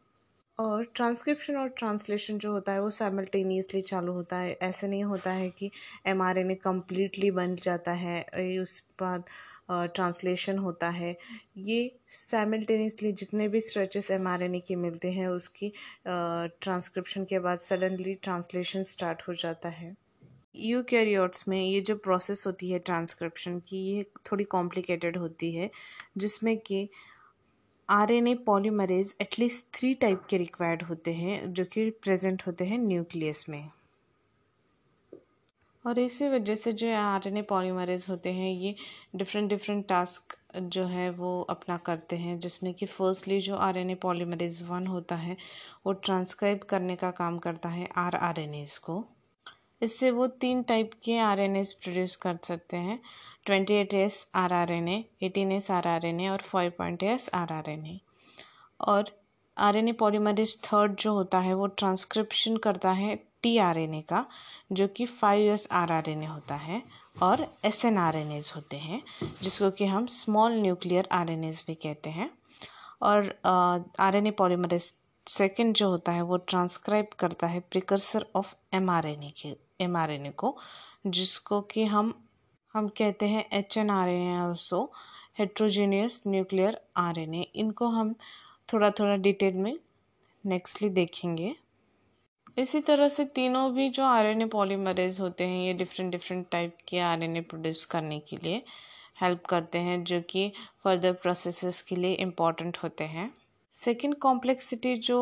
और 0.58 0.84
ट्रांसक्रिप्शन 0.94 1.56
और 1.56 1.68
ट्रांसलेशन 1.78 2.38
जो 2.38 2.50
होता 2.52 2.72
है 2.72 2.80
वो 2.82 2.90
साइमल्टेनियसली 2.92 3.80
चालू 3.82 4.12
होता 4.12 4.36
है। 4.38 4.52
ऐसे 4.62 4.88
नहीं 4.88 5.04
होता 5.04 5.30
है 5.32 5.48
कि 5.50 5.70
M 6.06 6.22
R 6.22 6.38
N 6.38 6.50
A 6.50 6.54
completely 6.64 7.30
बन 7.32 7.54
जाता 7.62 7.92
है 7.94 8.24
उस 8.60 8.80
बाद 9.00 9.24
ट्रांसलेशन 9.68 10.58
होता 10.58 10.88
है। 10.90 11.16
ये 11.58 11.96
साइमल्टेनियसली 12.10 13.12
जितने 13.12 13.48
भी 13.48 13.60
stretches 13.60 14.10
M 14.10 14.28
R 14.28 14.42
N 14.42 14.54
A 14.54 14.60
के 14.60 14.76
मिलते 14.76 15.10
हैं, 15.10 15.26
उसकी 15.28 15.72
ट्रांसक्रिप्शन 16.06 17.24
के 17.24 17.38
बाद 17.38 17.58
सडनली 17.58 18.14
ट्रांसलेशन 18.14 18.82
स्टार्ट 18.84 19.22
हो 19.28 19.34
जाता 19.34 19.68
है। 19.68 19.94
यू 20.56 20.82
कैरियोट्स 20.82 21.46
में 21.48 21.60
ये 21.60 21.80
जो 21.80 21.96
प्रोसेस 21.96 22.46
होती 22.46 22.70
है 22.70 22.78
ट्रांसक्रिप्शन 22.80 23.58
की, 23.58 23.76
ये 23.86 24.04
थोड़ी 24.26 24.44
कॉम्प्लिकेटेड 24.46 25.16
होती 25.16 25.54
है, 25.54 25.70
जिसमें 26.18 26.56
कि 26.58 26.88
R 27.88 28.12
N 28.12 28.26
A 28.28 28.34
polymerase 28.46 29.14
at least 29.20 29.66
three 29.74 29.94
type 29.94 30.26
के 30.30 30.36
रिक्वायर्ड 30.36 30.82
होते 30.82 31.12
हैं, 31.14 31.52
जो 31.52 31.64
कि 31.64 31.88
प्रेजेंट 32.02 32.42
होते 32.46 32.64
हैं 32.64 32.78
न्यूक्लियस 32.78 33.48
में। 33.48 33.70
और 35.84 35.98
इसी 35.98 36.28
वजह 36.28 36.54
से 36.54 36.72
जो 36.72 36.94
आर 36.96 37.28
एन 37.28 37.36
ए 37.36 37.42
पॉलीमरेज 37.42 38.06
होते 38.08 38.32
हैं, 38.32 38.50
ये 38.50 38.74
डिफरेंट 39.16 39.48
डिफरेंट 39.48 39.86
टास्क 39.88 40.36
जो 40.56 40.84
है, 40.86 41.08
वो 41.10 41.40
अपना 41.50 41.76
करते 41.76 42.16
हैं, 42.16 42.38
जिसमें 42.40 42.72
कि 42.74 42.86
फर्स्टली 42.86 43.40
जो 43.40 43.56
R 43.56 43.78
N 43.78 43.90
A 43.90 43.94
polymerase 44.02 44.62
one 44.68 44.86
होता 44.86 45.16
है, 45.16 45.36
वो 45.86 45.92
ट्रांसक्राइब 45.92 46.62
करने 46.68 46.96
का 46.96 47.10
काम 47.12 47.38
करता 47.38 47.68
है 47.68 47.88
आर 47.96 48.16
आर 48.16 48.40
एन 48.40 48.54
एज 48.54 48.76
को। 48.78 49.04
इससे 49.82 50.10
वो 50.10 50.26
तीन 50.40 50.62
टाइप 50.62 50.90
के 51.04 51.18
आर 51.18 51.40
एन 51.40 51.56
एज 51.56 51.72
प्रोड्यूस 51.74 52.14
कर 52.16 52.38
सकते 52.42 52.76
हैं 52.76 52.98
twenty 53.46 53.74
eight 53.74 53.94
S 53.94 54.30
R 54.34 54.52
R 54.52 54.72
N 54.72 54.88
eighteen 54.88 55.52
S 55.52 55.70
R 55.70 55.88
R 55.88 56.06
N 56.06 56.20
A 56.20 56.28
और 56.28 56.42
five 56.42 56.72
point 56.78 57.02
S 57.02 57.28
R 57.34 57.52
R 57.52 57.70
N 57.70 57.86
A 57.86 57.98
और 58.80 59.10
R 59.56 59.76
N 59.76 59.88
A 59.88 59.92
polymerase 59.92 60.56
third 60.62 60.94
जो 60.96 61.12
होता 61.14 61.38
है, 61.40 61.54
वो 61.54 61.66
ट्रांसक्रिप्शन 61.66 62.56
करता 62.56 62.92
है 62.92 63.14
टी 63.44 63.56
आर 63.58 63.78
एन 63.78 63.94
ए 63.94 64.00
का, 64.08 64.24
जो 64.72 64.86
कि 64.88 65.06
five 65.06 65.52
S 65.52 65.68
R 65.72 65.92
R 65.92 66.08
N 66.10 66.22
A 66.22 66.26
होता 66.26 66.54
है 66.56 66.82
और 67.22 67.46
S 67.64 67.84
N 67.84 67.98
R 67.98 68.16
N 68.16 68.32
As 68.32 68.52
होते 68.56 68.76
हैं, 68.76 69.02
जिसको 69.42 69.70
कि 69.70 69.86
हम 69.86 70.06
small 70.12 70.60
nuclear 70.60 71.08
R 71.12 71.30
N 71.30 71.44
As 71.44 71.64
भी 71.66 71.74
कहते 71.76 72.10
हैं। 72.10 72.30
और 73.02 73.34
R 74.00 74.16
N 74.16 74.26
A 74.26 74.30
polymerase 74.30 74.92
second 75.26 75.74
जो 75.74 75.88
होता 75.90 76.12
है, 76.12 76.22
वो 76.22 76.36
ट्रांसक्राइब 76.38 77.06
करता 77.18 77.46
है 77.46 77.60
precursor 77.60 78.26
of 78.36 78.54
M 78.74 78.90
R 78.90 79.06
N 79.06 79.22
A 79.22 79.32
के 79.40 79.54
एम 79.84 79.96
आर 79.96 80.10
एन 80.10 80.26
ए 80.26 80.30
को, 80.30 80.56
जिसको 81.06 81.60
कि 81.60 81.84
हम 81.84 82.12
हम 82.74 82.88
कहते 82.98 83.26
हैं 83.28 83.44
H 83.52 83.76
N 83.78 83.90
R 83.90 84.08
N 84.08 84.26
A 84.28 84.38
also 84.40 84.80
heterogeneous 85.38 86.22
nuclear 86.26 86.80
R 86.96 87.18
N 87.18 87.34
A 87.34 87.46
इनको 87.54 87.88
हम 87.88 88.14
थोड़ा 88.72 88.90
थोड़ा 88.90 89.16
डिटेल 89.16 89.56
में 89.58 89.76
नेक्स्टली 90.44 90.88
देखेंगे। 90.90 91.54
इसी 92.56 92.80
तरह 92.80 93.08
से 93.08 93.24
तीनों 93.34 93.70
भी 93.74 93.88
जो 93.90 94.04
आर 94.04 94.26
एन 94.26 94.42
ए 94.42 94.44
पॉलीमरेज 94.46 95.20
होते 95.20 95.44
हैं, 95.44 95.64
ये 95.66 95.72
डिफरेंट 95.74 96.10
डिफरेंट 96.12 96.46
टाइप 96.50 96.76
के 96.88 96.98
आर 97.00 97.22
एन 97.22 97.36
ए 97.36 97.40
प्रोड्यूस 97.40 97.84
करने 97.84 98.18
के 98.20 98.36
लिए 98.36 98.62
हेल्प 99.22 99.44
करते 99.46 99.78
हैं, 99.78 100.02
जो 100.04 100.20
कि 100.20 100.52
फर्दर 100.84 101.12
प्रोसेसेस 101.12 101.80
के 101.82 101.96
लिए 101.96 102.14
इंपॉर्टेंट 102.14 102.78
होते 102.82 103.04
हैं। 103.06 103.32
सेकेंड 103.74 104.14
कॉम्प्लेक्सिटी 104.18 104.96
जो 104.98 105.18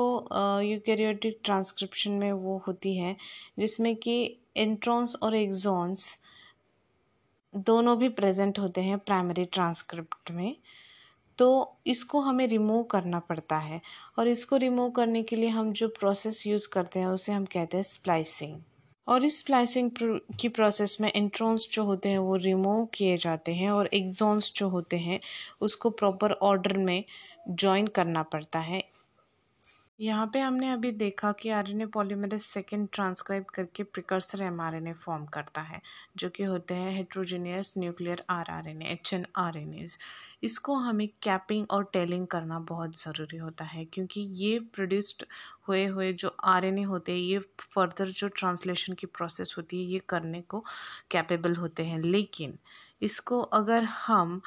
यूकैरियोटिक 0.62 1.40
ट्रांसक्रिप्शन 1.44 2.10
में 2.12 2.32
वो 2.32 2.62
होती 2.66 2.96
है, 2.96 3.16
जिसमें 3.58 3.94
कि 3.96 4.22
इंट्रॉन्स 4.56 5.16
और 5.22 5.34
एग्जॉन्स 5.36 6.16
दोनों 7.54 7.98
भी 7.98 8.08
प्रेजेंट 8.10 8.58
होते 8.58 8.80
हैं 8.80 8.98
प्राइमरी 8.98 9.44
ट्रांसक्रिप्ट 9.44 10.30
में। 10.30 10.56
तो 11.38 11.76
इसको 11.86 12.20
हमें 12.20 12.46
रिमूव 12.46 12.82
करना 12.82 13.18
पड़ता 13.18 13.58
है। 13.58 13.80
और 14.18 14.28
इसको 14.28 14.56
रिमूव 14.56 14.90
करने 14.90 15.22
के 15.22 15.36
लिए 15.36 15.48
हम 15.48 15.72
जो 15.72 15.88
प्रोसेस 15.88 16.46
यूज़ 16.46 16.68
करते 16.68 16.98
हैं, 16.98 17.06
उसे 17.06 17.32
हम 17.32 17.44
कहते 17.44 17.76
हैं 17.76 17.84
स्प्लाइसिंग 17.84 18.60
और 19.08 19.24
इस 19.24 19.38
स्प्लाइसिंग 19.38 19.90
की 20.40 20.48
प्रोसेस 20.48 20.96
में 21.00 21.12
इंट्रोन्स 21.12 21.68
जो 21.72 21.84
होते 21.84 22.08
हैं, 22.08 22.18
वो 22.18 22.36
रिमूव 22.36 22.84
किए 22.94 23.16
जाते 23.16 23.54
हैं 23.54 23.70
और 23.70 23.88
एग्जॉन्स 23.94 24.52
जो 24.56 24.68
होते 24.68 24.98
हैं, 24.98 25.20
उसको 25.60 25.90
प्रॉपर 25.90 26.32
ऑर्डर 26.32 26.76
में 26.76 27.04
ज्वाइन 27.50 27.86
करना 27.86 28.22
पड़ता 28.22 28.58
है। 28.58 28.82
यहाँ 30.00 30.26
पे 30.26 30.38
हमने 30.38 30.70
अभी 30.72 30.90
देखा 30.92 31.32
कि 31.32 31.48
आरएनए 31.48 31.86
पॉलीमरेज 31.86 32.40
सेकेंड 32.40 32.88
ट्रांसक्राइब 32.92 33.44
करके 33.44 33.82
प्रिकर्सर 33.82 34.42
एमआरएनए 34.42 34.92
फॉर्म 34.92 35.26
करता 35.26 35.60
है, 35.60 35.80
जो 36.16 36.28
कि 36.28 36.44
होते 36.44 36.74
हैं 36.74 36.96
heterogeneous 36.96 37.74
nuclear 37.78 38.22
R 38.30 38.36
R 38.36 38.50
R R N A 38.50 38.84
H 38.84 39.12
N 39.14 39.26
R 39.36 39.58
N 39.58 39.74
As 39.74 39.98
इसको 40.42 40.74
हमें 40.76 41.06
कैपिंग 41.22 41.66
और 41.70 41.84
टेलिंग 41.92 42.26
करना 42.26 42.58
बहुत 42.68 42.96
ज़रूरी 42.98 43.36
होता 43.38 43.64
है, 43.64 43.84
क्योंकि 43.84 44.20
ये 44.36 44.58
प्रोड्यूस्ड 44.74 45.24
हुए 45.68 45.84
हुए 45.86 46.12
जो 46.14 46.34
आरएनए 46.44 46.82
होते 46.84 47.12
हैं, 47.12 47.18
ये 47.18 47.38
फर्दर 47.74 48.10
जो 48.12 48.28
ट्रांसलेशन 48.30 48.92
की 48.94 49.06
प्रोसेस 49.08 49.54
होती 49.58 49.82
है, 49.84 49.90
ये 49.92 49.98
करने 50.08 50.40
को 50.42 50.64
कैपेबल 51.10 51.54
होते 51.56 51.84
हैं। 51.84 52.00
लेकिन 52.00 52.58
इसको 53.02 53.40
अगर 53.52 53.84
हम 53.84 54.40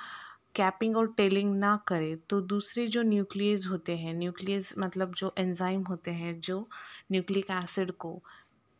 कैपिंग 0.55 0.97
और 0.97 1.07
टेलिंग 1.17 1.55
ना 1.59 1.75
करें 1.87 2.17
तो 2.29 2.39
दूसरे 2.43 2.85
जो 2.87 3.01
न्यूक्लियस 3.03 3.65
होते 3.71 3.95
हैं 3.97 4.13
न्यूक्लियस 4.13 4.73
मतलब 4.79 5.13
जो 5.13 5.33
एंजाइम 5.39 5.81
होते 5.83 6.11
हैं, 6.11 6.39
जो 6.41 6.67
न्यूक्लिक 7.11 7.51
एसिड 7.53 7.91
को 7.93 8.21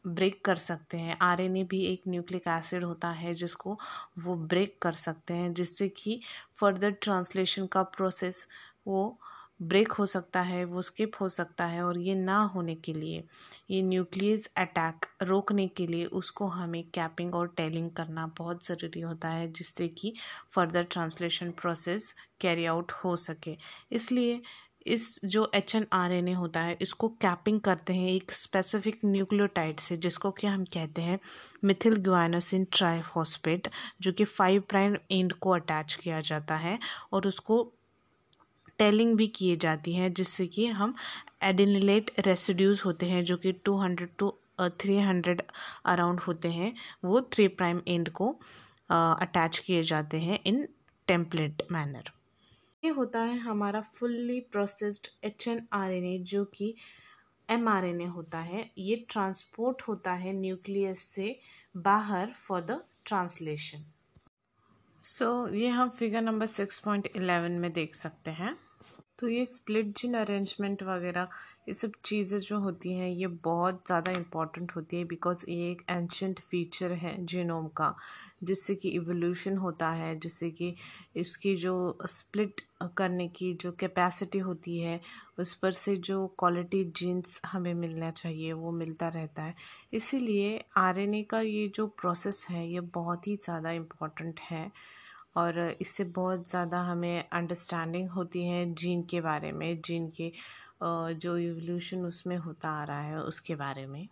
ब्रेक 0.07 0.43
कर 0.45 0.55
सकते 0.57 0.97
हैं। 0.97 1.17
आरएनए 1.21 1.63
भी 1.63 1.83
एक 1.85 2.01
न्यूक्लिक 2.07 2.47
एसिड 2.47 2.83
होता 2.83 3.09
है 3.11 3.33
जिसको 3.33 3.77
वो 4.19 4.35
ब्रेक 4.37 4.77
कर 4.81 4.91
सकते 4.93 5.33
हैं, 5.33 5.53
जिससे 5.53 5.89
कि 5.89 6.19
फर्दर 6.55 6.91
ट्रांसलेशन 6.93 7.65
का 7.67 7.83
प्रोसेस 7.83 8.47
वो 8.87 9.17
ब्रेक 9.61 9.91
हो 9.91 10.05
सकता 10.05 10.41
है, 10.41 10.63
वो 10.65 10.81
स्किप 10.81 11.11
हो 11.21 11.27
सकता 11.29 11.65
है 11.65 11.83
और 11.83 11.97
ये 11.99 12.15
ना 12.15 12.37
होने 12.45 12.75
के 12.75 12.93
लिए, 12.93 13.23
ये 13.71 13.81
न्यूक्लियस 13.81 14.49
अटैक 14.57 15.05
रोकने 15.23 15.67
के 15.67 15.85
लिए 15.87 16.05
उसको 16.13 16.47
हमें 16.47 16.83
कैपिंग 16.89 17.35
और 17.35 17.47
टेलिंग 17.57 17.89
करना 17.91 18.25
बहुत 18.37 18.65
ज़रूरी 18.67 19.01
होता 19.01 19.29
है, 19.29 19.51
जिससे 19.51 19.87
कि 19.87 20.13
further 20.51 20.83
translation 20.83 21.51
process 21.51 22.13
carry 22.41 22.65
out 22.65 22.91
हो 22.93 23.15
सके। 23.17 23.55
इसलिए 23.91 24.41
इस 24.85 25.19
जो 25.25 25.49
H 25.55 25.75
N 25.75 25.85
R 25.93 26.11
N 26.11 26.27
A 26.27 26.31
होता 26.33 26.61
है, 26.61 26.77
इसको 26.81 27.07
कैपिंग 27.21 27.59
करते 27.61 27.93
हैं 27.93 28.09
एक 28.09 28.31
स्पेसिफिक 28.33 28.99
न्यूक्लियोटाइड 29.05 29.79
से, 29.79 29.97
जिसको 29.97 30.31
कि 30.31 30.47
हम 30.47 30.65
कहते 30.73 31.01
हैं 31.01 31.19
मिथिल 31.63 31.95
ग्वाइनोसिन 32.03 32.65
ट्राईफॉस्फेट 32.71 33.67
जो 34.01 34.11
कि 34.11 34.23
फाइव 34.25 34.63
प्राइम 34.69 34.97
एंड 35.11 35.33
को 35.35 35.51
अटैच 35.51 35.95
किया 35.95 36.21
जाता 36.21 36.55
है 36.57 36.79
और 37.13 37.27
उसको 37.27 37.63
टेलिंग 38.79 39.15
भी 39.17 39.27
किए 39.29 39.55
जाती 39.55 39.93
हैं, 39.93 40.11
जिससे 40.13 40.47
कि 40.47 40.65
हम 40.67 40.95
एडिनिलेट 41.43 42.11
रेसिड्यूज 42.27 42.81
होते 42.85 43.05
हैं, 43.05 43.23
जो 43.23 43.37
कि 43.37 43.51
two 43.65 43.77
hundred 43.79 44.09
to 44.19 44.33
three 44.81 44.97
hundred 44.99 45.41
around 45.85 46.19
होते 46.19 46.49
हैं, 46.49 46.73
वो 47.05 47.21
थ्री 47.33 47.47
प्राइम 47.49 47.81
एंड 47.87 48.09
को 48.11 48.29
अटैच 48.89 49.57
किए 49.59 49.81
जाते 49.83 50.19
हैं 50.19 50.39
इन 50.45 50.67
टेम्पलेट 51.07 51.63
मैनर 51.71 52.11
ये 52.85 52.91
होता 52.91 53.19
है 53.21 53.37
हमारा 53.39 53.81
fully 53.95 54.39
processed 54.51 55.07
H 55.23 55.47
N 55.47 55.61
R 55.73 55.91
N 55.91 56.05
A 56.05 56.17
जो 56.23 56.43
कि 56.45 56.73
एम 57.49 57.67
आर 57.69 57.85
एन 57.85 58.01
ए 58.01 58.05
होता 58.07 58.39
है। 58.39 58.65
ये 58.77 58.95
ट्रांसपोर्ट 59.09 59.81
होता 59.81 60.13
है 60.13 60.33
न्यूक्लियस 60.33 60.99
से 60.99 61.27
बाहर 61.77 62.31
फॉर 62.47 62.61
द 62.61 62.79
ट्रांसलेशन 63.05 63.85
सो 65.03 65.27
ये 65.55 65.67
हम 65.69 65.89
figure 65.89 66.21
number 66.21 66.47
six 66.47 66.79
point 66.79 67.07
eleven 67.15 67.51
में 67.59 67.71
देख 67.73 67.95
सकते 67.95 68.31
हैं। 68.33 68.55
तो 69.19 69.27
ये 69.27 69.45
स्प्लिट 69.45 69.93
जिन 69.97 70.13
अरेंजमेंट 70.13 70.81
वगैरह, 70.83 71.27
ये 71.67 71.73
सब 71.73 71.91
चीज़ें 72.05 72.39
जो 72.39 72.59
होती 72.59 72.93
हैं, 72.93 73.07
ये 73.09 73.27
बहुत 73.43 73.81
ज़्यादा 73.87 74.11
इंपॉर्टेंट 74.11 74.71
होती 74.75 74.97
है 74.97 75.05
बिकॉज़ 75.05 75.45
ये 75.49 75.69
एक 75.71 75.81
एंशंट 75.89 76.39
फीचर 76.39 76.91
है 76.93 77.15
जीनोम 77.25 77.67
का, 77.77 77.93
जिससे 78.43 78.75
कि 78.75 78.89
इवोल्यूशन 78.89 79.57
होता 79.57 79.89
है, 79.91 80.15
जिससे 80.19 80.49
कि 80.51 80.73
इसकी 81.15 81.55
जो 81.55 81.97
स्प्लिट 82.07 82.61
करने 82.97 83.27
की 83.27 83.53
जो 83.53 83.71
कैपेसिटी 83.71 84.39
होती 84.39 84.77
है, 84.79 84.99
उस 85.39 85.53
पर 85.53 85.71
से 85.73 85.95
जो 85.99 86.25
क्वालिटी 86.39 86.83
जीन्स 86.95 87.41
हमें 87.45 87.73
मिलना 87.73 88.11
चाहिए, 88.11 88.51
वो 88.53 88.71
मिलता 88.73 89.07
रहता 89.07 89.43
है। 89.43 89.55
इसीलिए 89.93 90.59
आरएनए 90.77 91.23
का 91.23 91.39
ये 91.39 91.67
जो 91.75 91.87
प्रोसेस 91.93 92.45
है, 92.49 92.67
ये 92.69 92.79
बहुत 92.93 93.27
ही 93.27 93.35
ज़्यादा 93.35 93.71
इंपॉर्टेंट 93.71 94.39
है। 94.51 94.69
और 95.35 95.59
इससे 95.81 96.03
बहुत 96.15 96.49
ज़्यादा 96.49 96.79
हमें 96.81 97.23
अंडरस्टैंडिंग 97.29 98.09
होती 98.09 98.45
है 98.45 98.65
जीन 98.73 99.01
के 99.03 99.21
बारे 99.21 99.51
में 99.51 99.81
जीन 99.81 100.07
के 100.17 100.31
जो 100.83 101.35
इवोल्यूशन 101.39 102.05
उसमें 102.05 102.37
होता 102.37 102.69
आ 102.71 102.83
रहा 102.83 103.01
है 103.01 103.19
उसके 103.23 103.55
बारे 103.55 103.85
में। 103.85 104.07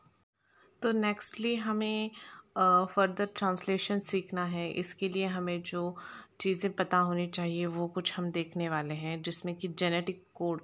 तो 0.82 0.92
नेक्स्टली 0.92 1.56
हमें 1.58 2.10
फर्दर 2.58 3.28
ट्रांसलेशन 3.36 4.00
सीखना 4.02 4.46
है। 4.46 4.70
इसके 4.72 5.10
लिए 5.10 5.26
हमें 5.28 5.62
जो 5.64 5.96
चीज़ें 6.42 6.72
पता 6.74 6.98
होनी 7.00 7.28
चाहिए 7.28 7.66
वो 7.68 7.88
कुछ 7.88 8.18
हम 8.18 8.30
देखने 8.32 8.70
वाले 8.70 8.94
हैं, 8.94 9.22
जिसमें 9.22 9.56
कि 9.56 9.68
जेनेटिक 9.70 10.24
कोड 10.36 10.62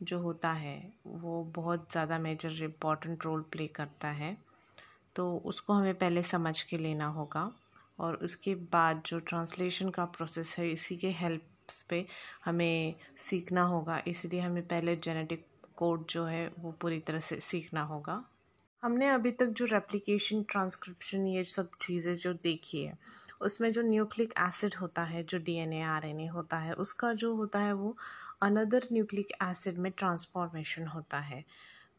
जो 0.00 0.18
होता 0.18 0.52
है 0.52 0.76
वो 1.06 1.42
बहुत 1.56 1.86
ज़्यादा 1.92 2.18
मेजर 2.18 2.62
इंपॉर्टेंट 2.64 3.24
रोल 3.24 3.42
प्ले 3.52 3.66
करता 3.70 4.08
है। 4.12 4.36
तो 5.16 5.34
उसको 5.46 5.72
हमें 5.72 5.94
पहले 5.94 6.22
समझ 6.24 6.60
के 6.62 6.78
लेना 6.78 7.06
होगा। 7.10 7.50
और 8.02 8.14
उसके 8.14 8.54
बाद 8.54 9.02
जो 9.06 9.18
ट्रांसलेशन 9.18 9.90
का 9.90 10.04
प्रोसेस 10.04 10.54
है, 10.58 10.70
इसी 10.72 10.96
के 10.96 11.10
हेल्प 11.10 11.48
पे 11.90 12.06
हमें 12.44 12.94
सीखना 13.16 13.62
होगा। 13.62 14.02
इसलिए 14.06 14.40
हमें 14.40 14.66
पहले 14.66 14.96
जेनेटिक 14.96 15.46
कोड 15.76 16.06
जो 16.10 16.24
है, 16.24 16.46
वो 16.58 16.72
पूरी 16.72 17.00
तरह 17.00 17.20
से 17.20 17.40
सीखना 17.40 17.82
होगा। 17.82 18.24
हमने 18.82 19.08
अभी 19.08 19.30
तक 19.30 19.46
जो 19.46 19.64
रेप्लिकेशन 19.64 20.42
ट्रांसक्रिप्शन 20.42 21.26
ये 21.26 21.44
सब 21.44 21.70
चीज़ें 21.80 22.14
जो 22.14 22.32
देखी 22.32 22.82
है, 22.82 22.98
उसमें 23.40 23.70
जो 23.72 23.82
न्यूक्लिक 23.82 24.34
एसिड 24.38 24.74
होता 24.74 25.02
है, 25.02 25.22
जो 25.22 25.38
डीएनए 25.38 25.82
आरएनए 25.82 26.26
होता 26.26 26.56
है, 26.56 26.72
उसका 26.74 27.12
जो 27.12 27.34
होता 27.34 27.58
है 27.58 27.72
वो 27.72 27.96
अनदर 28.42 28.86
न्यूक्लिक 28.92 29.32
एसिड 29.42 29.78
में 29.78 29.92
ट्रांसफॉर्मेशन 29.92 30.86
होता 30.86 31.18
है। 31.18 31.44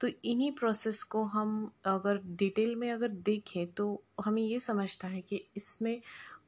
तो 0.03 0.09
इन्हीं 0.25 0.51
प्रोसेस 0.51 1.03
को 1.03 1.23
हम 1.23 1.71
अगर 1.85 2.19
डिटेल 2.25 2.75
में 2.75 2.91
अगर 2.91 3.07
देखें 3.07 3.67
तो 3.67 4.03
हमें 4.23 4.41
ये 4.41 4.59
समझता 4.59 5.07
है 5.07 5.21
कि 5.21 5.35
इसमें 5.57 6.01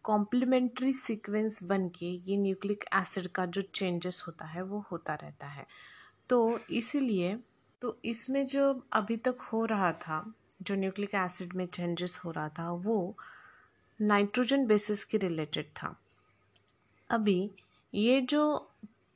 कॉम्प्लीमेंट्री 0.03 0.93
सीक्वेंस 0.93 1.63
बन 1.63 1.87
के 1.89 2.05
ये 2.05 2.37
न्यूक्लिक 2.37 2.83
एसिड 2.93 3.27
का 3.27 3.45
जो 3.45 3.61
चेंजेस 3.61 4.23
होता 4.27 4.45
है, 4.45 4.61
वो 4.61 4.85
होता 4.91 5.15
रहता 5.15 5.47
है। 5.47 5.65
तो 6.29 6.59
इसीलिए 6.59 7.39
तो 7.81 7.97
इसमें 8.05 8.47
जो 8.47 8.83
अभी 8.93 9.17
तक 9.17 9.37
हो 9.53 9.65
रहा 9.65 9.91
था, 9.91 10.33
जो 10.61 10.75
न्यूक्लिक 10.75 11.15
एसिड 11.15 11.53
में 11.53 11.67
चेंजेस 11.67 12.21
हो 12.25 12.31
रहा 12.31 12.49
था, 12.49 12.71
वो 12.71 13.15
नाइट्रोजन 14.01 14.67
बेसिस 14.67 15.03
के 15.03 15.17
रिलेटेड 15.17 15.65
था। 15.65 15.95
अभी 17.09 17.51
ये 17.93 18.21
जो 18.21 18.71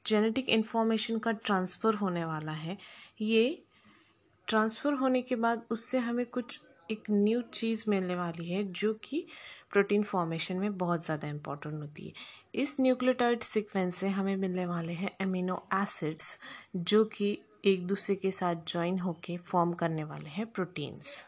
जेनेटिक 0.05 0.49
इन्फॉर्मेशन 0.49 1.19
का 1.19 1.31
ट्रांसफ़र 1.31 1.93
होने 1.93 2.25
वाला 2.25 2.51
है, 2.51 2.77
ये 3.21 3.63
ट्रांसफ़र 4.49 4.93
होने 4.93 5.21
के 5.21 5.35
बाद 5.35 5.65
उससे 5.71 5.97
हमें 5.97 6.25
कुछ 6.25 6.59
एक 6.91 7.03
न्यू 7.11 7.41
चीज़ 7.53 7.83
मिलने 7.89 8.15
वाली 8.15 8.49
है, 8.49 8.63
जो 8.63 8.93
कि 8.93 9.25
प्रोटीन 9.71 10.03
फॉर्मेशन 10.03 10.55
में 10.55 10.77
बहुत 10.77 11.05
ज़्यादा 11.05 11.27
इंपॉर्टेंट 11.27 11.75
होती 11.75 12.07
है। 12.07 12.13
इस 12.55 12.75
न्यूक्लियोटाइड 12.79 13.41
सीक्वेंस 13.41 13.95
से 13.95 14.07
हमें 14.07 14.35
मिलने 14.35 14.65
वाले 14.65 14.93
हैं 14.93 15.11
अमीनो 15.21 15.61
एसिड्स 15.73 16.39
जो 16.75 17.03
कि 17.05 17.37
एक 17.65 17.85
दूसरे 17.87 18.15
के 18.15 18.31
साथ 18.31 18.55
ज्वाइन 18.67 18.99
होके 18.99 19.37
फॉर्म 19.37 19.73
करने 19.73 20.03
वाले 20.03 20.29
हैं 20.29 20.45
प्रोटीन्स 20.45 21.25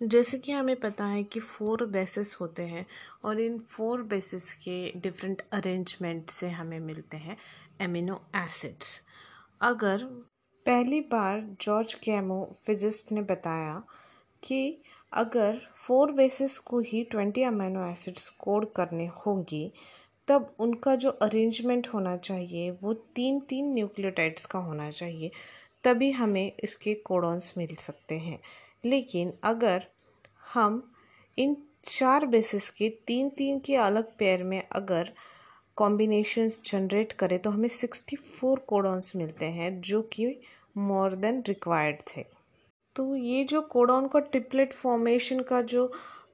जैसे 0.00 0.38
कि 0.38 0.52
हमें 0.52 0.76
पता 0.76 1.04
है 1.04 1.22
कि 1.24 1.40
फोर 1.40 1.84
बेसिस 1.86 2.34
होते 2.34 2.62
हैं 2.62 2.86
और 3.24 3.40
इन 3.40 3.58
फोर 3.58 4.02
बेसिस 4.02 4.52
के 4.54 4.76
डिफरेंट 4.96 5.42
अरेंजमेंट 5.52 6.30
से 6.30 6.48
हमें 6.50 6.78
मिलते 6.80 7.16
हैं 7.16 7.36
एमिनो 7.80 8.20
एसिड्स 8.36 9.00
अगर 9.60 10.06
पहली 10.66 11.00
बार 11.00 11.40
जॉर्ज 11.60 11.94
कैमो 11.94 12.56
फिजिस्ट 12.66 13.12
ने 13.12 13.22
बताया 13.22 13.82
कि 14.42 14.78
अगर 15.12 15.58
फोर 15.74 16.12
बेसिस 16.12 16.58
को 16.58 16.78
ही 16.80 17.02
ट्वेंटी 17.04 17.42
अमीनो 17.42 17.90
एसिड्स 17.90 18.28
कोड 18.28 18.66
करने 18.72 19.06
होंगी, 19.06 19.72
तब 20.28 20.54
उनका 20.58 20.94
जो 20.96 21.10
अरेंजमेंट 21.10 21.88
होना 21.94 22.16
चाहिए 22.16 22.70
वो 22.82 22.94
तीन 22.94 23.40
तीन 23.40 23.72
न्यूक्लियोटाइड्स 23.74 24.46
का 24.46 24.58
होना 24.58 24.90
चाहिए, 24.90 25.30
तभी 25.84 26.10
हमें 26.10 26.52
इसके 26.64 26.94
कोडॉन्स 26.94 27.54
मिल 27.58 27.74
सकते 27.76 28.18
हैं। 28.18 28.40
लेकिन 28.84 29.32
अगर 29.44 29.86
हम 30.54 30.92
इन 31.38 31.56
चार 31.84 32.26
बेसिस 32.26 32.70
के 32.70 32.88
तीन 33.06 33.28
तीन 33.28 33.58
के 33.58 33.76
अलग 33.76 34.16
पेयर 34.18 34.42
में 34.42 34.62
अगर 34.72 35.12
कॉम्बिनेशंस 35.76 36.60
जनरेट 36.66 37.12
करें 37.12 37.38
तो 37.38 37.50
हमें 37.50 37.68
सिक्सटी 37.70 38.16
फोर 38.16 38.58
कोडॉन्स 38.68 39.14
मिलते 39.16 39.46
हैं, 39.46 39.80
जो 39.80 40.02
कि 40.02 40.26
मोर 40.78 41.14
देन 41.14 41.42
रिक्वायर्ड 41.48 42.00
थे। 42.08 42.24
तो 42.96 43.14
ये 43.16 43.44
जो 43.44 43.60
कोडॉन 43.62 44.06
का 44.08 44.20
ट्रिपलेट 44.20 44.72
फॉर्मेशन 44.72 45.40
का 45.42 45.60
जो 45.64 45.86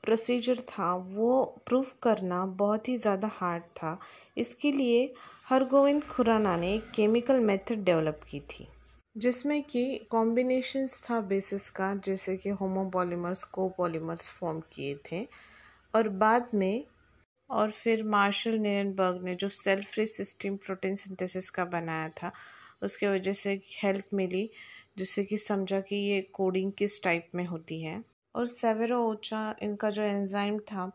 प्रोसीजर 0.05 0.57
था, 0.69 0.95
वो 0.95 1.45
प्रूव 1.67 1.87
करना 2.03 2.45
बहुत 2.47 2.89
ही 2.89 2.97
ज़्यादा 2.97 3.31
हार्ड 3.33 3.63
था। 3.77 3.99
इसके 4.37 4.73
लिए 4.73 5.13
हरगोविंद 5.49 6.05
खुराना 6.05 6.57
ने 6.57 6.75
एक 6.75 6.91
केमिकल 6.95 7.41
मेथड 7.41 7.85
डेवलप 7.85 8.21
की 8.29 8.41
थी, 8.41 8.67
जिसमें 9.17 9.63
कि 9.63 9.85
कॉम्बिनेशंस 10.11 11.01
था 11.01 11.21
बेसिस 11.23 11.69
का, 11.71 11.95
जैसे 11.97 12.37
कि 12.37 12.51
होमोपॉलीमर्स 12.51 13.45
कोपॉलीमर्स 13.47 14.29
फॉर्म 14.31 14.61
किए 14.73 14.95
थे, 15.05 15.27
और 15.95 16.09
बाद 16.09 16.49
में 16.55 16.85
और 17.51 17.71
फिर 17.71 18.05
मार्शल 18.05 18.59
नेरनबर्ग 18.59 19.25
ने 19.25 19.35
जो 19.35 19.49
सेल्फ 19.49 19.99
सिस्टम 19.99 20.57
प्रोटीन 20.57 20.95
सिंथेसिस 20.95 21.51
का 21.51 21.65
बनाया 21.65 22.09
था, 22.09 22.33
उसके 22.83 23.07
वजह 23.07 23.33
से 23.33 23.61
हेल्प 23.83 24.05
मिली, 24.15 24.51
जिससे 24.99 25.25
कि 25.25 25.37
समझा 25.37 25.81
कि 25.81 25.97
ये 25.97 26.21
कोडिंग 26.21 26.73
किस 26.73 27.03
टाइप 27.03 27.29
में 27.35 27.45
होती 27.45 27.83
है। 27.83 28.05
और 28.35 28.47
सेवेरो 28.47 29.11
ओचा, 29.11 29.57
इनका 29.63 29.91
जो 29.91 30.03
एंजाइम 30.03 30.59
था, 30.59 30.93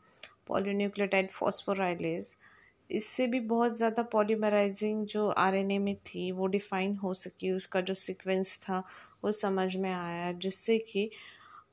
पॉलीन्यूक्लियोटाइड 0.48 1.32
फॉस्फोराइलेज, 1.32 2.36
इससे 2.92 3.28
भी 3.28 3.40
बहुत 3.40 3.78
ज़्यादा 3.78 4.04
पॉलीमराइजिंग 4.04 5.06
जो 5.06 5.30
आरएनए 5.30 5.78
में 5.78 5.96
थी, 5.96 6.32
वो 6.32 6.48
डिफ़ाइन 6.48 6.96
हो 6.96 7.14
सकी, 7.14 7.52
उसका 7.52 7.82
जो 7.82 7.94
सीक्वेंस 7.94 8.64
था, 8.64 8.84
वो 9.24 9.32
समझ 9.32 9.76
में 9.76 9.94
आया, 9.94 10.32
जिससे 10.32 10.78
कि 10.78 11.10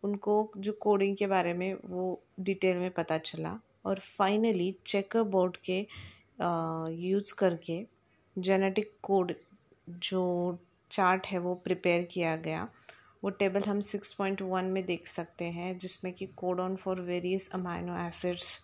उनको 0.05 0.53
जो 0.57 0.73
कोडिंग 0.73 1.17
के 1.17 1.27
बारे 1.27 1.53
में 1.53 1.77
वो 1.85 2.23
डिटेल 2.41 2.77
में 2.77 2.91
पता 2.91 3.19
चला। 3.19 3.61
और 3.85 3.99
फाइनली 4.19 4.75
चेकर 4.87 5.23
बोर्ड 5.25 5.57
के 5.65 5.79
यूज़ 7.03 7.35
करके 7.39 7.83
जेनेटिक 8.37 8.93
कोड 9.03 9.33
जो 9.89 10.59
चार्ट 10.91 11.27
है 11.27 11.39
वो 11.39 11.55
प्रिपेयर 11.55 12.03
किया 12.05 12.37
गया। 12.39 12.69
वो 13.23 13.31
टेबल 13.31 13.63
हम 13.69 13.81
सिक्स 13.83 14.13
पॉइंट 14.13 14.43
वन 14.43 14.65
में 14.67 14.85
देख 14.87 15.07
सकते 15.07 15.45
हैं, 15.45 15.79
जिसमें 15.79 16.13
कि 16.13 16.27
codon 16.61 16.77
for 16.77 17.01
various 17.01 17.51
amino 17.55 17.97
acids 18.07 18.61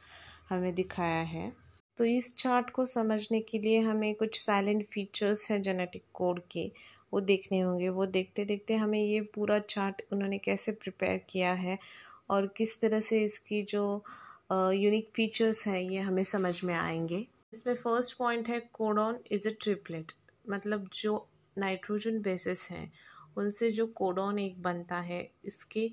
हमें 0.49 0.75
दिखाया 0.75 1.23
है। 1.25 1.53
तो 1.97 2.05
इस 2.05 2.35
चार्ट 2.37 2.71
को 2.71 2.87
समझने 2.87 3.41
के 3.41 3.59
लिए 3.59 3.79
हमें 3.81 4.15
कुछ 4.15 4.39
साइलेंट 4.41 4.85
फीचर्स 4.87 5.51
हैं 5.51 5.61
जेनेटिक 5.63 6.03
कोड 6.15 6.41
के, 6.51 6.71
वो 7.13 7.21
देखने 7.21 7.61
होंगे। 7.61 7.89
वो 7.89 8.07
देखते 8.07 8.45
देखते 8.45 8.75
हमें 8.77 9.01
ये 9.01 9.21
पूरा 9.35 9.59
चार्ट 9.61 10.03
उन्होंने 10.13 10.39
कैसे 10.39 10.73
प्रिपेयर 10.73 11.21
किया 11.31 11.53
है 11.55 11.79
और 12.31 12.47
किस 12.57 12.81
तरह 12.81 13.01
से 13.01 13.23
इसकी 13.25 13.63
जो 13.65 14.03
यूनिक 14.53 15.11
फीचर्स 15.15 15.67
हैं, 15.69 15.81
ये 15.81 15.99
हमें 15.99 16.25
समझ 16.25 16.65
में 16.65 16.75
आएँगे। 16.75 17.27
इसमें 17.55 17.75
फ़र्स्ट 17.75 18.19
पॉइंट 18.19 18.49
है 18.49 18.61
कोडॉन 18.73 19.19
इज़ 19.33 19.49
अ 19.49 19.53
ट्रिपलेट 19.61 20.13
मतलब 20.49 20.89
जो 20.93 21.29
नाइट्रोजन 21.59 22.21
बेसिस 22.21 22.71
हैं, 22.71 22.93
उनसे 23.37 23.71
जो 23.71 23.87
कोडॉन 23.87 24.39
एक 24.39 24.63
बनता 24.63 24.97
है, 24.97 25.31
इसके 25.45 25.91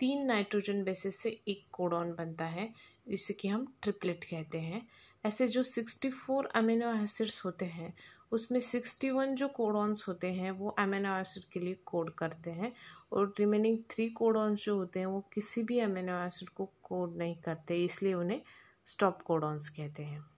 तीन 0.00 0.26
नाइट्रोजन 0.26 0.84
बेसिस 0.84 1.20
से 1.22 1.40
एक 1.48 1.66
कोडॉन 1.72 2.12
बनता 2.12 2.44
है, 2.44 2.74
जिसे 3.08 3.34
कि 3.34 3.48
हम 3.48 3.74
ट्रिपलेट 3.82 4.24
कहते 4.24 4.58
हैं। 4.58 4.88
ऐसे 5.26 5.48
जो 5.48 5.62
सिक्सटी 5.62 6.10
फोर 6.10 6.46
अमीनो 6.46 7.02
एसिड्स 7.04 7.44
होते 7.44 7.64
हैं, 7.64 7.96
उसमें 8.32 8.60
सिक्सटी 8.60 9.10
वन 9.10 9.34
जो 9.34 9.48
कोडॉन्स 9.48 10.08
होते 10.08 10.26
हैं, 10.26 10.50
वो 10.50 10.68
अमीनो 10.68 11.18
एसिड 11.18 11.44
के 11.44 11.60
लिए 11.60 11.74
कोड 11.74 12.14
करते 12.14 12.50
हैं। 12.50 12.72
और 13.12 13.34
रिमेनिंग 13.38 13.78
थ्री 13.90 14.08
कोडॉन्स 14.08 14.64
जो 14.64 14.76
होते 14.76 14.98
हैं, 14.98 15.06
वो 15.06 15.24
किसी 15.32 15.62
भी 15.62 15.80
अमीनो 15.80 16.26
एसिड 16.26 16.48
को 16.48 16.72
कोड 16.82 17.16
नहीं 17.16 17.36
करते, 17.36 17.84
इसलिए 17.84 18.14
उन्हें 18.14 18.42
स्टॉप 18.86 19.22
कोडॉन्स 19.22 19.68
कहते 19.68 20.02
हैं। 20.02 20.30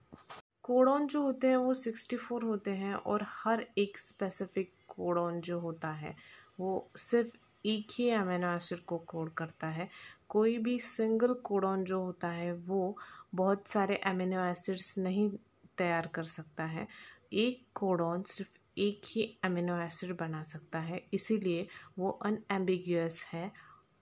कोडॉन 0.63 1.07
जो 1.07 1.21
होते 1.21 1.47
हैं, 1.47 1.57
वो 1.57 1.73
सिक्सटी 1.73 2.15
फोर 2.15 2.43
होते 2.43 2.71
हैं 2.71 2.93
और 2.93 3.25
हर 3.27 3.65
एक 3.77 3.99
स्पेसिफिक 3.99 4.73
कोडॉन 4.87 5.41
जो 5.41 5.59
होता 5.59 5.89
है, 5.89 6.15
वो 6.59 6.91
सिर्फ़ 6.97 7.35
एक 7.65 7.87
ही 7.91 8.09
अमीनो 8.09 8.55
एसिड 8.55 8.79
को 8.79 8.97
कोड 8.97 9.33
करता 9.33 9.67
है। 9.67 9.89
कोई 10.29 10.57
भी 10.57 10.79
सिंगल 10.79 11.33
कोडॉन 11.33 11.83
जो 11.83 12.03
होता 12.03 12.27
है, 12.27 12.53
वो 12.53 12.97
बहुत 13.35 13.67
सारे 13.67 13.95
अमीनो 13.95 14.45
एसिड्स 14.45 14.97
नहीं 14.97 15.29
तैयार 15.77 16.07
कर 16.07 16.23
सकता 16.23 16.63
है। 16.63 16.87
एक 17.33 17.65
कोडॉन 17.75 18.23
सिर्फ़ 18.23 18.60
एक 18.77 19.01
ही 19.05 19.37
अमीनो 19.43 19.81
एसिड 19.81 20.17
बना 20.17 20.43
सकता 20.43 20.79
है, 20.79 21.07
इसीलिए 21.13 21.67
वो 21.99 22.09
अनएम्बिगुअस 22.09 23.25
है 23.33 23.51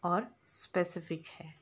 और 0.04 0.36
स्पेसिफिक 0.48 1.28
है। 1.28 1.54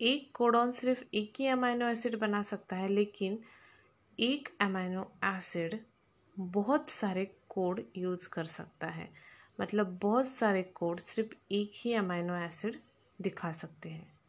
एक 0.00 0.36
कोडॉन 0.36 0.72
सिर्फ़ 0.72 1.04
एक 1.14 1.32
ही 1.38 1.46
अमीनो 1.46 1.88
एसिड 1.88 2.18
बना 2.18 2.42
सकता 2.42 2.76
है, 2.76 2.88
लेकिन 2.88 3.42
एक 4.20 4.48
अमीनो 4.60 5.12
एसिड 5.24 5.84
बहुत 6.38 6.90
सारे 6.90 7.36
कोड 7.48 7.82
यूज़ 7.96 8.28
कर 8.28 8.44
सकता 8.44 8.86
है। 8.86 9.12
मतलब 9.60 9.98
बहुत 10.02 10.28
सारे 10.28 10.62
कोड 10.62 11.00
सिर्फ़ 11.00 11.34
एक 11.52 11.72
ही 11.74 11.92
अमीनो 11.92 12.34
एसिड 12.36 12.76
दिखा 13.20 13.52
सकते 13.52 13.88
हैं। 13.88 14.20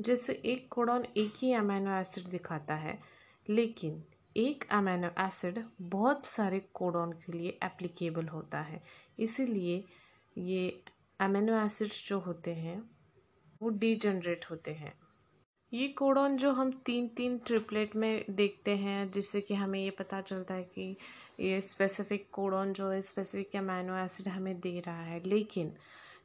जैसे 0.00 0.32
एक 0.32 0.68
कोडॉन 0.68 1.04
एक 1.16 1.32
ही 1.36 1.52
अमीनो 1.52 2.00
एसिड 2.00 2.24
दिखाता 2.24 2.74
है, 2.74 3.00
लेकिन 3.48 4.04
एक 4.36 4.64
अमीनो 4.70 5.08
एसिड 5.18 5.64
बहुत 5.82 6.26
सारे 6.26 6.62
कोडॉन 6.74 7.12
के 7.12 7.32
लिए 7.32 7.58
एप्लीकेबल 7.62 8.28
होता 8.28 8.60
है। 8.60 8.82
इसीलिए 9.18 9.84
ये 10.38 10.82
अमीनो 11.20 11.64
एसिड्स 11.66 12.08
जो 12.08 12.18
होते 12.18 12.54
हैं, 12.54 12.90
वो 13.62 13.68
डीजनरेट 13.68 14.44
होते 14.50 14.70
हैं। 14.70 14.94
ये 15.72 15.88
कोडॉन 15.88 16.36
जो 16.36 16.52
हम 16.52 16.72
तीन 16.72 17.08
तीन 17.08 17.38
ट्रिपलेट 17.38 17.96
में 17.96 18.24
देखते 18.30 18.70
हैं, 18.70 19.10
जिससे 19.10 19.40
कि 19.40 19.54
हमें 19.54 19.84
ये 19.84 19.90
पता 19.90 20.20
चलता 20.20 20.54
है 20.54 20.62
कि 20.62 20.96
ये 21.40 21.60
स्पेसिफिक 21.60 22.28
कोडॉन 22.32 22.72
जो 22.72 22.90
है 22.90 23.02
स्पेसिफिक 23.02 23.56
अमीनो 23.56 23.96
एसिड 23.96 24.28
हमें 24.28 24.60
दे 24.60 24.80
रहा 24.80 25.02
है। 25.02 25.22
लेकिन 25.24 25.74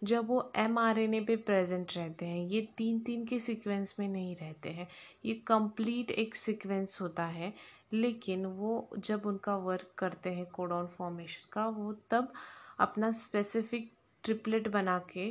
जब 0.03 0.27
वो 0.27 0.51
एम 0.55 0.77
आर 0.77 0.99
एन 0.99 1.13
ए 1.13 1.21
पे 1.21 1.35
प्रेजेंट 1.35 1.93
रहते 1.97 2.25
हैं, 2.25 2.47
ये 2.47 2.67
तीन 2.77 2.99
तीन 2.99 3.25
के 3.25 3.39
सीक्वेंस 3.39 3.95
में 3.99 4.07
नहीं 4.07 4.35
रहते 4.35 4.69
हैं। 4.69 4.87
ये 5.25 5.33
कंप्लीट 5.33 6.11
एक 6.11 6.35
सीक्वेंस 6.35 7.01
होता 7.01 7.25
है। 7.25 7.53
लेकिन 7.93 8.45
वो 8.45 8.89
जब 8.97 9.25
उनका 9.25 9.55
वर्क 9.57 9.91
करते 9.97 10.29
हैं 10.29 10.45
कोडॉन 10.45 10.87
फॉर्मेशन 10.87 11.47
का, 11.51 11.67
वो 11.67 11.93
तब 12.11 12.33
अपना 12.79 13.11
स्पेसिफिक 13.11 13.91
ट्रिपलेट 14.23 14.67
बना 14.67 14.97
के 15.13 15.29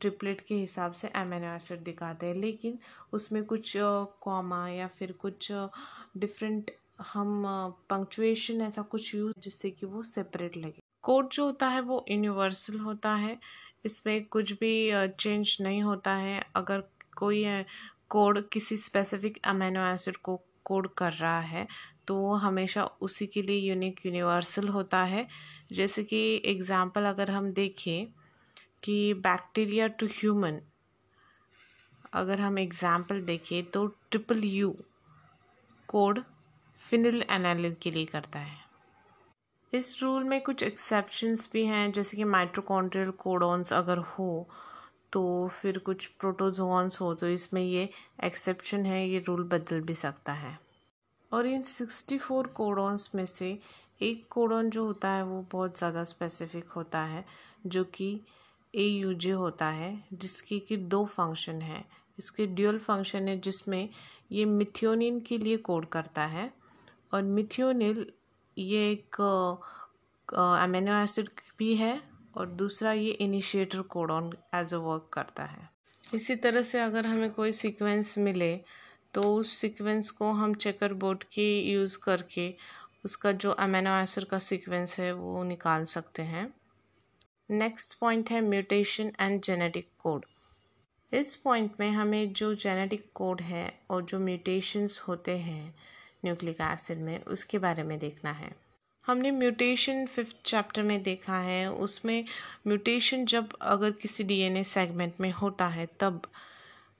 ट्रिपलेट 0.00 0.40
के 0.40 0.54
हिसाब 0.54 0.92
से 0.92 1.10
एमिनो 1.16 1.54
एसिड 1.56 1.82
दिखाते 1.84 2.26
हैं। 2.26 2.34
लेकिन 2.34 2.78
उसमें 3.12 3.44
कुछ 3.44 3.72
कॉमा 4.22 4.68
या 4.68 4.86
फिर 4.98 5.12
कुछ 5.12 5.52
डिफरेंट 6.16 6.70
हम 7.12 7.44
पंक्चुएशन 7.90 8.60
ऐसा 8.62 8.82
कुछ 8.82 9.14
यूज़ 9.14 9.32
जिससे 9.38 9.70
कि 9.70 9.86
वो 9.86 10.02
सेपरेट 10.02 10.56
लगे। 10.56 10.80
कोड 11.02 11.28
जो 11.28 11.44
होता 11.44 11.68
है 11.68 11.80
वो 11.80 12.04
यूनिवर्सल 12.10 12.78
होता 12.80 13.14
है। 13.14 13.38
इसमें 13.84 14.24
कुछ 14.24 14.52
भी 14.52 14.90
चेंज 15.20 15.56
नहीं 15.60 15.82
होता 15.82 16.14
है। 16.14 16.42
अगर 16.56 16.82
कोई 17.16 17.44
कोड 18.08 18.48
किसी 18.48 18.76
स्पेसिफिक 18.76 19.38
अमेनो 19.44 19.86
एसिड 19.86 20.16
को 20.16 20.40
कोड 20.66 20.88
कर 20.94 21.12
रहा 21.12 21.40
है 21.40 21.66
तो 22.08 22.16
वो 22.16 22.34
हमेशा 22.36 22.84
उसी 23.02 23.26
के 23.26 23.42
लिए 23.42 23.60
यूनिक 23.60 24.04
यूनिवर्सल 24.06 24.68
होता 24.68 25.02
है। 25.04 25.26
जैसे 25.72 26.04
कि 26.04 26.20
एग्ज़ाम्पल 26.46 27.04
अगर 27.04 27.30
हम 27.30 27.50
देखें 27.52 28.06
कि 28.84 29.14
बैक्टीरिया 29.16 29.86
टू 29.90 30.06
ह्यूमन 30.12 30.60
अगर 32.14 32.40
हम 32.40 32.58
एग्ज़ाम्पल 32.58 33.20
देखें 33.22 33.70
तो 33.70 33.86
triple 34.10 34.44
U 34.44 34.76
code 35.88 36.22
phenyl 36.80 37.24
aniline 37.30 37.76
के 37.82 37.90
लिए 37.90 38.04
करता 38.06 38.38
है। 38.38 38.64
इस 39.72 40.02
रूल 40.02 40.24
में 40.24 40.40
कुछ 40.40 40.62
एक्सेप्शंस 40.62 41.48
भी 41.52 41.64
हैं, 41.64 41.90
जैसे 41.92 42.16
कि 42.16 42.24
माइट्रोकॉन्ड्रियल 42.26 43.10
कोडॉन्स 43.18 43.72
अगर 43.72 43.98
हो 43.98 44.48
तो 45.16 45.48
फिर 45.48 45.78
कुछ 45.78 46.06
प्रोटोजोन्स 46.20 47.00
हो 47.00 47.14
तो 47.14 47.28
इसमें 47.28 47.62
ये 47.62 47.88
एक्सेप्शन 48.24 48.86
है, 48.86 49.08
ये 49.08 49.18
रूल 49.18 49.42
बदल 49.44 49.80
भी 49.80 49.94
सकता 49.94 50.32
है। 50.32 50.58
और 51.32 51.46
इन 51.46 51.62
सिक्सटी 51.62 52.18
फोर 52.18 52.46
कोडॉन्स 52.46 53.14
में 53.14 53.24
से 53.26 53.58
एक 54.02 54.26
कोडॉन 54.30 54.68
जो 54.70 54.84
होता 54.84 55.10
है, 55.10 55.22
वो 55.24 55.44
बहुत 55.52 55.78
ज़्यादा 55.78 56.02
स्पेसिफिक 56.04 56.68
होता 56.68 57.00
है, 57.02 57.24
जो 57.66 57.84
कि 57.84 58.08
ए 58.74 58.84
यू 58.84 59.12
जे 59.14 59.30
होता 59.32 59.68
है, 59.68 60.04
जिसकी 60.12 60.58
कि 60.60 60.76
दो 60.76 61.04
फ़ंक्शन 61.06 61.62
है। 61.62 61.84
इसके 62.18 62.46
ड्यूअल 62.46 62.78
फ़ंक्शन 62.78 63.28
है, 63.28 63.38
जिसमें 63.40 63.88
ये 64.32 64.44
मिथियोनिन 64.44 65.20
के 65.20 65.38
लिए 65.38 65.56
कोड 65.56 65.86
करता 65.88 66.26
है 66.26 66.50
और 67.14 67.22
मिथियोनिल 67.22 68.06
ये 68.56 68.90
एक 68.90 69.20
अमीनो 70.28 71.02
एसिड 71.02 71.28
भी 71.58 71.74
है 71.76 72.00
और 72.36 72.46
दूसरा 72.46 72.92
ये 72.92 73.10
initiator 73.10 73.80
codon 73.80 74.32
as 74.54 74.74
a 74.74 74.78
work 74.78 75.08
करता 75.12 75.44
है। 75.44 75.68
इसी 76.14 76.36
तरह 76.36 76.62
से 76.62 76.80
अगर 76.80 77.06
हमें 77.06 77.30
कोई 77.30 77.52
सीक्वेंस 77.52 78.14
मिले 78.18 78.56
तो 79.14 79.22
उस 79.34 79.56
सीक्वेंस 79.58 80.10
को 80.10 80.30
हम 80.32 80.54
चेकर 80.54 80.92
बोर्ड 80.94 81.22
की 81.24 81.48
यूज़ 81.72 81.98
करके 81.98 82.54
उसका 83.04 83.32
जो 83.32 83.50
अमेनो 83.50 83.96
एसिड 83.96 84.24
का 84.24 84.38
सीक्वेंस 84.38 84.98
है, 84.98 85.12
वो 85.12 85.42
निकाल 85.44 85.84
सकते 85.84 86.22
हैं। 86.22 86.52
नेक्स्ट 87.50 87.98
पॉइंट 87.98 88.30
है 88.30 88.40
म्यूटेशन 88.40 89.12
एंड 89.20 89.40
जेनेटिक 89.42 89.88
कोड 89.98 90.24
इस 91.12 91.34
पॉइंट 91.36 91.72
में 91.80 91.90
हमें 91.90 92.32
जो 92.32 92.54
जेनेटिक 92.54 93.10
कोड 93.14 93.40
है 93.40 93.80
और 93.90 94.04
जो 94.04 94.18
म्यूटेशंस 94.18 94.98
होते 95.08 95.36
हैं 95.38 95.74
न्यूक्लिक 96.24 96.60
एसिड 96.62 96.98
में, 96.98 97.24
उसके 97.24 97.58
बारे 97.58 97.82
में 97.82 97.98
देखना 97.98 98.32
है। 98.32 98.50
हमने 99.06 99.30
म्यूटेशन 99.30 100.06
फिफ्थ 100.06 100.36
चैप्टर 100.44 100.82
में 100.82 101.02
देखा 101.02 101.38
है, 101.38 101.70
उसमें 101.70 102.24
म्यूटेशन 102.66 103.24
जब 103.26 103.52
अगर 103.62 103.90
किसी 103.92 104.24
डीएनए 104.24 104.64
सेगमेंट 104.64 105.20
में 105.20 105.30
होता 105.32 105.66
है, 105.68 105.86
तब 106.00 106.22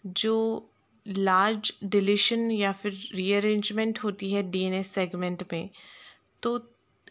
जो 0.05 0.69
लार्ज 1.07 1.73
डिलीशन 1.85 2.51
या 2.51 2.73
फिर 2.73 2.93
रीअरेंजमेंट 3.15 3.99
होती 3.99 4.33
है 4.33 4.43
डीएनए 4.51 4.83
सेगमेंट 4.83 5.45
में 5.53 5.69
तो 6.43 6.61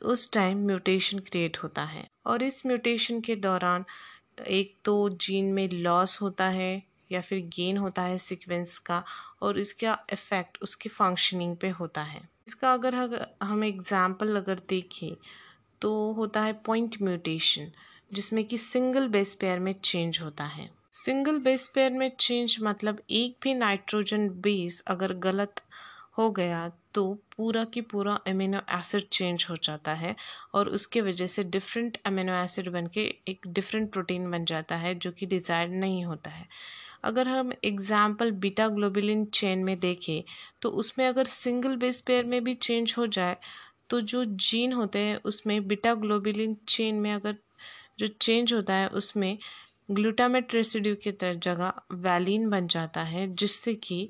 उस 0.04 0.32
टाइम 0.34 0.66
म्यूटेशन 0.68 1.20
क्रिएट 1.20 1.58
होता 1.58 1.84
है। 1.84 2.06
और 2.26 2.44
इस 2.44 2.66
म्यूटेशन 2.66 3.20
के 3.22 3.36
दौरान 3.36 3.86
एक 4.48 4.76
तो 4.86 5.10
जीन 5.22 5.52
में 5.54 5.68
लॉस 5.70 6.22
होता 6.22 6.48
है 6.50 6.84
या 7.12 7.22
फिर 7.22 7.40
गेन 7.56 7.78
होता 7.78 8.02
है 8.02 8.18
सीक्वेंस 8.18 8.78
का, 8.80 9.04
और 9.42 9.60
इसका 9.60 9.98
इफ़ेक्ट 10.14 10.58
उसके 10.62 10.90
फंक्शनिंग 10.90 11.56
पे 11.58 11.70
होता 11.70 12.04
है। 12.04 12.35
इसका 12.48 12.74
अगर 12.74 12.96
हम 13.44 13.64
एग्ज़ाम्पल 13.64 14.36
अगर 14.36 14.62
देखें 14.70 15.16
तो 15.82 15.92
होता 16.14 16.42
है 16.42 16.54
पॉइंट 16.66 16.96
म्यूटेशन 17.02 17.72
जिसमें 18.14 18.44
कि 18.46 18.58
सिंगल 18.58 19.08
बेस 19.08 19.34
पेयर 19.36 19.60
में 19.60 19.74
चेंज 19.84 20.20
होता 20.22 20.44
है। 20.44 20.70
सिंगल 20.94 21.40
बेस 21.40 21.68
पेयर 21.68 21.92
में 21.92 22.12
चेंज 22.20 22.58
मतलब 22.64 23.02
एक 23.12 23.36
भी 23.44 23.54
नाइट्रोजन 23.54 24.30
बेस 24.42 24.84
अगर 24.88 25.14
गलत 25.20 25.62
हो 26.18 26.30
गया 26.32 26.70
तो 26.94 27.14
पूरा 27.36 27.64
की 27.66 27.82
पूरा 27.84 28.14
अमीनो 28.28 28.60
एसिड 28.72 29.08
चेंज 29.10 29.46
हो 29.50 29.56
जाता 29.64 29.94
है 29.94 30.16
और 30.56 30.70
उसके 30.70 31.02
वजह 31.02 31.28
से 31.28 31.44
डिफरेंट 31.46 31.98
अमीनो 32.06 32.34
एसिड 32.36 32.70
बन 32.70 32.88
के 32.88 33.04
एक 33.28 33.48
डिफरेंट 33.48 33.92
प्रोटीन 33.92 34.30
बन 34.32 34.46
जाता 34.46 34.76
है, 34.76 34.96
जो 34.96 35.12
कि 35.12 35.26
डिज़ायर्ड 35.26 35.74
नहीं 35.74 36.04
होता 36.06 36.30
है। 36.30 36.46
अगर 37.06 37.28
हम 37.28 37.52
एग्ज़ाम्पल 37.66 38.32
बीटा 38.32 38.68
ग्लोबुलिन 38.68 39.26
चेन 39.26 39.64
में 39.64 39.80
देखें 39.80 40.24
तो 40.62 40.70
उसमें 40.70 41.08
अगर 41.08 41.26
सिंगल 41.26 41.76
बेस 41.76 42.02
पेयर 42.02 42.26
में 42.26 42.44
भी 42.44 42.56
चेंज 42.56 42.94
हो 42.98 43.08
जाए 43.08 43.38
तो 43.90 44.02
जो 44.02 44.26
जीन 44.26 44.74
होते 44.74 45.00
हैं, 45.00 45.20
उसमें 45.26 45.68
बीटा 45.68 45.94
ग्लोबुलिन 45.94 46.56
चेन 46.68 46.96
में 46.96 47.14
अगर 47.14 47.36
जो 48.00 48.08
चेंज 48.08 48.54
होता 48.54 48.74
है, 48.74 48.88
उसमें 48.88 49.38
ग्लूटामेट 49.92 50.54
रेसिड्यू 50.54 50.96
की 50.96 51.12
तरह 51.12 51.34
जगह 51.34 51.74
वैलिन 51.92 52.50
बन 52.50 52.68
जाता 52.68 53.02
है, 53.02 53.28
जिससे 53.36 53.74
कि 53.74 54.10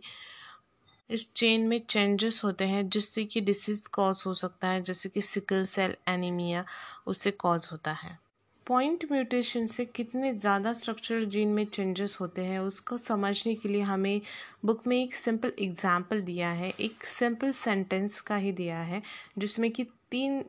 इस 1.09 1.33
चेन 1.33 1.67
में 1.67 1.79
चेंजेस 1.89 2.41
होते 2.43 2.65
हैं, 2.65 2.89
जिससे 2.89 3.25
कि 3.25 3.41
डिसीज़ 3.41 3.87
कॉज 3.93 4.23
हो 4.25 4.33
सकता 4.33 4.67
है, 4.67 4.83
जैसे 4.83 5.09
कि 5.09 5.21
सिकल 5.21 5.65
सेल 5.65 5.95
एनीमिया 6.07 6.65
उससे 7.07 7.31
कॉज 7.31 7.67
होता 7.71 7.91
है। 7.91 8.24
पॉइंट 8.67 9.03
म्यूटेशन 9.11 9.65
से 9.65 9.83
कितने 9.85 10.33
ज़्यादा 10.33 10.71
स्ट्रक्चरल 10.73 11.25
जीन 11.25 11.47
में 11.47 11.65
चेंजेस 11.65 12.17
होते 12.21 12.41
हैं, 12.41 12.59
उसको 12.59 12.97
समझने 12.97 13.53
के 13.55 13.69
लिए 13.69 13.81
हमें 13.81 14.21
बुक 14.65 14.87
में 14.87 14.97
एक 14.97 15.15
सिंपल 15.15 15.51
एग्ज़ाम्पल 15.59 16.21
दिया 16.21 16.49
है, 16.51 16.71
एक 16.71 17.03
सिंपल 17.07 17.51
सेंटेंस 17.51 18.19
का 18.21 18.35
ही 18.35 18.51
दिया 18.51 18.79
है, 18.79 19.01
जिसमें 19.37 19.69
कि 19.71 19.83
तीन 20.11 20.43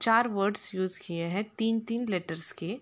चार 0.00 0.28
वर्ड्स 0.28 0.74
यूज़ 0.74 0.98
किए 1.00 1.24
हैं, 1.24 1.44
तीन 1.58 1.80
तीन 1.80 2.08
लेटर्स 2.08 2.50
के। 2.52 2.76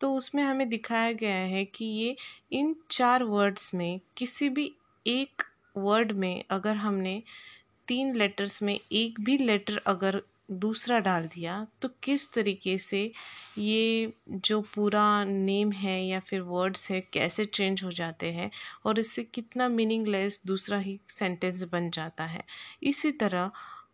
तो 0.00 0.12
उसमें 0.14 0.42
हमें 0.42 0.68
दिखाया 0.68 1.12
गया 1.12 1.36
है 1.52 1.64
कि 1.64 1.84
ये 1.84 2.16
इन 2.52 2.74
चार 2.90 3.22
वर्ड्स 3.24 3.72
में 3.74 4.00
किसी 4.16 4.48
भी 4.48 4.70
एक 5.06 5.42
वर्ड 5.76 6.12
में 6.12 6.44
अगर 6.50 6.76
हमने 6.76 7.22
तीन 7.88 8.14
लेटर्स 8.16 8.62
में 8.62 8.78
एक 8.92 9.20
भी 9.20 9.36
लेटर 9.38 9.80
अगर 9.86 10.20
दूसरा 10.48 10.98
डाल 11.00 11.24
दिया 11.26 11.66
तो 11.82 11.88
किस 12.02 12.32
तरीके 12.34 12.76
से 12.78 13.00
ये 13.58 14.12
जो 14.28 14.60
पूरा 14.74 15.24
नेम 15.24 15.72
है 15.72 16.00
या 16.04 16.20
फिर 16.20 16.40
वर्ड्स 16.42 16.90
है, 16.90 17.00
कैसे 17.12 17.44
चेंज 17.46 17.82
हो 17.84 17.90
जाते 17.92 18.32
हैं 18.32 18.50
और 18.86 18.98
इससे 18.98 19.22
कितना 19.24 19.68
मीनिंगलेस 19.70 20.40
दूसरा 20.46 20.78
ही 20.78 20.98
सेंटेंस 21.10 21.62
बन 21.72 21.90
जाता 21.90 22.24
है। 22.26 22.44
इसी 22.84 23.10
तरह 23.14 23.50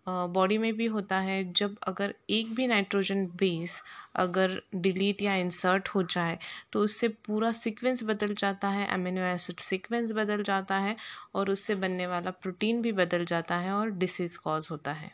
बॉडी 0.09 0.59
में 0.59 0.73
भी 0.77 0.87
होता 0.87 1.19
है, 1.19 1.53
जब 1.53 1.77
अगर 1.83 2.15
एक 2.31 2.55
भी 2.55 2.67
नाइट्रोजन 2.67 3.25
बेस 3.37 3.81
अगर 4.17 4.61
डिलीट 4.77 5.23
या 5.23 5.35
इंसर्ट 5.37 5.89
हो 5.89 6.03
जाए 6.05 6.39
तो 6.73 6.81
उससे 6.81 7.09
पूरा 7.27 7.53
सीक्वेंस 7.55 8.03
बदल 8.05 8.35
जाता 8.35 8.69
है 8.69 8.87
अमीनो 8.89 9.23
एसिड 9.25 9.61
सीक्वेंस 9.61 10.13
बदल 10.13 10.43
जाता 10.43 10.79
है 10.79 10.97
और 11.35 11.51
उससे 11.51 11.75
बनने 11.77 12.07
वाला 12.07 12.31
प्रोटीन 12.33 12.83
भी 12.83 12.93
बदल 12.95 13.25
जाता 13.25 13.57
है 13.59 13.73
और 13.73 13.91
डिसीज़ 13.93 14.39
कॉज 14.39 14.69
होता 14.71 14.93
है। 14.93 15.11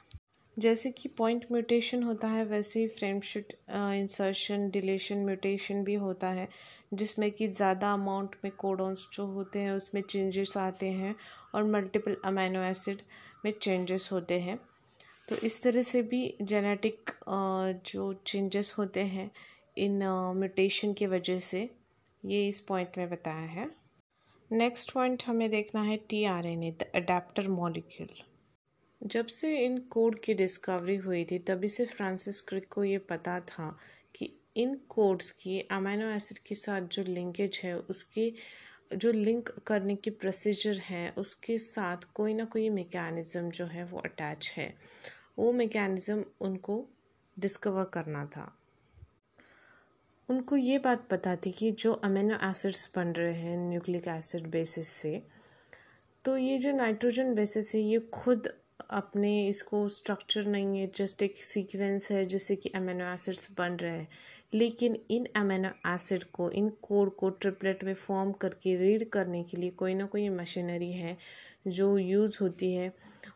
जैसे 0.56 0.90
कि 0.92 1.08
पॉइंट 1.08 1.44
म्यूटेशन 1.52 2.02
होता 2.02 2.28
है, 2.28 2.44
वैसे 2.44 2.80
ही 2.80 2.88
फ्रेमशिट 2.88 3.52
इंसर्शन 3.70 4.68
डिलेशन 4.70 5.24
म्यूटेशन 5.24 5.82
भी 5.84 5.94
होता 5.96 6.28
है, 6.30 6.48
जिसमें 6.94 7.30
कि 7.30 7.48
ज़्यादा 7.48 7.92
अमाउंट 7.92 8.36
में 8.44 8.52
कोडोन्स 8.58 9.08
जो 9.14 9.26
होते 9.26 9.58
हैं, 9.58 9.72
उसमें 9.72 10.02
चेंजेस 10.02 10.56
आते 10.58 10.88
हैं 10.90 11.14
और 11.54 11.64
मल्टीपल 11.66 12.16
अमीनो 12.24 12.62
एसिड 12.62 13.02
में 13.44 13.52
चेंजेस 13.52 14.08
होते 14.12 14.40
हैं। 14.40 14.58
तो 15.28 15.36
इस 15.36 15.62
तरह 15.62 15.82
से 15.82 16.02
भी 16.02 16.22
जेनेटिक 16.42 17.10
जो 17.86 18.12
चेंजेस 18.26 18.74
होते 18.78 19.00
हैं, 19.06 19.30
इन 19.78 20.02
म्यूटेशन 20.36 20.92
की 20.92 21.06
वजह 21.06 21.38
से, 21.40 21.68
ये 22.22 22.48
इस 22.48 22.60
पॉइंट 22.60 22.98
में 22.98 23.08
बताया 23.10 23.46
है। 23.50 23.68
नेक्स्ट 24.50 24.92
पॉइंट 24.92 25.22
हमें 25.26 25.48
देखना 25.50 25.82
है 25.82 25.96
T 26.08 26.24
R 26.26 26.46
N 26.46 26.62
A 26.62 26.70
the 26.72 26.90
adapter 26.94 27.48
molecule 27.50 28.08
जब 29.00 29.26
से 29.26 29.56
इन 29.58 29.78
कोड 29.90 30.18
की 30.20 30.34
डिस्कवरी 30.34 30.96
हुई 30.96 31.24
थी, 31.24 31.38
तभी 31.38 31.68
से 31.68 31.84
फ्रांसिस 31.86 32.40
क्रिक 32.40 32.68
को 32.68 32.84
ये 32.84 32.98
पता 32.98 33.38
था 33.40 33.68
कि 34.14 34.32
इन 34.56 34.74
कोड्स 34.88 35.30
की 35.32 35.60
अमीनो 35.70 36.08
एसिड 36.10 36.38
के 36.38 36.54
साथ 36.54 36.88
जो 36.88 37.02
लिंकेज 37.02 37.60
है, 37.64 37.76
उसकी, 37.78 38.34
जो 38.94 39.12
लिंक 39.12 39.50
करने 39.66 39.96
की 39.96 40.10
प्रोसीजर 40.10 40.78
है, 40.84 41.08
उसके 41.18 41.58
साथ 41.58 42.04
कोई 42.14 42.34
ना 42.34 42.44
कोई 42.44 42.68
मेकैनिज़्म 42.70 43.50
जो 43.50 43.66
है 43.66 43.84
वो 43.84 44.00
अटैच 44.00 44.52
है। 44.56 44.74
वो 45.38 45.52
मेकैनिज़्म 45.52 46.24
उनको 46.40 46.84
डिस्कवर 47.36 47.84
करना 47.84 48.24
था। 48.26 48.52
उनको 50.28 50.56
ये 50.56 50.78
बात 50.78 51.06
पता 51.10 51.36
थी 51.36 51.50
कि 51.50 51.70
जो 51.72 51.92
अमीनो 52.04 52.36
एसिड्स 52.50 52.92
बन 52.96 53.12
रहे 53.12 53.32
हैं 53.34 53.56
न्यूक्लिक 53.58 54.08
एसिड 54.08 54.46
बेसिस 54.50 54.88
से 54.88 55.22
तो 56.24 56.36
ये 56.36 56.58
जो 56.58 56.72
नाइट्रोजन 56.72 57.34
बेसिस 57.34 57.74
है, 57.74 57.80
ये 57.80 57.98
खुद 58.12 58.52
अपने 58.90 59.48
इसको 59.48 59.88
स्ट्रक्चर 59.88 60.46
नहीं 60.46 60.78
है 60.78 60.90
जस्ट 60.96 61.22
एक 61.22 61.42
सीक्वेंस 61.42 62.10
है, 62.12 62.24
जिससे 62.24 62.56
कि 62.56 62.68
अमेनो 62.68 63.04
एसिड्स 63.04 63.48
बन 63.58 63.72
रहे 63.72 63.98
हैं। 63.98 64.08
लेकिन 64.54 64.96
इन 65.10 65.26
अमेनो 65.36 65.94
एसिड 65.94 66.24
को, 66.24 66.50
इन 66.50 66.68
कोड 66.68 67.16
को 67.16 67.30
ट्रिपलेट 67.30 67.84
में 67.84 67.94
फॉर्म 67.94 68.32
करके 68.32 68.76
रीड 68.76 69.08
करने 69.08 69.42
के 69.42 69.56
लिए 69.56 69.70
कोई 69.70 69.94
ना 69.94 70.06
कोई 70.06 70.28
मशीनरी 70.28 70.92
है 70.92 71.16
जो 71.66 71.98
यूज़ 71.98 72.38
होती 72.40 72.74
है 72.74 72.92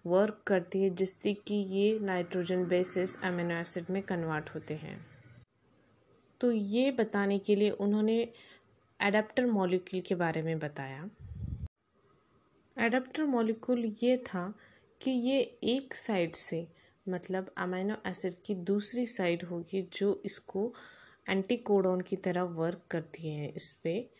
वर्क 0.07 0.43
करती 0.47 0.83
है, 0.83 0.91
जिससे 0.91 1.35
कि 1.35 1.55
ये 1.55 1.99
नाइट्रोजन 1.99 2.65
बेसिस 2.65 3.23
अमीनो 3.23 3.55
एसिड 3.55 3.85
में 3.91 4.03
कन्वर्ट 4.03 4.51
होते 4.51 4.75
हैं। 4.75 5.07
तो 6.41 6.53
ये 6.53 6.91
बताने 6.93 7.39
के 7.39 7.57
लिए 7.57 7.71
उन्होंने 7.71 8.33
एडाप्टर 9.03 9.47
मॉलिक्यूल 9.47 10.03
के 10.03 10.15
बारे 10.15 10.43
में 10.43 10.59
बताया। 10.59 11.11
एडाप्टर 12.79 13.25
मॉलिक्यूल 13.25 13.93
ये 14.03 14.17
था 14.17 14.55
कि 15.01 15.11
ये 15.11 15.41
एक 15.63 15.95
साइड 15.95 16.35
से 16.35 16.67
मतलब 17.09 17.55
अमीनो 17.59 17.97
एसिड 18.07 18.35
की 18.47 18.55
दूसरी 18.55 19.07
साइड 19.07 19.45
होगी 19.45 19.83
जो 19.93 20.23
इसको 20.25 20.73
एंटीकोडोन 21.29 22.01
की 22.01 22.17
तरह 22.17 22.43
वर्क 22.43 22.83
करती 22.91 23.31
है 23.31 23.49
इस 23.49 23.73
पर 23.73 24.11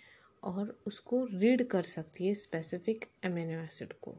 और 0.43 0.79
उसको 0.87 1.25
रीड 1.25 1.67
कर 1.69 1.83
सकती 1.83 2.27
है 2.27 2.35
स्पेसिफिक 2.35 3.05
अमीनो 3.25 3.63
एसिड 3.65 3.93
को। 3.93 4.17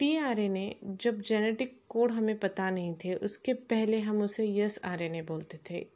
टी 0.00 0.16
आर 0.16 0.36
जब 1.00 1.20
जेनेटिक 1.20 1.80
कोड 1.88 2.12
हमें 2.12 2.38
पता 2.38 2.70
नहीं 2.70 2.94
थे, 2.94 3.14
उसके 3.14 3.54
पहले 3.54 4.00
हम 4.00 4.22
उसे 4.22 4.46
यस 4.48 4.78
आर 4.84 5.02
एन 5.02 5.14
ए 5.14 5.22
बोलते 5.22 5.58
थे, 5.70 5.86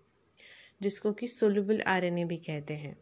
जिसको 0.83 1.13
कि 1.13 1.29
सोल्यूबल 1.29 1.81
आर 1.81 2.05
एन 2.05 2.19
ए 2.19 2.25
भी 2.25 2.37
कहते 2.37 2.75
हैं। 2.75 2.97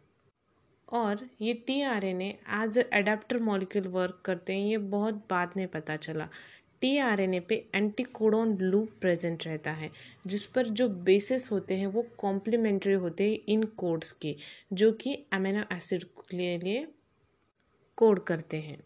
और 0.93 1.29
ये 1.41 1.53
T 1.67 1.81
R 1.83 2.05
N 2.05 2.21
as 2.23 2.79
adapter 2.79 3.39
molecule 3.43 3.87
work 3.89 4.21
करते 4.25 4.53
हैं, 4.53 4.67
ये 4.67 4.79
बहुत 4.79 5.15
बाद 5.31 5.53
में 5.57 5.67
पता 5.69 5.97
चला। 5.97 6.29
टी 6.83 6.97
आर 6.99 7.21
एन 7.21 7.35
ए 7.35 7.41
पे 7.41 7.55
एंटीकोडोन 7.75 8.57
लूप 8.61 8.91
प्रेजेंट 9.01 9.47
रहता 9.47 9.71
है, 9.71 9.91
जिस 10.27 10.47
पर 10.47 10.69
जो 10.69 10.89
बेसिस 10.89 11.51
होते 11.53 11.75
हैं 11.75 11.87
वो 11.87 12.07
कॉम्प्लीमेंट्री 12.19 12.93
होते 12.95 13.31
हैं 13.31 13.39
इन 13.49 13.63
कोड्स 13.77 14.13
के, 14.13 14.35
जो 14.73 14.93
कि 14.93 15.15
अमीनो 15.33 15.65
एसिड 15.73 16.05
के 16.31 16.57
लिए 16.59 16.87
कोड 17.99 18.23
करते 18.25 18.57
हैं। 18.57 18.79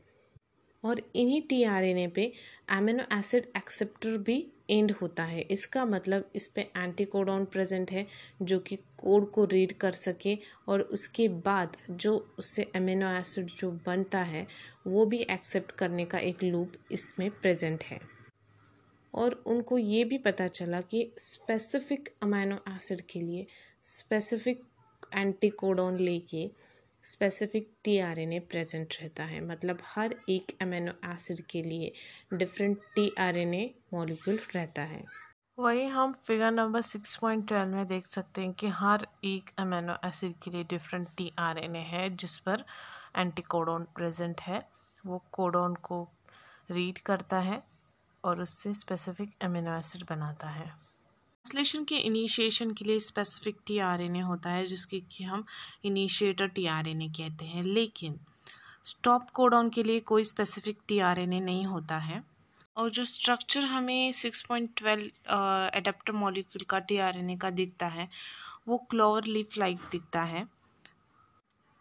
और 0.84 1.00
इन्हीं 1.16 1.40
टी 1.42 1.62
आर 1.64 1.84
एन 1.84 1.98
ए 1.98 2.06
पे 2.08 2.32
अमीनो 2.70 3.04
एसिड 3.18 3.46
एक्सेप्टर 3.56 4.16
भी 4.18 4.36
एंड 4.70 4.92
होता 4.92 5.24
है। 5.24 5.40
इसका 5.40 5.84
मतलब 5.84 6.30
इस 6.34 6.46
पे 6.46 6.60
एंटीकोडॉन 6.76 7.44
प्रेजेंट 7.44 7.90
है, 7.90 8.06
जो 8.42 8.58
कि 8.58 8.78
कोड 8.98 9.30
को 9.30 9.44
रीड 9.44 9.72
कर 9.72 9.92
सके 9.92 10.38
और 10.68 10.80
उसके 10.80 11.28
बाद 11.28 11.76
जो 11.90 12.34
उससे 12.38 12.62
अमीनो 12.76 13.10
एसिड 13.10 13.46
जो 13.46 13.70
बनता 13.70 14.22
है, 14.22 14.46
वो 14.86 15.06
भी 15.06 15.18
एक्सेप्ट 15.18 15.72
करने 15.72 16.04
का 16.04 16.18
एक 16.18 16.42
लूप 16.42 16.72
इसमें 16.92 17.30
प्रेजेंट 17.30 17.84
है। 17.84 18.00
और 19.14 19.42
उनको 19.46 19.78
ये 19.78 20.04
भी 20.04 20.18
पता 20.18 20.48
चला 20.48 20.80
कि 20.80 21.12
स्पेसिफिक 21.18 22.08
अमीनो 22.22 22.56
एसिड 22.68 23.00
के 23.00 23.20
लिए 23.20 23.46
स्पेसिफिक 23.82 24.62
एंटीकोडॉन 25.14 25.98
लेके 25.98 26.50
स्पेसिफिक 27.04 27.70
टीआरएनए 27.84 28.38
प्रेजेंट 28.38 28.94
रहता 29.02 29.24
है। 29.24 29.40
मतलब 29.40 29.78
हर 29.84 30.14
एक 30.28 30.56
अमीनो 30.62 30.92
एसिड 31.12 31.40
के 31.40 31.62
लिए 31.62 31.92
डिफरेंट 32.32 32.78
टीआरएनए 32.94 33.74
मॉलिक्यूल 33.94 34.38
रहता 34.54 34.82
है। 34.82 35.25
वही 35.58 35.84
हम 35.84 36.12
figure 36.12 36.50
number 36.50 36.80
six 36.80 37.16
point 37.16 37.48
twelve 37.48 37.74
में 37.74 37.86
देख 37.86 38.06
सकते 38.06 38.40
हैं 38.40 38.52
कि 38.52 38.68
हर 38.68 39.06
एक 39.24 39.50
अमीनो 39.58 40.08
एसिड 40.08 40.34
के 40.42 40.50
लिए 40.50 40.64
डिफरेंट 40.64 41.08
टीआरएनए 41.16 41.78
है, 41.78 42.16
जिस 42.16 42.38
पर 42.38 42.64
एंटीकोडोन 43.16 43.84
प्रेजेंट 43.84 44.40
है। 44.40 44.68
वो 45.06 45.24
कोडोन 45.32 45.74
को 45.74 46.08
रीड 46.70 46.98
करता 46.98 47.38
है 47.38 47.62
और 48.24 48.40
उससे 48.40 48.74
स्पेसिफिक 48.74 49.34
अमीनो 49.42 49.78
एसिड 49.78 50.04
बनाता 50.10 50.48
है। 50.48 50.66
ट्रांसलेशन 50.66 51.84
के 51.84 51.96
इनिशिएशन 51.96 52.70
के 52.70 52.84
लिए 52.84 52.98
स्पेसिफिक 52.98 53.56
टीआरएनए 53.66 54.20
होता 54.20 54.50
है, 54.50 54.66
जिसके 54.66 55.00
कि 55.00 55.24
हम 55.24 55.44
इनिशिएटर 55.84 56.48
टीआरएनए 56.48 57.08
कहते 57.08 57.44
हैं। 57.44 57.62
लेकिन 57.62 58.20
स्टॉप 58.84 59.30
कोडोन 59.30 59.70
के 59.70 59.82
लिए 59.82 60.00
कोई 60.00 60.24
स्पेसिफिक 60.24 60.78
टीआरएनए 60.88 61.40
नहीं 61.40 61.66
होता 61.66 61.98
है। 61.98 62.35
और 62.76 62.90
जो 62.90 63.04
स्ट्रक्चर 63.04 63.60
हमें 63.60 64.12
six 64.12 64.42
point 64.42 64.70
twelve 64.76 65.04
adapter 65.76 66.12
molecule 66.12 66.64
का 66.64 66.78
टीआरएनए 66.78 67.36
का 67.36 67.50
दिखता 67.50 67.86
है, 67.86 68.08
वो 68.68 68.78
क्लोवर 68.90 69.24
लीफ 69.24 69.56
लाइक 69.58 69.78
दिखता 69.90 70.22
है। 70.22 70.46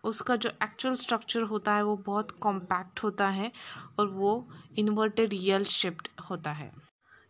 उसका 0.03 0.35
जो 0.35 0.49
एक्चुअल 0.63 0.95
स्ट्रक्चर 0.95 1.41
होता 1.41 1.73
है, 1.73 1.84
वो 1.84 1.95
बहुत 1.97 2.31
कॉम्पैक्ट 2.31 3.03
होता 3.03 3.27
है 3.27 3.51
और 3.99 4.07
वो 4.07 4.47
इन्वर्टेड 4.77 5.30
रियल 5.30 5.63
शिफ्ट 5.63 6.09
होता 6.30 6.51
है। 6.51 6.72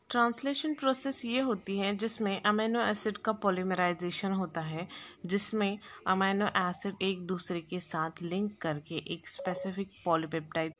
ट्रांसलेशन 0.09 0.73
प्रोसेस 0.73 1.23
ये 1.25 1.39
होती 1.39 1.77
है, 1.77 1.95
जिसमें 1.95 2.41
अमीनो 2.41 2.81
एसिड 2.81 3.17
का 3.17 3.31
पॉलीमराइजेशन 3.31 4.31
होता 4.31 4.61
है, 4.61 4.87
जिसमें 5.25 5.79
अमीनो 6.07 6.47
एसिड 6.57 7.01
एक 7.01 7.25
दूसरे 7.27 7.61
के 7.61 7.79
साथ 7.79 8.21
लिंक 8.21 8.57
करके 8.57 8.95
एक 9.13 9.29
स्पेसिफिक 9.29 9.91
पॉलीपेप्टाइड 10.05 10.73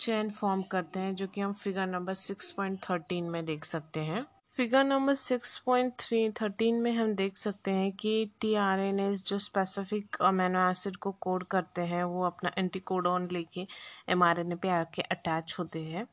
चेन 0.00 0.30
फॉर्म 0.30 0.62
करते 0.62 1.00
हैं, 1.00 1.14
जो 1.14 1.26
कि 1.26 1.40
हम 1.40 1.52
figure 1.52 1.86
number 1.86 2.14
six 2.14 2.50
point 2.50 2.78
thirteen 2.80 3.24
में 3.24 3.44
देख 3.44 3.64
सकते 3.64 4.00
हैं। 4.00 4.24
Figure 4.58 4.84
number 4.84 5.14
six 5.14 5.56
point 5.58 5.92
three 6.00 6.28
thirteen 6.40 6.80
में 6.82 6.92
हम 6.92 7.14
देख 7.14 7.36
सकते 7.36 7.70
हैं 7.70 7.90
कि 7.92 8.30
टी 8.40 8.54
आर 8.54 8.80
एन 8.80 9.00
एस 9.00 9.22
जो 9.24 9.38
स्पेसिफिक 9.38 10.16
अमीनो 10.20 10.68
एसिड 10.70 10.96
को 10.96 11.12
कोड 11.20 11.44
करते 11.44 11.82
हैं, 11.82 12.02
वो 12.04 12.24
अपना 12.24 12.52
एंटीकोडोन 12.58 13.28
लेके 13.32 13.66
एम 14.08 14.22
आर 14.22 14.40
एन 14.40 14.52
ए 14.52 14.54
पे 14.54 14.68
आके 14.68 15.02
अटैच 15.02 15.56
होते 15.58 15.82
हैं 15.84 16.06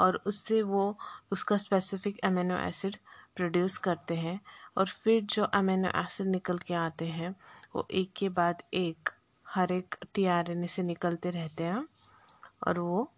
और 0.00 0.20
उससे 0.26 0.62
वो 0.62 0.96
उसका 1.32 1.56
स्पेसिफिक 1.56 2.18
अमीनो 2.24 2.58
एसिड 2.58 2.96
प्रोड्यूस 3.36 3.76
करते 3.78 4.14
हैं 4.16 4.40
और 4.76 4.86
फिर 4.86 5.22
जो 5.26 5.44
अमीनो 5.44 5.88
एसिड 5.96 6.26
निकल 6.26 6.58
के 6.58 6.74
आते 6.74 7.06
हैं, 7.08 7.34
वो 7.76 7.86
एक 7.90 8.12
के 8.16 8.28
बाद 8.30 8.62
एक 8.74 9.10
हर 9.46 9.72
एक 9.72 9.94
टी 10.14 10.26
आर 10.26 10.50
एन 10.50 10.64
ए 10.64 10.66
से 10.66 10.82
निकलते 10.82 11.30
रहते 11.30 11.64
हैं 11.64 11.86
और 12.66 12.78
वो 12.78 13.10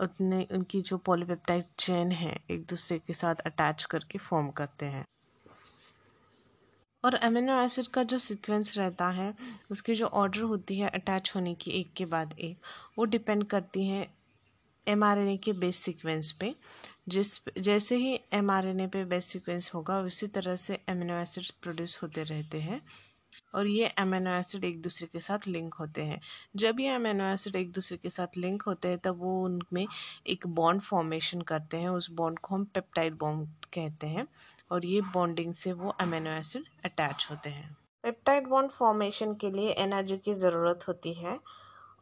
उतने, 0.00 0.46
उनकी 0.52 0.82
जो 0.82 0.96
पॉलीपेप्टाइड 0.96 1.64
चेन 1.78 2.12
है, 2.12 2.40
एक 2.50 2.66
दूसरे 2.66 2.98
के 2.98 3.12
साथ 3.12 3.34
अटैच 3.34 3.84
करके 3.84 4.18
फॉर्म 4.18 4.50
करते 4.50 4.86
हैं। 4.86 5.04
और 7.04 7.14
अमीनो 7.14 7.60
एसिड 7.60 7.86
का 7.86 8.02
जो 8.02 8.18
सीक्वेंस 8.18 8.78
रहता 8.78 9.08
है, 9.08 9.34
उसकी 9.70 9.94
जो 9.94 10.06
ऑर्डर 10.06 10.40
होती 10.40 10.78
है 10.78 10.88
अटैच 10.88 11.32
होने 11.34 11.54
की 11.54 11.70
एक 11.70 11.92
के 11.92 12.04
बाद 12.04 12.38
एक, 12.38 12.58
वो 12.98 13.04
डिपेंड 13.04 13.44
करती 13.44 13.86
है 13.86 14.14
एमआरएनए 14.88 15.36
के 15.36 15.52
बेस 15.52 15.76
सीक्वेंस 15.76 16.32
पे। 16.32 16.54
जिस, 17.08 17.40
जैसे 17.58 17.96
ही 17.96 18.20
एमआरएनए 18.32 18.86
पे 18.86 19.04
बेस 19.04 19.24
सीक्वेंस 19.24 19.74
होगा, 19.74 20.00
उसी 20.00 20.26
तरह 20.26 20.56
से 20.56 20.80
अमीनो 20.88 21.14
एसिड 21.14 21.44
प्रोड्यूस 21.62 22.02
होते 22.02 22.22
रहते 22.22 22.60
हैं। 22.60 22.82
और 23.54 23.66
ये 23.66 23.86
अमीनो 23.98 24.30
एसिड 24.30 24.64
एक 24.64 24.80
दूसरे 24.82 25.06
के 25.06 25.20
साथ 25.20 25.46
लिंक 25.48 25.74
होते 25.74 26.02
हैं। 26.04 26.20
जब 26.56 26.80
ये 26.80 26.88
अमीनो 26.88 27.24
एसिड 27.24 27.56
एक 27.56 27.72
दूसरे 27.72 27.96
के 27.96 28.10
साथ 28.10 28.36
लिंक 28.36 28.62
होते 28.62 28.88
हैं, 28.88 28.98
तब 28.98 29.18
वो 29.18 29.42
उनमें 29.44 29.86
एक 30.26 30.46
बॉन्ड 30.46 30.82
फॉर्मेशन 30.82 31.40
करते 31.42 31.76
हैं। 31.76 31.88
उस 31.88 32.10
बॉन्ड 32.12 32.38
को 32.38 32.54
हम 32.54 32.64
पेप्टाइड 32.64 33.18
बॉन्ड 33.18 33.48
कहते 33.74 34.06
हैं 34.06 34.26
और 34.72 34.86
ये 34.86 35.00
बॉन्डिंग 35.14 35.54
से 35.54 35.72
वो 35.72 35.90
अमीनो 36.00 36.30
एसिड 36.30 36.64
अटैच 36.84 37.26
होते 37.30 37.50
हैं। 37.50 37.76
पेप्टाइड 38.04 38.46
बॉन्ड 38.48 38.70
फॉर्मेशन 38.70 39.34
के 39.34 39.50
लिए 39.50 39.72
एनर्जी 39.78 40.16
की 40.18 40.34
ज़रूरत 40.34 40.88
होती 40.88 41.12
है 41.14 41.38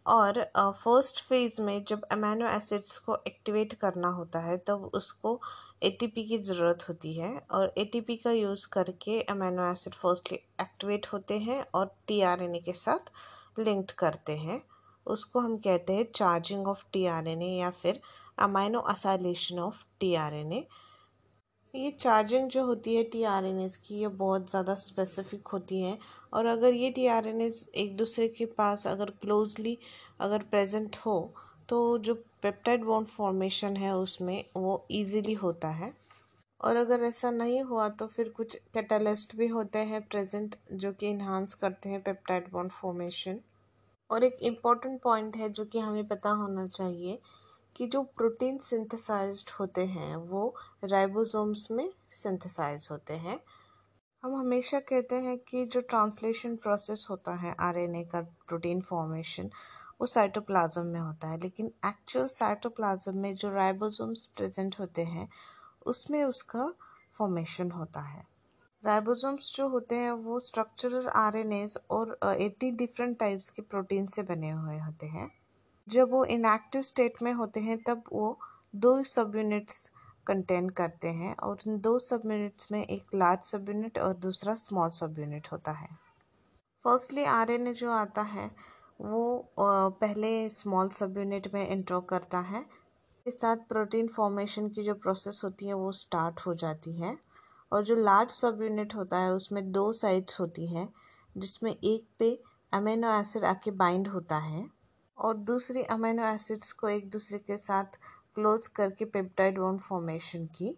और 0.07 0.43
फ़र्स्ट 0.59 1.23
फ़ेज़ 1.23 1.61
में 1.63 1.85
जब 1.85 2.05
अमीनो 2.13 2.47
एसिड्स 2.49 2.99
को 2.99 3.17
एक्टिवेट 3.27 3.75
करना 3.75 4.09
होता 4.09 4.41
है, 4.41 4.57
तब 4.59 4.91
उसको 4.95 5.41
एटीपी 5.83 6.25
की 6.25 6.39
ज़रूरत 6.39 6.85
होती 6.89 7.13
है 7.15 7.35
और 7.51 7.73
एटीपी 7.79 8.17
का 8.17 8.31
यूज़ 8.33 8.67
करके 8.73 9.21
अमीनो 9.31 9.71
एसिड 9.73 9.95
फर्स्टली 9.95 10.39
एक्टिवेट 10.61 11.07
होते 11.13 11.39
हैं 11.39 11.65
और 11.75 11.95
टीआरएनए 12.09 12.59
के 12.61 12.73
साथ 12.75 13.11
लिंक्ड 13.59 13.93
करते 13.99 14.37
हैं। 14.39 14.61
उसको 15.07 15.41
हम 15.41 15.57
कहते 15.59 15.93
हैं 15.93 16.07
चार्जिंग 16.15 16.69
ऑफ़ 16.69 16.85
टीआरएनए 16.93 17.55
या 17.59 17.71
फिर 17.83 18.01
अमाइनो 18.39 18.81
असाइलेशन 18.91 19.59
ऑफ़ 19.59 19.83
टीआरएनए 20.01 20.67
ये 21.75 21.91
चार्जिंग 21.91 22.49
जो 22.51 22.65
होती 22.67 22.95
है 22.95 23.03
टी 23.05 23.23
आर 23.25 23.45
एन 23.45 23.59
एस 23.61 23.77
की, 23.77 23.95
ये 23.95 24.09
बहुत 24.09 24.51
ज़्यादा 24.51 24.75
स्पेसिफिक 24.77 25.49
होती 25.49 25.81
है 25.81 25.97
और 26.33 26.47
अगर 26.47 26.73
ये 26.75 26.91
टी 26.91 27.07
आर 27.07 27.27
एन 27.27 27.41
एस 27.41 27.71
एक 27.77 27.97
दूसरे 27.97 28.29
के 28.29 28.47
पास 28.59 28.87
अगर 28.87 29.11
क्लोजली 29.23 29.77
अगर 30.21 30.43
प्रेजेंट 30.51 30.97
हो 30.97 31.19
तो 31.69 31.99
जो 31.99 32.15
पेप्टाइड 32.43 32.85
बॉन्ड 32.85 33.09
फॉर्मेशन 33.09 33.77
है 33.77 33.95
उसमें, 33.97 34.45
वो 34.57 34.87
इजीली 34.91 35.35
होता 35.35 35.69
है। 35.69 35.93
और 36.61 36.77
अगर 36.77 37.01
ऐसा 37.01 37.31
नहीं 37.31 37.63
हुआ 37.63 37.89
तो 37.89 38.07
फिर 38.07 38.29
कुछ 38.29 38.55
कैटलिस्ट 38.75 39.37
भी 39.37 39.47
होते 39.47 39.79
हैं 39.79 40.01
प्रेजेंट 40.03 40.57
जो 40.73 40.93
कि 40.93 41.09
इन्हांस 41.09 41.55
करते 41.55 41.89
हैं 41.89 42.01
पेप्टाइड 42.03 42.51
बॉन्ड 42.53 42.73
फॉर्मेशन 42.73 43.41
और 44.11 44.25
एक 44.25 44.37
इंपॉर्टेंट 44.43 45.01
पॉइंट 45.03 45.37
है 45.37 45.49
जो 45.49 45.65
कि 45.65 45.79
हमें 45.79 46.09
पता 46.09 46.31
होना 46.31 46.67
चाहिए 46.67 47.19
कि 47.77 47.87
जो 47.87 48.03
प्रोटीन 48.03 48.59
सिंथेसाइज्ड 48.59 49.51
होते 49.51 49.85
हैं, 49.87 50.17
वो 50.17 50.55
राइबोसोम्स 50.85 51.71
में 51.71 51.93
सिंथेसाइज 52.11 52.89
होते 52.91 53.15
हैं। 53.15 53.41
हम 54.23 54.35
हमेशा 54.35 54.81
कहते 54.81 55.15
हैं 55.15 55.39
कि 55.39 55.65
जो 55.67 55.81
ट्रांसलेशन 55.81 56.57
प्रोसेस 56.57 57.07
होता 57.11 57.35
है 57.35 57.55
आरएनए 57.61 58.05
का 58.05 58.21
प्रोटीन 58.21 58.81
फॉर्मेशन 58.81 59.51
वो 60.01 60.07
साइटोप्लाज्म 60.07 60.85
में 60.87 61.01
होता 61.01 61.29
है, 61.29 61.39
लेकिन 61.39 61.73
एक्चुअल 61.87 62.27
साइटोप्लाज्म 62.27 63.19
में 63.19 63.35
जो 63.35 63.51
राइबोसोम्स 63.51 64.27
प्रेजेंट 64.27 64.77
होते 64.81 65.05
हैं, 65.05 65.29
उसमें 65.87 66.25
उसका 66.25 66.73
फॉर्मेशन 67.19 67.71
होता 67.71 68.01
है। 68.01 68.27
राइबोसोम्स 68.85 69.57
जो 69.57 69.69
होते 69.69 69.95
हैं, 69.95 70.11
वो 70.11 70.41
स्ट्रक्चरल 70.41 71.09
आरएनएस 71.09 71.77
और 71.91 72.19
एटी 72.41 72.71
डिफरेंट 72.71 73.19
टाइप्स 73.19 73.51
के 73.51 73.63
प्रोटीन 73.63 74.07
से 74.07 74.23
बने 74.23 74.51
हुए 74.51 74.79
होते 74.79 75.07
हैं। 75.07 75.31
जब 75.89 76.11
वो 76.11 76.25
इनएक्टिव 76.25 76.83
स्टेट 76.83 77.23
में 77.23 77.33
होते 77.33 77.61
हैं, 77.61 77.79
तब 77.83 78.03
वो 78.13 78.39
दो 78.77 79.03
सब 79.03 79.37
यूनिट्स 79.37 79.91
कंटेन 80.27 80.69
करते 80.69 81.09
हैं 81.09 81.35
और 81.37 81.59
इन 81.67 81.79
दो 81.81 81.99
सब 81.99 82.23
यूनिट्स 82.25 82.73
में 82.73 82.85
एक 82.85 83.15
लार्ज 83.15 83.45
सब 83.45 83.69
यूनिट 83.69 83.99
और 83.99 84.15
दूसरा 84.17 84.55
स्मॉल 84.55 84.89
सब 84.89 85.19
यूनिट 85.19 85.49
होता 85.53 85.73
है। 85.73 85.89
फर्स्टली 86.85 87.25
आरएनए 87.25 87.73
जो 87.75 87.91
आता 87.93 88.23
है 88.23 88.51
वो 89.01 89.55
पहले 89.57 90.49
स्मॉल 90.49 90.89
सब 90.89 91.19
यूनिट 91.19 91.53
में 91.55 91.67
इंट्रो 91.69 92.01
करता 92.01 92.39
है। 92.41 92.63
के 93.27 93.31
साथ 93.31 93.57
प्रोटीन 93.69 94.09
फॉर्मेशन 94.09 94.69
की 94.69 94.83
जो 94.83 94.95
प्रोसेस 94.95 95.41
होती 95.45 95.67
है, 95.67 95.75
वो 95.75 95.93
स्टार्ट 95.93 96.41
हो 96.41 96.55
जाती 96.55 96.93
है। 96.93 97.17
और 97.73 97.85
जो 97.85 97.95
लार्ज 97.95 98.31
सब 98.31 98.63
यूनिट 98.63 98.95
होता 98.95 99.19
है, 99.19 99.33
उसमें 99.33 99.71
दो 99.73 99.93
साइड्स 99.93 100.41
होती 100.41 100.67
है, 100.67 100.89
जिसमें 101.37 101.71
एक 101.73 102.07
पे 102.19 102.31
अमीनो 102.73 103.13
एसिड 103.13 103.45
आके 103.45 103.71
बाइंड 103.73 104.09
होता 104.09 104.37
है 104.37 104.67
और 105.19 105.37
दूसरी 105.37 105.83
अमीनो 105.83 106.25
एसिड्स 106.25 106.73
को 106.73 106.89
एक 106.89 107.09
दूसरे 107.11 107.39
के 107.39 107.57
साथ 107.57 107.99
क्लोज 108.35 108.67
करके 108.67 109.05
पेप्टाइड 109.05 109.59
वन 109.59 109.79
फॉर्मेशन 109.79 110.47
की। 110.47 110.77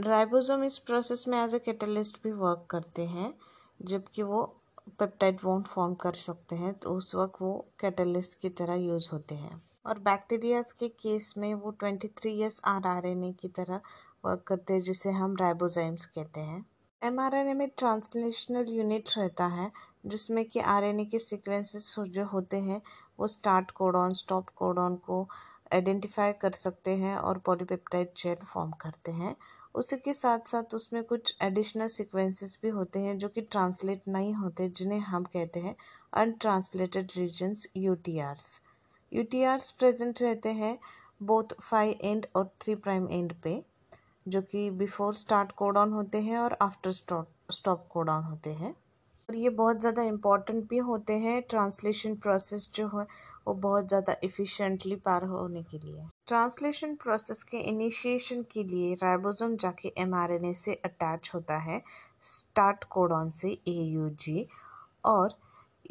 राइबोसोम 0.00 0.64
इस 0.64 0.78
प्रोसेस 0.78 1.24
में 1.28 1.38
एज 1.38 1.54
ए 1.54 1.58
कैटलिस्ट 1.58 2.22
भी 2.22 2.32
वर्क 2.34 2.66
करते 2.70 3.06
हैं, 3.06 3.32
जबकि 3.82 4.22
वो 4.22 4.42
पेप्टाइड 4.88 5.40
बॉन्ड 5.42 5.66
फॉर्म 5.66 5.94
कर 5.94 6.12
सकते 6.12 6.56
हैं 6.56 6.72
तो 6.74 6.90
उस 6.90 7.14
वक्त 7.14 7.40
वो 7.42 7.54
कैटलिस्ट 7.80 8.38
की 8.40 8.48
तरह 8.50 8.74
यूज़ 8.74 9.08
होते 9.12 9.34
हैं। 9.34 9.60
और 9.86 9.98
बैक्टीरियाज 9.98 10.70
के 10.72 10.88
केस 11.00 11.32
में 11.38 11.52
वो 11.54 11.70
twenty 11.70 12.08
three 12.08 12.30
years 12.30 12.60
R 12.66 12.86
R 12.86 13.06
N 13.06 13.24
A 13.24 13.32
की 13.32 13.48
तरह 13.48 13.80
वर्क 14.24 14.42
करते 14.46 14.72
हैं, 14.72 14.80
जिसे 14.80 15.10
हम 15.10 15.36
राइबोजाइम्स 15.40 16.06
कहते 16.06 16.40
हैं। 16.40 16.64
एम 17.02 17.20
आर 17.20 17.34
एन 17.34 17.48
ए 17.48 17.54
में 17.54 17.68
ट्रांसलेशनल 17.78 18.66
यूनिट 18.68 19.10
रहता 19.18 19.46
है, 19.46 19.70
जिसमें 20.06 20.44
कि 20.44 20.60
आर 20.60 20.84
एन 20.84 21.00
ए 21.00 21.04
के 21.04 21.18
सिक्वेंसेस 21.18 21.94
जो 21.98 22.24
होते 22.24 22.56
हैं, 22.56 22.80
वो 23.20 23.26
स्टार्ट 23.26 23.70
कोडॉन 23.70 24.14
स्टॉप 24.14 24.48
कोडॉन 24.56 24.96
को 24.96 25.26
आइडेंटिफाई 25.74 26.32
कर 26.32 26.52
सकते 26.52 26.96
हैं 26.96 27.16
और 27.16 27.38
पॉलीपेप्टाइड 27.38 28.12
चेन 28.12 28.44
फॉर्म 28.44 28.70
करते 28.80 29.12
हैं। 29.12 29.36
उसी 29.76 29.96
के 29.96 30.12
साथ 30.14 30.48
साथ 30.48 30.74
उसमें 30.74 31.02
कुछ 31.04 31.36
एडिशनल 31.42 31.86
सीक्वेंसेस 31.86 32.58
भी 32.62 32.68
होते 32.68 32.98
हैं, 32.98 33.16
जो 33.18 33.28
कि 33.28 33.40
ट्रांसलेट 33.40 34.08
नहीं 34.08 34.32
होते, 34.34 34.68
जिन्हें 34.68 35.00
हम 35.00 35.24
कहते 35.24 35.60
हैं 35.60 35.74
untranslated 36.12 37.12
regions 37.16 37.66
U 37.76 37.94
T 37.94 38.18
Rs 38.18 38.60
U 39.12 39.22
T 39.22 39.42
Rs 39.44 39.70
present 39.70 40.22
रहते 40.22 40.52
हैं 40.52 40.78
बोथ 41.22 41.54
फाइव 41.60 41.98
एंड 42.02 42.26
और 42.36 42.50
थ्री 42.60 42.74
प्राइम 42.74 43.08
एंड 43.10 43.32
पे, 43.42 43.62
जो 44.28 44.42
कि 44.42 44.70
बिफोर 44.70 45.14
स्टार्ट 45.14 45.52
कोड 45.52 45.76
ऑन 45.76 45.92
होते 45.92 46.20
हैं 46.20 46.38
और 46.38 46.56
after 46.62 46.92
stop 46.92 47.28
stop 47.50 47.86
code 47.90 48.08
on 48.08 48.24
होते 48.24 48.50
हैं। 48.54 48.74
और 49.28 49.36
ये 49.36 49.48
बहुत 49.50 49.80
ज़्यादा 49.80 50.02
इंपॉर्टेंट 50.02 50.68
भी 50.68 50.78
होते 50.78 51.12
हैं 51.18 51.40
ट्रांसलेशन 51.50 52.14
प्रोसेस 52.16 52.68
जो 52.74 52.86
है, 52.88 53.06
वो 53.46 53.54
बहुत 53.54 53.88
ज़्यादा 53.88 54.14
इफ़िशेंटली 54.24 54.96
पार 54.96 55.24
होने 55.24 55.62
के 55.62 55.78
लिए। 55.78 56.04
ट्रांसलेशन 56.26 56.94
प्रोसेस 56.94 57.42
के 57.42 57.58
इनिशिएशन 57.70 58.42
के 58.52 58.62
लिए 58.64 58.92
राइबोसोम 58.94 59.56
जाके 59.56 59.92
एमआरएनए 59.98 60.52
से 60.54 60.74
अटैच 60.84 61.30
होता 61.34 61.58
है 61.58 61.82
स्टार्ट 62.26 62.84
कोडॉन 62.84 63.30
से 63.30 63.50
एयूजी 63.68 64.46
और 65.04 65.34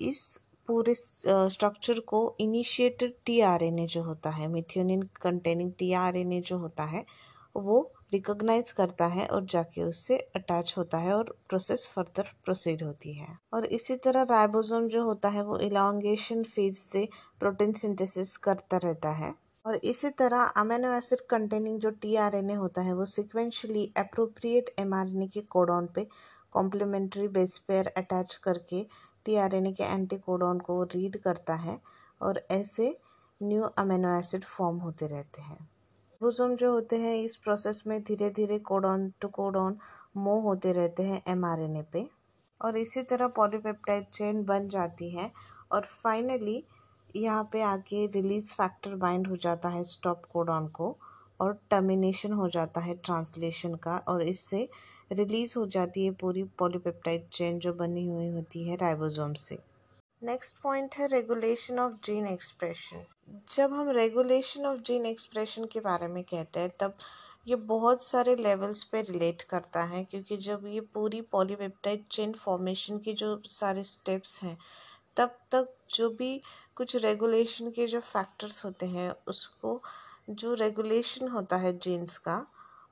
इस 0.02 0.24
पूरे 0.68 0.94
स्ट्रक्चर 0.96 2.00
को 2.08 2.36
इनिशिएटेड 2.40 3.14
टीआरएनए 3.26 3.86
जो 3.88 4.04
होता 4.04 4.30
है 4.30 4.48
मिथियोनिन 4.48 5.02
कंटेनिंग 5.22 5.72
टीआरएनए 5.80 6.40
जो 6.42 6.58
होता 6.58 6.84
है, 6.84 7.06
वो 7.56 7.92
रिकोगनाइज 8.12 8.72
करता 8.72 9.06
है 9.06 9.28
और 9.28 9.46
जाके 9.46 9.84
उससे 9.84 10.18
अटैच 10.36 10.74
होता 10.78 10.98
है 10.98 11.14
और 11.14 11.36
प्रोसेस 11.50 11.88
फर्दर 11.88 12.30
प्रोसीड 12.44 12.84
होती 12.84 13.14
है। 13.14 13.38
और 13.54 13.66
इसी 13.66 13.96
तरह 13.96 14.22
राइबोसोम 14.22 14.88
जो 14.88 15.04
होता 15.04 15.30
है, 15.30 15.44
वो 15.44 15.58
इलांगेशन 15.60 16.44
फ़ेज़ 16.44 16.76
से 16.76 17.08
प्रोटीन 17.40 17.74
सिंथेसिस 17.74 18.38
करता 18.38 18.78
रहता 18.78 19.10
है। 19.10 19.34
और 19.66 19.76
इसी 19.76 20.10
तरह 20.10 20.44
अमेनो 20.58 20.94
एसिड 20.94 21.20
कंटेनिंग 21.30 21.80
जो 21.80 21.90
टीआरएनए 21.92 22.54
होता 22.54 22.82
है, 22.82 22.94
वो 22.94 23.06
सिक्वेंशली 23.06 23.94
अप्रोप्रिएट 23.98 24.70
एमआरएनए 24.80 25.28
के 25.28 25.42
कोडॉन 25.42 25.88
पे 25.96 26.08
कॉम्प्लीमेंट्री 26.52 27.28
बेस 27.28 27.58
पेयर 27.58 27.88
अटैच 27.98 28.36
करके 28.36 28.86
टीआरएनए 29.26 29.72
के 29.72 29.84
एंटी 29.84 30.18
कोडॉन 30.18 30.60
को 30.60 30.84
रीड 30.84 31.18
करता 31.18 31.54
है 31.54 31.80
और 32.22 32.42
ऐसे 32.52 32.98
न्यू 33.42 33.64
अमेनो 33.64 34.20
एसिड 34.20 34.44
फॉर्म 34.44 34.78
होते 34.78 35.08
रहते 35.08 35.42
हैं। 35.42 35.75
राइबोसोम 36.16 36.56
जो 36.56 36.72
होते 36.72 36.96
हैं, 36.96 37.16
इस 37.16 37.36
प्रोसेस 37.36 37.82
में 37.88 38.02
धीरे 38.04 38.30
धीरे 38.30 38.58
कोडॉन 38.60 39.10
टू 39.22 39.28
कोडॉन 39.28 39.76
मूव 40.18 40.42
होते 40.42 40.72
रहते 40.72 41.04
हैं 41.04 41.22
एमआरएनए 41.28 41.82
पे। 41.94 42.06
और 42.62 42.78
इसी 42.78 43.02
तरह 43.04 43.28
पॉलीपेप्टाइड 43.36 44.06
चेन 44.10 44.44
बन 44.44 44.68
जाती 44.70 45.10
है। 45.10 45.30
और 45.72 45.86
फाइनली 45.86 46.64
यहाँ 47.16 47.44
पे 47.54 47.62
आके 47.64 48.06
रिलीज़ 48.08 48.54
फैक्टर 48.54 48.96
बाइंड 48.96 49.28
हो 49.28 49.36
जाता 49.36 49.70
है 49.70 49.84
स्टॉप 49.84 50.22
कोडॉन 50.34 50.68
को 50.70 50.96
और 51.42 51.60
टर्मिनेशन 51.72 52.34
हो 52.34 52.50
जाता 52.50 52.82
है 52.82 52.96
ट्रांसलेशन 52.96 53.76
का। 53.76 53.98
और 54.08 54.22
इससे 54.24 54.68
रिलीज़ 55.12 55.60
हो 55.60 55.66
जाती 55.68 56.06
है 56.06 56.12
पूरी 56.22 56.44
पॉलीपेप्टाइड 56.60 57.28
चेन 57.30 57.60
जो 57.60 57.74
बनी 57.74 58.08
हुई 58.08 58.30
होती 58.30 58.68
है 58.70 58.76
राइबोसोम 58.76 59.34
से। 59.40 59.60
नेक्स्ट 60.24 60.62
पॉइंट 60.62 60.96
है 60.96 61.08
रेगुलेशन 61.08 61.80
ऑफ़ 61.80 61.94
जीन 62.04 62.28
एक्सप्रेशन। 62.28 63.06
जब 63.56 63.74
हम 63.74 63.90
रेगुलेशन 63.90 64.66
ऑफ़ 64.66 64.82
जीन 64.82 65.06
एक्सप्रेशन 65.06 65.66
के 65.66 65.80
बारे 65.80 66.08
में 66.08 66.24
कहते 66.24 66.60
हैं, 66.60 66.70
तब 66.80 66.98
ये 67.48 67.56
बहुत 67.56 68.04
सारे 68.04 68.36
लेवल्स 68.36 68.84
पे 68.84 69.02
रिलेट 69.02 69.42
करता 69.42 69.84
है, 69.84 70.04
क्योंकि 70.04 70.38
जब 70.38 70.66
ये 70.66 70.82
पूरी 70.82 71.22
पॉलीपेप्टाइड 71.22 72.04
चेन 72.08 72.34
फॉर्मेशन 72.34 72.98
के 72.98 73.14
जो 73.14 73.42
सारे 73.50 73.84
स्टेप्स 73.84 74.44
हैं, 74.44 74.58
तब 75.18 75.38
तक 75.52 75.76
जो 75.96 76.10
भी 76.10 76.42
कुछ 76.76 76.96
रेगुलेशन 76.96 77.72
के 77.72 77.88
जो 77.88 78.00
फैक्टर्स 78.00 78.66
होते 78.66 78.86
हैं, 78.86 79.16
उसको 79.28 79.82
जो 80.30 80.54
रेगुलेशन 80.54 81.28
होता 81.28 81.58
है 81.58 81.78
जीन्स 81.80 82.18
का, 82.18 82.48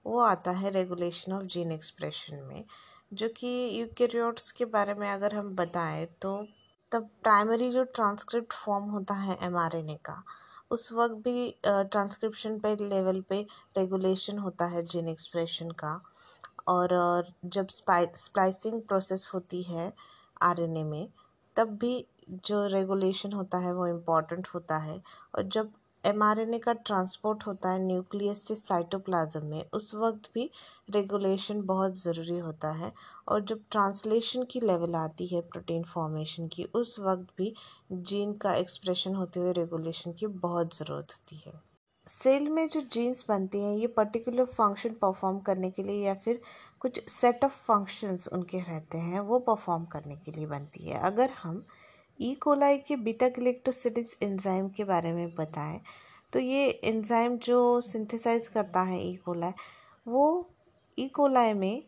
वो 0.06 0.20
आता 0.20 0.52
है 0.52 0.70
रेगुलेशन 0.70 1.34
ऑफ़ 1.34 1.44
जीन 1.44 1.72
एक्सप्रेशन 1.72 2.36
में। 2.36 2.64
जो 3.14 3.30
कि 3.30 3.82
यूकेरियोट्स 3.82 4.52
के 4.52 4.66
बारे 4.66 4.94
में 4.94 5.10
अगर 5.10 5.36
हम 5.36 5.56
बताएँ 5.56 6.06
तो 6.06 6.48
तब 6.94 7.10
प्राइमरी 7.24 7.70
जो 7.72 7.84
ट्रांसक्रिप्ट 7.84 8.54
फॉर्म 8.54 8.84
होता 8.86 9.14
है 9.14 9.38
एमआरएनए 9.44 9.96
का, 10.06 10.24
उस 10.72 10.92
वक्त 10.94 11.16
भी 11.24 11.50
ट्रांसक्रिप्शन 11.66 12.60
पे 12.60 12.76
लेवल 12.82 13.22
पे 13.22 13.42
रेगुलेशन 13.78 14.38
होता 14.38 14.66
है 14.66 14.84
जीन 14.86 15.08
एक्सप्रेशन 15.10 15.72
का। 15.72 16.00
और 16.68 17.26
जब 17.46 17.68
स्प्लाइसिंग 17.68 18.82
प्रोसेस 18.82 19.30
होती 19.34 19.62
है 19.64 19.92
आरएनए 20.42 20.84
में, 20.84 21.10
तब 21.56 21.78
भी 21.78 22.06
जो 22.30 22.66
रेगुलेशन 22.68 23.34
होता 23.34 23.58
है 23.58 23.74
वो 23.74 23.88
इंपॉर्टेंट 23.88 24.48
होता 24.48 24.78
है। 24.78 25.02
और 25.36 25.44
जब 25.48 25.72
एमआरएनए 26.04 26.58
का 26.60 26.74
ट्रांसपोर्ट 26.76 27.44
होता 27.48 27.70
है 27.70 27.80
न्यूक्लियस 27.80 28.42
से 28.48 28.56
साइटोप्लाज्म 28.56 29.46
में, 29.46 29.64
उस 29.74 29.94
वक्त 29.96 30.30
भी 30.34 30.50
रेगुलेशन 30.90 31.62
बहुत 31.64 31.98
ज़रूरी 31.98 32.38
होता 32.40 32.72
है 32.72 32.92
और 33.28 33.44
जब 33.44 33.62
ट्रांसलेशन 33.72 34.44
की 34.44 34.60
लेवल 34.60 34.96
आती 34.96 35.28
है 35.28 35.42
प्रोटीन 35.44 35.84
फॉर्मेशन 35.84 36.48
की, 36.48 36.64
उस 36.66 37.00
वक्त 37.00 37.34
भी 37.38 37.54
जीन 37.92 38.34
का 38.34 38.54
एक्सप्रेशन 38.56 39.16
होते 39.16 39.40
हुए 39.40 39.52
रेगुलेशन 39.54 40.14
की 40.14 40.28
बहुत 40.28 40.76
ज़रूरत 40.76 41.12
होती 41.12 41.42
है। 41.46 41.62
सेल 42.08 42.50
में 42.50 42.68
जो 42.68 42.82
जीन्स 42.92 43.26
बनती 43.30 43.60
हैं, 43.60 43.76
ये 43.76 43.88
पर्टिकुलर 43.88 44.46
फ़ंक्शन 44.48 44.94
परफॉर्म 45.02 45.40
करने 45.40 45.70
के 45.72 45.84
लिए 45.84 46.06
या 46.06 46.14
फिर 46.16 46.42
कुछ 46.82 47.00
सेट 47.10 47.44
ऑफ़ 47.46 47.54
फ़ंक्शंस 47.64 48.28
उनके 48.28 48.60
रहते 48.60 48.98
हैं, 48.98 49.20
वो 49.20 49.40
परफॉर्म 49.42 49.86
करने 49.86 50.16
के 50.16 50.32
लिए 50.32 50.46
बनती 50.48 50.84
है। 50.84 51.00
अगर 51.02 51.30
हम 51.44 51.66
ई 52.20 52.34
कोलाई 52.36 52.78
के 52.78 52.96
बीटा 52.96 53.28
गलेक्टोसिडिस 53.38 54.16
एंजाइम 54.24 54.68
के 54.70 54.84
बारे 54.84 55.12
में 55.14 55.34
बताएँ। 55.36 55.80
तो 56.34 56.40
ये 56.40 56.68
एंजाइम 56.84 57.38
जो 57.38 57.60
सिंथेसाइज 57.82 58.48
करता 58.48 58.82
है 58.82 59.00
ई 59.08 59.16
कोलाई 59.26 59.52
वो 60.08 60.24
ई 60.98 61.08
कोलाई 61.08 61.54
में 61.54 61.84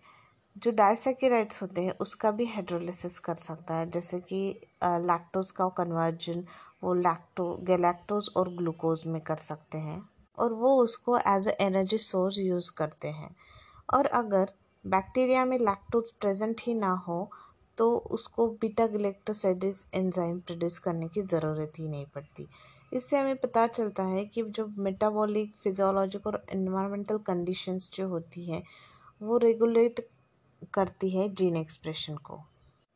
जो 0.56 0.72
डायसेकेराइड्स 0.72 1.61
होते 1.61 1.81
हैं, 1.81 1.93
उसका 2.02 2.31
भी 2.31 2.45
हाइड्रोलिसिस 2.45 3.18
कर 3.19 3.35
सकता 3.35 3.76
है। 3.76 3.89
जैसे 3.91 4.19
कि 4.19 4.41
लैक्टोज 4.84 5.52
का 5.52 5.68
कन्वर्जन 5.77 6.43
वो 6.84 6.93
लैक्टो 6.93 7.53
गैलेक्टोज 7.64 8.30
और 8.38 8.49
ग्लूकोज 8.56 9.06
में 9.07 9.22
कर 9.22 9.35
सकते 9.38 9.77
हैं। 9.77 10.02
और 10.38 10.53
वो 10.53 10.76
उसको 10.84 11.18
as 11.18 11.47
a 11.47 11.57
energy 11.61 11.97
source 11.97 12.38
use 12.39 12.72
करते 12.77 13.07
हैं। 13.10 13.35
और 13.93 14.06
अगर 14.06 14.52
बैक्टीरिया 14.85 15.45
में 15.45 15.57
लैक्टोज 15.60 16.11
प्रेजेंट 16.11 16.61
ही 16.64 16.73
ना 16.73 16.91
हो 17.07 17.30
तो 17.77 17.95
उसको 18.11 18.47
बीटा 18.61 18.88
गलेक्टोसाइडिस 18.88 19.85
एंजाइम 19.95 20.39
प्रोड्यूस 20.39 20.80
करने 20.80 21.07
की 21.07 21.22
ज़रूरत 21.23 21.80
ही 21.80 21.88
नहीं 21.88 22.06
पड़ती। 22.06 22.47
इससे 22.93 23.18
हमें 23.18 23.35
पता 23.35 23.65
चलता 23.68 24.03
है 24.03 24.26
कि 24.26 24.43
जो 24.43 24.68
मेटाबॉलिक 24.77 25.56
फिजोलॉजिक 25.56 26.27
और 26.27 26.43
इन्वायरमेंटल 26.53 27.18
कंडीशंस 27.18 27.89
जो 27.93 28.07
होती 28.07 28.45
हैं, 28.45 28.64
वो 29.22 29.38
रेगुलेट 29.38 30.07
करती 30.73 31.10
है 31.10 31.27
जीन 31.30 31.56
एक्सप्रेशन 31.57 32.15
को। 32.15 32.39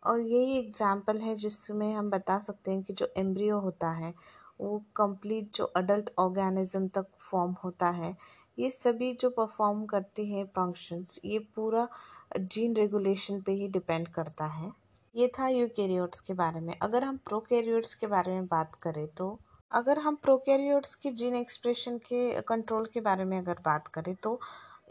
और 0.04 0.20
यही 0.20 0.58
एग्ज़ाम्पल 0.60 1.18
है 1.18 1.34
जिसमें 1.36 1.92
हम 1.94 2.10
बता 2.10 2.38
सकते 2.40 2.72
हैं 2.72 2.84
कि 2.84 2.94
जो 2.94 3.12
एम्ब्रियो 3.18 3.60
होता 3.60 3.90
है, 3.92 4.14
वो 4.62 4.82
कंप्लीट 4.96 5.56
जो 5.56 5.64
अडल्ट 5.78 6.10
ऑर्गेनिज्म 6.20 6.88
तक 6.88 7.06
फॉर्म 7.22 7.52
होता 7.64 7.90
है, 7.90 8.16
ये 8.60 8.70
सभी 8.72 9.14
जो 9.14 9.30
परफॉर्म 9.30 9.86
करती 9.86 10.26
हैं 10.32 10.46
फ़ंक्शंस 10.46 11.20
ये 11.26 11.40
पूरा 11.56 11.88
जीन 12.32 12.76
रेगुलेशन 12.76 13.42
पे 13.42 13.52
ही 13.52 13.68
डिपेंड 13.70 14.08
करता 14.08 14.46
है। 14.48 14.72
ये 15.16 15.28
था 15.40 15.48
यूकेरियोट्स 15.48 16.20
के 16.20 16.34
बारे 16.36 16.60
में। 16.60 16.74
अगर 16.76 17.04
हम 17.04 17.18
प्रोकैरियोट्स 17.20 17.94
के 17.96 18.08
बारे 18.08 18.32
में 18.32 18.46
बात 18.48 18.76
करें 18.76 19.08
तो 19.08 19.38
अगर 19.72 20.00
हम 20.00 20.16
प्रोकैरियोट्स 20.16 20.94
के 20.96 21.12
जीन 21.12 21.36
एक्सप्रेशन 21.36 21.98
के 22.00 22.42
कंट्रोल 22.44 22.86
के 22.86 23.02
बारे 23.02 23.26
में 23.26 23.38
अगर 23.38 23.60
बात 23.66 23.88
करें 23.88 24.16
तो 24.16 24.40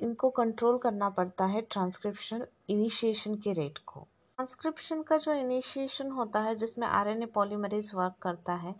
इनको 0.00 0.30
कंट्रोल 0.32 0.78
करना 0.78 1.08
पड़ता 1.10 1.44
है 1.46 1.60
ट्रांसक्रिप्शन 1.62 2.44
इनिशिएशन 2.70 3.34
के 3.36 3.52
रेट 3.52 3.78
को। 3.86 4.00
ट्रांसक्रिप्शन 4.38 5.02
का 5.02 5.16
जो 5.16 5.32
इनिशिएशन 5.34 6.10
होता 6.10 6.40
है, 6.40 6.54
जिसमें 6.56 6.86
आरएनए 6.88 7.26
पॉलीमरेज 7.26 7.90
वर्क 7.94 8.14
करता 8.22 8.54
है, 8.56 8.74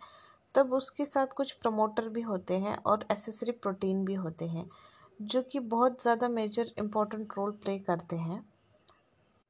तब 0.55 0.73
उसके 0.73 1.05
साथ 1.05 1.33
कुछ 1.33 1.51
प्रमोटर 1.53 2.07
भी 2.09 2.21
होते 2.21 2.59
हैं 2.59 2.77
और 2.77 3.05
एसेसरी 3.11 3.51
प्रोटीन 3.53 4.05
भी 4.05 4.13
होते 4.15 4.45
हैं, 4.47 4.69
जो 5.19 5.41
कि 5.41 5.59
बहुत 5.59 6.01
ज़्यादा 6.01 6.29
मेजर 6.29 6.71
इम्पोर्टेंट 6.79 7.33
रोल 7.37 7.51
प्ले 7.53 7.77
करते 7.79 8.15
हैं। 8.17 8.43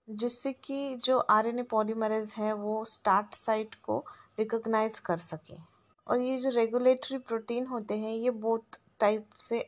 जिससे 0.10 0.52
कि 0.54 0.96
जो 0.96 1.18
आर 1.30 1.48
एन 1.48 1.60
ए 1.60 1.64
पॉलीमरेज 1.64 2.34
है 2.38 2.54
वो 2.54 2.84
स्टार्ट 2.86 3.34
साइट 3.34 3.76
को 3.76 4.04
रिकोगनाइज 4.40 5.00
कर 5.00 5.18
सके। 5.18 5.56
और 6.08 6.22
ये 6.22 6.38
जो 6.38 6.50
रेगुलेटरी 6.50 7.18
प्रोटीन 7.18 7.66
होते 7.66 7.98
हैं, 7.98 8.14
ये 8.14 8.30
बहुत 8.30 8.78
टाइप 9.00 9.30
से 9.40 9.60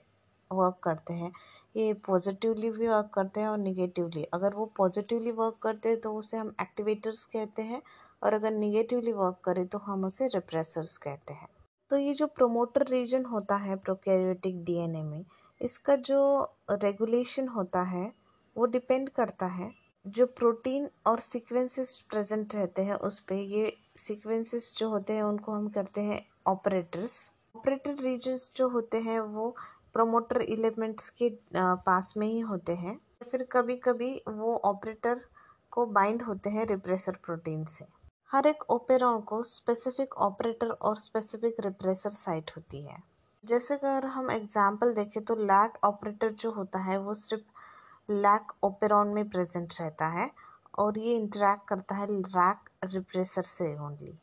वर्क 0.51 0.79
करते 0.83 1.13
हैं। 1.13 1.31
ये 1.75 1.93
पॉजिटिवली 2.05 2.69
भी 2.69 2.87
वर्क 2.87 3.09
करते 3.13 3.39
हैं 3.39 3.47
और 3.47 3.57
निगेटिवली 3.57 4.23
अगर 4.33 4.53
वो 4.53 4.65
पॉजिटिवली 4.77 5.31
वर्क 5.31 5.57
करते 5.63 5.89
हैं 5.89 5.99
तो 6.01 6.13
उसे 6.13 6.37
हम 6.37 6.53
एक्टिवेटर्स 6.61 7.25
कहते 7.25 7.61
हैं 7.61 7.81
और 8.21 8.33
अगर 8.33 8.51
निगेटिवली 8.51 9.13
वर्क 9.13 9.39
करें 9.45 9.65
तो 9.67 9.77
हम 9.77 10.05
उसे 10.05 10.27
रिप्रेसर्स 10.27 10.97
कहते 10.97 11.33
हैं। 11.33 11.47
तो 11.91 11.97
ये 11.97 12.13
जो 12.13 12.27
प्रोमोटर 12.27 12.85
रीजन 12.87 13.25
होता 13.25 13.55
है 13.55 13.75
प्रोकैरियोटिक 13.75 14.63
डीएनए 14.63 15.03
में, 15.03 15.23
इसका 15.61 15.95
जो 15.95 16.41
रेगुलेशन 16.71 17.47
होता 17.47 17.81
है, 17.81 18.11
वो 18.55 18.65
डिपेंड 18.65 19.09
करता 19.09 19.45
है 19.45 19.71
जो 20.05 20.25
प्रोटीन 20.27 20.87
और 21.07 21.19
सीक्वेंसेस 21.19 21.99
प्रेजेंट 22.09 22.55
रहते 22.55 22.81
हैं 22.81 22.95
उस 22.99 23.19
पर 23.19 23.35
ये 23.35 23.71
सीक्वेंसेस 23.97 24.73
जो 24.77 24.89
होते 24.89 25.13
हैं 25.13 25.23
उनको 25.23 25.51
हम 25.51 25.67
करते 25.69 26.01
हैं 26.01 26.19
ऑपरेटर्स। 26.47 27.13
ऑपरेटर 27.55 27.95
रीजन्स 27.95 28.51
जो 28.55 28.67
होते 28.69 28.97
हैं 28.99 29.19
वो 29.19 29.49
प्रोमोटर 29.93 30.41
एलिमेंट्स 30.41 31.09
के 31.21 31.29
पास 31.55 32.13
में 32.17 32.27
ही 32.27 32.39
होते 32.41 32.75
हैं। 32.75 32.99
फिर 33.31 33.47
कभी 33.51 33.75
कभी 33.77 34.13
वो 34.29 34.55
ऑपरेटर 34.65 35.21
को 35.71 35.85
बाइंड 35.87 36.21
होते 36.21 36.49
हैं 36.49 36.65
रिप्रेसर 36.67 37.17
प्रोटीन 37.25 37.63
से। 37.67 37.85
हर 38.31 38.47
एक 38.47 38.69
ओपेरॉन 38.71 39.21
को 39.21 39.41
स्पेसिफिक 39.45 40.17
ऑपरेटर 40.19 40.69
और 40.69 40.97
स्पेसिफिक 40.99 41.65
रिप्रेसर 41.65 42.09
साइट 42.09 42.51
होती 42.57 42.81
है। 42.81 43.01
जैसे 43.43 43.73
अगर 43.73 44.05
हम 44.07 44.31
एग्ज़ाम्पल 44.31 44.93
देखें 44.93 45.23
तो 45.23 45.35
लैक 45.37 45.77
ऑपरेटर 45.85 46.31
जो 46.33 46.51
होता 46.51 46.79
है 46.81 46.97
वो 46.99 47.13
सिर्फ़ 47.15 47.60
लैक 48.11 48.51
ओपेरॉन 48.63 49.07
में 49.07 49.29
प्रेजेंट 49.29 49.73
रहता 49.79 50.07
है 50.09 50.29
और 50.79 50.97
ये 50.97 51.15
इंटरेक्ट 51.15 51.67
करता 51.69 51.95
है 51.95 52.05
रैक 52.07 52.69
रिप्रेसर 52.83 53.41
से 53.41 53.75
ओनली 53.77 54.17